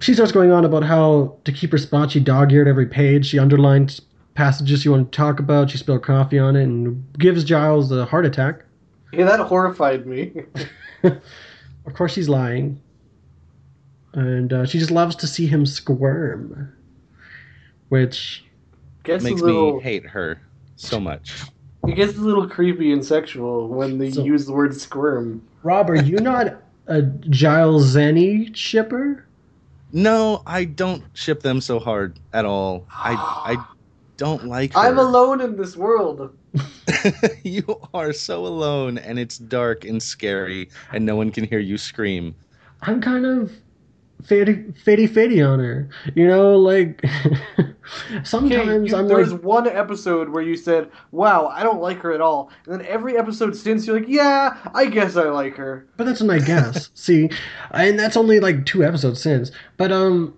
she 0.00 0.14
starts 0.14 0.32
going 0.32 0.52
on 0.52 0.64
about 0.64 0.82
how 0.82 1.36
to 1.44 1.52
keep 1.52 1.72
her 1.72 1.78
spot, 1.78 2.10
she 2.10 2.20
dog 2.20 2.52
eared 2.52 2.68
every 2.68 2.86
page. 2.86 3.26
She 3.26 3.38
underlined 3.38 4.00
passages 4.34 4.82
she 4.82 4.88
wanted 4.88 5.12
to 5.12 5.16
talk 5.16 5.38
about. 5.38 5.70
She 5.70 5.78
spilled 5.78 6.02
coffee 6.02 6.38
on 6.38 6.56
it 6.56 6.64
and 6.64 7.04
gives 7.18 7.44
Giles 7.44 7.92
a 7.92 8.04
heart 8.06 8.26
attack. 8.26 8.62
Yeah, 9.12 9.24
that 9.24 9.40
horrified 9.40 10.06
me. 10.06 10.32
Of 11.86 11.94
course, 11.94 12.12
she's 12.12 12.28
lying. 12.28 12.80
And 14.16 14.50
uh, 14.52 14.64
she 14.64 14.78
just 14.78 14.90
loves 14.90 15.14
to 15.16 15.26
see 15.26 15.46
him 15.46 15.66
squirm. 15.66 16.72
Which, 17.90 18.44
Gets 19.04 19.22
Makes 19.22 19.42
little, 19.42 19.76
me 19.76 19.82
hate 19.82 20.04
her 20.06 20.40
so 20.74 20.98
much. 20.98 21.32
It 21.86 21.94
gets 21.94 22.16
a 22.16 22.20
little 22.20 22.48
creepy 22.48 22.90
and 22.92 23.04
sexual 23.04 23.68
when 23.68 23.98
they 23.98 24.10
So- 24.10 24.24
use 24.24 24.46
the 24.46 24.52
word 24.52 24.74
squirm. 24.74 25.42
Rob, 25.62 25.88
are 25.90 25.96
you 26.02 26.16
not 26.16 26.56
a 26.88 27.02
Giles 27.02 27.92
Jenny 27.94 28.52
shipper? 28.54 29.24
No, 29.92 30.42
I 30.46 30.64
don't 30.64 31.04
ship 31.14 31.42
them 31.42 31.60
so 31.60 31.78
hard 31.78 32.18
at 32.32 32.44
all. 32.44 32.86
I 32.90 33.12
I 33.14 33.64
don't 34.16 34.46
like 34.46 34.72
her. 34.74 34.80
I'm 34.80 34.98
alone 34.98 35.40
in 35.42 35.56
this 35.56 35.76
world. 35.76 36.34
you 37.44 37.80
are 37.94 38.12
so 38.14 38.46
alone 38.46 38.96
and 38.98 39.18
it's 39.18 39.36
dark 39.38 39.84
and 39.84 40.02
scary 40.02 40.70
and 40.92 41.04
no 41.04 41.14
one 41.14 41.30
can 41.30 41.44
hear 41.44 41.58
you 41.60 41.76
scream. 41.78 42.34
I'm 42.82 43.00
kind 43.00 43.26
of 43.26 43.52
faddy 44.22 44.72
fatty 44.78 45.06
fatty 45.06 45.42
on 45.42 45.58
her. 45.58 45.88
You 46.14 46.26
know, 46.26 46.56
like 46.56 47.04
sometimes 48.24 48.90
you, 48.90 48.96
I'm 48.96 49.08
there 49.08 49.18
was 49.18 49.32
like, 49.32 49.42
one 49.42 49.66
episode 49.66 50.30
where 50.30 50.42
you 50.42 50.56
said, 50.56 50.90
"Wow, 51.10 51.48
I 51.48 51.62
don't 51.62 51.80
like 51.80 51.98
her 52.00 52.12
at 52.12 52.20
all," 52.20 52.50
and 52.66 52.80
then 52.80 52.86
every 52.86 53.16
episode 53.16 53.56
since 53.56 53.86
you're 53.86 53.98
like, 53.98 54.08
"Yeah, 54.08 54.56
I 54.74 54.86
guess 54.86 55.16
I 55.16 55.24
like 55.24 55.56
her." 55.56 55.86
but 55.96 56.04
that's 56.04 56.22
my 56.22 56.38
guess. 56.38 56.90
See, 56.94 57.30
and 57.70 57.98
that's 57.98 58.16
only 58.16 58.40
like 58.40 58.66
two 58.66 58.84
episodes 58.84 59.20
since. 59.22 59.50
But 59.76 59.92
um, 59.92 60.36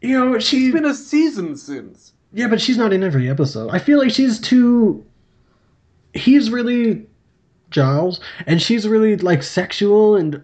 you 0.00 0.18
know, 0.18 0.38
she 0.38 0.66
It's 0.66 0.74
been 0.74 0.84
a 0.84 0.94
season 0.94 1.56
since. 1.56 2.12
Yeah, 2.32 2.48
but 2.48 2.60
she's 2.60 2.76
not 2.76 2.92
in 2.92 3.04
every 3.04 3.30
episode. 3.30 3.70
I 3.70 3.78
feel 3.78 3.98
like 3.98 4.10
she's 4.10 4.40
too. 4.40 5.04
He's 6.12 6.50
really 6.50 7.06
Giles, 7.70 8.20
and 8.46 8.62
she's 8.62 8.86
really 8.86 9.16
like 9.16 9.42
sexual 9.42 10.14
and 10.16 10.42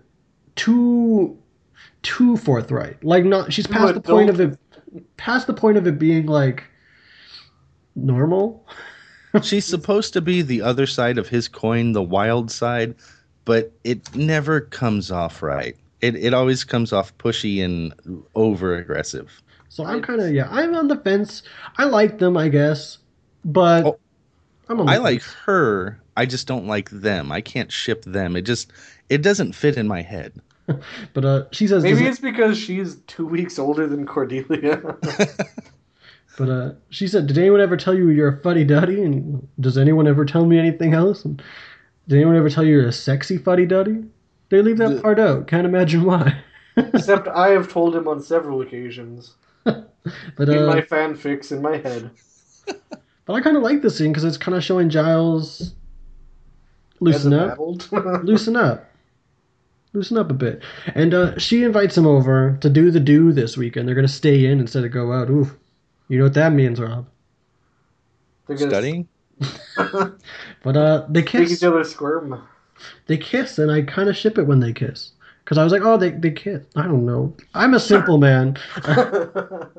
too, 0.57 1.39
too 2.02 2.36
forthright. 2.36 3.02
Like 3.05 3.24
not, 3.24 3.52
she's 3.52 3.66
Too 3.66 3.72
past 3.72 3.94
the 3.94 4.01
point 4.01 4.31
of 4.31 4.40
it, 4.40 4.59
past 5.16 5.47
the 5.47 5.55
point 5.55 5.77
of 5.78 5.86
it 5.86 5.98
being 5.98 6.27
like 6.27 6.64
normal. 7.94 8.66
She's 9.43 9.66
supposed 9.66 10.12
to 10.14 10.20
be 10.20 10.43
the 10.43 10.62
other 10.62 10.86
side 10.86 11.18
of 11.18 11.28
his 11.28 11.48
coin, 11.48 11.93
the 11.93 12.02
wild 12.02 12.51
side, 12.51 12.97
but 13.44 13.72
it 13.85 14.14
never 14.14 14.60
comes 14.60 15.10
off 15.10 15.43
right. 15.43 15.77
It 16.01 16.16
it 16.16 16.35
always 16.35 16.64
comes 16.64 16.93
off 16.93 17.16
pushy 17.18 17.62
and 17.64 17.94
over 18.35 18.74
aggressive. 18.77 19.43
So 19.68 19.85
I'm 19.86 20.02
kind 20.02 20.20
of 20.20 20.32
yeah, 20.32 20.48
I'm 20.51 20.74
on 20.74 20.89
the 20.89 20.97
fence. 20.97 21.43
I 21.78 21.85
like 21.85 22.18
them, 22.18 22.36
I 22.36 22.48
guess, 22.48 22.98
but 23.44 23.85
Oh, 23.85 23.98
I'm 24.68 24.81
on 24.81 24.90
the 24.90 24.93
I 24.93 24.98
like 24.98 25.22
fence. 25.22 25.35
her. 25.47 26.01
I 26.16 26.27
just 26.27 26.47
don't 26.47 26.66
like 26.66 26.90
them. 26.90 27.32
I 27.32 27.40
can't 27.40 27.72
ship 27.72 28.05
them. 28.05 28.36
It 28.36 28.43
just 28.43 28.72
it 29.09 29.22
doesn't 29.22 29.55
fit 29.55 29.77
in 29.77 29.89
my 29.89 30.02
head. 30.02 30.40
But 31.14 31.24
uh, 31.24 31.44
she 31.52 31.66
says, 31.66 31.82
Maybe 31.82 31.98
does 31.98 32.06
it- 32.06 32.09
it's 32.10 32.20
because 32.20 32.59
she's 32.59 32.97
two 33.06 33.26
weeks 33.26 33.59
older 33.59 33.86
than 33.86 34.06
Cordelia. 34.06 34.97
but 36.38 36.48
uh, 36.48 36.72
she 36.90 37.06
said, 37.09 37.26
did 37.26 37.36
anyone 37.38 37.60
ever 37.60 37.76
tell 37.76 37.94
you 37.94 38.09
you're 38.10 38.28
a 38.28 38.42
fuddy 38.42 38.64
duddy? 38.64 39.02
And 39.02 39.47
does 39.59 39.76
anyone 39.76 40.06
ever 40.06 40.24
tell 40.24 40.47
me 40.47 40.59
anything 40.59 40.94
else? 40.94 41.24
And 41.24 41.42
did 42.09 42.16
anyone 42.16 42.36
ever 42.36 42.48
tell 42.51 42.64
you 42.64 42.76
you're 42.78 42.88
a 42.88 42.92
sexy 42.92 43.36
fuddy 43.38 43.66
duddy? 43.66 44.05
They 44.48 44.62
leave 44.62 44.78
that 44.78 44.94
The- 44.97 45.01
part 45.01 45.18
out. 45.18 45.47
Can't 45.47 45.66
imagine 45.66 46.05
why. 46.05 46.42
Except 46.76 47.28
I 47.28 47.48
have 47.51 47.70
told 47.70 47.94
him 47.97 48.09
on 48.09 48.22
several 48.22 48.60
occasions 48.62 49.34
but 49.64 50.48
in 50.48 50.59
uh, 50.59 50.66
my 50.66 50.80
fanfics 50.80 51.52
in 51.52 51.60
my 51.60 51.76
head. 51.76 52.10
but 52.66 53.34
I 53.34 53.40
kind 53.42 53.56
of 53.56 53.62
like 53.62 53.82
this 53.82 53.98
scene 53.98 54.10
because 54.12 54.24
it's 54.24 54.38
kind 54.38 54.56
of 54.56 54.64
showing 54.64 54.88
Giles 54.88 55.74
loosen 57.01 57.34
up. 57.34 57.59
loosen 57.92 58.56
up. 58.56 58.90
Loosen 59.93 60.17
up 60.19 60.31
a 60.31 60.35
bit. 60.35 60.62
And 60.95 61.12
uh, 61.15 61.39
she 61.39 61.65
invites 61.65 61.97
him 61.99 62.07
over 62.07 62.57
to 62.61 62.71
do 62.71 62.91
the 62.91 63.01
do 63.01 63.33
this 63.33 63.57
weekend. 63.57 63.89
They're 63.89 63.95
going 63.97 64.07
to 64.07 64.12
stay 64.12 64.47
in 64.47 64.61
instead 64.61 64.85
of 64.85 64.93
go 64.93 65.12
out. 65.12 65.29
Ooh. 65.31 65.51
You 66.09 66.19
know 66.19 66.25
what 66.25 66.35
that 66.35 66.53
means, 66.53 66.81
Rob. 66.81 67.07
They're 68.47 68.57
gonna 68.57 68.71
Studying? 68.71 69.09
But 70.62 70.77
uh, 70.77 71.07
they 71.09 71.21
Make 71.21 71.27
kiss. 71.29 71.53
each 71.53 71.62
other 71.65 71.83
squirm. 71.85 72.43
They 73.07 73.17
kiss, 73.17 73.59
and 73.59 73.71
I 73.71 73.83
kind 73.83 74.09
of 74.09 74.17
ship 74.17 74.37
it 74.39 74.43
when 74.43 74.61
they 74.61 74.73
kiss. 74.73 75.12
Because 75.45 75.57
I 75.59 75.65
was 75.65 75.73
like, 75.73 75.83
oh, 75.83 75.97
they, 75.97 76.11
they 76.11 76.31
kiss. 76.31 76.65
I 76.77 76.83
don't 76.83 77.07
know. 77.07 77.35
I'm 77.55 77.75
a 77.75 77.81
simple 77.81 78.19
man. 78.19 78.57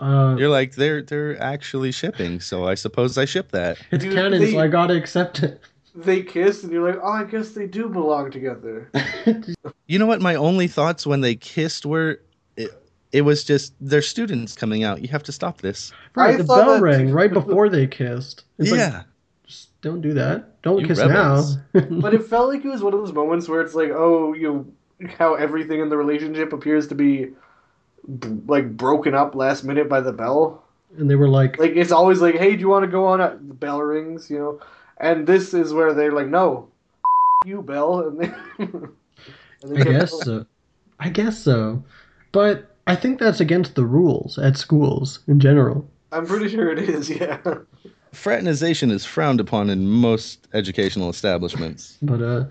Uh, 0.00 0.36
You're 0.38 0.48
like 0.48 0.74
they're 0.76 1.02
they're 1.02 1.40
actually 1.42 1.90
shipping, 1.90 2.38
so 2.40 2.66
I 2.68 2.74
suppose 2.74 3.18
I 3.18 3.24
ship 3.24 3.50
that. 3.50 3.78
it's 3.90 4.04
Dude, 4.04 4.14
canon, 4.14 4.40
they- 4.40 4.52
so 4.52 4.60
I 4.60 4.68
gotta 4.68 4.94
accept 4.94 5.42
it. 5.42 5.60
They 6.04 6.22
kiss, 6.22 6.62
and 6.64 6.72
you're 6.72 6.86
like, 6.90 7.00
oh, 7.02 7.12
I 7.12 7.24
guess 7.24 7.50
they 7.52 7.66
do 7.66 7.88
belong 7.88 8.30
together. 8.30 8.90
You 9.90 9.98
know 9.98 10.04
what? 10.06 10.20
My 10.20 10.34
only 10.34 10.66
thoughts 10.68 11.06
when 11.06 11.22
they 11.22 11.34
kissed 11.34 11.86
were 11.86 12.20
it, 12.58 12.70
it 13.12 13.22
was 13.22 13.42
just 13.42 13.72
they're 13.80 14.02
students 14.02 14.54
coming 14.54 14.84
out. 14.84 15.00
You 15.00 15.08
have 15.08 15.22
to 15.22 15.32
stop 15.32 15.62
this. 15.62 15.92
right, 16.14 16.34
I 16.34 16.36
the 16.36 16.44
bell 16.44 16.74
that- 16.74 16.82
rang 16.82 17.10
right 17.10 17.32
before 17.32 17.70
they 17.70 17.86
kissed. 17.86 18.44
It's 18.58 18.70
like, 18.70 18.80
yeah. 18.80 19.04
just 19.46 19.80
don't 19.80 20.02
do 20.02 20.12
that. 20.12 20.60
Don't 20.62 20.80
You 20.80 20.86
kiss 20.86 20.98
rebels. 20.98 21.56
now. 21.72 21.80
But 22.02 22.12
it 22.12 22.22
felt 22.24 22.48
like 22.50 22.64
it 22.66 22.68
was 22.68 22.82
one 22.82 22.92
of 22.92 23.00
those 23.00 23.14
moments 23.14 23.48
where 23.48 23.62
it's 23.62 23.74
like, 23.74 23.90
oh, 23.90 24.34
you 24.34 24.52
know, 25.00 25.08
how 25.18 25.34
everything 25.36 25.80
in 25.80 25.88
the 25.88 25.96
relationship 25.96 26.52
appears 26.52 26.86
to 26.88 26.94
be 26.94 27.30
b- 28.18 28.28
like 28.46 28.76
broken 28.76 29.14
up 29.14 29.34
last 29.34 29.64
minute 29.64 29.88
by 29.88 30.02
the 30.02 30.12
bell. 30.12 30.64
and 30.98 31.08
they 31.10 31.14
were 31.16 31.28
like, 31.30 31.58
Like 31.58 31.72
it's 31.76 31.92
always 31.92 32.20
like, 32.20 32.34
hey, 32.34 32.54
do 32.56 32.60
you 32.60 32.68
want 32.68 32.84
to 32.84 32.90
go 32.90 33.06
on? 33.06 33.22
A, 33.22 33.38
the 33.40 33.54
bell 33.54 33.80
rings, 33.80 34.28
you 34.30 34.38
know. 34.38 34.60
And 35.00 35.26
this 35.26 35.54
is 35.54 35.72
where 35.72 35.94
they're 35.94 36.12
like, 36.12 36.28
no, 36.28 36.68
you 37.46 37.62
bell, 37.62 38.00
and 38.08 38.20
they. 38.20 38.32
and 38.58 39.76
they 39.76 39.80
I 39.80 39.84
guess 39.84 40.10
going. 40.10 40.24
so. 40.24 40.46
I 41.00 41.08
guess 41.08 41.38
so. 41.38 41.82
But 42.32 42.74
I 42.86 42.96
think 42.96 43.20
that's 43.20 43.40
against 43.40 43.74
the 43.74 43.84
rules 43.84 44.38
at 44.38 44.56
schools 44.56 45.20
in 45.28 45.40
general. 45.40 45.88
I'm 46.10 46.26
pretty 46.26 46.48
sure 46.48 46.72
it 46.72 46.78
is. 46.78 47.10
Yeah. 47.20 47.38
Fraternization 48.12 48.90
is 48.90 49.04
frowned 49.04 49.38
upon 49.38 49.68
in 49.68 49.86
most 49.86 50.48
educational 50.54 51.10
establishments. 51.10 51.98
But 52.00 52.22
uh, 52.22 52.46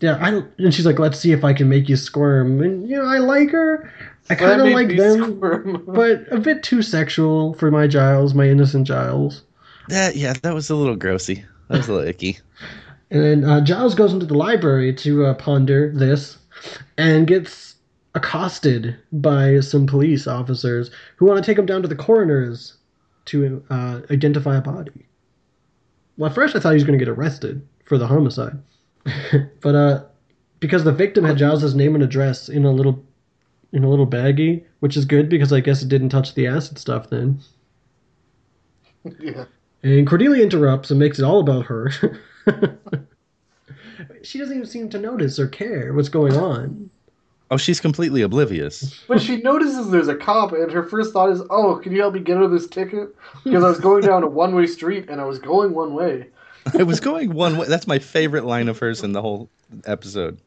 yeah, 0.00 0.16
I 0.22 0.30
don't. 0.30 0.50
And 0.58 0.72
she's 0.72 0.86
like, 0.86 0.98
"Let's 0.98 1.18
see 1.18 1.32
if 1.32 1.44
I 1.44 1.52
can 1.52 1.68
make 1.68 1.86
you 1.86 1.96
squirm." 1.96 2.62
And 2.62 2.88
you 2.88 2.96
know, 2.96 3.04
I 3.04 3.18
like 3.18 3.50
her. 3.50 3.92
I 4.30 4.34
kind 4.34 4.62
of 4.62 4.68
like 4.68 4.96
them, 4.96 5.84
but 5.86 6.24
a 6.32 6.40
bit 6.40 6.62
too 6.62 6.80
sexual 6.80 7.52
for 7.54 7.70
my 7.70 7.86
Giles, 7.86 8.32
my 8.32 8.48
innocent 8.48 8.86
Giles. 8.86 9.42
That 9.88 10.16
yeah, 10.16 10.32
that 10.42 10.54
was 10.54 10.70
a 10.70 10.74
little 10.74 10.96
grossy. 10.96 11.44
That 11.68 11.78
was 11.78 11.88
a 11.88 11.92
little 11.92 12.08
icky. 12.08 12.38
And 13.10 13.22
then 13.22 13.44
uh, 13.44 13.60
Giles 13.60 13.94
goes 13.94 14.12
into 14.12 14.26
the 14.26 14.34
library 14.34 14.94
to 14.94 15.26
uh, 15.26 15.34
ponder 15.34 15.92
this, 15.94 16.38
and 16.96 17.26
gets 17.26 17.76
accosted 18.14 18.96
by 19.12 19.60
some 19.60 19.86
police 19.86 20.26
officers 20.26 20.90
who 21.16 21.26
want 21.26 21.42
to 21.42 21.46
take 21.46 21.58
him 21.58 21.66
down 21.66 21.82
to 21.82 21.88
the 21.88 21.96
coroner's 21.96 22.74
to 23.26 23.62
uh, 23.70 24.00
identify 24.10 24.56
a 24.56 24.60
body. 24.60 25.06
Well, 26.16 26.28
at 26.28 26.34
first 26.34 26.54
I 26.54 26.60
thought 26.60 26.70
he 26.70 26.74
was 26.74 26.84
going 26.84 26.98
to 26.98 27.04
get 27.04 27.12
arrested 27.12 27.66
for 27.84 27.98
the 27.98 28.06
homicide, 28.06 28.58
but 29.60 29.74
uh, 29.74 30.04
because 30.60 30.84
the 30.84 30.92
victim 30.92 31.24
had 31.24 31.38
Giles's 31.38 31.74
name 31.74 31.94
and 31.94 32.04
address 32.04 32.48
in 32.48 32.64
a 32.64 32.70
little 32.70 33.02
in 33.72 33.84
a 33.84 33.88
little 33.88 34.06
baggie, 34.06 34.64
which 34.80 34.96
is 34.96 35.04
good 35.04 35.28
because 35.28 35.52
I 35.52 35.60
guess 35.60 35.82
it 35.82 35.88
didn't 35.88 36.10
touch 36.10 36.34
the 36.34 36.46
acid 36.46 36.78
stuff 36.78 37.08
then. 37.08 37.40
yeah. 39.18 39.44
And 39.82 40.06
Cordelia 40.06 40.42
interrupts 40.42 40.90
and 40.90 41.00
makes 41.00 41.18
it 41.18 41.24
all 41.24 41.40
about 41.40 41.66
her. 41.66 41.90
she 44.22 44.38
doesn't 44.38 44.56
even 44.56 44.66
seem 44.66 44.88
to 44.90 44.98
notice 44.98 45.38
or 45.38 45.48
care 45.48 45.92
what's 45.92 46.08
going 46.08 46.36
on. 46.36 46.90
Oh, 47.50 47.56
she's 47.58 47.80
completely 47.80 48.22
oblivious. 48.22 49.04
But 49.06 49.20
she 49.20 49.36
notices 49.42 49.90
there's 49.90 50.08
a 50.08 50.14
cop, 50.14 50.52
and 50.52 50.72
her 50.72 50.84
first 50.84 51.12
thought 51.12 51.28
is, 51.28 51.42
"Oh, 51.50 51.76
can 51.76 51.92
you 51.92 52.00
help 52.00 52.14
me 52.14 52.20
get 52.20 52.38
out 52.38 52.44
of 52.44 52.50
this 52.50 52.66
ticket?" 52.66 53.14
Because 53.44 53.62
I 53.62 53.68
was 53.68 53.78
going 53.78 54.02
down 54.02 54.22
a 54.22 54.26
one-way 54.26 54.66
street, 54.66 55.10
and 55.10 55.20
I 55.20 55.24
was 55.24 55.38
going 55.38 55.74
one 55.74 55.92
way. 55.92 56.28
I 56.78 56.82
was 56.82 56.98
going 56.98 57.34
one 57.34 57.58
way. 57.58 57.66
That's 57.66 57.86
my 57.86 57.98
favorite 57.98 58.44
line 58.44 58.68
of 58.68 58.78
hers 58.78 59.02
in 59.02 59.12
the 59.12 59.20
whole 59.20 59.50
episode. 59.84 60.40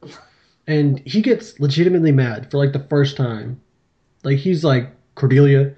And 0.66 1.00
he 1.06 1.22
gets 1.22 1.60
legitimately 1.60 2.12
mad 2.12 2.50
for 2.50 2.58
like 2.58 2.74
the 2.74 2.80
first 2.80 3.18
time. 3.18 3.62
Like 4.24 4.40
he's 4.40 4.64
like, 4.64 4.90
Cordelia, 5.14 5.76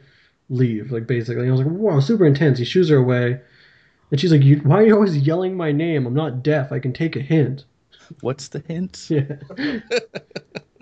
leave. 0.50 0.92
Like 0.92 1.08
basically. 1.08 1.44
And 1.44 1.50
I 1.50 1.52
was 1.52 1.62
like, 1.62 1.72
wow, 1.72 2.00
super 2.00 2.26
intense. 2.26 2.60
He 2.60 2.66
shoos 2.66 2.90
her 2.90 2.98
away. 2.98 3.40
And 4.12 4.20
she's 4.20 4.32
like, 4.32 4.44
you, 4.44 4.58
why 4.60 4.78
are 4.82 4.86
you 4.86 4.94
always 4.94 5.18
yelling 5.18 5.58
my 5.58 5.72
name? 5.72 6.06
I'm 6.06 6.14
not 6.14 6.44
deaf. 6.44 6.72
I 6.72 6.80
can 6.80 6.94
take 6.94 7.16
a 7.16 7.22
hint. 7.22 7.66
What's 8.22 8.48
the 8.50 8.60
hint? 8.60 9.10
Yeah. 9.10 9.80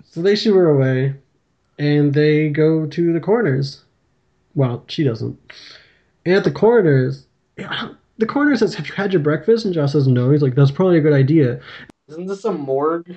so 0.04 0.22
they 0.22 0.36
shoo 0.36 0.54
her 0.54 0.68
away, 0.68 1.14
and 1.78 2.14
they 2.14 2.48
go 2.48 2.86
to 2.86 3.12
the 3.12 3.20
corners. 3.20 3.82
Well, 4.54 4.84
she 4.86 5.04
doesn't. 5.04 5.38
And 6.24 6.34
at 6.34 6.44
the 6.44 6.50
corners, 6.50 7.26
the 7.56 8.26
coroner 8.26 8.56
says, 8.56 8.74
"Have 8.74 8.86
you 8.86 8.94
had 8.94 9.12
your 9.12 9.22
breakfast?" 9.22 9.64
And 9.64 9.74
Josh 9.74 9.92
says, 9.92 10.06
"No." 10.06 10.30
He's 10.30 10.42
like, 10.42 10.54
"That's 10.54 10.70
probably 10.70 10.98
a 10.98 11.02
good 11.02 11.12
idea." 11.12 11.60
Isn't 12.08 12.26
this 12.26 12.44
a 12.44 12.52
morgue? 12.52 13.14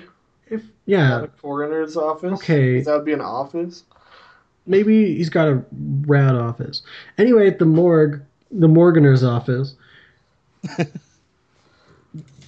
If 0.48 0.62
Not 0.62 0.70
yeah, 0.86 1.22
a 1.22 1.28
coroner's 1.28 1.96
office. 1.96 2.32
Okay, 2.32 2.80
that 2.80 2.92
would 2.92 3.04
be 3.04 3.12
an 3.12 3.20
office. 3.20 3.84
Maybe 4.66 5.16
he's 5.16 5.28
got 5.30 5.48
a 5.48 5.62
rat 6.06 6.34
office. 6.34 6.82
Anyway, 7.18 7.46
at 7.46 7.58
the 7.58 7.66
morgue, 7.66 8.20
the 8.50 8.68
Morganer's 8.68 9.24
office. 9.24 9.74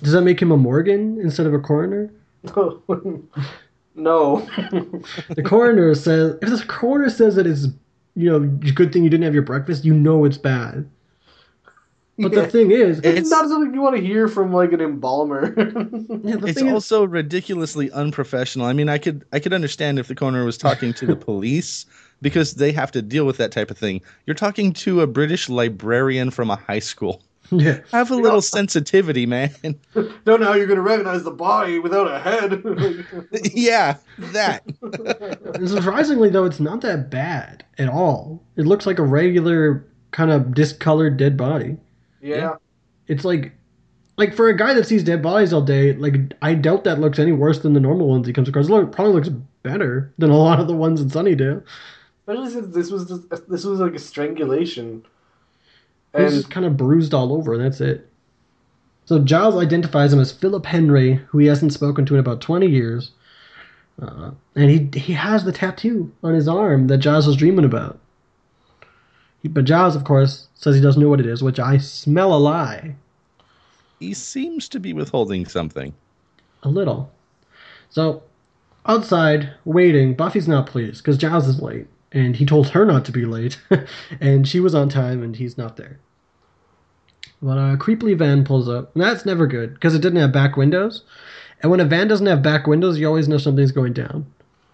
Does 0.02 0.12
that 0.12 0.22
make 0.22 0.40
him 0.42 0.50
a 0.50 0.56
Morgan 0.56 1.20
instead 1.20 1.46
of 1.46 1.54
a 1.54 1.58
coroner? 1.60 2.10
no. 3.94 4.48
The 5.28 5.42
coroner 5.44 5.94
says 5.94 6.36
if 6.42 6.48
the 6.48 6.64
coroner 6.66 7.10
says 7.10 7.36
that 7.36 7.46
it's 7.46 7.66
you 8.14 8.30
know 8.30 8.40
good 8.74 8.92
thing 8.92 9.04
you 9.04 9.10
didn't 9.10 9.24
have 9.24 9.34
your 9.34 9.42
breakfast, 9.44 9.84
you 9.84 9.94
know 9.94 10.24
it's 10.24 10.38
bad. 10.38 10.88
But 12.18 12.32
the 12.32 12.46
thing 12.46 12.70
is, 12.70 12.98
It's, 12.98 13.06
It's- 13.06 13.30
not 13.30 13.48
something 13.48 13.72
you 13.72 13.80
want 13.80 13.96
to 13.96 14.02
hear 14.02 14.28
from 14.28 14.52
like 14.52 14.72
an 14.72 14.80
embalmer. 14.80 15.54
yeah, 15.56 16.36
It's 16.42 16.58
thing 16.58 16.66
is, 16.68 16.72
also 16.72 17.04
ridiculously 17.04 17.90
unprofessional. 17.92 18.66
I 18.66 18.72
mean, 18.74 18.88
I 18.88 18.98
could 18.98 19.24
I 19.32 19.38
could 19.40 19.52
understand 19.52 19.98
if 19.98 20.08
the 20.08 20.14
coroner 20.14 20.44
was 20.44 20.58
talking 20.58 20.92
to 20.94 21.06
the 21.06 21.16
police 21.16 21.86
because 22.22 22.54
they 22.54 22.72
have 22.72 22.90
to 22.92 23.02
deal 23.02 23.26
with 23.26 23.36
that 23.36 23.52
type 23.52 23.70
of 23.70 23.76
thing. 23.76 24.00
You're 24.26 24.34
talking 24.34 24.72
to 24.74 25.02
a 25.02 25.06
British 25.06 25.48
librarian 25.50 26.30
from 26.30 26.50
a 26.50 26.56
high 26.56 26.78
school. 26.78 27.20
yeah, 27.50 27.80
Have 27.90 28.10
a 28.10 28.16
little 28.16 28.40
sensitivity, 28.40 29.26
man. 29.26 29.50
Don't 30.24 30.40
know 30.40 30.46
how 30.46 30.54
you're 30.54 30.66
going 30.66 30.76
to 30.76 30.82
recognize 30.82 31.22
the 31.22 31.32
body 31.32 31.78
without 31.78 32.06
a 32.06 32.18
head. 32.18 32.62
yeah, 33.52 33.96
that. 34.18 34.62
surprisingly 35.66 36.30
though, 36.30 36.44
it's 36.44 36.60
not 36.60 36.80
that 36.80 37.10
bad 37.10 37.64
at 37.76 37.90
all. 37.90 38.42
It 38.56 38.66
looks 38.66 38.86
like 38.86 38.98
a 38.98 39.02
regular 39.02 39.86
kind 40.12 40.30
of 40.30 40.54
discolored 40.54 41.18
dead 41.18 41.36
body. 41.36 41.76
yeah. 42.22 42.54
It's 43.08 43.24
like, 43.24 43.52
like 44.16 44.34
for 44.34 44.48
a 44.48 44.56
guy 44.56 44.72
that 44.72 44.86
sees 44.86 45.02
dead 45.02 45.20
bodies 45.20 45.52
all 45.52 45.60
day, 45.60 45.92
like 45.94 46.14
I 46.40 46.54
doubt 46.54 46.84
that 46.84 47.00
looks 47.00 47.18
any 47.18 47.32
worse 47.32 47.58
than 47.58 47.72
the 47.74 47.80
normal 47.80 48.08
ones 48.08 48.26
he 48.26 48.32
comes 48.32 48.48
across. 48.48 48.68
Look, 48.68 48.92
probably 48.92 49.14
looks 49.14 49.28
better 49.62 50.14
than 50.18 50.30
a 50.30 50.36
lot 50.36 50.60
of 50.60 50.68
the 50.68 50.76
ones 50.76 51.00
in 51.00 51.10
Sunnydale. 51.10 51.62
Especially 52.26 52.50
since 52.50 52.74
this 52.74 52.90
was 52.90 53.08
just, 53.08 53.48
this 53.48 53.64
was 53.64 53.80
like 53.80 53.94
a 53.94 53.98
strangulation. 53.98 55.04
He's 56.14 56.22
And 56.22 56.30
just 56.30 56.50
kind 56.50 56.66
of 56.66 56.76
bruised 56.76 57.14
all 57.14 57.32
over, 57.32 57.54
and 57.54 57.64
that's 57.64 57.80
it. 57.80 58.08
So 59.06 59.18
Giles 59.18 59.56
identifies 59.56 60.12
him 60.12 60.20
as 60.20 60.30
Philip 60.30 60.64
Henry, 60.64 61.14
who 61.14 61.38
he 61.38 61.46
hasn't 61.46 61.72
spoken 61.72 62.06
to 62.06 62.14
in 62.14 62.20
about 62.20 62.40
20 62.40 62.66
years. 62.66 63.10
Uh, 64.00 64.30
and 64.54 64.70
he 64.70 64.98
he 64.98 65.12
has 65.12 65.44
the 65.44 65.52
tattoo 65.52 66.10
on 66.22 66.34
his 66.34 66.48
arm 66.48 66.86
that 66.86 66.98
Giles 66.98 67.26
was 67.26 67.36
dreaming 67.36 67.64
about. 67.64 67.98
He, 69.42 69.48
but 69.48 69.64
Giles, 69.64 69.96
of 69.96 70.04
course, 70.04 70.48
says 70.54 70.76
he 70.76 70.80
doesn't 70.80 71.00
know 71.02 71.08
what 71.08 71.20
it 71.20 71.26
is, 71.26 71.42
which 71.42 71.58
I 71.58 71.76
smell 71.78 72.34
a 72.34 72.38
lie. 72.38 72.94
He 74.00 74.14
seems 74.14 74.68
to 74.70 74.80
be 74.80 74.92
withholding 74.92 75.46
something. 75.46 75.92
A 76.62 76.68
little. 76.68 77.12
So 77.90 78.22
outside 78.86 79.52
waiting, 79.64 80.14
Buffy's 80.14 80.48
not 80.48 80.66
pleased 80.66 81.02
because 81.02 81.18
Giles 81.18 81.48
is 81.48 81.60
late, 81.60 81.86
and 82.12 82.36
he 82.36 82.44
told 82.46 82.68
her 82.68 82.84
not 82.84 83.04
to 83.06 83.12
be 83.12 83.24
late, 83.24 83.58
and 84.20 84.46
she 84.46 84.60
was 84.60 84.74
on 84.74 84.88
time, 84.88 85.22
and 85.22 85.36
he's 85.36 85.56
not 85.58 85.76
there. 85.76 85.98
But 87.40 87.58
a 87.58 87.76
creepily 87.76 88.16
van 88.16 88.44
pulls 88.44 88.68
up, 88.68 88.94
and 88.94 89.02
that's 89.02 89.26
never 89.26 89.46
good 89.46 89.74
because 89.74 89.94
it 89.94 90.00
didn't 90.00 90.20
have 90.20 90.32
back 90.32 90.56
windows. 90.56 91.02
And 91.60 91.70
when 91.70 91.80
a 91.80 91.84
van 91.84 92.08
doesn't 92.08 92.26
have 92.26 92.42
back 92.42 92.66
windows, 92.66 92.98
you 92.98 93.06
always 93.06 93.28
know 93.28 93.38
something's 93.38 93.72
going 93.72 93.92
down 93.92 94.26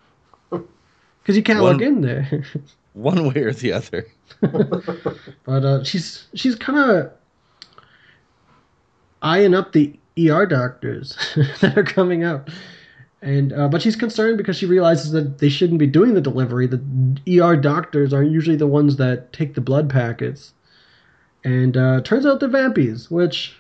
because 0.51 1.37
you 1.37 1.43
can't 1.43 1.61
One- 1.63 1.75
look 1.75 1.83
in 1.83 2.01
there. 2.03 2.45
One 2.95 3.29
way 3.33 3.43
or 3.43 3.53
the 3.53 3.73
other. 3.73 4.07
But 4.41 5.65
uh, 5.65 5.85
she's 5.85 6.27
she's 6.35 6.57
kind 6.57 6.79
of 6.79 7.13
eyeing 9.23 9.55
up 9.55 9.73
the 9.73 9.97
ER 10.19 10.47
doctors 10.47 11.17
that 11.61 11.77
are 11.79 11.85
coming 11.85 12.25
up, 12.25 12.49
and 13.23 13.53
uh, 13.53 13.69
but 13.69 13.83
she's 13.83 13.97
concerned 13.97 14.39
because 14.39 14.57
she 14.57 14.67
realizes 14.67 15.11
that 15.13 15.39
they 15.39 15.49
shouldn't 15.49 15.79
be 15.79 15.87
doing 15.87 16.15
the 16.15 16.21
delivery. 16.21 16.67
The 16.67 16.81
ER 17.41 17.57
doctors 17.57 18.13
are 18.15 18.23
usually 18.23 18.57
the 18.57 18.67
ones 18.67 18.97
that 18.97 19.33
take 19.33 19.55
the 19.55 19.61
blood 19.61 19.91
packets, 19.91 20.53
and 21.45 21.77
uh, 21.77 22.01
turns 22.03 22.25
out 22.27 22.41
they're 22.41 22.49
vampies, 22.49 23.11
which 23.11 23.57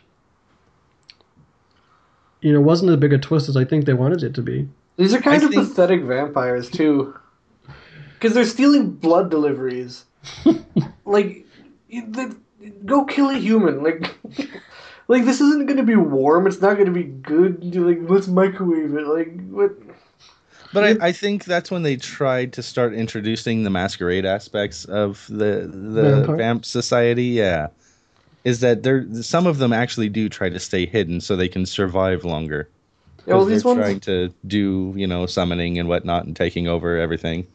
you 2.40 2.52
know 2.52 2.60
wasn't 2.60 2.90
as 2.90 2.97
big 2.98 3.12
a 3.12 3.18
twist 3.18 3.48
as 3.48 3.56
I 3.56 3.64
think 3.64 3.85
they 3.85 3.94
wanted 3.94 4.22
it 4.22 4.35
to 4.35 4.43
be. 4.43 4.68
These 4.97 5.14
are 5.14 5.20
kind 5.20 5.43
I 5.43 5.47
of 5.47 5.52
think- 5.52 5.68
pathetic 5.68 6.02
vampires 6.02 6.70
too, 6.70 7.16
because 8.14 8.35
they're 8.35 8.44
stealing 8.44 8.90
blood 8.90 9.30
deliveries. 9.30 10.05
like, 11.05 11.47
you- 11.89 12.06
they- 12.09 12.28
go 12.85 13.05
kill 13.05 13.30
a 13.30 13.35
human. 13.39 13.82
Like, 13.82 14.14
like 15.09 15.24
this 15.24 15.40
isn't 15.40 15.66
going 15.66 15.78
to 15.78 15.82
be 15.82 15.97
warm. 15.97 16.47
It's 16.47 16.60
not 16.60 16.74
going 16.74 16.86
to 16.86 16.93
be 16.93 17.05
good. 17.05 17.74
Like, 17.74 17.98
let's 18.10 18.28
microwave 18.28 18.94
it. 18.94 19.06
Like, 19.06 19.48
what? 19.51 19.72
But 20.72 20.85
I, 21.02 21.09
I 21.09 21.12
think 21.12 21.44
that's 21.44 21.70
when 21.70 21.82
they 21.82 21.97
tried 21.97 22.52
to 22.55 22.62
start 22.62 22.94
introducing 22.94 23.62
the 23.62 23.70
masquerade 23.70 24.26
aspects 24.26 24.85
of 24.85 25.26
the 25.28 25.66
the 25.72 26.02
Vampire? 26.02 26.36
vamp 26.36 26.64
society. 26.64 27.24
Yeah, 27.26 27.68
is 28.44 28.60
that 28.60 28.82
there 28.85 29.06
some 29.22 29.47
of 29.47 29.59
them 29.59 29.72
actually 29.72 30.09
do 30.10 30.28
try 30.28 30.51
to 30.51 30.60
stay 30.60 30.86
hidden 30.86 31.20
so 31.20 31.36
they 31.36 31.48
can 31.48 31.66
survive 31.66 32.24
longer. 32.24 32.70
Yeah, 33.26 33.35
well, 33.35 33.44
'Cause 33.44 33.47
these 33.47 33.64
they're 33.64 33.74
ones. 33.74 33.85
trying 33.85 34.01
to 34.02 34.35
do 34.47 34.94
you 34.97 35.06
know 35.06 35.26
summoning 35.26 35.78
and 35.78 35.89
whatnot 35.89 36.26
and 36.26 36.36
taking 36.36 36.68
over 36.68 36.98
everything. 36.98 37.47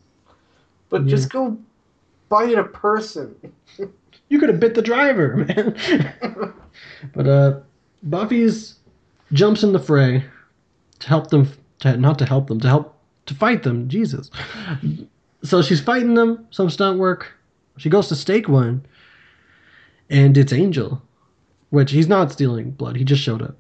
But 0.90 1.08
just 1.08 1.30
go 1.30 1.58
bite 2.30 2.58
a 2.58 2.64
person. 2.66 3.36
You 4.30 4.40
could 4.40 4.50
have 4.50 4.60
bit 4.60 4.74
the 4.74 4.82
driver, 4.82 5.36
man. 5.48 6.54
but 7.14 7.28
uh, 7.28 7.60
Buffy's 8.04 8.76
jumps 9.32 9.64
in 9.64 9.74
the 9.74 9.80
fray 9.80 10.24
to 11.00 11.08
help 11.08 11.30
them, 11.30 11.52
to, 11.80 11.98
not 11.98 12.18
to 12.20 12.26
help 12.26 12.48
them, 12.48 12.60
to 12.62 12.68
help 12.68 12.98
to 13.28 13.36
fight 13.36 13.64
them. 13.64 13.88
Jesus. 13.90 14.32
So 15.44 15.62
she's 15.62 15.82
fighting 15.82 16.14
them. 16.16 16.48
Some 16.52 16.70
stunt 16.70 17.00
work. 17.00 17.32
She 17.78 17.90
goes 17.90 18.08
to 18.10 18.16
stake 18.16 18.48
one, 18.48 18.86
and 20.10 20.38
it's 20.38 20.54
Angel, 20.54 21.02
which 21.70 21.92
he's 21.92 22.08
not 22.08 22.32
stealing 22.32 22.72
blood. 22.72 22.96
He 22.96 23.04
just 23.04 23.22
showed 23.22 23.42
up. 23.42 23.58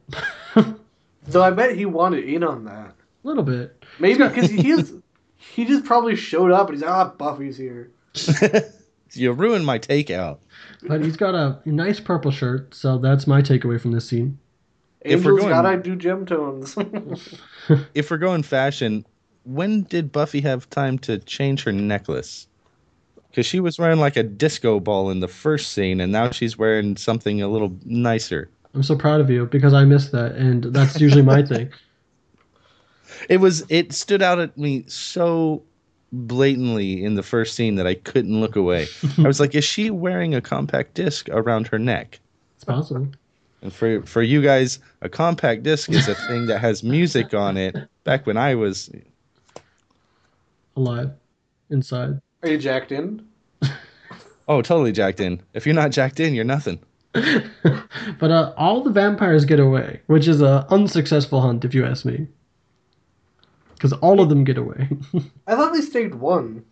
So 1.29 1.41
I 1.41 1.51
bet 1.51 1.75
he 1.75 1.85
wanted 1.85 2.25
in 2.25 2.43
on 2.43 2.65
that. 2.65 2.95
A 3.23 3.27
little 3.27 3.43
bit. 3.43 3.83
Maybe 3.99 4.27
because 4.27 4.49
he 4.49 4.71
is. 4.71 4.93
He 5.37 5.65
just 5.65 5.85
probably 5.85 6.15
showed 6.15 6.51
up 6.51 6.67
and 6.67 6.75
he's 6.77 6.83
like, 6.83 6.91
ah, 6.91 7.09
Buffy's 7.17 7.57
here. 7.57 7.91
you 9.13 9.31
ruined 9.31 9.65
my 9.65 9.79
takeout. 9.79 10.39
But 10.87 11.03
he's 11.03 11.17
got 11.17 11.35
a 11.35 11.59
nice 11.65 11.99
purple 11.99 12.31
shirt, 12.31 12.73
so 12.73 12.97
that's 12.97 13.27
my 13.27 13.41
takeaway 13.41 13.79
from 13.79 13.91
this 13.91 14.07
scene. 14.07 14.37
If 15.01 15.25
we're 15.25 15.37
going- 15.37 15.49
gotta 15.49 15.77
do 15.77 15.95
gem 15.95 16.25
tones. 16.25 16.77
If 17.93 18.11
we're 18.11 18.17
going 18.17 18.43
fashion, 18.43 19.05
when 19.45 19.83
did 19.83 20.11
Buffy 20.11 20.41
have 20.41 20.69
time 20.69 20.97
to 20.99 21.17
change 21.19 21.63
her 21.63 21.71
necklace? 21.71 22.47
Because 23.29 23.45
she 23.45 23.59
was 23.59 23.79
wearing 23.79 23.99
like 23.99 24.15
a 24.17 24.23
disco 24.23 24.79
ball 24.79 25.09
in 25.09 25.19
the 25.19 25.27
first 25.27 25.71
scene, 25.71 25.99
and 26.01 26.11
now 26.11 26.29
she's 26.31 26.57
wearing 26.57 26.97
something 26.97 27.41
a 27.41 27.47
little 27.47 27.75
nicer. 27.85 28.49
I'm 28.75 28.83
so 28.83 28.95
proud 28.95 29.21
of 29.21 29.29
you 29.29 29.45
because 29.45 29.73
I 29.73 29.85
missed 29.85 30.11
that, 30.11 30.33
and 30.33 30.63
that's 30.65 30.99
usually 30.99 31.21
my 31.21 31.43
thing. 31.43 31.71
It 33.29 33.37
was 33.37 33.63
it 33.69 33.93
stood 33.93 34.21
out 34.21 34.39
at 34.39 34.57
me 34.57 34.83
so 34.87 35.63
blatantly 36.13 37.03
in 37.03 37.15
the 37.15 37.23
first 37.23 37.55
scene 37.55 37.75
that 37.75 37.87
I 37.87 37.95
couldn't 37.95 38.39
look 38.39 38.55
away. 38.55 38.87
I 39.17 39.23
was 39.23 39.39
like, 39.39 39.55
is 39.55 39.65
she 39.65 39.89
wearing 39.89 40.35
a 40.35 40.41
compact 40.41 40.93
disc 40.93 41.27
around 41.29 41.67
her 41.67 41.79
neck? 41.79 42.19
It's 42.55 42.63
possible. 42.63 43.07
And 43.61 43.73
for 43.73 44.01
for 44.03 44.21
you 44.21 44.41
guys, 44.41 44.79
a 45.01 45.09
compact 45.09 45.63
disc 45.63 45.89
is 45.89 46.07
a 46.07 46.15
thing 46.15 46.47
that 46.47 46.59
has 46.59 46.83
music 46.83 47.33
on 47.33 47.57
it. 47.57 47.75
Back 48.03 48.27
when 48.27 48.37
I 48.37 48.55
was 48.55 48.89
Alive, 50.75 51.11
inside. 51.69 52.19
Are 52.41 52.49
you 52.49 52.57
jacked 52.57 52.91
in? 52.91 53.25
oh 54.47 54.61
totally 54.61 54.91
jacked 54.91 55.19
in. 55.19 55.41
If 55.53 55.65
you're 55.65 55.75
not 55.75 55.91
jacked 55.91 56.19
in, 56.19 56.33
you're 56.33 56.43
nothing. 56.43 56.79
but 57.13 58.31
uh, 58.31 58.53
all 58.57 58.81
the 58.81 58.89
vampires 58.89 59.45
get 59.45 59.59
away, 59.59 60.01
which 60.07 60.27
is 60.27 60.41
a 60.41 60.65
unsuccessful 60.69 61.41
hunt, 61.41 61.63
if 61.63 61.75
you 61.75 61.85
ask 61.85 62.05
me. 62.05 62.27
Because 63.83 63.99
all 63.99 64.21
of 64.21 64.29
them 64.29 64.45
get 64.45 64.57
away. 64.57 64.87
I 65.47 65.55
thought 65.55 65.73
they 65.73 65.81
staked 65.81 66.15
one. 66.15 66.63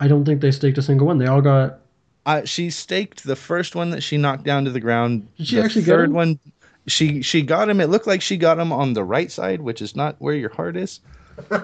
I 0.00 0.08
don't 0.08 0.24
think 0.24 0.40
they 0.40 0.50
staked 0.50 0.78
a 0.78 0.82
single 0.82 1.06
one. 1.06 1.18
They 1.18 1.26
all 1.26 1.42
got. 1.42 1.80
Uh, 2.24 2.46
she 2.46 2.70
staked 2.70 3.24
the 3.24 3.36
first 3.36 3.76
one 3.76 3.90
that 3.90 4.00
she 4.02 4.16
knocked 4.16 4.44
down 4.44 4.64
to 4.64 4.70
the 4.70 4.80
ground. 4.80 5.28
Did 5.36 5.46
she 5.48 5.56
the 5.56 5.64
actually 5.64 5.82
get 5.82 5.90
third 5.90 6.08
him? 6.08 6.14
one? 6.14 6.38
She 6.86 7.20
she 7.20 7.42
got 7.42 7.68
him. 7.68 7.78
It 7.78 7.90
looked 7.90 8.06
like 8.06 8.22
she 8.22 8.38
got 8.38 8.58
him 8.58 8.72
on 8.72 8.94
the 8.94 9.04
right 9.04 9.30
side, 9.30 9.60
which 9.60 9.82
is 9.82 9.94
not 9.94 10.16
where 10.18 10.34
your 10.34 10.48
heart 10.48 10.78
is, 10.78 11.00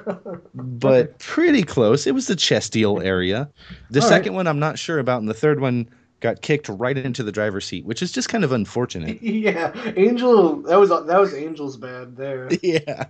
but 0.54 1.18
pretty 1.20 1.62
close. 1.62 2.06
It 2.06 2.12
was 2.14 2.26
the 2.26 2.36
chest 2.36 2.74
heel 2.74 3.00
area. 3.00 3.48
The 3.88 4.02
All 4.02 4.06
right. 4.10 4.14
second 4.14 4.34
one, 4.34 4.46
I'm 4.46 4.58
not 4.58 4.78
sure 4.78 4.98
about, 4.98 5.20
and 5.20 5.28
the 5.28 5.32
third 5.32 5.60
one 5.60 5.88
got 6.20 6.42
kicked 6.42 6.68
right 6.68 6.98
into 6.98 7.22
the 7.22 7.32
driver's 7.32 7.64
seat, 7.64 7.86
which 7.86 8.02
is 8.02 8.12
just 8.12 8.28
kind 8.28 8.44
of 8.44 8.52
unfortunate. 8.52 9.22
yeah, 9.22 9.72
Angel. 9.96 10.56
That 10.62 10.76
was 10.78 10.90
that 10.90 11.18
was 11.18 11.32
Angel's 11.32 11.78
bad 11.78 12.14
there. 12.14 12.50
yeah. 12.62 13.06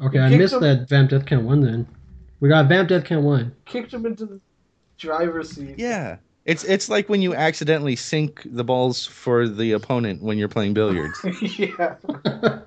Okay, 0.00 0.18
I 0.18 0.28
missed 0.36 0.54
him- 0.54 0.60
that 0.60 0.88
Vamp 0.88 1.10
Death 1.10 1.26
Count 1.26 1.44
1 1.44 1.60
then. 1.60 1.86
We 2.40 2.48
got 2.48 2.68
Vamp 2.68 2.88
Death 2.88 3.04
Count 3.04 3.24
1. 3.24 3.52
Kicked 3.64 3.94
him 3.94 4.04
into 4.06 4.26
the 4.26 4.40
driver's 4.98 5.50
seat. 5.50 5.74
Yeah. 5.78 6.16
It's 6.44 6.62
it's 6.64 6.88
like 6.88 7.08
when 7.08 7.22
you 7.22 7.34
accidentally 7.34 7.96
sink 7.96 8.42
the 8.44 8.62
balls 8.62 9.04
for 9.04 9.48
the 9.48 9.72
opponent 9.72 10.22
when 10.22 10.38
you're 10.38 10.48
playing 10.48 10.74
billiards. 10.74 11.18
yeah. 11.58 11.96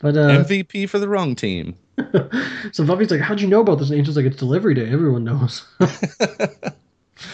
But, 0.00 0.16
uh, 0.16 0.44
MVP 0.44 0.88
for 0.88 1.00
the 1.00 1.08
wrong 1.08 1.34
team. 1.34 1.74
so 2.72 2.86
Buffy's 2.86 3.10
like, 3.10 3.20
How'd 3.20 3.40
you 3.40 3.48
know 3.48 3.60
about 3.62 3.80
this? 3.80 3.90
And 3.90 3.98
Angel's 3.98 4.16
like, 4.16 4.26
It's 4.26 4.36
delivery 4.36 4.72
day. 4.74 4.88
Everyone 4.88 5.24
knows. 5.24 5.66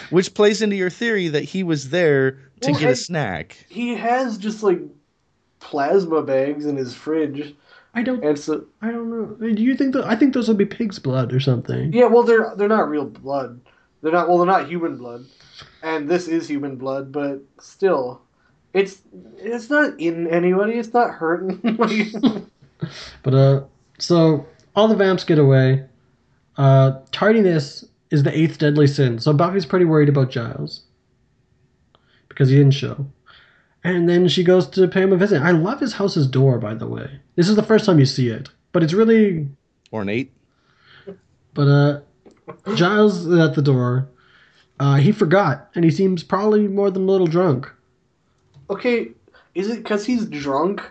Which 0.09 0.33
plays 0.33 0.63
into 0.63 0.75
your 0.75 0.89
theory 0.89 1.27
that 1.27 1.43
he 1.43 1.61
was 1.61 1.91
there 1.91 2.31
to 2.61 2.71
Well, 2.71 2.79
get 2.79 2.87
a 2.87 2.91
I- 2.91 2.93
snack. 2.95 3.65
He 3.69 3.93
has 3.95 4.39
just 4.39 4.63
like 4.63 4.79
plasma 5.59 6.23
bags 6.23 6.65
in 6.65 6.75
his 6.75 6.95
fridge, 6.95 7.53
I 7.95 8.03
don't. 8.03 8.23
and 8.23 8.37
so 8.37 8.65
I 8.81 8.91
don't 8.91 9.09
know. 9.09 9.53
Do 9.53 9.63
you 9.63 9.75
think 9.75 9.93
that? 9.93 10.03
I 10.05 10.15
think 10.15 10.33
those 10.33 10.47
would 10.47 10.57
be 10.57 10.65
pig's 10.65 10.99
blood 10.99 11.33
or 11.33 11.39
something. 11.39 11.91
yeah. 11.93 12.05
Well, 12.05 12.23
they're 12.23 12.53
they're 12.57 12.67
not 12.67 12.89
real 12.89 13.05
blood. 13.05 13.59
They're 14.01 14.11
not. 14.11 14.27
Well, 14.27 14.37
they're 14.37 14.47
not 14.47 14.67
human 14.67 14.97
blood, 14.97 15.25
and 15.81 16.07
this 16.09 16.27
is 16.27 16.47
human 16.47 16.75
blood, 16.75 17.11
but 17.11 17.39
still, 17.59 18.21
it's 18.73 19.01
it's 19.37 19.69
not 19.69 19.99
in 19.99 20.27
anybody. 20.27 20.73
It's 20.73 20.93
not 20.93 21.11
hurting. 21.11 22.51
But 23.23 23.33
uh, 23.33 23.63
so 23.97 24.45
all 24.75 24.87
the 24.89 24.95
vamps 24.95 25.23
get 25.23 25.39
away. 25.39 25.85
Uh, 26.57 26.99
tardiness 27.11 27.85
is 28.11 28.23
the 28.23 28.37
eighth 28.37 28.59
deadly 28.59 28.85
sin. 28.87 29.17
So 29.19 29.33
Buffy's 29.33 29.65
pretty 29.65 29.85
worried 29.85 30.09
about 30.09 30.29
Giles 30.29 30.83
because 32.27 32.49
he 32.49 32.57
didn't 32.57 32.73
show. 32.73 33.05
And 33.85 34.09
then 34.09 34.27
she 34.27 34.43
goes 34.43 34.67
to 34.69 34.87
pay 34.87 35.01
him 35.03 35.13
a 35.13 35.17
visit. 35.17 35.41
I 35.43 35.51
love 35.51 35.79
his 35.79 35.93
house's 35.93 36.25
door, 36.27 36.57
by 36.57 36.73
the 36.73 36.87
way. 36.87 37.19
This 37.35 37.47
is 37.47 37.55
the 37.55 37.63
first 37.63 37.85
time 37.85 37.99
you 37.99 38.05
see 38.07 38.29
it, 38.29 38.49
but 38.71 38.81
it's 38.81 38.93
really. 38.93 39.47
Ornate. 39.93 40.31
But 41.53 41.67
uh, 41.67 41.99
Giles 42.75 43.25
is 43.27 43.37
at 43.37 43.53
the 43.55 43.61
door. 43.61 44.07
Uh, 44.79 44.95
he 44.95 45.11
forgot, 45.11 45.69
and 45.75 45.85
he 45.85 45.91
seems 45.91 46.23
probably 46.23 46.67
more 46.67 46.89
than 46.91 47.03
a 47.03 47.11
little 47.11 47.27
drunk. 47.27 47.71
okay, 48.69 49.09
is 49.53 49.69
it 49.69 49.77
because 49.83 50.05
he's 50.05 50.25
drunk 50.25 50.81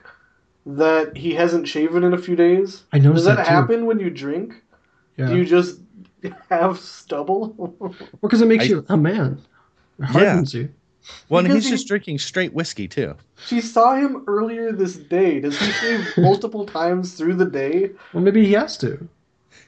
that 0.64 1.14
he 1.16 1.34
hasn't 1.34 1.68
shaven 1.68 2.04
in 2.04 2.14
a 2.14 2.18
few 2.18 2.36
days? 2.36 2.84
I 2.92 2.98
noticed 2.98 3.16
Does 3.16 3.24
that, 3.26 3.36
that 3.38 3.44
too. 3.46 3.50
happen 3.50 3.86
when 3.86 3.98
you 4.00 4.08
drink? 4.08 4.54
Yeah, 5.18 5.28
Do 5.28 5.36
you 5.36 5.44
just 5.44 5.80
have 6.48 6.78
stubble? 6.78 7.52
well, 7.58 7.94
because 8.22 8.40
it 8.40 8.46
makes 8.46 8.64
I- 8.64 8.68
you 8.68 8.86
a 8.88 8.96
man. 8.96 9.42
It 9.98 10.04
hardens 10.06 10.54
you. 10.54 10.70
Well, 11.28 11.44
and 11.44 11.52
he's 11.52 11.64
he- 11.64 11.70
just 11.70 11.86
drinking 11.88 12.18
straight 12.18 12.52
whiskey 12.54 12.88
too. 12.88 13.14
she 13.46 13.60
saw 13.60 13.94
him 13.94 14.24
earlier 14.26 14.72
this 14.72 14.96
day. 14.96 15.40
Does 15.40 15.58
he 15.58 15.70
shave 15.72 16.06
multiple 16.16 16.66
times 16.66 17.14
through 17.14 17.34
the 17.34 17.44
day? 17.44 17.90
Well, 18.12 18.22
maybe 18.22 18.44
he 18.44 18.52
has 18.52 18.78
to. 18.78 19.08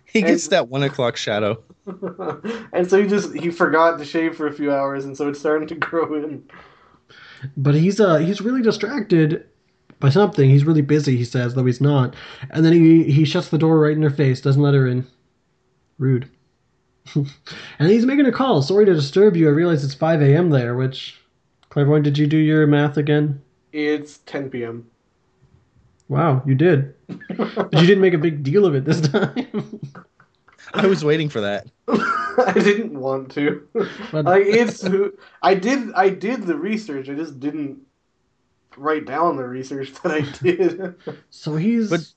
He 0.04 0.22
gets 0.22 0.48
that 0.48 0.68
one 0.68 0.82
o'clock 0.82 1.16
shadow. 1.16 1.62
and 2.72 2.88
so 2.88 3.02
he 3.02 3.06
just 3.06 3.34
he 3.34 3.50
forgot 3.50 3.98
to 3.98 4.04
shave 4.04 4.36
for 4.36 4.46
a 4.46 4.52
few 4.52 4.72
hours, 4.72 5.04
and 5.04 5.16
so 5.16 5.28
it's 5.28 5.38
starting 5.38 5.68
to 5.68 5.74
grow 5.74 6.14
in. 6.14 6.42
But 7.56 7.74
he's 7.74 8.00
uh 8.00 8.16
he's 8.16 8.40
really 8.40 8.62
distracted 8.62 9.46
by 10.00 10.08
something. 10.08 10.48
He's 10.48 10.64
really 10.64 10.82
busy, 10.82 11.16
he 11.16 11.24
says, 11.24 11.54
though 11.54 11.64
he's 11.64 11.80
not. 11.80 12.14
And 12.50 12.64
then 12.64 12.72
he, 12.72 13.04
he 13.04 13.24
shuts 13.24 13.48
the 13.48 13.58
door 13.58 13.78
right 13.78 13.96
in 13.96 14.02
her 14.02 14.10
face, 14.10 14.40
doesn't 14.40 14.60
let 14.60 14.74
her 14.74 14.86
in. 14.86 15.06
Rude. 15.98 16.28
and 17.14 17.90
he's 17.90 18.04
making 18.06 18.26
a 18.26 18.32
call. 18.32 18.62
Sorry 18.62 18.84
to 18.84 18.94
disturb 18.94 19.36
you. 19.36 19.48
I 19.48 19.52
realize 19.52 19.84
it's 19.84 19.94
5 19.94 20.22
a.m. 20.22 20.50
there, 20.50 20.74
which. 20.74 21.20
Clairvoyant, 21.76 22.04
did 22.04 22.16
you 22.16 22.26
do 22.26 22.38
your 22.38 22.66
math 22.66 22.96
again? 22.96 23.42
It's 23.70 24.16
10 24.24 24.48
p.m. 24.48 24.86
Wow, 26.08 26.40
you 26.46 26.54
did. 26.54 26.94
but 27.36 27.70
you 27.74 27.80
didn't 27.86 28.00
make 28.00 28.14
a 28.14 28.18
big 28.18 28.42
deal 28.42 28.64
of 28.64 28.74
it 28.74 28.86
this 28.86 29.02
time. 29.02 29.78
I 30.72 30.86
was 30.86 31.04
waiting 31.04 31.28
for 31.28 31.42
that. 31.42 31.66
I 31.88 32.54
didn't 32.54 32.98
want 32.98 33.30
to. 33.32 33.68
But- 34.10 34.24
like 34.24 34.44
it's 34.46 34.86
I 35.42 35.52
did 35.52 35.92
I 35.92 36.08
did 36.08 36.44
the 36.46 36.56
research. 36.56 37.10
I 37.10 37.14
just 37.14 37.40
didn't 37.40 37.80
write 38.78 39.04
down 39.04 39.36
the 39.36 39.44
research 39.44 39.92
that 40.02 40.12
I 40.12 40.20
did. 40.42 40.94
so 41.28 41.56
he's. 41.56 41.90
But- 41.90 42.08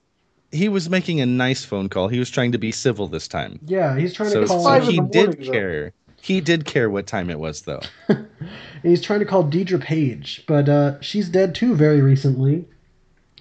He 0.54 0.70
was 0.70 0.90
making 0.90 1.20
a 1.20 1.26
nice 1.26 1.66
phone 1.66 1.90
call. 1.90 2.08
He 2.08 2.18
was 2.18 2.30
trying 2.30 2.54
to 2.54 2.58
be 2.58 2.72
civil 2.72 3.08
this 3.10 3.28
time. 3.28 3.60
yeah, 3.66 3.98
he's 4.00 4.14
trying 4.14 4.30
So, 4.30 4.40
to 4.40 4.48
so 4.48 4.54
call. 4.54 4.64
five 4.64 4.84
in 4.84 4.90
he 4.92 4.96
the 5.02 5.04
did 5.04 5.26
morning, 5.26 5.46
though. 5.48 5.52
care. 5.52 5.92
He 6.22 6.42
did 6.42 6.66
care 6.66 6.90
what 6.90 7.08
time 7.08 7.30
it 7.30 7.40
was, 7.40 7.62
though. 7.62 7.82
He's 8.84 9.02
trying 9.02 9.20
to 9.20 9.26
call 9.26 9.44
Deidre 9.44 9.82
Page, 9.82 10.44
but 10.48 10.70
uh, 10.70 11.00
she's 11.02 11.30
dead 11.30 11.56
too 11.56 11.76
very 11.76 12.02
recently. 12.02 12.66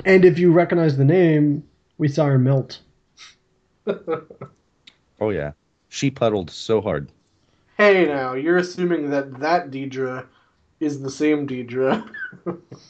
And 0.05 0.25
if 0.25 0.39
you 0.39 0.53
recognize 0.53 0.97
the 0.97 1.05
name, 1.05 1.65
we 1.99 2.09
saw 2.09 2.27
her 2.27 2.39
melt. 2.39 2.81
Oh 5.21 5.31
yeah, 5.31 5.53
she 5.89 6.11
puddled 6.11 6.51
so 6.51 6.81
hard. 6.81 7.09
hey 7.77 8.07
now, 8.07 8.35
you're 8.35 8.59
assuming 8.59 9.11
that 9.11 9.41
that 9.41 9.71
Deidre 9.71 10.27
is 10.81 11.01
the 11.03 11.11
same 11.11 11.47
Deidre. 11.47 12.09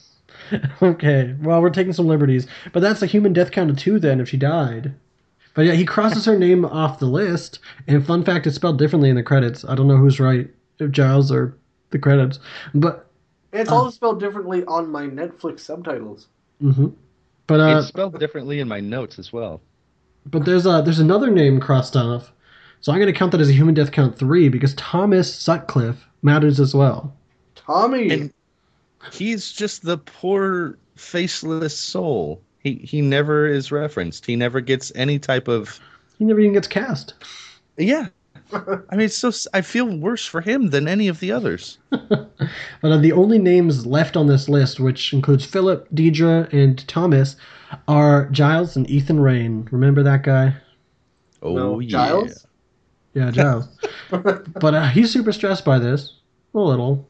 okay, 0.82 1.34
well, 1.40 1.62
we're 1.62 1.70
taking 1.70 1.92
some 1.92 2.06
liberties. 2.06 2.46
But 2.72 2.80
that's 2.80 3.00
a 3.00 3.06
human 3.06 3.32
death 3.32 3.50
count 3.50 3.70
of 3.70 3.78
two 3.78 3.98
then 3.98 4.20
if 4.20 4.28
she 4.28 4.36
died. 4.36 4.94
But 5.58 5.66
yeah, 5.66 5.72
he 5.74 5.84
crosses 5.84 6.24
her 6.24 6.38
name 6.38 6.64
off 6.64 7.00
the 7.00 7.06
list. 7.06 7.58
And 7.88 8.06
fun 8.06 8.24
fact, 8.24 8.46
it's 8.46 8.56
spelled 8.56 8.78
differently 8.78 9.10
in 9.10 9.16
the 9.16 9.22
credits. 9.24 9.64
I 9.64 9.74
don't 9.74 9.88
know 9.88 9.96
who's 9.96 10.20
right, 10.20 10.48
if 10.78 10.90
Giles 10.92 11.32
or 11.32 11.58
the 11.90 11.98
credits. 11.98 12.38
But 12.74 13.10
It's 13.52 13.70
also 13.70 13.90
spelled 13.90 14.20
differently 14.20 14.64
on 14.64 14.90
my 14.90 15.06
Netflix 15.06 15.60
subtitles. 15.60 16.28
hmm 16.60 16.88
but 17.46 17.60
uh, 17.60 17.78
it's 17.78 17.88
spelled 17.88 18.18
differently 18.18 18.60
in 18.60 18.68
my 18.68 18.80
notes 18.80 19.18
as 19.18 19.32
well. 19.32 19.60
but 20.26 20.44
there's 20.44 20.66
a 20.66 20.82
there's 20.84 21.00
another 21.00 21.30
name 21.30 21.60
crossed 21.60 21.96
off. 21.96 22.32
So 22.80 22.92
I'm 22.92 22.98
going 23.00 23.12
to 23.12 23.18
count 23.18 23.32
that 23.32 23.40
as 23.40 23.48
a 23.48 23.52
human 23.52 23.74
death 23.74 23.90
count 23.92 24.16
three 24.18 24.48
because 24.48 24.74
Thomas 24.74 25.34
Sutcliffe 25.34 26.06
matters 26.22 26.60
as 26.60 26.74
well. 26.74 27.16
Tommy, 27.54 28.10
And 28.10 28.32
he's 29.12 29.52
just 29.52 29.82
the 29.82 29.98
poor 29.98 30.78
faceless 30.96 31.78
soul. 31.78 32.42
He 32.60 32.74
he 32.74 33.00
never 33.00 33.46
is 33.46 33.70
referenced. 33.72 34.26
He 34.26 34.36
never 34.36 34.60
gets 34.60 34.92
any 34.94 35.18
type 35.18 35.48
of 35.48 35.80
He 36.18 36.24
never 36.24 36.40
even 36.40 36.52
gets 36.52 36.68
cast. 36.68 37.14
yeah. 37.76 38.08
I 38.50 38.96
mean, 38.96 39.02
it's 39.02 39.16
so 39.16 39.30
I 39.52 39.60
feel 39.60 39.98
worse 39.98 40.24
for 40.24 40.40
him 40.40 40.70
than 40.70 40.88
any 40.88 41.08
of 41.08 41.20
the 41.20 41.32
others. 41.32 41.78
But 42.80 42.92
uh, 42.92 42.96
the 42.98 43.12
only 43.12 43.38
names 43.38 43.84
left 43.84 44.16
on 44.16 44.26
this 44.26 44.48
list, 44.48 44.80
which 44.80 45.12
includes 45.12 45.44
Philip, 45.44 45.88
Deidre, 45.90 46.50
and 46.52 46.86
Thomas, 46.88 47.36
are 47.88 48.26
Giles 48.30 48.76
and 48.76 48.88
Ethan 48.88 49.20
Rayne. 49.20 49.68
Remember 49.70 50.02
that 50.02 50.22
guy? 50.22 50.54
Oh 51.42 51.54
No, 51.54 51.80
yeah. 51.80 51.88
Giles? 51.90 52.46
Yeah, 53.14 53.30
Giles. 53.30 53.68
but 54.10 54.74
uh, 54.74 54.86
he's 54.88 55.12
super 55.12 55.32
stressed 55.32 55.64
by 55.64 55.78
this. 55.78 56.14
A 56.54 56.58
little. 56.58 57.06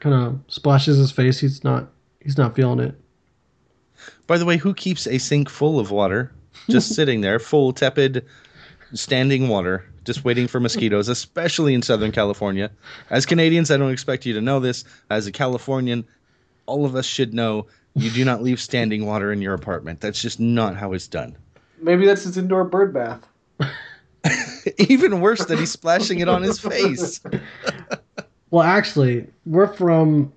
Kind 0.00 0.14
of 0.14 0.40
splashes 0.48 0.96
his 0.96 1.10
face. 1.12 1.38
He's 1.40 1.62
not. 1.64 1.90
He's 2.20 2.38
not 2.38 2.54
feeling 2.56 2.80
it. 2.80 2.94
By 4.26 4.38
the 4.38 4.44
way, 4.44 4.56
who 4.56 4.74
keeps 4.74 5.06
a 5.06 5.18
sink 5.18 5.48
full 5.48 5.78
of 5.78 5.90
water 5.90 6.32
just 6.68 6.94
sitting 6.94 7.20
there, 7.20 7.38
full 7.38 7.72
tepid 7.72 8.24
standing 8.94 9.48
water, 9.48 9.84
just 10.04 10.24
waiting 10.24 10.46
for 10.48 10.60
mosquitoes, 10.60 11.08
especially 11.08 11.74
in 11.74 11.82
Southern 11.82 12.12
California? 12.12 12.70
As 13.10 13.26
Canadians, 13.26 13.70
I 13.70 13.76
don't 13.76 13.92
expect 13.92 14.26
you 14.26 14.32
to 14.34 14.40
know 14.40 14.60
this. 14.60 14.84
As 15.10 15.26
a 15.26 15.32
Californian, 15.32 16.04
all 16.66 16.84
of 16.84 16.94
us 16.94 17.06
should 17.06 17.34
know 17.34 17.66
you 17.94 18.10
do 18.10 18.24
not 18.24 18.42
leave 18.42 18.60
standing 18.60 19.06
water 19.06 19.32
in 19.32 19.42
your 19.42 19.54
apartment. 19.54 20.00
That's 20.00 20.20
just 20.20 20.40
not 20.40 20.76
how 20.76 20.92
it's 20.92 21.06
done. 21.08 21.36
maybe 21.80 22.06
that's 22.06 22.24
his 22.24 22.36
indoor 22.38 22.64
bird 22.64 22.94
bath. 22.94 23.20
Even 24.78 25.20
worse 25.20 25.44
that 25.46 25.58
he's 25.58 25.72
splashing 25.72 26.20
it 26.20 26.28
on 26.28 26.42
his 26.42 26.58
face. 26.60 27.20
Well, 28.50 28.62
actually, 28.64 29.26
we're 29.46 29.72
from 29.72 30.30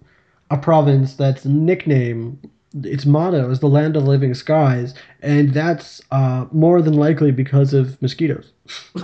a 0.49 0.57
province 0.57 1.15
that's 1.15 1.43
nickname. 1.43 2.39
Its 2.83 3.05
motto 3.05 3.49
is 3.49 3.59
the 3.59 3.69
land 3.69 3.95
of 3.95 4.03
living 4.03 4.33
skies, 4.33 4.93
and 5.21 5.53
that's 5.53 6.01
uh, 6.11 6.45
more 6.51 6.81
than 6.81 6.93
likely 6.93 7.31
because 7.31 7.73
of 7.73 8.01
mosquitoes. 8.01 8.51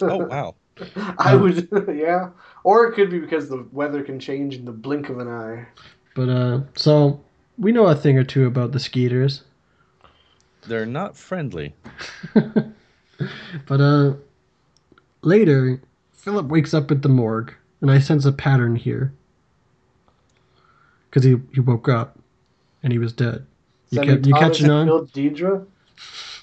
Oh 0.00 0.18
wow. 0.18 0.54
I 1.18 1.34
would, 1.34 1.68
yeah. 1.94 2.30
Or 2.64 2.86
it 2.86 2.94
could 2.94 3.10
be 3.10 3.18
because 3.18 3.48
the 3.48 3.66
weather 3.72 4.02
can 4.02 4.20
change 4.20 4.54
in 4.54 4.64
the 4.64 4.72
blink 4.72 5.08
of 5.08 5.18
an 5.18 5.28
eye. 5.28 5.66
But 6.14 6.28
uh, 6.28 6.60
so 6.74 7.20
we 7.58 7.72
know 7.72 7.86
a 7.86 7.94
thing 7.94 8.16
or 8.16 8.24
two 8.24 8.46
about 8.46 8.72
the 8.72 8.80
skeeters. 8.80 9.42
They're 10.66 10.86
not 10.86 11.16
friendly. 11.16 11.74
But 13.66 13.80
uh, 13.80 14.14
later, 15.22 15.80
Philip 16.12 16.46
wakes 16.46 16.74
up 16.74 16.90
at 16.90 17.02
the 17.02 17.08
morgue, 17.08 17.54
and 17.80 17.90
I 17.90 17.98
sense 17.98 18.24
a 18.24 18.32
pattern 18.32 18.76
here. 18.76 19.12
Because 21.08 21.24
he, 21.24 21.36
he 21.52 21.60
woke 21.60 21.88
up, 21.88 22.17
and 22.82 22.92
he 22.92 22.98
was 22.98 23.12
dead. 23.12 23.44
You, 23.90 23.98
Does 24.00 24.06
that 24.08 24.14
kept, 24.14 24.26
you 24.26 24.32
Thomas 24.34 24.48
catching 24.48 24.66
had 24.66 24.72
on? 24.72 24.86
killed 24.86 25.12
Deidre? 25.12 25.66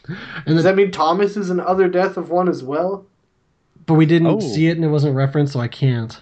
And 0.07 0.17
Does 0.45 0.57
the, 0.57 0.61
that 0.63 0.75
mean 0.75 0.91
Thomas 0.91 1.35
is 1.35 1.49
another 1.49 1.87
death 1.87 2.17
of 2.17 2.29
one 2.29 2.47
as 2.49 2.61
well? 2.63 3.05
but 3.87 3.93
we 3.95 4.05
didn't 4.07 4.27
Oh. 4.27 4.39
see 4.39 4.67
it, 4.67 4.75
and 4.77 4.83
it 4.85 4.87
wasn't 4.89 5.15
referenced, 5.15 5.53
so 5.53 5.59
I 5.59 5.67
can't. 5.67 6.19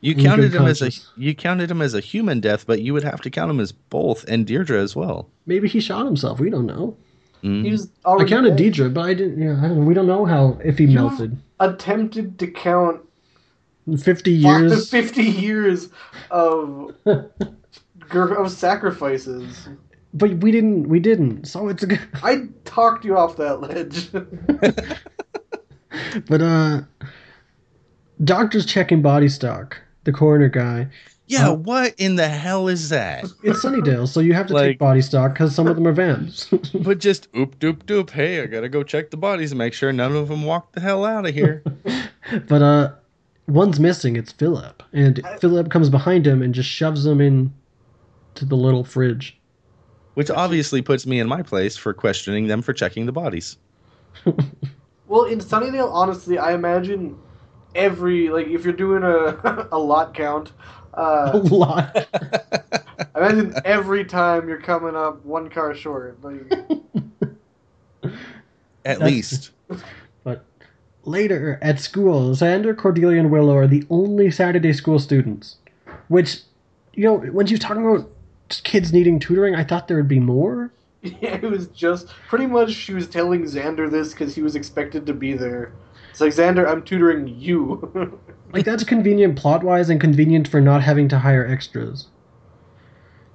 You 0.00 0.12
In 0.14 0.22
counted 0.24 0.52
good 0.52 0.60
him 0.60 0.66
as 0.66 0.82
a 0.82 0.90
you 1.16 1.34
counted 1.34 1.70
him 1.70 1.80
as 1.82 1.94
a 1.94 2.00
human 2.00 2.40
death, 2.40 2.66
but 2.66 2.82
you 2.82 2.92
would 2.92 3.02
have 3.04 3.20
to 3.22 3.30
count 3.30 3.50
him 3.50 3.58
as 3.60 3.72
both 3.72 4.24
and 4.28 4.46
Deirdre 4.46 4.80
as 4.80 4.94
well. 4.96 5.28
Maybe 5.46 5.68
he 5.68 5.80
shot 5.80 6.04
himself. 6.04 6.38
We 6.40 6.50
don't 6.50 6.66
know. 6.66 6.96
Mm. 7.42 7.64
He 7.64 7.70
was 7.72 7.88
I 8.04 8.24
counted 8.24 8.56
dead. 8.56 8.74
Deidre, 8.74 8.92
but 8.92 9.02
I 9.02 9.14
didn't. 9.14 9.40
Yeah, 9.40 9.56
I 9.58 9.68
don't 9.68 9.78
know. 9.80 9.84
We 9.86 9.94
don't 9.94 10.06
know 10.06 10.24
how 10.24 10.58
if 10.64 10.78
he 10.78 10.84
You- 10.84 10.94
melted. 10.96 11.36
attempted 11.60 12.38
to 12.40 12.46
count 12.48 13.00
Fifty 14.00 14.32
years. 14.32 14.90
50 14.90 15.22
years 15.22 15.88
of 16.32 16.92
gr- 18.08 18.34
of 18.34 18.50
sacrifices. 18.50 19.68
but 20.14 20.30
we 20.38 20.50
didn't. 20.50 20.88
We 20.88 21.00
didn't. 21.00 21.46
So 21.46 21.68
it's 21.68 21.82
a 21.82 21.86
good. 21.86 22.00
I 22.22 22.42
talked 22.64 23.04
you 23.04 23.16
off 23.16 23.36
that 23.36 23.60
ledge. 23.60 24.10
But 26.28 26.42
uh, 26.42 26.82
doctors 28.22 28.66
checking 28.66 29.02
body 29.02 29.28
stock. 29.28 29.78
The 30.04 30.12
coroner 30.12 30.48
guy. 30.48 30.88
Yeah, 31.26 31.48
Uh, 31.48 31.54
what 31.54 31.94
in 31.98 32.14
the 32.16 32.28
hell 32.28 32.68
is 32.68 32.90
that? 32.90 33.24
It's 33.42 33.64
Sunnydale, 33.64 34.06
so 34.06 34.20
you 34.20 34.32
have 34.34 34.46
to 34.48 34.54
Like- 34.54 34.64
take 34.72 34.78
body 34.78 35.00
stock 35.00 35.32
because 35.32 35.54
some 35.54 35.66
of 35.66 35.74
them 35.74 35.86
are 35.86 35.92
vamps. 35.92 36.48
but 36.74 36.98
just 36.98 37.28
oop 37.36 37.58
doop 37.58 37.82
doop. 37.84 38.10
Hey, 38.10 38.40
I 38.42 38.46
gotta 38.46 38.68
go 38.68 38.82
check 38.82 39.10
the 39.10 39.16
bodies 39.16 39.50
and 39.52 39.58
make 39.58 39.72
sure 39.72 39.92
none 39.92 40.14
of 40.14 40.28
them 40.28 40.42
walk 40.44 40.72
the 40.72 40.80
hell 40.80 41.04
out 41.04 41.26
of 41.26 41.34
here. 41.34 41.64
but 42.48 42.62
uh, 42.62 42.92
one's 43.48 43.80
missing. 43.80 44.14
It's 44.16 44.32
Philip, 44.32 44.82
and 44.92 45.20
Philip 45.40 45.70
comes 45.70 45.88
behind 45.88 46.26
him 46.26 46.42
and 46.42 46.54
just 46.54 46.68
shoves 46.68 47.04
him 47.06 47.20
in 47.20 47.52
to 48.36 48.44
the 48.44 48.56
little 48.56 48.84
fridge. 48.84 49.38
Which 50.14 50.30
obviously 50.30 50.80
puts 50.80 51.06
me 51.06 51.20
in 51.20 51.28
my 51.28 51.42
place 51.42 51.76
for 51.76 51.92
questioning 51.92 52.46
them 52.46 52.62
for 52.62 52.72
checking 52.72 53.04
the 53.04 53.12
bodies. 53.12 53.58
well, 55.06 55.24
in 55.24 55.40
Sunnydale, 55.40 55.90
honestly, 55.92 56.38
I 56.38 56.52
imagine 56.54 57.18
every 57.74 58.30
like 58.30 58.46
if 58.46 58.64
you're 58.64 58.72
doing 58.72 59.02
a 59.02 59.68
a 59.72 59.78
lot 59.78 60.14
count, 60.14 60.52
uh, 60.94 61.32
A 61.34 61.36
lot. 61.38 61.90
I 61.94 63.04
imagine 63.16 63.54
every 63.66 64.04
time 64.06 64.48
you're 64.48 64.60
coming 64.60 64.96
up 64.96 65.22
one 65.24 65.50
car 65.50 65.74
short. 65.74 66.16
Like, 66.22 66.50
At 68.02 69.00
That's- 69.00 69.00
least. 69.02 69.50
But 70.24 70.44
later 71.04 71.58
at 71.60 71.78
school, 71.80 72.30
Xander, 72.30 72.74
Cordelia, 72.76 73.20
and 73.20 73.30
Willow 73.30 73.54
are 73.56 73.66
the 73.66 73.84
only 73.90 74.30
Saturday 74.30 74.72
school 74.72 74.98
students. 74.98 75.56
Which, 76.08 76.38
you 76.94 77.04
know, 77.04 77.18
when 77.18 77.46
she's 77.46 77.58
talking 77.58 77.84
about 77.84 77.98
just 77.98 78.08
kids 78.48 78.92
needing 78.92 79.18
tutoring, 79.18 79.54
I 79.54 79.64
thought 79.64 79.88
there 79.88 79.96
would 79.96 80.08
be 80.08 80.20
more. 80.20 80.72
yeah, 81.02 81.34
it 81.42 81.50
was 81.50 81.68
just 81.68 82.08
pretty 82.28 82.46
much 82.46 82.72
she 82.72 82.94
was 82.94 83.08
telling 83.08 83.42
Xander 83.44 83.90
this 83.90 84.12
because 84.12 84.34
he 84.34 84.42
was 84.42 84.56
expected 84.56 85.06
to 85.06 85.14
be 85.14 85.34
there. 85.34 85.72
It's 86.10 86.20
like 86.20 86.32
Xander, 86.32 86.66
I'm 86.66 86.82
tutoring 86.82 87.28
you. 87.28 88.20
Like 88.52 88.64
that's 88.64 88.84
convenient 88.84 89.36
plot 89.36 89.64
wise 89.64 89.90
and 89.90 90.00
convenient 90.00 90.46
for 90.46 90.60
not 90.60 90.80
having 90.80 91.08
to 91.08 91.18
hire 91.18 91.44
extras. 91.44 92.06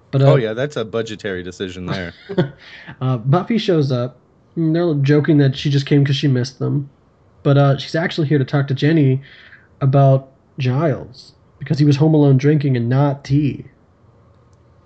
But 0.10 0.22
uh, 0.22 0.26
Oh 0.32 0.36
yeah, 0.38 0.54
that's 0.54 0.78
a 0.78 0.86
budgetary 0.86 1.44
decision 1.44 1.86
there. 1.86 2.14
uh, 3.02 3.18
Buffy 3.18 3.58
shows 3.58 3.92
up. 3.92 4.18
and 4.56 4.76
They're 4.76 4.94
joking 4.96 5.38
that 5.38 5.56
she 5.56 5.70
just 5.70 5.86
came 5.86 6.04
because 6.04 6.16
she 6.16 6.28
missed 6.28 6.60
them, 6.60 6.90
but 7.44 7.58
uh, 7.58 7.78
she's 7.78 7.94
actually 7.94 8.30
here 8.30 8.40
to 8.40 8.46
talk 8.46 8.68
to 8.70 8.74
Jenny 8.74 9.22
about 9.82 10.32
Giles 10.58 11.34
because 11.60 11.78
he 11.78 11.86
was 11.86 11.98
home 11.98 12.14
alone 12.14 12.38
drinking 12.38 12.78
and 12.78 12.90
not 12.90 13.24
tea. 13.24 13.66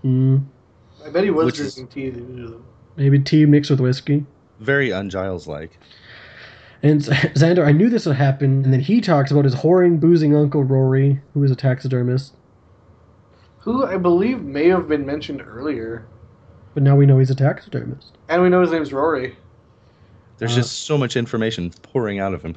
Mm. 0.06 0.46
I 1.04 1.10
bet 1.10 1.24
he 1.24 1.32
was 1.32 1.46
Which 1.46 1.56
drinking 1.56 1.88
tea. 1.88 2.14
Maybe 2.96 3.20
tea 3.20 3.46
mixed 3.46 3.72
with 3.72 3.80
whiskey. 3.80 4.26
Very 4.60 4.90
unGiles 4.90 5.48
like. 5.48 5.78
And 6.84 7.02
Xander, 7.02 7.66
I 7.66 7.72
knew 7.72 7.90
this 7.90 8.06
would 8.06 8.16
happen, 8.16 8.64
and 8.64 8.72
then 8.72 8.80
he 8.80 9.02
talks 9.02 9.32
about 9.32 9.44
his 9.46 9.56
whoring, 9.56 10.00
boozing 10.00 10.36
uncle 10.36 10.64
Rory, 10.64 11.20
who 11.34 11.44
is 11.44 11.50
a 11.52 11.56
taxidermist. 11.56 12.34
Who 13.60 13.86
I 13.86 13.98
believe 13.98 14.44
may 14.44 14.68
have 14.68 14.88
been 14.88 15.06
mentioned 15.06 15.42
earlier. 15.42 16.06
But 16.76 16.84
now 16.84 16.96
we 16.96 17.08
know 17.08 17.18
he's 17.18 17.32
a 17.32 17.36
taxidermist. 17.36 18.18
And 18.30 18.44
we 18.44 18.50
know 18.50 18.62
his 18.62 18.72
name's 18.72 18.94
Rory. 18.94 19.36
There's 20.38 20.52
Uh, 20.52 20.58
just 20.58 20.84
so 20.84 20.98
much 20.98 21.16
information 21.16 21.72
pouring 21.82 22.20
out 22.20 22.34
of 22.34 22.44
him. 22.44 22.56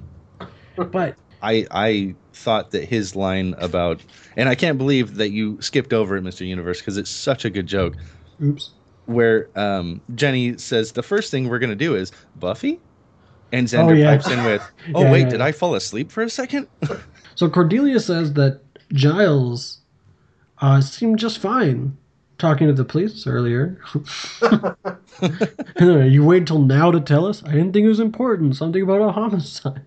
But 0.76 1.16
I 1.42 1.66
I 1.70 2.14
thought 2.32 2.70
that 2.72 2.84
his 2.84 3.16
line 3.16 3.54
about 3.58 4.00
and 4.36 4.48
I 4.48 4.54
can't 4.54 4.78
believe 4.78 5.16
that 5.16 5.30
you 5.30 5.60
skipped 5.60 5.92
over 5.92 6.16
it, 6.16 6.22
Mr. 6.24 6.46
Universe, 6.46 6.80
because 6.80 6.96
it's 6.96 7.10
such 7.10 7.44
a 7.44 7.50
good 7.50 7.66
joke. 7.66 7.96
oops. 8.42 8.70
Where 9.06 9.48
um, 9.58 10.00
Jenny 10.14 10.58
says 10.58 10.92
the 10.92 11.02
first 11.02 11.30
thing 11.30 11.48
we're 11.48 11.58
gonna 11.58 11.74
do 11.74 11.94
is 11.94 12.12
Buffy, 12.36 12.78
and 13.52 13.66
Xander 13.66 13.90
Oh, 13.90 13.94
yeah. 13.94 14.10
pipes 14.16 14.30
in 14.30 14.44
with, 14.44 14.62
"Oh 14.94 15.02
Yeah, 15.02 15.12
wait, 15.12 15.20
yeah, 15.22 15.28
did. 15.30 15.40
I 15.40 15.52
fall 15.52 15.74
asleep 15.74 16.12
for 16.12 16.22
a 16.22 16.30
second? 16.30 16.68
So 17.34 17.48
Cordelia 17.48 18.00
says 18.00 18.32
that 18.32 18.60
Giles 18.92 19.78
uh, 20.60 20.80
seemed 20.80 21.20
just 21.20 21.38
fine 21.38 21.96
talking 22.36 22.66
to 22.66 22.72
the 22.72 22.84
police 22.84 23.28
earlier. 23.28 23.80
you 25.80 26.24
wait 26.24 26.38
until 26.38 26.58
now 26.60 26.90
to 26.90 27.00
tell 27.00 27.26
us? 27.26 27.42
I 27.44 27.52
didn't 27.52 27.72
think 27.72 27.84
it 27.84 27.88
was 27.88 28.00
important. 28.00 28.56
Something 28.56 28.82
about 28.82 29.02
a 29.02 29.12
homicide. 29.12 29.82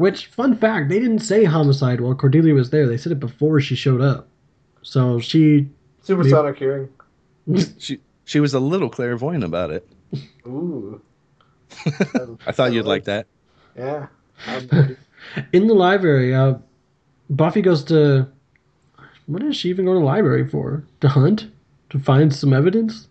Which, 0.00 0.28
fun 0.28 0.56
fact, 0.56 0.88
they 0.88 0.98
didn't 0.98 1.18
say 1.18 1.44
homicide 1.44 2.00
while 2.00 2.14
Cordelia 2.14 2.54
was 2.54 2.70
there. 2.70 2.86
They 2.88 2.96
said 2.96 3.12
it 3.12 3.20
before 3.20 3.60
she 3.60 3.74
showed 3.74 4.00
up. 4.00 4.28
So 4.80 5.20
she. 5.20 5.68
Supersonic 6.00 6.56
hearing. 6.56 6.88
she 7.78 8.00
she 8.24 8.40
was 8.40 8.54
a 8.54 8.60
little 8.60 8.88
clairvoyant 8.88 9.44
about 9.44 9.70
it. 9.70 9.86
Ooh. 10.46 11.02
I 12.46 12.50
thought 12.52 12.72
you'd 12.72 12.86
like 12.86 13.04
that. 13.04 13.26
Yeah. 13.76 14.06
In 15.52 15.66
the 15.66 15.74
library, 15.74 16.34
uh, 16.34 16.54
Buffy 17.28 17.60
goes 17.60 17.84
to. 17.84 18.26
What 19.26 19.42
is 19.42 19.54
she 19.54 19.68
even 19.68 19.84
going 19.84 19.96
to 19.96 20.00
the 20.00 20.06
library 20.06 20.48
for? 20.48 20.82
To 21.02 21.08
hunt? 21.08 21.50
To 21.90 21.98
find 21.98 22.34
some 22.34 22.54
evidence? 22.54 23.02
to 23.02 23.08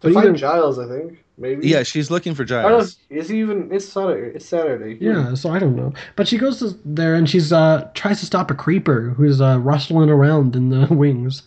But 0.00 0.12
find 0.14 0.28
either- 0.28 0.38
Giles, 0.38 0.78
I 0.78 0.88
think. 0.88 1.22
Maybe. 1.40 1.68
Yeah, 1.68 1.82
she's 1.82 2.10
looking 2.10 2.34
for 2.34 2.42
I 2.42 2.46
don't 2.46 2.62
know. 2.72 2.78
Giles. 2.78 2.96
Is 3.08 3.28
he 3.30 3.40
even? 3.40 3.72
It's 3.72 3.88
Saturday. 3.88 4.36
It's 4.36 4.44
Saturday. 4.46 4.98
Yeah, 5.02 5.34
so 5.34 5.50
I 5.50 5.58
don't 5.58 5.74
know. 5.74 5.94
But 6.14 6.28
she 6.28 6.36
goes 6.36 6.58
to 6.58 6.78
there 6.84 7.14
and 7.14 7.28
she's 7.28 7.50
uh 7.52 7.88
tries 7.94 8.20
to 8.20 8.26
stop 8.26 8.50
a 8.50 8.54
creeper 8.54 9.14
who's 9.16 9.40
uh 9.40 9.58
rustling 9.58 10.10
around 10.10 10.54
in 10.54 10.68
the 10.68 10.86
wings. 10.94 11.42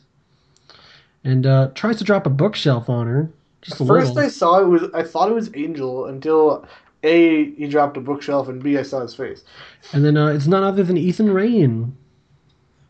And 1.24 1.46
uh 1.46 1.70
tries 1.76 1.98
to 1.98 2.04
drop 2.04 2.26
a 2.26 2.32
bookshelf 2.32 2.90
on 2.90 3.06
her. 3.06 3.30
Just 3.62 3.80
a 3.80 3.86
First, 3.86 4.16
little. 4.16 4.20
I 4.20 4.30
saw 4.30 4.60
it 4.62 4.68
was. 4.68 4.84
I 4.96 5.04
thought 5.04 5.30
it 5.30 5.36
was 5.36 5.52
Angel 5.56 6.06
until 6.08 6.66
a 7.04 7.52
he 7.52 7.68
dropped 7.68 7.96
a 7.96 8.02
bookshelf 8.02 8.50
and 8.50 8.64
b 8.64 8.78
I 8.80 8.82
saw 8.82 9.02
his 9.02 9.14
face. 9.14 9.44
And 9.94 10.04
then 10.04 10.18
uh 10.18 10.28
it's 10.28 10.48
none 10.48 10.64
other 10.64 10.84
than 10.84 10.98
Ethan 10.98 11.32
Rayne. 11.32 11.96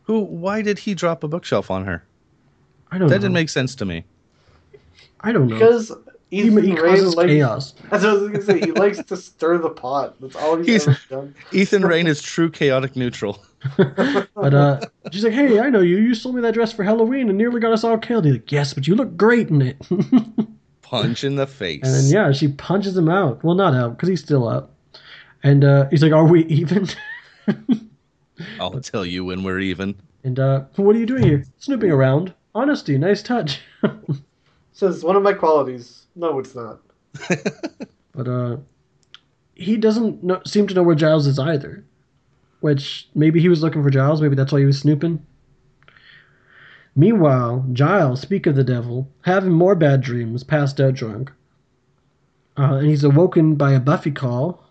Who? 0.04 0.20
Why 0.22 0.62
did 0.62 0.80
he 0.80 0.94
drop 0.94 1.24
a 1.24 1.28
bookshelf 1.28 1.70
on 1.70 1.86
her? 1.86 2.04
I 2.92 2.98
don't 2.98 3.10
That 3.10 3.16
know. 3.16 3.22
didn't 3.22 3.34
make 3.34 3.50
sense 3.50 3.76
to 3.76 3.86
me. 3.86 4.06
I 5.22 5.32
don't 5.32 5.48
know. 5.48 5.56
Because 5.56 5.92
he, 6.36 6.48
Ethan 6.48 6.64
he 6.64 6.72
Rayne 6.74 6.96
causes 6.96 7.16
likes. 7.16 7.28
chaos. 7.32 7.74
That's 7.90 8.04
what 8.04 8.10
I 8.10 8.14
was 8.14 8.22
gonna 8.30 8.42
say. 8.44 8.60
He 8.60 8.72
likes 8.72 9.04
to 9.04 9.16
stir 9.18 9.58
the 9.60 9.70
pot. 9.70 10.16
That's 10.20 10.36
all 10.36 10.58
he's, 10.58 10.68
He's- 10.68 10.88
ever 10.88 10.98
done. 11.10 11.36
Ethan 11.52 11.86
Rayne 11.88 12.08
is 12.08 12.22
true 12.22 12.50
chaotic 12.50 12.96
neutral. 12.96 13.44
But 13.78 14.54
uh 14.54 14.82
she's 15.12 15.24
like, 15.24 15.32
Hey, 15.34 15.60
I 15.60 15.70
know 15.70 15.80
you. 15.82 15.98
You 15.98 16.14
sold 16.16 16.36
me 16.36 16.42
that 16.42 16.54
dress 16.54 16.74
for 16.74 16.84
Halloween 16.84 17.30
and 17.30 17.38
nearly 17.38 17.62
got 17.62 17.72
us 17.72 17.84
all 17.86 17.98
killed. 17.98 18.26
He's 18.26 18.34
like, 18.34 18.52
Yes, 18.52 18.74
but 18.74 18.88
you 18.88 18.96
look 18.96 19.16
great 19.16 19.50
in 19.50 19.62
it. 19.62 19.78
Punch 20.82 21.24
in 21.24 21.36
the 21.36 21.48
face. 21.48 21.82
then 21.84 22.06
yeah, 22.08 22.32
she 22.34 22.50
punches 22.50 22.98
him 22.98 23.08
out. 23.10 23.42
Well 23.44 23.56
not 23.56 23.74
out, 23.74 23.96
because 23.96 24.10
he's 24.10 24.20
still 24.22 24.48
up. 24.48 24.72
And 25.44 25.64
uh 25.64 25.88
he's 25.90 26.04
like, 26.04 26.12
Are 26.12 26.26
we 26.26 26.44
even? 26.46 26.90
I'll 28.60 28.80
tell 28.82 29.06
you 29.06 29.24
when 29.24 29.44
we're 29.44 29.60
even. 29.60 29.96
And 30.26 30.40
uh, 30.40 30.64
what 30.78 30.96
are 30.96 31.00
you 31.00 31.06
doing 31.06 31.24
here? 31.24 31.46
Snooping 31.60 31.92
around. 31.92 32.34
Honesty, 32.56 32.98
nice 32.98 33.22
touch. 33.24 33.60
Says 34.74 35.04
one 35.04 35.16
of 35.16 35.24
my 35.24 35.34
qualities. 35.34 36.08
No, 36.16 36.40
it's 36.40 36.56
not. 36.56 36.82
but 38.12 38.28
uh, 38.28 38.58
he 39.54 39.78
doesn't 39.78 40.24
know, 40.24 40.42
seem 40.46 40.68
to 40.68 40.74
know 40.74 40.84
where 40.84 40.96
Giles 40.96 41.28
is 41.28 41.40
either. 41.40 41.86
Which 42.62 43.08
maybe 43.14 43.40
he 43.40 43.50
was 43.50 43.62
looking 43.62 43.84
for 43.84 43.90
Giles. 43.90 44.22
Maybe 44.22 44.36
that's 44.36 44.52
why 44.52 44.60
he 44.60 44.66
was 44.66 44.80
snooping. 44.80 45.26
Meanwhile, 46.96 47.66
Giles, 47.74 48.22
speak 48.22 48.48
of 48.48 48.56
the 48.56 48.64
devil, 48.64 49.10
having 49.22 49.52
more 49.52 49.76
bad 49.76 50.02
dreams, 50.02 50.44
passed 50.44 50.80
out 50.80 50.94
drunk. 50.94 51.32
Uh, 52.58 52.76
and 52.76 52.88
he's 52.88 53.04
awoken 53.04 53.56
by 53.56 53.74
a 53.74 53.80
Buffy 53.80 54.12
call. 54.12 54.64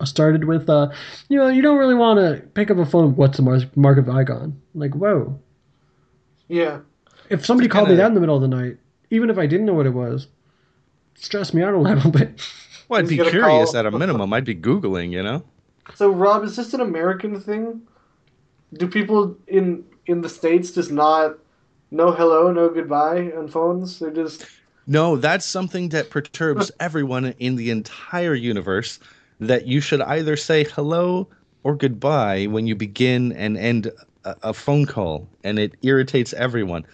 Uh, 0.00 0.04
Started 0.04 0.44
with, 0.44 0.68
uh, 0.70 0.90
you 1.28 1.36
know, 1.36 1.48
you 1.48 1.62
don't 1.62 1.78
really 1.78 1.94
want 1.94 2.18
to 2.18 2.46
pick 2.54 2.70
up 2.70 2.78
a 2.78 2.86
phone. 2.86 3.14
What's 3.16 3.36
the 3.36 3.42
mark, 3.42 3.76
mark 3.76 3.98
of 3.98 4.06
Igon? 4.06 4.54
Like, 4.74 4.94
whoa. 4.94 5.38
Yeah. 6.48 6.80
If 7.32 7.46
somebody 7.46 7.68
called 7.68 7.84
me 7.88 7.92
kinda- 7.92 8.02
that 8.02 8.08
in 8.08 8.14
the 8.14 8.20
middle 8.20 8.36
of 8.36 8.42
the 8.42 8.48
night, 8.48 8.76
even 9.10 9.30
if 9.30 9.38
I 9.38 9.46
didn't 9.46 9.66
know 9.66 9.74
what 9.74 9.86
it 9.86 9.94
was, 9.94 10.26
it'd 11.14 11.24
stress 11.24 11.54
me 11.54 11.62
out 11.62 11.74
a 11.74 11.78
little 11.88 12.10
bit. 12.10 12.40
Well, 12.88 13.00
I'd 13.00 13.08
be 13.08 13.16
curious 13.16 13.70
call- 13.72 13.76
at 13.76 13.86
a 13.86 13.90
minimum. 13.90 14.32
I'd 14.32 14.44
be 14.44 14.54
Googling, 14.54 15.10
you 15.10 15.22
know? 15.22 15.42
So 15.94 16.10
Rob, 16.10 16.44
is 16.44 16.56
this 16.56 16.74
an 16.74 16.80
American 16.80 17.40
thing? 17.40 17.82
Do 18.74 18.86
people 18.86 19.36
in 19.48 19.84
in 20.06 20.20
the 20.20 20.28
states 20.28 20.70
just 20.72 20.90
not 20.90 21.38
no 21.90 22.10
hello, 22.12 22.52
no 22.52 22.68
goodbye 22.68 23.32
on 23.36 23.48
phones? 23.48 23.98
They 23.98 24.10
just 24.10 24.46
No, 24.86 25.16
that's 25.16 25.44
something 25.46 25.88
that 25.90 26.10
perturbs 26.10 26.70
everyone 26.80 27.34
in 27.38 27.56
the 27.56 27.70
entire 27.70 28.34
universe. 28.34 28.98
That 29.40 29.66
you 29.66 29.80
should 29.80 30.00
either 30.02 30.36
say 30.36 30.64
hello 30.64 31.26
or 31.64 31.74
goodbye 31.74 32.46
when 32.46 32.66
you 32.68 32.76
begin 32.76 33.32
and 33.32 33.56
end 33.58 33.90
a, 34.24 34.36
a 34.44 34.54
phone 34.54 34.86
call, 34.86 35.26
and 35.42 35.58
it 35.58 35.72
irritates 35.82 36.32
everyone. 36.34 36.84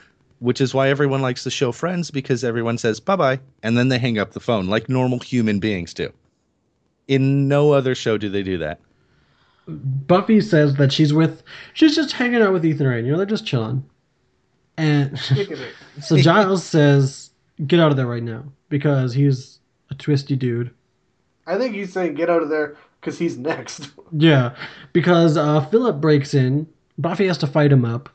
Which 0.40 0.60
is 0.60 0.73
why 0.73 0.89
everyone 0.89 1.20
likes 1.20 1.44
the 1.44 1.51
show 1.51 1.73
Friends 1.73 2.10
because 2.10 2.44
everyone 2.44 2.78
says 2.78 3.01
bye 3.01 3.16
bye 3.16 3.40
and 3.62 3.77
then 3.77 3.89
they 3.89 3.98
hang 3.98 4.19
up 4.19 4.32
the 4.32 4.40
phone 4.40 4.69
like 4.69 4.89
normal 4.89 5.19
human 5.19 5.59
beings 5.59 5.93
do. 5.93 6.12
In 7.09 7.48
no 7.48 7.73
other 7.73 7.94
show 7.94 8.19
do 8.19 8.28
they 8.28 8.43
do 8.43 8.59
that. 8.59 8.78
Buffy 9.66 10.40
says 10.40 10.77
that 10.77 10.93
she's 10.93 11.12
with, 11.12 11.43
she's 11.74 11.94
just 11.94 12.12
hanging 12.12 12.40
out 12.40 12.52
with 12.52 12.65
Ethan 12.65 12.86
Rayne. 12.86 13.05
You 13.05 13.12
know, 13.12 13.19
they're 13.19 13.27
just 13.27 13.47
chilling. 13.47 13.85
And 14.78 15.19
so 16.01 16.16
Giles 16.16 16.65
says, 16.65 17.31
"Get 17.66 17.81
out 17.81 17.90
of 17.90 17.97
there 17.97 18.06
right 18.06 18.23
now," 18.23 18.44
because 18.69 19.12
he's 19.12 19.59
a 19.90 19.94
twisty 19.94 20.36
dude. 20.36 20.70
I 21.47 21.59
think 21.59 21.74
he's 21.74 21.93
saying 21.93 22.15
get 22.15 22.31
out 22.31 22.43
of 22.43 22.48
there 22.48 22.77
because 23.01 23.19
he's 23.19 23.36
next. 23.36 23.90
Yeah, 24.10 24.55
because 24.94 25.36
uh, 25.36 25.60
Philip 25.66 26.01
breaks 26.01 26.32
in. 26.32 26.66
Buffy 26.97 27.27
has 27.27 27.36
to 27.39 27.47
fight 27.47 27.70
him 27.70 27.85
up. 27.85 28.09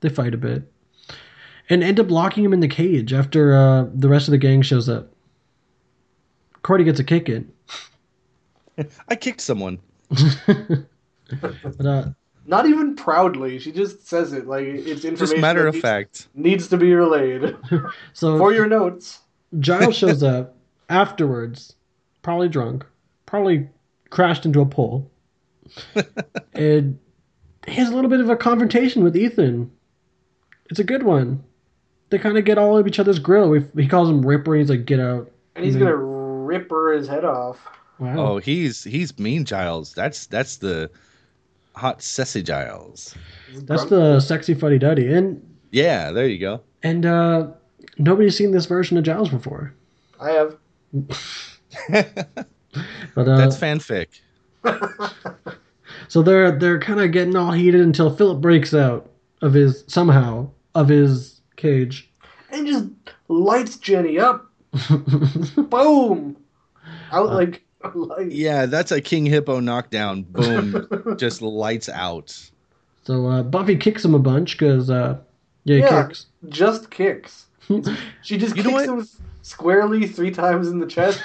They 0.00 0.08
fight 0.08 0.34
a 0.34 0.36
bit, 0.36 0.68
and 1.68 1.82
end 1.82 2.00
up 2.00 2.10
locking 2.10 2.44
him 2.44 2.52
in 2.52 2.60
the 2.60 2.68
cage 2.68 3.12
after 3.12 3.54
uh, 3.54 3.86
the 3.94 4.08
rest 4.08 4.28
of 4.28 4.32
the 4.32 4.38
gang 4.38 4.62
shows 4.62 4.88
up. 4.88 5.08
Cordy 6.62 6.84
gets 6.84 7.00
a 7.00 7.04
kick 7.04 7.28
in. 7.28 7.50
I 9.08 9.16
kicked 9.16 9.40
someone. 9.40 9.78
But, 11.28 11.84
uh, 11.86 12.04
Not 12.46 12.66
even 12.66 12.94
proudly. 12.94 13.58
She 13.58 13.72
just 13.72 14.06
says 14.06 14.32
it 14.32 14.46
like 14.46 14.64
it's 14.64 15.04
information. 15.04 15.16
Just 15.16 15.38
matter 15.38 15.66
of 15.66 15.74
needs, 15.74 15.82
fact. 15.82 16.28
needs 16.34 16.68
to 16.68 16.76
be 16.76 16.94
relayed 16.94 17.56
so 18.12 18.38
for 18.38 18.52
your 18.52 18.66
notes. 18.66 19.20
Giles 19.58 19.96
shows 19.96 20.22
up 20.22 20.56
afterwards, 20.88 21.74
probably 22.22 22.48
drunk, 22.48 22.84
probably 23.26 23.68
crashed 24.10 24.46
into 24.46 24.60
a 24.60 24.66
pole, 24.66 25.10
and 26.54 26.98
he 27.66 27.74
has 27.74 27.88
a 27.88 27.94
little 27.94 28.10
bit 28.10 28.20
of 28.20 28.28
a 28.30 28.36
confrontation 28.36 29.02
with 29.02 29.16
Ethan. 29.16 29.70
It's 30.70 30.78
a 30.78 30.84
good 30.84 31.02
one. 31.02 31.42
They 32.10 32.18
kind 32.18 32.38
of 32.38 32.44
get 32.44 32.56
all 32.58 32.78
of 32.78 32.86
each 32.86 32.98
other's 33.00 33.18
grill. 33.18 33.48
We, 33.50 33.64
he 33.76 33.88
calls 33.88 34.08
him 34.08 34.24
Ripper. 34.24 34.54
He's 34.54 34.70
like, 34.70 34.86
"Get 34.86 35.00
out!" 35.00 35.30
And 35.54 35.64
he's 35.64 35.74
Mhm. 35.76 35.80
gonna 35.80 35.96
ripper 35.96 36.92
his 36.92 37.08
head 37.08 37.24
off. 37.24 37.58
Wow. 37.98 38.14
Oh, 38.18 38.38
he's 38.38 38.84
he's 38.84 39.18
mean 39.18 39.44
Giles. 39.44 39.92
That's 39.94 40.26
that's 40.26 40.56
the 40.58 40.90
hot 41.74 42.02
sassy 42.02 42.42
Giles. 42.42 43.14
That's 43.64 43.84
the 43.86 44.20
sexy 44.20 44.54
fuddy 44.54 44.78
duddy, 44.78 45.12
and 45.12 45.42
Yeah, 45.72 46.12
there 46.12 46.26
you 46.28 46.38
go. 46.38 46.60
and 46.82 47.04
uh, 47.06 47.48
nobody's 47.98 48.36
seen 48.36 48.50
this 48.52 48.66
version 48.66 48.96
of 48.98 49.04
Giles 49.04 49.28
before. 49.30 49.72
I 50.20 50.30
have. 50.30 50.56
But 53.14 53.26
uh, 53.26 53.36
That's 53.38 53.56
fanfic. 53.56 54.08
so 56.08 56.20
they're 56.22 56.52
they're 56.58 56.78
kind 56.78 57.00
of 57.00 57.10
getting 57.12 57.34
all 57.36 57.52
heated 57.52 57.80
until 57.80 58.14
Philip 58.14 58.40
breaks 58.42 58.74
out 58.74 59.08
of 59.40 59.54
his 59.54 59.84
somehow 59.86 60.50
of 60.74 60.88
his 60.88 61.35
cage. 61.56 62.08
And 62.50 62.66
just 62.66 62.86
lights 63.28 63.76
Jenny 63.76 64.18
up. 64.18 64.46
Boom. 65.56 66.36
Out 67.10 67.32
like 67.32 67.62
like 67.94 68.28
Yeah, 68.30 68.66
that's 68.66 68.92
a 68.92 69.00
King 69.00 69.26
Hippo 69.26 69.60
knockdown. 69.60 70.22
Boom, 70.22 70.86
just 71.18 71.42
lights 71.42 71.88
out. 71.88 72.38
So 73.04 73.26
uh, 73.26 73.42
Buffy 73.42 73.76
kicks 73.76 74.04
him 74.04 74.14
a 74.14 74.18
bunch 74.18 74.58
because 74.58 74.90
uh, 74.90 75.18
Yeah, 75.64 75.76
Yeah. 75.78 76.02
kicks. 76.06 76.26
Just 76.48 76.90
kicks. 76.90 77.46
She 78.22 78.36
just 78.38 78.56
You 78.56 78.62
kicks 78.62 78.84
him 78.84 79.06
squarely 79.42 80.06
three 80.06 80.30
times 80.30 80.68
in 80.68 80.78
the 80.78 80.86
chest. 80.86 81.20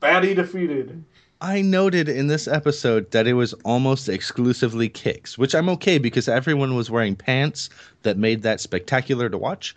Baddie 0.00 0.34
defeated. 0.36 1.02
I 1.40 1.62
noted 1.62 2.08
in 2.08 2.26
this 2.26 2.48
episode 2.48 3.12
that 3.12 3.28
it 3.28 3.34
was 3.34 3.52
almost 3.64 4.08
exclusively 4.08 4.88
kicks, 4.88 5.38
which 5.38 5.54
I'm 5.54 5.68
okay 5.70 5.98
because 5.98 6.28
everyone 6.28 6.74
was 6.74 6.90
wearing 6.90 7.14
pants 7.14 7.70
that 8.02 8.16
made 8.16 8.42
that 8.42 8.60
spectacular 8.60 9.28
to 9.28 9.38
watch. 9.38 9.76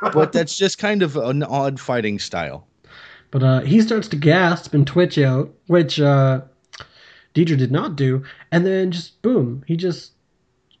But 0.00 0.32
that's 0.32 0.56
just 0.56 0.78
kind 0.78 1.02
of 1.02 1.16
an 1.16 1.42
odd 1.42 1.78
fighting 1.78 2.18
style. 2.18 2.66
But 3.30 3.42
uh, 3.42 3.60
he 3.60 3.80
starts 3.82 4.08
to 4.08 4.16
gasp 4.16 4.72
and 4.72 4.86
twitch 4.86 5.18
out, 5.18 5.52
which 5.66 6.00
uh, 6.00 6.40
Deidre 7.34 7.58
did 7.58 7.72
not 7.72 7.96
do. 7.96 8.24
And 8.50 8.64
then 8.64 8.90
just 8.90 9.20
boom, 9.20 9.64
he 9.66 9.76
just 9.76 10.12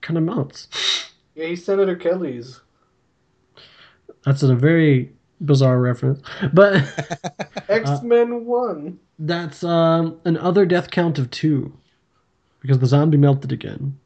kind 0.00 0.16
of 0.16 0.24
melts. 0.24 0.68
Yeah, 1.34 1.46
he's 1.46 1.64
Senator 1.64 1.96
Kelly's. 1.96 2.60
That's 4.24 4.42
a 4.42 4.54
very 4.54 5.12
bizarre 5.44 5.80
reference. 5.80 6.20
But 6.52 6.82
X 7.68 8.02
Men 8.02 8.44
One. 8.46 8.98
that's 9.18 9.62
um, 9.64 10.18
an 10.24 10.36
other 10.38 10.64
death 10.66 10.90
count 10.90 11.18
of 11.18 11.30
two 11.30 11.72
because 12.60 12.78
the 12.78 12.86
zombie 12.86 13.16
melted 13.18 13.52
again. 13.52 13.98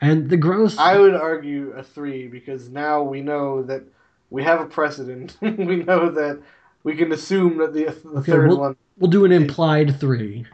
And 0.00 0.30
the 0.30 0.36
gross. 0.36 0.78
I 0.78 0.96
would 0.96 1.14
argue 1.14 1.70
a 1.72 1.82
three 1.82 2.28
because 2.28 2.68
now 2.68 3.02
we 3.02 3.20
know 3.20 3.62
that 3.64 3.82
we 4.30 4.42
have 4.44 4.60
a 4.60 4.66
precedent. 4.66 5.36
we 5.42 5.76
know 5.76 6.10
that 6.10 6.40
we 6.84 6.94
can 6.96 7.12
assume 7.12 7.58
that 7.58 7.74
the, 7.74 7.84
the 8.08 8.18
Okay, 8.20 8.32
3rd 8.32 8.48
we'll, 8.48 8.58
one. 8.60 8.76
we'll 8.98 9.10
do 9.10 9.24
an 9.24 9.32
implied 9.32 9.98
three. 9.98 10.46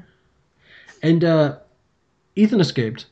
And 1.02 1.22
uh, 1.24 1.58
Ethan 2.36 2.60
escaped. 2.60 3.06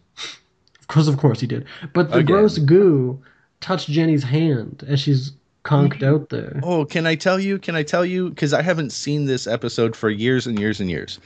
Because 0.80 1.08
of 1.08 1.16
course 1.18 1.40
he 1.40 1.46
did. 1.46 1.66
But 1.94 2.10
the 2.10 2.18
Again. 2.18 2.26
gross 2.36 2.58
goo 2.58 3.22
touched 3.60 3.88
Jenny's 3.88 4.24
hand 4.24 4.84
as 4.88 5.00
she's 5.00 5.32
conked 5.62 6.02
out 6.02 6.28
there. 6.28 6.60
Oh, 6.62 6.84
can 6.84 7.06
I 7.06 7.14
tell 7.14 7.38
you? 7.38 7.58
Can 7.58 7.74
I 7.74 7.82
tell 7.82 8.04
you? 8.04 8.30
Because 8.30 8.52
I 8.52 8.62
haven't 8.62 8.90
seen 8.90 9.26
this 9.26 9.46
episode 9.46 9.94
for 9.94 10.10
years 10.10 10.46
and 10.46 10.58
years 10.58 10.80
and 10.80 10.90
years, 10.90 11.18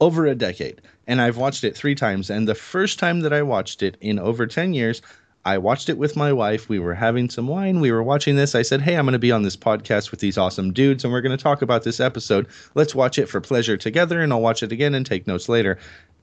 over 0.00 0.26
a 0.26 0.34
decade, 0.34 0.80
and 1.06 1.20
I've 1.20 1.36
watched 1.36 1.64
it 1.64 1.76
three 1.76 1.94
times. 1.94 2.30
And 2.30 2.48
the 2.48 2.54
first 2.54 2.98
time 2.98 3.20
that 3.20 3.32
I 3.32 3.42
watched 3.42 3.82
it 3.82 3.96
in 4.00 4.18
over 4.18 4.46
ten 4.46 4.74
years, 4.74 5.02
I 5.44 5.58
watched 5.58 5.90
it 5.90 5.98
with 5.98 6.16
my 6.16 6.32
wife. 6.32 6.68
We 6.68 6.78
were 6.78 6.94
having 6.94 7.28
some 7.28 7.46
wine. 7.46 7.80
We 7.80 7.92
were 7.92 8.02
watching 8.02 8.36
this. 8.36 8.54
I 8.54 8.62
said, 8.62 8.80
"Hey, 8.80 8.96
I'm 8.96 9.04
going 9.04 9.12
to 9.12 9.18
be 9.18 9.32
on 9.32 9.42
this 9.42 9.56
podcast 9.56 10.10
with 10.10 10.20
these 10.20 10.38
awesome 10.38 10.72
dudes, 10.72 11.04
and 11.04 11.12
we're 11.12 11.20
going 11.20 11.36
to 11.36 11.42
talk 11.42 11.60
about 11.60 11.82
this 11.84 12.00
episode. 12.00 12.46
Let's 12.74 12.94
watch 12.94 13.18
it 13.18 13.28
for 13.28 13.40
pleasure 13.40 13.76
together, 13.76 14.20
and 14.20 14.32
I'll 14.32 14.40
watch 14.40 14.62
it 14.62 14.72
again 14.72 14.94
and 14.94 15.04
take 15.04 15.26
notes 15.26 15.48
later." 15.48 15.78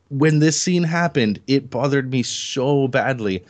When 0.09 0.39
this 0.39 0.59
scene 0.59 0.83
happened, 0.83 1.39
it 1.47 1.69
bothered 1.69 2.11
me 2.11 2.21
so 2.23 2.89
badly 2.89 3.45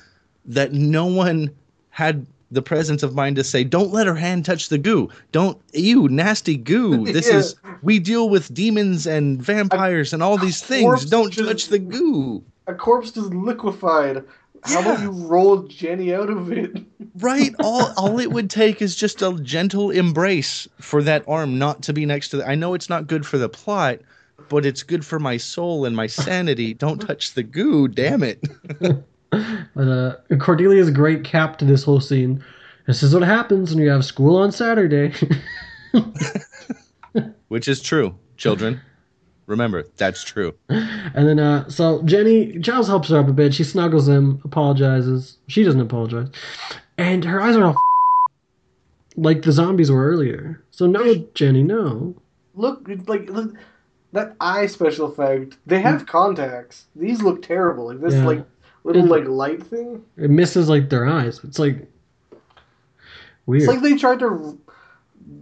that 0.45 0.73
no 0.73 1.07
one 1.07 1.49
had 1.89 2.27
the 2.51 2.61
presence 2.61 3.01
of 3.03 3.15
mind 3.15 3.37
to 3.37 3.43
say, 3.43 3.63
"Don't 3.63 3.91
let 3.93 4.07
her 4.07 4.15
hand 4.15 4.45
touch 4.45 4.69
the 4.69 4.77
goo. 4.77 5.09
Don't 5.31 5.57
you 5.73 6.07
nasty 6.09 6.57
goo. 6.57 7.05
This 7.11 7.27
Yeah. 7.27 7.37
is 7.37 7.55
we 7.81 7.97
deal 7.99 8.29
with 8.29 8.53
demons 8.53 9.07
and 9.07 9.41
vampires 9.41 10.13
and 10.13 10.21
all 10.21 10.37
these 10.37 10.61
things. 10.61 11.05
Don't 11.05 11.31
just- 11.31 11.47
touch 11.47 11.67
the 11.67 11.79
goo." 11.79 12.43
A 12.67 12.73
corpse 12.73 13.11
just 13.11 13.33
liquefied. 13.33 14.23
How 14.63 14.81
about 14.81 15.01
you 15.01 15.09
roll 15.09 15.63
Jenny 15.63 16.13
out 16.13 16.29
of 16.29 16.51
it? 16.51 16.77
Right. 17.19 17.53
All 17.59 17.91
all 17.97 18.19
it 18.19 18.31
would 18.31 18.49
take 18.49 18.81
is 18.81 18.95
just 18.95 19.21
a 19.21 19.33
gentle 19.41 19.91
embrace 19.91 20.65
for 20.79 21.03
that 21.03 21.25
arm 21.27 21.59
not 21.59 21.81
to 21.83 21.93
be 21.93 22.05
next 22.05 22.29
to 22.29 22.37
the. 22.37 22.47
I 22.47 22.55
know 22.55 22.73
it's 22.73 22.89
not 22.89 23.05
good 23.07 23.25
for 23.25 23.37
the 23.37 23.49
plot, 23.49 23.99
but 24.47 24.65
it's 24.65 24.81
good 24.81 25.05
for 25.05 25.19
my 25.19 25.35
soul 25.35 25.83
and 25.83 25.93
my 25.93 26.07
sanity. 26.07 26.73
Don't 26.73 26.99
touch 27.01 27.33
the 27.33 27.43
goo. 27.43 27.89
Damn 27.89 28.23
it. 28.23 28.41
But 29.73 29.87
uh, 29.87 30.15
Cordelia's 30.31 30.89
great 30.91 31.23
cap 31.23 31.57
to 31.59 31.65
this 31.65 31.83
whole 31.83 32.01
scene. 32.01 32.43
This 32.87 33.01
is 33.03 33.13
what 33.13 33.23
happens 33.23 33.73
when 33.73 33.81
you 33.83 33.89
have 33.89 34.03
school 34.03 34.35
on 34.35 34.51
Saturday. 34.51 35.13
Which 37.47 37.67
is 37.67 37.81
true, 37.81 38.15
children. 38.37 38.81
Remember, 39.47 39.85
that's 39.97 40.23
true. 40.23 40.53
and 40.69 41.27
then, 41.27 41.39
uh, 41.39 41.67
so 41.69 42.01
Jenny, 42.03 42.57
Giles 42.59 42.87
helps 42.87 43.09
her 43.09 43.19
up 43.19 43.27
a 43.27 43.33
bit. 43.33 43.53
She 43.53 43.63
snuggles 43.63 44.07
him, 44.07 44.41
apologizes. 44.45 45.37
She 45.47 45.63
doesn't 45.63 45.81
apologize. 45.81 46.29
And 46.97 47.23
her 47.25 47.41
eyes 47.41 47.55
are 47.57 47.65
all 47.65 47.75
like 49.17 49.41
the 49.41 49.51
zombies 49.51 49.91
were 49.91 50.05
earlier. 50.05 50.63
So 50.71 50.87
no, 50.87 51.15
Jenny, 51.33 51.63
no. 51.63 52.15
Look, 52.55 52.87
like 53.07 53.29
look, 53.29 53.53
that 54.13 54.35
eye 54.39 54.67
special 54.67 55.07
effect. 55.07 55.57
They 55.65 55.81
have 55.81 56.05
contacts. 56.05 56.85
These 56.95 57.21
look 57.21 57.41
terrible. 57.41 57.87
Like 57.87 57.99
this, 58.01 58.13
Yeah. 58.13 58.25
like 58.25 58.45
little 58.83 59.05
like 59.05 59.25
light 59.25 59.63
thing. 59.63 60.03
It 60.17 60.29
misses 60.29 60.69
like 60.69 60.89
their 60.89 61.07
eyes. 61.07 61.39
It's 61.43 61.59
like 61.59 61.87
weird. 63.45 63.63
It's 63.63 63.71
like 63.71 63.81
they 63.81 63.95
tried 63.95 64.19
to 64.19 64.57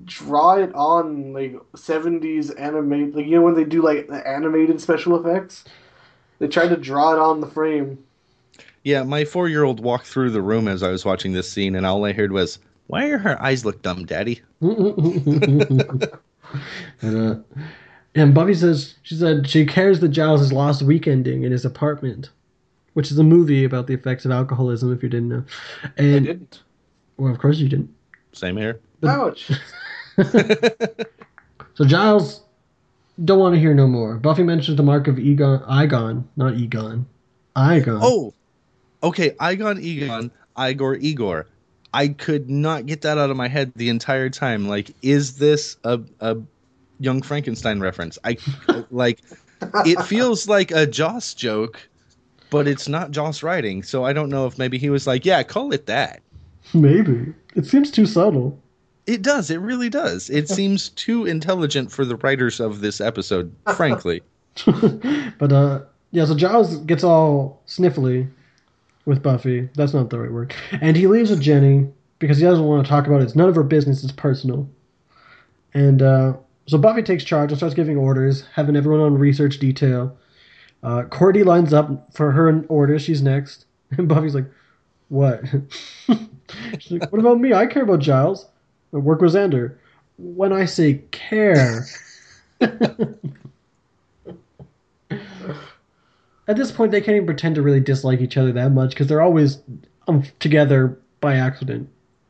draw 0.05 0.55
it 0.55 0.73
on 0.75 1.33
like 1.33 1.55
seventies 1.75 2.51
animate. 2.51 3.15
Like 3.15 3.25
you 3.25 3.35
know 3.35 3.41
when 3.41 3.55
they 3.55 3.63
do 3.63 3.81
like 3.81 4.07
the 4.07 4.27
animated 4.27 4.81
special 4.81 5.19
effects. 5.19 5.65
They 6.39 6.47
tried 6.47 6.69
to 6.69 6.77
draw 6.77 7.13
it 7.13 7.19
on 7.19 7.41
the 7.41 7.47
frame. 7.47 8.03
Yeah, 8.83 9.03
my 9.03 9.25
four 9.25 9.49
year 9.49 9.63
old 9.63 9.81
walked 9.81 10.07
through 10.07 10.31
the 10.31 10.41
room 10.41 10.67
as 10.67 10.81
I 10.83 10.89
was 10.89 11.05
watching 11.05 11.33
this 11.33 11.51
scene, 11.51 11.75
and 11.75 11.85
all 11.85 12.05
I 12.05 12.13
heard 12.13 12.31
was, 12.31 12.59
Why 12.87 13.07
are 13.09 13.17
her 13.17 13.41
eyes 13.41 13.65
look 13.65 13.81
dumb, 13.81 14.05
Daddy? 14.05 14.41
and, 14.61 16.11
uh, 17.03 17.35
and 18.15 18.33
Buffy 18.33 18.53
says 18.53 18.95
she 19.03 19.15
said 19.15 19.47
she 19.47 19.65
cares 19.65 19.99
that 19.99 20.09
Giles 20.09 20.39
has 20.39 20.53
lost 20.53 20.85
weekending 20.85 21.43
in 21.43 21.51
his 21.51 21.65
apartment, 21.65 22.29
which 22.99 23.11
is 23.11 23.17
a 23.17 23.23
movie 23.23 23.63
about 23.63 23.87
the 23.87 23.93
effects 23.93 24.25
of 24.25 24.31
alcoholism. 24.31 24.91
If 24.91 25.01
you 25.01 25.07
didn't 25.07 25.29
know, 25.29 25.43
I 25.97 26.01
didn't. 26.01 26.63
well, 27.15 27.31
of 27.31 27.39
course 27.39 27.57
you 27.57 27.69
didn't. 27.69 27.89
Same 28.33 28.57
here. 28.57 28.81
Ouch. 29.03 29.49
So 31.79 31.85
Giles 31.85 32.41
don't 33.23 33.39
want 33.39 33.55
to 33.55 33.59
hear 33.59 33.73
no 33.73 33.87
more. 33.87 34.15
Buffy 34.15 34.43
mentions 34.43 34.75
the 34.75 34.83
mark 34.83 35.07
of 35.07 35.17
Egon, 35.17 35.61
Igon, 35.61 36.25
not 36.35 36.55
Egon, 36.55 37.05
Igon. 37.55 37.99
Oh, 38.03 38.33
okay. 39.01 39.29
Igon, 39.29 39.81
Egon, 39.81 40.29
Igor, 40.59 40.95
Igor. 40.97 41.47
I 41.93 42.09
could 42.09 42.49
not 42.49 42.85
get 42.85 43.01
that 43.03 43.17
out 43.17 43.29
of 43.29 43.37
my 43.37 43.47
head 43.47 43.71
the 43.77 43.87
entire 43.87 44.29
time. 44.29 44.67
Like, 44.67 44.91
is 45.01 45.37
this 45.37 45.77
a, 45.85 46.01
a 46.19 46.35
Young 46.99 47.21
Frankenstein 47.21 47.79
reference? 47.79 48.19
I 48.25 48.37
like. 48.91 49.21
It 49.85 50.01
feels 50.03 50.49
like 50.49 50.71
a 50.71 50.85
Joss 50.85 51.33
joke, 51.33 51.88
but 52.49 52.67
it's 52.67 52.87
not 52.87 53.11
Joss 53.11 53.43
writing. 53.43 53.83
So 53.83 54.03
I 54.03 54.13
don't 54.13 54.29
know 54.29 54.45
if 54.45 54.57
maybe 54.57 54.77
he 54.77 54.89
was 54.89 55.07
like, 55.07 55.25
"Yeah, 55.25 55.43
call 55.43 55.73
it 55.73 55.85
that." 55.87 56.21
maybe 56.73 57.33
it 57.55 57.65
seems 57.65 57.89
too 57.91 58.05
subtle. 58.05 58.59
It 59.07 59.21
does. 59.23 59.49
It 59.49 59.57
really 59.57 59.89
does. 59.89 60.29
It 60.29 60.49
seems 60.49 60.89
too 60.89 61.25
intelligent 61.25 61.91
for 61.91 62.05
the 62.05 62.15
writers 62.17 62.59
of 62.59 62.81
this 62.81 63.01
episode, 63.01 63.51
frankly. 63.75 64.21
but 64.65 65.51
uh, 65.51 65.81
yeah. 66.11 66.25
So 66.25 66.35
Giles 66.35 66.77
gets 66.79 67.03
all 67.03 67.61
sniffly 67.67 68.29
with 69.05 69.23
Buffy. 69.23 69.67
That's 69.75 69.93
not 69.93 70.09
the 70.09 70.19
right 70.19 70.31
word. 70.31 70.53
And 70.81 70.95
he 70.95 71.07
leaves 71.07 71.31
with 71.31 71.41
Jenny 71.41 71.87
because 72.19 72.37
he 72.37 72.43
doesn't 72.43 72.65
want 72.65 72.85
to 72.85 72.89
talk 72.89 73.07
about 73.07 73.21
it. 73.21 73.23
It's 73.23 73.35
none 73.35 73.49
of 73.49 73.55
her 73.55 73.63
business. 73.63 74.03
It's 74.03 74.13
personal. 74.13 74.69
And 75.73 76.01
uh, 76.01 76.33
so 76.67 76.77
Buffy 76.77 77.01
takes 77.01 77.23
charge 77.23 77.51
and 77.51 77.57
starts 77.57 77.75
giving 77.75 77.97
orders, 77.97 78.43
having 78.53 78.75
everyone 78.75 79.01
on 79.01 79.17
research 79.17 79.57
detail. 79.57 80.15
Uh, 80.83 81.03
Cordy 81.03 81.43
lines 81.43 81.73
up 81.73 82.13
for 82.13 82.31
her 82.31 82.49
in 82.49 82.65
order. 82.69 82.97
She's 82.99 83.21
next. 83.21 83.65
And 83.97 84.07
Buffy's 84.07 84.35
like, 84.35 84.45
"What?" 85.07 85.41
She's 86.79 86.91
like, 86.91 87.11
"What 87.11 87.17
about 87.17 87.39
me? 87.39 87.55
I 87.55 87.65
care 87.65 87.81
about 87.81 88.01
Giles. 88.01 88.45
I 88.93 88.97
work 88.97 89.19
with 89.19 89.33
Xander. 89.33 89.77
When 90.19 90.53
I 90.53 90.65
say 90.65 91.01
care." 91.09 91.87
At 96.49 96.57
this 96.57 96.71
point, 96.71 96.91
they 96.91 97.01
can't 97.01 97.15
even 97.15 97.25
pretend 97.25 97.55
to 97.55 97.61
really 97.63 97.79
dislike 97.79 98.21
each 98.21 98.37
other 98.37 98.51
that 98.51 98.71
much 98.71 98.91
because 98.91 99.07
they're 99.07 99.21
always 99.21 99.59
um, 100.07 100.23
together 100.39 100.99
by 101.19 101.35
accident. 101.35 101.89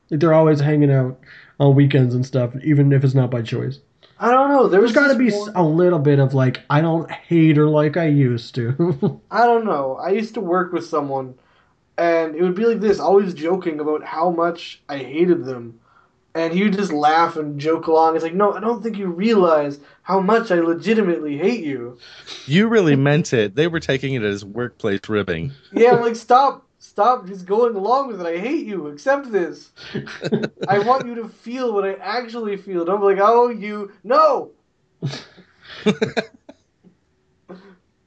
Like 0.09 0.19
they're 0.19 0.33
always 0.33 0.59
hanging 0.59 0.91
out 0.91 1.19
on 1.59 1.75
weekends 1.75 2.15
and 2.15 2.25
stuff, 2.25 2.53
even 2.63 2.91
if 2.93 3.03
it's 3.03 3.13
not 3.13 3.31
by 3.31 3.41
choice. 3.41 3.79
I 4.19 4.31
don't 4.31 4.49
know. 4.49 4.67
There 4.67 4.81
There's 4.81 4.91
was 4.93 4.95
got 4.95 5.13
to 5.13 5.17
be 5.17 5.31
one- 5.31 5.51
a 5.55 5.63
little 5.63 5.99
bit 5.99 6.19
of 6.19 6.33
like, 6.33 6.61
I 6.69 6.81
don't 6.81 7.09
hate 7.09 7.55
her 7.57 7.67
like 7.67 7.95
I 7.97 8.07
used 8.07 8.53
to. 8.55 9.21
I 9.31 9.45
don't 9.45 9.65
know. 9.65 9.95
I 9.95 10.09
used 10.09 10.33
to 10.33 10.41
work 10.41 10.73
with 10.73 10.85
someone, 10.85 11.35
and 11.97 12.35
it 12.35 12.41
would 12.43 12.55
be 12.55 12.65
like 12.65 12.81
this, 12.81 12.99
always 12.99 13.33
joking 13.33 13.79
about 13.79 14.03
how 14.03 14.29
much 14.29 14.81
I 14.89 14.97
hated 14.97 15.45
them. 15.45 15.79
And 16.35 16.53
he 16.53 16.63
would 16.63 16.73
just 16.73 16.91
laugh 16.93 17.37
and 17.37 17.59
joke 17.59 17.87
along. 17.87 18.15
It's 18.15 18.23
like, 18.23 18.35
no, 18.35 18.53
I 18.53 18.59
don't 18.59 18.83
think 18.83 18.97
you 18.97 19.07
realize 19.07 19.79
how 20.03 20.19
much 20.19 20.51
I 20.51 20.59
legitimately 20.59 21.37
hate 21.37 21.63
you. 21.63 21.97
You 22.45 22.67
really 22.67 22.95
meant 22.95 23.33
it. 23.33 23.55
They 23.55 23.67
were 23.67 23.79
taking 23.79 24.13
it 24.13 24.21
as 24.21 24.45
workplace 24.45 24.99
ribbing. 25.09 25.51
Yeah, 25.73 25.93
I'm 25.95 26.01
like, 26.01 26.15
stop, 26.15 26.65
stop 26.99 27.25
just 27.25 27.45
going 27.45 27.75
along 27.77 28.09
with 28.09 28.19
it. 28.19 28.27
I 28.27 28.37
hate 28.37 28.65
you. 28.65 28.87
Accept 28.87 29.31
this. 29.31 29.71
I 30.67 30.79
want 30.79 31.07
you 31.07 31.15
to 31.15 31.29
feel 31.29 31.73
what 31.73 31.85
I 31.85 31.93
actually 31.93 32.57
feel. 32.57 32.83
Don't 32.83 32.99
be 32.99 33.05
like, 33.05 33.19
oh, 33.21 33.47
you. 33.47 33.93
No! 34.03 34.51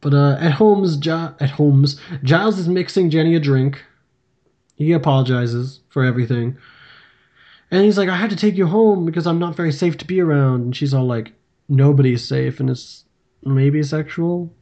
but 0.02 0.12
uh, 0.12 0.36
at 0.38 0.52
Holmes, 0.52 0.98
gi- 0.98 1.10
at 1.10 1.50
Holmes, 1.50 1.98
Giles 2.22 2.58
is 2.58 2.68
mixing 2.68 3.08
Jenny 3.08 3.34
a 3.34 3.40
drink. 3.40 3.82
He 4.76 4.92
apologizes 4.92 5.80
for 5.88 6.04
everything, 6.04 6.58
And 7.70 7.84
he's 7.84 7.96
like, 7.96 8.10
I 8.10 8.16
had 8.16 8.28
to 8.28 8.36
take 8.36 8.56
you 8.56 8.66
home 8.66 9.06
because 9.06 9.26
I'm 9.26 9.38
not 9.38 9.56
very 9.56 9.72
safe 9.72 9.96
to 9.98 10.04
be 10.04 10.20
around. 10.20 10.60
And 10.60 10.76
she's 10.76 10.92
all 10.92 11.06
like, 11.06 11.32
nobody's 11.70 12.28
safe, 12.28 12.60
and 12.60 12.68
it's 12.68 13.04
maybe 13.42 13.82
sexual. 13.82 14.52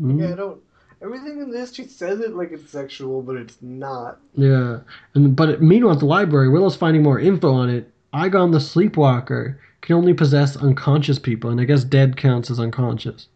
Mm. 0.00 0.20
Yeah, 0.20 0.32
I 0.32 0.36
don't. 0.36 0.63
Everything 1.04 1.40
in 1.42 1.50
this, 1.50 1.74
she 1.74 1.84
says 1.84 2.20
it 2.20 2.34
like 2.34 2.50
it's 2.50 2.70
sexual, 2.70 3.20
but 3.20 3.36
it's 3.36 3.58
not. 3.60 4.18
Yeah, 4.36 4.78
and 5.14 5.36
but 5.36 5.60
meanwhile 5.60 5.92
at 5.92 5.98
the 6.00 6.06
library, 6.06 6.48
Willow's 6.48 6.76
finding 6.76 7.02
more 7.02 7.20
info 7.20 7.52
on 7.52 7.68
it. 7.68 7.90
Igon 8.14 8.52
the 8.52 8.58
Sleepwalker 8.58 9.58
can 9.82 9.96
only 9.96 10.14
possess 10.14 10.56
unconscious 10.56 11.18
people, 11.18 11.50
and 11.50 11.60
I 11.60 11.64
guess 11.64 11.84
dead 11.84 12.16
counts 12.16 12.50
as 12.50 12.58
unconscious. 12.58 13.28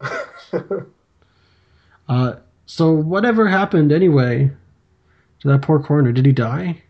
Uh, 2.08 2.36
so 2.66 2.92
whatever 2.92 3.48
happened 3.48 3.90
anyway 3.90 4.48
to 5.40 5.48
that 5.48 5.62
poor 5.62 5.80
coroner? 5.80 6.12
Did 6.12 6.24
he 6.24 6.30
die? 6.30 6.80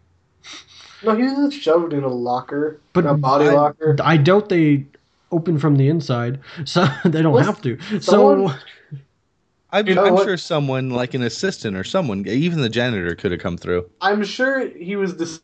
No, 1.03 1.15
he 1.17 1.23
was 1.23 1.55
shoved 1.55 1.95
in 1.95 2.05
a 2.05 2.09
locker, 2.09 2.81
But 2.93 3.07
a 3.07 3.15
body 3.15 3.47
I, 3.49 3.55
locker. 3.55 3.97
I 4.03 4.19
doubt 4.19 4.51
they 4.51 4.85
open 5.33 5.59
from 5.59 5.77
the 5.77 5.89
inside, 5.89 6.41
so 6.67 6.87
they 7.07 7.23
don't 7.23 7.43
have 7.43 7.63
to. 7.63 7.79
someone- 8.01 8.49
So 8.51 8.55
I'm, 9.77 9.87
You 9.89 9.95
know 9.95 10.05
I'm 10.07 10.15
what? 10.15 10.25
sure 10.25 10.37
someone 10.37 10.91
like 10.91 11.15
an 11.15 11.23
assistant 11.23 11.77
or 11.77 11.85
someone, 11.85 12.27
even 12.27 12.61
the 12.61 12.69
janitor, 12.69 13.15
could 13.15 13.33
have 13.33 13.41
come 13.41 13.57
through. 13.57 13.89
I'm 14.01 14.25
sure 14.25 14.69
he 14.69 14.97
was 14.97 15.15
dis- 15.15 15.41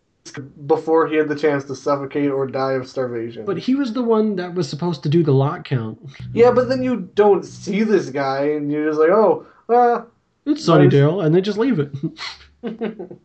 before 0.67 1.09
he 1.09 1.17
had 1.17 1.29
the 1.29 1.35
chance 1.37 1.65
to 1.65 1.75
suffocate 1.75 2.31
or 2.31 2.47
die 2.47 2.73
of 2.73 2.89
starvation. 2.89 3.45
But 3.45 3.59
he 3.59 3.75
was 3.75 3.93
the 3.93 4.03
one 4.03 4.37
that 4.37 4.55
was 4.55 4.69
supposed 4.69 5.03
to 5.03 5.09
do 5.09 5.23
the 5.23 5.33
lot 5.33 5.65
count. 5.65 5.99
yeah, 6.33 6.51
but 6.51 6.69
then 6.69 6.83
you 6.83 7.11
don't 7.15 7.45
see 7.45 7.83
this 7.83 8.09
guy, 8.11 8.45
and 8.51 8.71
you're 8.71 8.87
just 8.89 9.01
like, 9.01 9.11
oh, 9.11 9.47
uh, 9.69 10.03
It's 10.47 10.67
Why 10.67 10.83
is- 10.85 10.93
Sunnydale, 10.93 11.25
and 11.27 11.35
they 11.35 11.41
just 11.41 11.59
leave 11.59 11.79
it. 11.81 11.91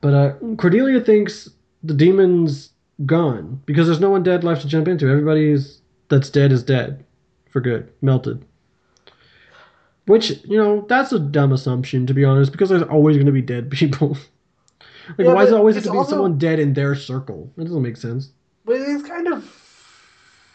but 0.00 0.14
uh, 0.14 0.32
Cordelia 0.56 1.00
thinks 1.00 1.48
the 1.82 1.94
demon's 1.94 2.70
gone 3.06 3.60
because 3.66 3.86
there's 3.86 4.00
no 4.00 4.10
one 4.10 4.22
dead 4.22 4.44
left 4.44 4.62
to 4.62 4.68
jump 4.68 4.86
into. 4.88 5.08
Everybody's 5.08 5.80
that's 6.08 6.28
dead 6.30 6.52
is 6.52 6.62
dead 6.62 7.04
for 7.50 7.60
good, 7.60 7.90
melted. 8.02 8.44
Which 10.10 10.42
you 10.44 10.58
know 10.58 10.84
that's 10.88 11.12
a 11.12 11.18
dumb 11.18 11.52
assumption 11.52 12.06
to 12.06 12.14
be 12.14 12.24
honest, 12.24 12.52
because 12.52 12.68
there's 12.68 12.82
always 12.82 13.16
going 13.16 13.26
to 13.26 13.32
be 13.32 13.42
dead 13.42 13.70
people. 13.80 14.16
like, 15.16 15.26
Yeah, 15.26 15.34
why 15.34 15.44
is 15.44 15.50
it 15.50 15.54
always 15.54 15.76
have 15.76 15.84
to 15.84 15.92
be 15.92 15.98
also- 15.98 16.10
someone 16.10 16.38
dead 16.38 16.58
in 16.58 16.74
their 16.74 16.94
circle? 16.94 17.50
That 17.56 17.64
doesn't 17.64 17.82
make 17.82 17.96
sense. 17.96 18.30
but 18.64 18.76
it's 18.76 19.06
kind 19.06 19.28
of 19.28 19.44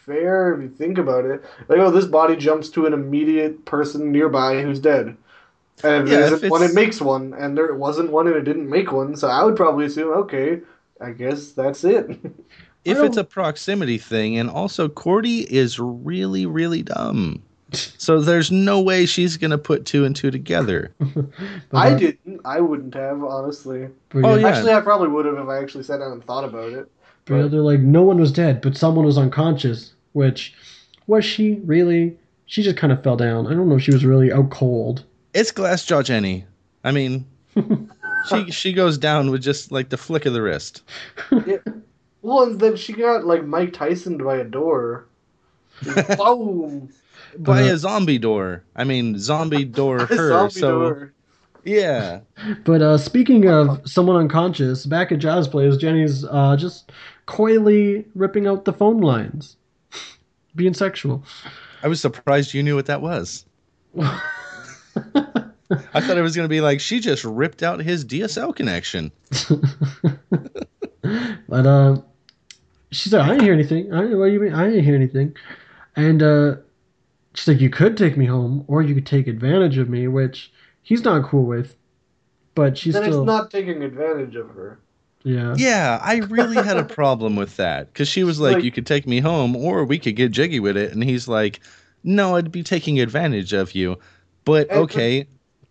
fair 0.04 0.54
if 0.54 0.62
you 0.62 0.68
think 0.68 0.98
about 0.98 1.24
it. 1.24 1.44
Like, 1.68 1.78
oh, 1.78 1.90
this 1.90 2.04
body 2.06 2.36
jumps 2.36 2.68
to 2.70 2.86
an 2.86 2.92
immediate 2.92 3.64
person 3.64 4.12
nearby 4.12 4.62
who's 4.62 4.78
dead. 4.78 5.16
And 5.84 6.04
if 6.06 6.12
Yeah, 6.12 6.20
there 6.28 6.34
if 6.34 6.50
one, 6.50 6.62
it 6.62 6.74
makes 6.74 7.00
one, 7.00 7.34
and 7.34 7.56
there 7.56 7.74
wasn't 7.74 8.12
one, 8.12 8.26
and 8.28 8.36
it 8.36 8.44
didn't 8.44 8.70
make 8.70 8.92
one. 8.92 9.16
So 9.16 9.28
I 9.28 9.42
would 9.42 9.56
probably 9.56 9.84
assume, 9.86 10.10
okay, 10.10 10.60
I 11.00 11.10
guess 11.10 11.50
that's 11.52 11.82
it. 11.84 12.18
If 12.86 12.98
it's 12.98 13.16
a 13.16 13.24
proximity 13.24 13.98
thing, 13.98 14.38
and 14.38 14.48
also 14.48 14.88
Cordy 14.88 15.40
is 15.52 15.80
really, 15.80 16.46
really 16.46 16.82
dumb. 16.82 17.42
So 17.72 18.20
there's 18.20 18.52
no 18.52 18.80
way 18.80 19.06
she's 19.06 19.36
gonna 19.36 19.58
put 19.58 19.86
two 19.86 20.04
and 20.04 20.14
two 20.14 20.30
together. 20.30 20.94
I 21.72 21.90
uh, 21.90 21.98
didn't. 21.98 22.40
I 22.44 22.60
wouldn't 22.60 22.94
have, 22.94 23.24
honestly. 23.24 23.88
but 24.10 24.24
Oh, 24.24 24.34
yeah. 24.36 24.48
Actually, 24.48 24.72
I 24.72 24.80
probably 24.80 25.08
would 25.08 25.26
have 25.26 25.36
if 25.36 25.48
I 25.48 25.58
actually 25.58 25.84
sat 25.84 25.98
down 25.98 26.12
and 26.12 26.24
thought 26.24 26.44
about 26.44 26.72
it. 26.72 26.90
But 27.24 27.50
they're 27.50 27.60
like, 27.60 27.80
no 27.80 28.02
one 28.02 28.20
was 28.20 28.30
dead, 28.30 28.60
but 28.60 28.76
someone 28.76 29.04
was 29.04 29.18
unconscious. 29.18 29.94
Which, 30.12 30.54
was 31.08 31.24
she 31.24 31.54
really? 31.64 32.16
She 32.46 32.62
just 32.62 32.76
kind 32.76 32.92
of 32.92 33.02
fell 33.02 33.16
down. 33.16 33.48
I 33.48 33.50
don't 33.50 33.68
know 33.68 33.76
if 33.76 33.82
she 33.82 33.92
was 33.92 34.04
really 34.04 34.32
out 34.32 34.50
cold. 34.50 35.04
It's 35.34 35.50
glass 35.50 35.84
jaw 35.84 36.02
Jenny. 36.02 36.46
I 36.84 36.92
mean, 36.92 37.26
she 38.28 38.50
she 38.52 38.72
goes 38.72 38.96
down 38.96 39.32
with 39.32 39.42
just 39.42 39.72
like 39.72 39.88
the 39.88 39.96
flick 39.96 40.24
of 40.24 40.32
the 40.32 40.42
wrist. 40.42 40.82
Yeah. 41.46 41.58
Well, 42.22 42.42
and 42.42 42.60
then 42.60 42.76
she 42.76 42.92
got 42.92 43.24
like 43.24 43.44
Mike 43.44 43.72
Tyson 43.72 44.18
by 44.18 44.36
a 44.36 44.44
door. 44.44 45.06
Boom! 46.16 46.88
By 47.38 47.62
Uh, 47.68 47.74
a 47.74 47.78
zombie 47.78 48.18
door. 48.18 48.62
I 48.74 48.84
mean, 48.84 49.18
zombie 49.18 49.64
door 49.80 50.06
her. 50.06 50.28
Zombie 50.28 50.54
so 50.54 50.78
door. 50.78 51.12
yeah. 51.64 52.20
But 52.64 52.82
uh, 52.82 52.98
speaking 52.98 53.48
of 53.48 53.80
someone 53.88 54.16
unconscious, 54.16 54.86
back 54.86 55.12
at 55.12 55.18
Jazz 55.18 55.48
Plays, 55.48 55.76
Jenny's 55.76 56.24
uh, 56.24 56.56
just 56.56 56.92
coyly 57.26 58.04
ripping 58.14 58.46
out 58.46 58.64
the 58.64 58.72
phone 58.72 59.00
lines, 59.00 59.56
being 60.56 60.74
sexual. 60.74 61.24
I 61.82 61.88
was 61.88 62.00
surprised 62.00 62.54
you 62.54 62.62
knew 62.62 62.74
what 62.76 62.86
that 62.86 63.02
was. 63.02 63.44
I 63.98 66.00
thought 66.00 66.16
it 66.16 66.22
was 66.22 66.36
gonna 66.36 66.48
be 66.48 66.60
like 66.60 66.80
she 66.80 67.00
just 67.00 67.24
ripped 67.24 67.62
out 67.62 67.80
his 67.80 68.04
DSL 68.04 68.54
connection. 68.54 69.10
but 71.48 71.66
uh, 71.66 71.96
she 72.92 73.08
said, 73.08 73.20
"I 73.20 73.28
didn't 73.28 73.42
hear 73.42 73.52
anything. 73.52 73.92
I 73.92 74.02
didn't, 74.02 74.18
what 74.18 74.26
do 74.26 74.32
you 74.32 74.40
mean? 74.40 74.54
I 74.54 74.66
didn't 74.66 74.84
hear 74.84 74.94
anything." 74.94 75.34
And 75.96 76.22
uh, 76.22 76.56
she's 77.36 77.46
like, 77.48 77.60
"You 77.60 77.70
could 77.70 77.96
take 77.96 78.16
me 78.16 78.26
home, 78.26 78.64
or 78.66 78.82
you 78.82 78.94
could 78.94 79.06
take 79.06 79.26
advantage 79.28 79.78
of 79.78 79.88
me," 79.88 80.08
which 80.08 80.52
he's 80.82 81.04
not 81.04 81.24
cool 81.24 81.44
with. 81.44 81.76
But 82.54 82.76
she's 82.78 82.94
Then 82.94 83.04
still, 83.04 83.20
it's 83.22 83.26
not 83.26 83.50
taking 83.50 83.82
advantage 83.82 84.34
of 84.34 84.48
her. 84.50 84.78
yeah. 85.24 85.54
Yeah, 85.58 86.00
I 86.02 86.16
really 86.30 86.56
had 86.56 86.78
a 86.78 86.84
problem 87.00 87.36
with 87.36 87.56
that 87.58 87.92
because 87.92 88.08
she 88.08 88.24
was 88.24 88.40
like, 88.40 88.56
Like- 88.56 88.64
"You 88.64 88.72
could 88.72 88.86
take 88.86 89.06
me 89.06 89.20
home, 89.20 89.54
or 89.54 89.84
we 89.84 89.98
could 89.98 90.16
get 90.16 90.32
jiggy 90.32 90.58
with 90.60 90.76
it," 90.76 90.92
and 90.92 91.04
he's 91.04 91.28
like, 91.28 91.60
"No, 92.02 92.36
I'd 92.36 92.50
be 92.50 92.62
taking 92.62 92.98
advantage 93.00 93.52
of 93.52 93.74
you." 93.74 93.98
But 94.44 94.70
uh, 94.72 94.80
okay, 94.82 95.26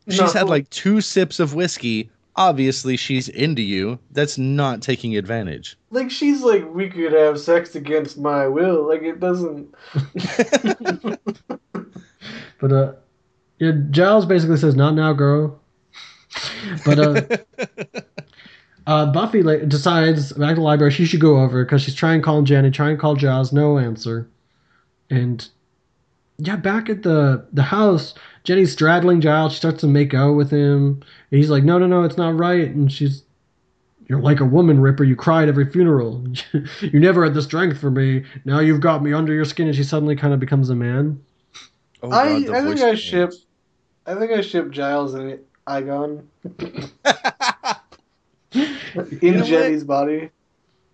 she's 0.09 0.33
had 0.33 0.45
No. 0.45 0.51
like 0.51 0.69
two 0.69 1.01
sips 1.01 1.39
of 1.39 1.53
whiskey. 1.55 2.09
Obviously, 2.37 2.97
she's 2.97 3.29
into 3.29 3.61
you. 3.61 3.97
That's 4.11 4.37
not 4.37 4.81
taking 4.81 5.15
advantage. 5.15 5.77
Like 5.89 6.11
she's 6.11 6.41
like, 6.41 6.67
we 6.73 6.89
could 6.89 7.13
have 7.13 7.39
sex 7.39 7.75
against 7.75 8.17
my 8.17 8.47
will. 8.47 8.87
Like 8.87 9.03
it 9.03 9.19
doesn't. 9.19 9.73
But 12.59 12.71
uh, 12.71 12.93
yeah, 13.59 13.71
Giles 13.91 14.25
basically 14.25 14.57
says, 14.57 14.75
"Not 14.75 14.95
now, 14.95 15.13
girl." 15.13 15.59
But 16.85 16.99
uh, 16.99 17.21
uh, 18.87 19.11
Buffy 19.11 19.43
like, 19.43 19.67
decides 19.69 20.33
back 20.33 20.51
to 20.51 20.55
the 20.55 20.61
library 20.61 20.91
she 20.91 21.05
should 21.05 21.21
go 21.21 21.41
over 21.41 21.63
because 21.63 21.81
she's 21.81 21.95
trying 21.95 22.21
to 22.21 22.25
call 22.25 22.41
Jenny, 22.41 22.71
trying 22.71 22.95
to 22.95 23.01
call 23.01 23.15
Giles, 23.15 23.53
no 23.53 23.77
answer. 23.77 24.29
And 25.09 25.47
yeah, 26.37 26.55
back 26.55 26.89
at 26.89 27.03
the 27.03 27.45
the 27.53 27.63
house, 27.63 28.13
Jenny's 28.43 28.71
straddling 28.71 29.21
Giles. 29.21 29.53
She 29.53 29.57
starts 29.57 29.81
to 29.81 29.87
make 29.87 30.13
out 30.13 30.33
with 30.33 30.49
him. 30.49 31.03
And 31.35 31.41
he's 31.41 31.49
like, 31.49 31.65
"No, 31.65 31.77
no, 31.77 31.85
no, 31.85 32.03
it's 32.03 32.15
not 32.15 32.37
right." 32.37 32.69
And 32.69 32.89
she's, 32.89 33.23
"You're 34.07 34.21
like 34.21 34.39
a 34.39 34.45
woman, 34.45 34.79
Ripper. 34.79 35.03
You 35.03 35.17
cry 35.17 35.43
at 35.43 35.49
every 35.49 35.69
funeral. 35.69 36.25
you 36.79 36.97
never 36.97 37.25
had 37.25 37.33
the 37.33 37.41
strength 37.41 37.77
for 37.77 37.91
me. 37.91 38.23
Now 38.45 38.61
you've 38.61 38.79
got 38.79 39.03
me 39.03 39.11
under 39.11 39.33
your 39.33 39.43
skin." 39.43 39.67
And 39.67 39.75
she 39.75 39.83
suddenly 39.83 40.15
kind 40.15 40.33
of 40.33 40.39
becomes 40.39 40.69
a 40.69 40.75
man. 40.75 41.21
Oh, 42.01 42.09
I 42.09 42.39
God, 42.39 42.47
the 42.47 42.53
I 42.53 42.61
think 42.61 42.79
I 42.79 42.91
change. 42.91 43.01
ship. 43.01 43.33
I 44.05 44.15
think 44.15 44.31
I 44.31 44.39
ship 44.39 44.71
Giles 44.71 45.13
and 45.13 45.37
Igon 45.67 46.23
in 49.21 49.37
know 49.37 49.43
Jenny's 49.43 49.83
body. 49.83 50.29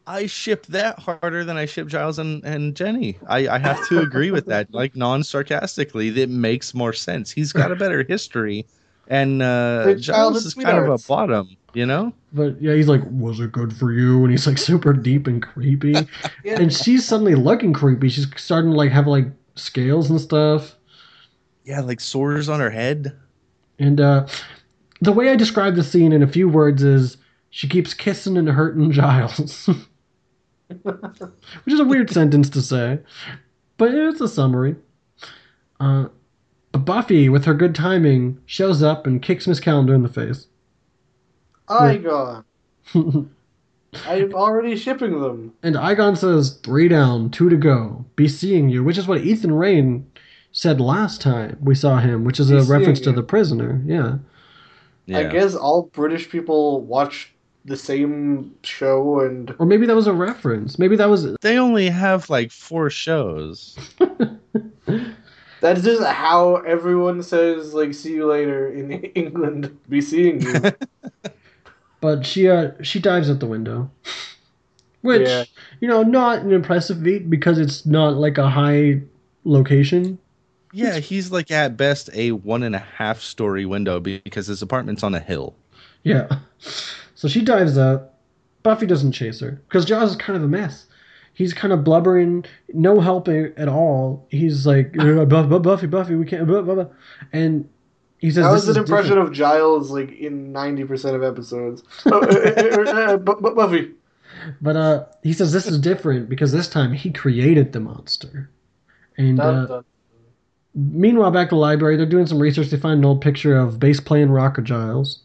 I 0.08 0.26
ship 0.26 0.66
that 0.70 0.98
harder 0.98 1.46
than 1.46 1.56
I 1.56 1.68
ship 1.68 1.88
Giles 1.88 2.18
and, 2.18 2.44
and 2.44 2.76
Jenny. 2.76 3.20
I, 3.28 3.48
I 3.48 3.60
have 3.60 3.88
to 3.90 4.00
agree 4.00 4.32
with 4.32 4.48
that. 4.48 4.74
Like 4.74 4.96
non 4.96 5.24
sarcastically, 5.24 6.10
that 6.10 6.32
makes 6.32 6.74
more 6.74 6.94
sense. 6.94 7.30
He's 7.30 7.54
got 7.54 7.72
a 7.72 7.76
better 7.76 8.02
history, 8.02 8.66
and 9.12 9.42
uh, 9.42 9.94
Giles 9.96 10.46
is 10.46 10.54
kind 10.54 10.78
of 10.78 10.88
a 10.90 10.98
bottom. 11.08 11.56
You 11.74 11.86
know? 11.86 12.14
But 12.34 12.62
yeah, 12.62 12.74
he's 12.74 12.88
like, 12.88 13.02
"Was 13.12 13.40
it 13.40 13.52
good 13.52 13.76
for 13.76 13.92
you?" 13.92 14.24
And 14.24 14.32
he's 14.32 14.48
like 14.48 14.58
super 14.58 14.94
deep 14.94 15.28
and 15.28 15.44
creepy. 15.44 15.96
Yeah. 16.44 16.60
And 16.60 16.74
she's 16.74 17.06
suddenly 17.06 17.36
looking 17.36 17.72
creepy. 17.72 18.10
She's 18.10 18.28
starting 18.36 18.72
to 18.72 18.78
like 18.78 18.92
have 18.92 19.06
like 19.06 19.28
scales 19.56 20.10
and 20.10 20.20
stuff. 20.20 20.76
Yeah, 21.66 21.82
like 21.82 22.00
sores 22.00 22.50
on 22.50 22.60
her 22.60 22.72
head. 22.72 23.16
And 23.78 24.02
uh, 24.02 24.28
the 25.02 25.12
way 25.12 25.30
I 25.30 25.36
describe 25.36 25.76
the 25.76 25.84
scene 25.84 26.14
in 26.14 26.24
a 26.24 26.28
few 26.28 26.50
words 26.50 26.82
is 26.82 27.18
she 27.52 27.68
keeps 27.68 27.94
kissing 27.94 28.38
and 28.38 28.50
hurting 28.50 28.92
Giles, 28.92 29.68
which 30.68 31.74
is 31.74 31.80
a 31.80 31.86
weird 31.86 32.10
sentence 32.10 32.50
to 32.52 32.62
say, 32.62 33.00
but 33.78 33.94
it's 33.94 34.22
a 34.22 34.28
summary. 34.28 34.76
Uh, 35.80 36.08
but 36.72 36.86
Buffy, 36.86 37.30
with 37.30 37.46
her 37.46 37.54
good 37.54 37.76
timing, 37.76 38.40
shows 38.46 38.82
up 38.82 39.06
and 39.06 39.22
kicks 39.22 39.48
Miss 39.48 39.60
Calendar 39.60 39.94
in 39.94 40.04
the 40.04 40.10
face. 40.10 40.48
Igon. 41.68 42.44
I'm 44.06 44.34
already 44.34 44.78
shipping 44.78 45.20
them. 45.20 45.54
And 45.64 45.76
Igon 45.76 46.18
says, 46.18 46.60
three 46.64 46.88
down, 46.88 47.30
two 47.30 47.50
to 47.50 47.58
go. 47.58 48.06
Be 48.16 48.28
seeing 48.28 48.70
you, 48.70 48.84
which 48.84 48.98
is 48.98 49.08
what 49.08 49.22
Ethan 49.22 49.52
Rayne 49.52 50.10
said 50.54 50.80
last 50.80 51.22
time 51.22 51.58
we 51.62 51.76
saw 51.76 51.98
him, 51.98 52.24
which 52.24 52.40
is 52.40 52.50
Be 52.50 52.58
a 52.58 52.62
seeing 52.62 52.72
reference 52.72 53.00
to 53.02 53.12
the 53.12 53.24
prisoner. 53.24 53.82
Yeah. 53.86 54.18
Yeah. 55.08 55.20
I 55.20 55.24
guess 55.24 55.56
all 55.56 55.84
British 55.94 56.30
people 56.30 56.82
watch 56.82 57.34
the 57.66 57.78
same 57.78 58.56
show 58.64 59.20
and 59.20 59.54
Or 59.60 59.66
maybe 59.66 59.86
that 59.86 59.96
was 59.96 60.08
a 60.08 60.14
reference. 60.14 60.80
Maybe 60.80 60.96
that 60.96 61.10
was. 61.10 61.36
they 61.42 61.58
only 61.58 61.90
have 61.90 62.30
like 62.30 62.52
four 62.52 62.90
shows. 62.90 63.78
that's 65.62 65.84
just 65.84 66.04
how 66.04 66.58
everyone 66.58 67.24
says 67.24 67.74
like 67.74 67.94
see 67.94 68.14
you 68.16 68.28
later 68.28 68.70
in 68.70 68.92
England. 69.16 69.78
Be 69.90 70.02
seeing 70.02 70.42
you. 70.42 70.54
But 72.02 72.26
she 72.26 72.50
uh 72.50 72.72
she 72.82 73.00
dives 73.00 73.30
out 73.30 73.40
the 73.40 73.46
window. 73.46 73.92
which 75.02 75.28
Yeah. 75.28 75.46
you 75.80 75.88
know, 75.88 76.04
not 76.04 76.40
an 76.40 76.52
impressive 76.52 77.02
feat 77.04 77.30
because 77.30 77.60
it's 77.60 77.86
not 77.86 78.16
like 78.16 78.38
a 78.40 78.50
high 78.50 79.02
location. 79.44 80.18
Yeah, 80.74 81.00
he's 81.00 81.32
like 81.32 81.52
at 81.52 81.78
best 81.78 82.10
a 82.14 82.32
one 82.32 82.64
and 82.64 82.76
a 82.76 82.80
half 82.80 83.22
story 83.22 83.66
window 83.66 84.00
because 84.00 84.48
his 84.48 84.62
apartment's 84.62 85.04
on 85.04 85.14
a 85.14 85.20
hill. 85.20 85.56
Yeah. 86.04 86.40
So 87.16 87.28
she 87.28 87.42
dives 87.44 87.78
up. 87.78 88.18
Buffy 88.64 88.86
doesn't 88.86 89.12
chase 89.12 89.40
her 89.42 89.62
because 89.68 89.86
Giles 89.86 90.12
is 90.12 90.16
kind 90.18 90.38
of 90.38 90.44
a 90.44 90.48
mess. 90.48 90.86
He's 91.34 91.54
kind 91.54 91.74
of 91.74 91.84
blubbering, 91.84 92.46
no 92.74 93.00
help 93.00 93.28
at 93.28 93.68
all. 93.68 94.28
He's 94.30 94.66
like, 94.68 94.96
"Uh, 95.00 95.26
Buff- 95.26 95.50
Buff- 95.50 95.62
Buffy, 95.64 95.88
Buffy, 95.88 96.16
we 96.16 96.26
can't. 96.26 96.48
Buff- 96.48 96.66
Buff- 96.66 96.76
Buff." 96.76 96.88
And 97.32 97.70
he 98.20 98.30
says, 98.30 98.44
That 98.46 98.52
"This 98.54 98.68
was 98.68 98.76
an 98.78 98.84
impression 98.84 99.10
different." 99.12 99.30
of 99.30 99.34
Giles 99.36 99.92
like 99.92 100.12
in 100.12 100.52
ninety 100.52 100.84
percent 100.84 101.16
of 101.16 101.24
episodes. 101.24 101.84
Oh, 102.06 102.20
uh, 102.22 102.22
uh, 102.22 102.92
uh, 103.14 103.18
Bu- 103.18 103.42
Bu- 103.42 103.56
Buffy. 103.56 103.92
But 104.62 104.76
uh, 104.76 105.06
he 105.24 105.34
says 105.34 105.52
this 105.52 105.68
is 105.68 105.80
different 105.80 106.28
because 106.30 106.52
this 106.52 106.68
time 106.70 106.94
he 106.94 107.12
created 107.12 107.74
the 107.74 107.80
monster. 107.80 108.50
And 109.18 109.38
Dun, 109.38 109.72
uh, 109.72 109.82
meanwhile, 110.74 111.32
back 111.32 111.48
at 111.48 111.50
the 111.52 111.56
library, 111.58 111.98
they're 111.98 112.06
doing 112.06 112.26
some 112.28 112.40
research. 112.40 112.68
They 112.70 112.78
find 112.78 113.00
an 113.00 113.06
old 113.06 113.22
picture 113.22 113.58
of 113.58 113.80
bass 113.80 114.00
playing 114.00 114.32
Rocker 114.32 114.62
Giles, 114.62 115.20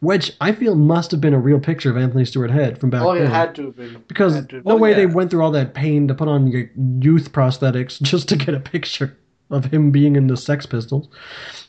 which 0.00 0.32
I 0.40 0.52
feel 0.52 0.74
must 0.74 1.10
have 1.10 1.20
been 1.20 1.34
a 1.34 1.38
real 1.38 1.60
picture 1.60 1.90
of 1.90 1.96
Anthony 1.96 2.24
Stewart 2.24 2.50
Head 2.50 2.78
from 2.78 2.90
back 2.90 3.02
Oh, 3.02 3.12
it 3.12 3.28
had 3.28 3.54
to 3.56 3.66
have 3.66 3.76
been. 3.76 4.02
because 4.08 4.34
have 4.34 4.50
no 4.52 4.60
been. 4.62 4.80
way 4.80 4.94
they 4.94 5.06
went 5.06 5.30
through 5.30 5.42
all 5.42 5.50
that 5.52 5.74
pain 5.74 6.08
to 6.08 6.14
put 6.14 6.28
on 6.28 6.46
your 6.46 6.70
youth 7.00 7.32
prosthetics 7.32 8.00
just 8.02 8.28
to 8.30 8.36
get 8.36 8.54
a 8.54 8.60
picture 8.60 9.16
of 9.50 9.64
him 9.64 9.90
being 9.90 10.14
in 10.14 10.28
the 10.28 10.36
Sex 10.36 10.64
Pistols. 10.64 11.08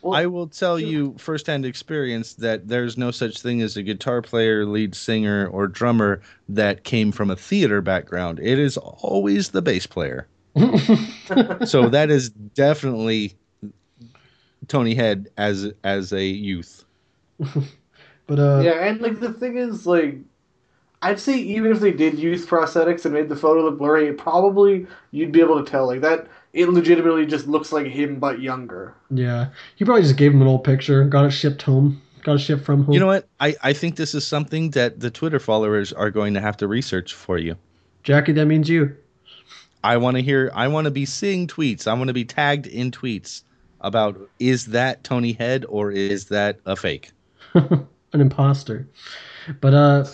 Well, 0.03 0.13
I 0.13 0.27
will 0.27 0.47
tell 0.47 0.79
you 0.79 1.15
firsthand 1.17 1.65
experience 1.65 2.33
that 2.35 2.67
there's 2.67 2.95
no 2.95 3.09
such 3.09 3.41
thing 3.41 3.61
as 3.63 3.75
a 3.75 3.81
guitar 3.81 4.21
player, 4.21 4.65
lead 4.65 4.93
singer, 4.93 5.47
or 5.47 5.67
drummer 5.67 6.21
that 6.49 6.83
came 6.83 7.11
from 7.11 7.31
a 7.31 7.35
theater 7.35 7.81
background. 7.81 8.39
It 8.39 8.59
is 8.59 8.77
always 8.77 9.49
the 9.49 9.63
bass 9.63 9.87
player. 9.87 10.27
so 11.65 11.89
that 11.89 12.09
is 12.11 12.29
definitely 12.29 13.35
Tony 14.67 14.93
Head 14.93 15.29
as 15.37 15.71
as 15.83 16.13
a 16.13 16.23
youth. 16.25 16.85
But 18.31 18.39
uh, 18.39 18.61
yeah, 18.63 18.87
and 18.87 19.01
like 19.01 19.19
the 19.19 19.33
thing 19.33 19.57
is, 19.57 19.85
like, 19.85 20.15
I'd 21.01 21.19
say 21.19 21.37
even 21.37 21.69
if 21.69 21.81
they 21.81 21.91
did 21.91 22.17
use 22.17 22.45
prosthetics 22.45 23.03
and 23.03 23.13
made 23.13 23.27
the 23.27 23.35
photo 23.35 23.63
look 23.63 23.77
blurry, 23.77 24.07
it 24.07 24.17
probably 24.17 24.87
you'd 25.11 25.33
be 25.33 25.41
able 25.41 25.61
to 25.61 25.69
tell 25.69 25.85
like 25.85 25.99
that. 25.99 26.27
It 26.53 26.69
legitimately 26.69 27.25
just 27.25 27.45
looks 27.45 27.73
like 27.73 27.87
him 27.87 28.19
but 28.19 28.39
younger. 28.39 28.95
yeah, 29.09 29.49
he 29.75 29.83
probably 29.83 30.03
just 30.03 30.15
gave 30.15 30.31
him 30.31 30.41
an 30.41 30.47
old 30.47 30.63
picture, 30.63 31.03
got 31.03 31.25
it 31.25 31.31
shipped 31.31 31.61
home, 31.61 32.01
got 32.23 32.35
it 32.35 32.39
shipped 32.39 32.63
from 32.63 32.85
home. 32.85 32.93
You 32.93 33.01
know 33.01 33.07
what? 33.07 33.27
I, 33.41 33.53
I 33.63 33.73
think 33.73 33.97
this 33.97 34.15
is 34.15 34.25
something 34.25 34.69
that 34.69 35.01
the 35.01 35.11
Twitter 35.11 35.41
followers 35.41 35.91
are 35.91 36.09
going 36.09 36.33
to 36.33 36.39
have 36.39 36.55
to 36.55 36.69
research 36.69 37.13
for 37.13 37.37
you. 37.37 37.57
Jackie, 38.03 38.31
that 38.31 38.45
means 38.45 38.69
you. 38.69 38.95
I 39.83 39.97
want 39.97 40.15
to 40.15 40.23
hear. 40.23 40.51
I 40.53 40.69
want 40.69 40.85
to 40.85 40.91
be 40.91 41.05
seeing 41.05 41.47
tweets. 41.47 41.85
I 41.85 41.93
want 41.95 42.07
to 42.07 42.13
be 42.13 42.23
tagged 42.23 42.67
in 42.67 42.91
tweets 42.91 43.43
about 43.81 44.17
is 44.39 44.67
that 44.67 45.03
Tony 45.03 45.33
Head 45.33 45.65
or 45.67 45.91
is 45.91 46.27
that 46.27 46.61
a 46.65 46.77
fake? 46.77 47.11
an 48.13 48.21
imposter. 48.21 48.87
But 49.59 49.73
uh, 49.73 50.05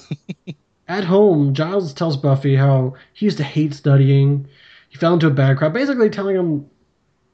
at 0.88 1.03
home, 1.03 1.53
Giles 1.53 1.94
tells 1.94 2.18
Buffy 2.18 2.56
how 2.56 2.95
he 3.14 3.26
used 3.26 3.38
to 3.38 3.44
hate 3.44 3.74
studying. 3.74 4.48
He 4.90 4.98
fell 4.98 5.14
into 5.14 5.28
a 5.28 5.32
bad 5.32 5.57
crowd, 5.57 5.74
basically 5.74 6.10
telling 6.10 6.36
him, 6.36 6.65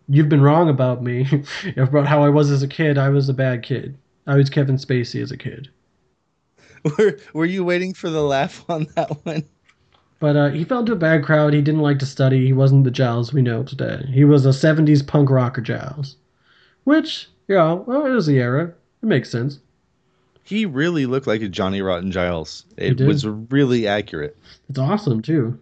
"You've 0.10 0.30
been 0.30 0.42
wrong 0.42 0.70
about 0.70 1.04
me, 1.04 1.28
about 1.78 2.08
how 2.08 2.24
I 2.24 2.30
was 2.30 2.52
as 2.52 2.64
a 2.64 2.68
kid. 2.68 2.98
I 2.98 3.10
was 3.10 3.30
a 3.30 3.34
bad 3.34 3.64
kid. 3.64 3.98
I 4.26 4.36
was 4.36 4.50
Kevin 4.50 4.78
Spacey 4.78 5.22
as 5.22 5.32
a 5.32 5.38
kid." 5.38 5.70
Were 6.98 7.18
Were 7.34 7.46
you 7.46 7.64
waiting 7.64 7.94
for 7.94 8.10
the 8.10 8.24
laugh 8.24 8.66
on 8.70 8.88
that 8.96 9.26
one? 9.26 9.44
But 10.20 10.38
uh, 10.38 10.50
he 10.50 10.64
fell 10.64 10.80
into 10.80 10.94
a 10.94 10.98
bad 10.98 11.24
crowd. 11.24 11.54
He 11.54 11.62
didn't 11.62 11.82
like 11.82 12.00
to 12.00 12.06
study. 12.06 12.46
He 12.46 12.54
wasn't 12.54 12.86
the 12.86 12.92
Giles 12.92 13.34
we 13.34 13.42
know 13.42 13.64
today. 13.64 14.06
He 14.10 14.24
was 14.24 14.46
a 14.46 14.50
'70s 14.50 15.06
punk 15.06 15.30
rocker 15.30 15.62
Giles, 15.62 16.16
which, 16.86 17.30
yeah, 17.48 17.74
well, 17.74 18.06
it 18.06 18.12
was 18.12 18.26
the 18.26 18.40
era. 18.40 18.74
It 19.02 19.06
makes 19.06 19.30
sense. 19.30 19.60
He 20.44 20.66
really 20.66 21.06
looked 21.06 21.26
like 21.26 21.42
a 21.42 21.48
Johnny 21.48 21.82
Rotten 21.82 22.12
Giles. 22.12 22.66
It 22.78 23.00
was 23.00 23.26
really 23.26 23.88
accurate. 23.88 24.38
It's 24.70 24.78
awesome 24.78 25.22
too. 25.22 25.60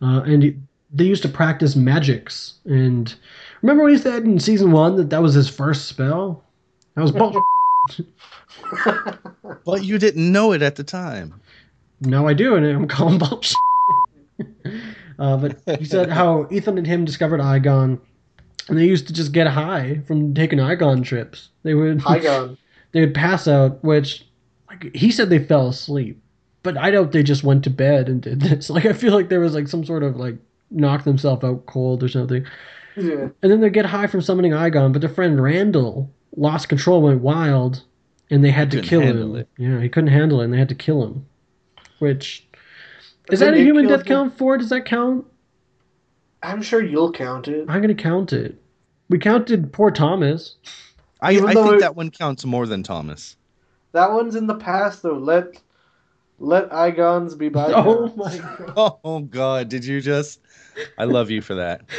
Uh, 0.00 0.22
and 0.22 0.42
he, 0.42 0.56
they 0.92 1.04
used 1.04 1.22
to 1.22 1.28
practice 1.28 1.74
magics. 1.74 2.54
And 2.64 3.12
remember 3.62 3.84
when 3.84 3.92
he 3.92 3.98
said 3.98 4.22
in 4.24 4.38
season 4.38 4.70
one 4.70 4.96
that 4.96 5.10
that 5.10 5.22
was 5.22 5.34
his 5.34 5.48
first 5.48 5.86
spell? 5.86 6.44
That 6.94 7.02
was 7.02 7.12
bullshit. 7.12 7.42
But 9.64 9.84
you 9.84 9.98
didn't 9.98 10.30
know 10.30 10.52
it 10.52 10.62
at 10.62 10.76
the 10.76 10.84
time. 10.84 11.40
No, 12.00 12.26
I 12.26 12.34
do, 12.34 12.54
and 12.56 12.66
I'm 12.66 12.88
calling 12.88 13.18
bullshit. 13.18 13.56
uh, 15.18 15.36
but 15.36 15.78
he 15.78 15.84
said 15.84 16.10
how 16.10 16.48
Ethan 16.50 16.78
and 16.78 16.86
him 16.86 17.04
discovered 17.04 17.40
Igon, 17.40 17.98
and 18.68 18.78
they 18.78 18.86
used 18.86 19.06
to 19.08 19.12
just 19.12 19.32
get 19.32 19.46
high 19.46 20.00
from 20.06 20.34
taking 20.34 20.58
Igon 20.58 21.04
trips. 21.04 21.48
They 21.62 21.74
would 21.74 21.98
Igon. 21.98 22.56
They 22.92 23.00
would 23.00 23.14
pass 23.14 23.48
out, 23.48 23.82
which 23.84 24.26
like 24.68 24.94
he 24.94 25.10
said 25.10 25.28
they 25.30 25.38
fell 25.44 25.68
asleep, 25.68 26.22
but 26.62 26.76
I 26.76 26.90
doubt 26.90 27.12
they 27.12 27.22
just 27.22 27.44
went 27.44 27.64
to 27.64 27.70
bed 27.70 28.08
and 28.08 28.20
did 28.22 28.40
this. 28.40 28.70
Like 28.70 28.86
I 28.86 28.92
feel 28.92 29.12
like 29.12 29.28
there 29.28 29.40
was 29.40 29.54
like 29.54 29.68
some 29.68 29.84
sort 29.84 30.02
of 30.02 30.16
like 30.16 30.36
knock 30.70 31.04
themselves 31.04 31.44
out 31.44 31.66
cold 31.66 32.02
or 32.02 32.08
something, 32.08 32.46
Yeah. 32.96 33.28
and 33.42 33.52
then 33.52 33.60
they 33.60 33.70
get 33.70 33.84
high 33.86 34.06
from 34.06 34.22
summoning 34.22 34.52
Igon. 34.52 34.92
But 34.92 35.00
their 35.02 35.10
friend 35.10 35.42
Randall 35.42 36.10
lost 36.36 36.68
control, 36.68 37.02
went 37.02 37.20
wild, 37.20 37.82
and 38.30 38.42
they 38.44 38.50
had 38.50 38.70
to 38.70 38.80
kill 38.80 39.00
him. 39.02 39.36
it. 39.36 39.48
Yeah, 39.58 39.80
he 39.80 39.88
couldn't 39.88 40.10
handle 40.10 40.40
it, 40.40 40.44
and 40.44 40.52
they 40.54 40.58
had 40.58 40.68
to 40.70 40.74
kill 40.74 41.02
him. 41.04 41.26
Which 41.98 42.46
is 43.30 43.40
that 43.40 43.54
a 43.54 43.58
human 43.58 43.86
killed 43.86 44.00
death 44.00 44.06
him. 44.06 44.16
count 44.16 44.38
for? 44.38 44.56
Does 44.58 44.70
that 44.70 44.84
count? 44.86 45.26
I'm 46.42 46.62
sure 46.62 46.82
you'll 46.82 47.12
count 47.12 47.48
it. 47.48 47.66
I'm 47.68 47.80
gonna 47.80 47.94
count 47.94 48.32
it. 48.32 48.60
We 49.08 49.18
counted 49.18 49.72
poor 49.72 49.90
Thomas. 49.90 50.56
I, 51.22 51.30
I 51.30 51.54
think 51.54 51.74
it- 51.74 51.80
that 51.80 51.96
one 51.96 52.10
counts 52.10 52.44
more 52.44 52.66
than 52.66 52.82
Thomas. 52.82 53.36
That 53.92 54.10
one's 54.12 54.34
in 54.36 54.46
the 54.46 54.54
past 54.56 55.02
though. 55.02 55.18
Let 55.18 55.60
let 56.38 56.70
Igons 56.70 57.38
be 57.38 57.48
by. 57.48 57.70
Oh 57.74 58.12
my 58.16 58.38
god! 58.38 59.00
Oh 59.04 59.20
God! 59.20 59.68
Did 59.68 59.84
you 59.84 60.00
just? 60.00 60.40
I 60.98 61.04
love 61.04 61.30
you 61.30 61.40
for 61.40 61.54
that. 61.54 61.82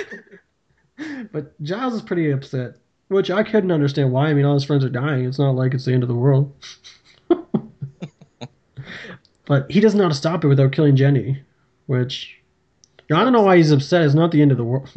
But 1.32 1.60
Giles 1.64 1.96
is 1.96 2.04
pretty 2.04 2.30
upset, 2.30 2.76
which 3.08 3.32
I 3.32 3.42
couldn't 3.42 3.72
understand 3.72 4.12
why. 4.12 4.28
I 4.28 4.34
mean, 4.36 4.46
all 4.46 4.54
his 4.54 4.64
friends 4.64 4.86
are 4.86 4.90
dying. 4.90 5.26
It's 5.26 5.40
not 5.40 5.56
like 5.56 5.74
it's 5.74 5.86
the 5.86 5.92
end 5.94 6.04
of 6.04 6.08
the 6.08 6.16
world. 6.16 6.54
but 9.48 9.70
he 9.72 9.80
doesn't 9.80 9.98
know 9.98 10.04
how 10.06 10.10
to 10.10 10.16
stop 10.16 10.44
it 10.44 10.48
without 10.48 10.72
killing 10.72 10.96
Jenny, 10.96 11.42
which 11.88 12.40
I 13.12 13.24
don't 13.24 13.34
know 13.34 13.42
why 13.42 13.58
he's 13.58 13.72
upset. 13.72 14.04
It's 14.04 14.14
not 14.14 14.32
the 14.32 14.42
end 14.44 14.52
of 14.52 14.58
the 14.58 14.64
world. 14.64 14.90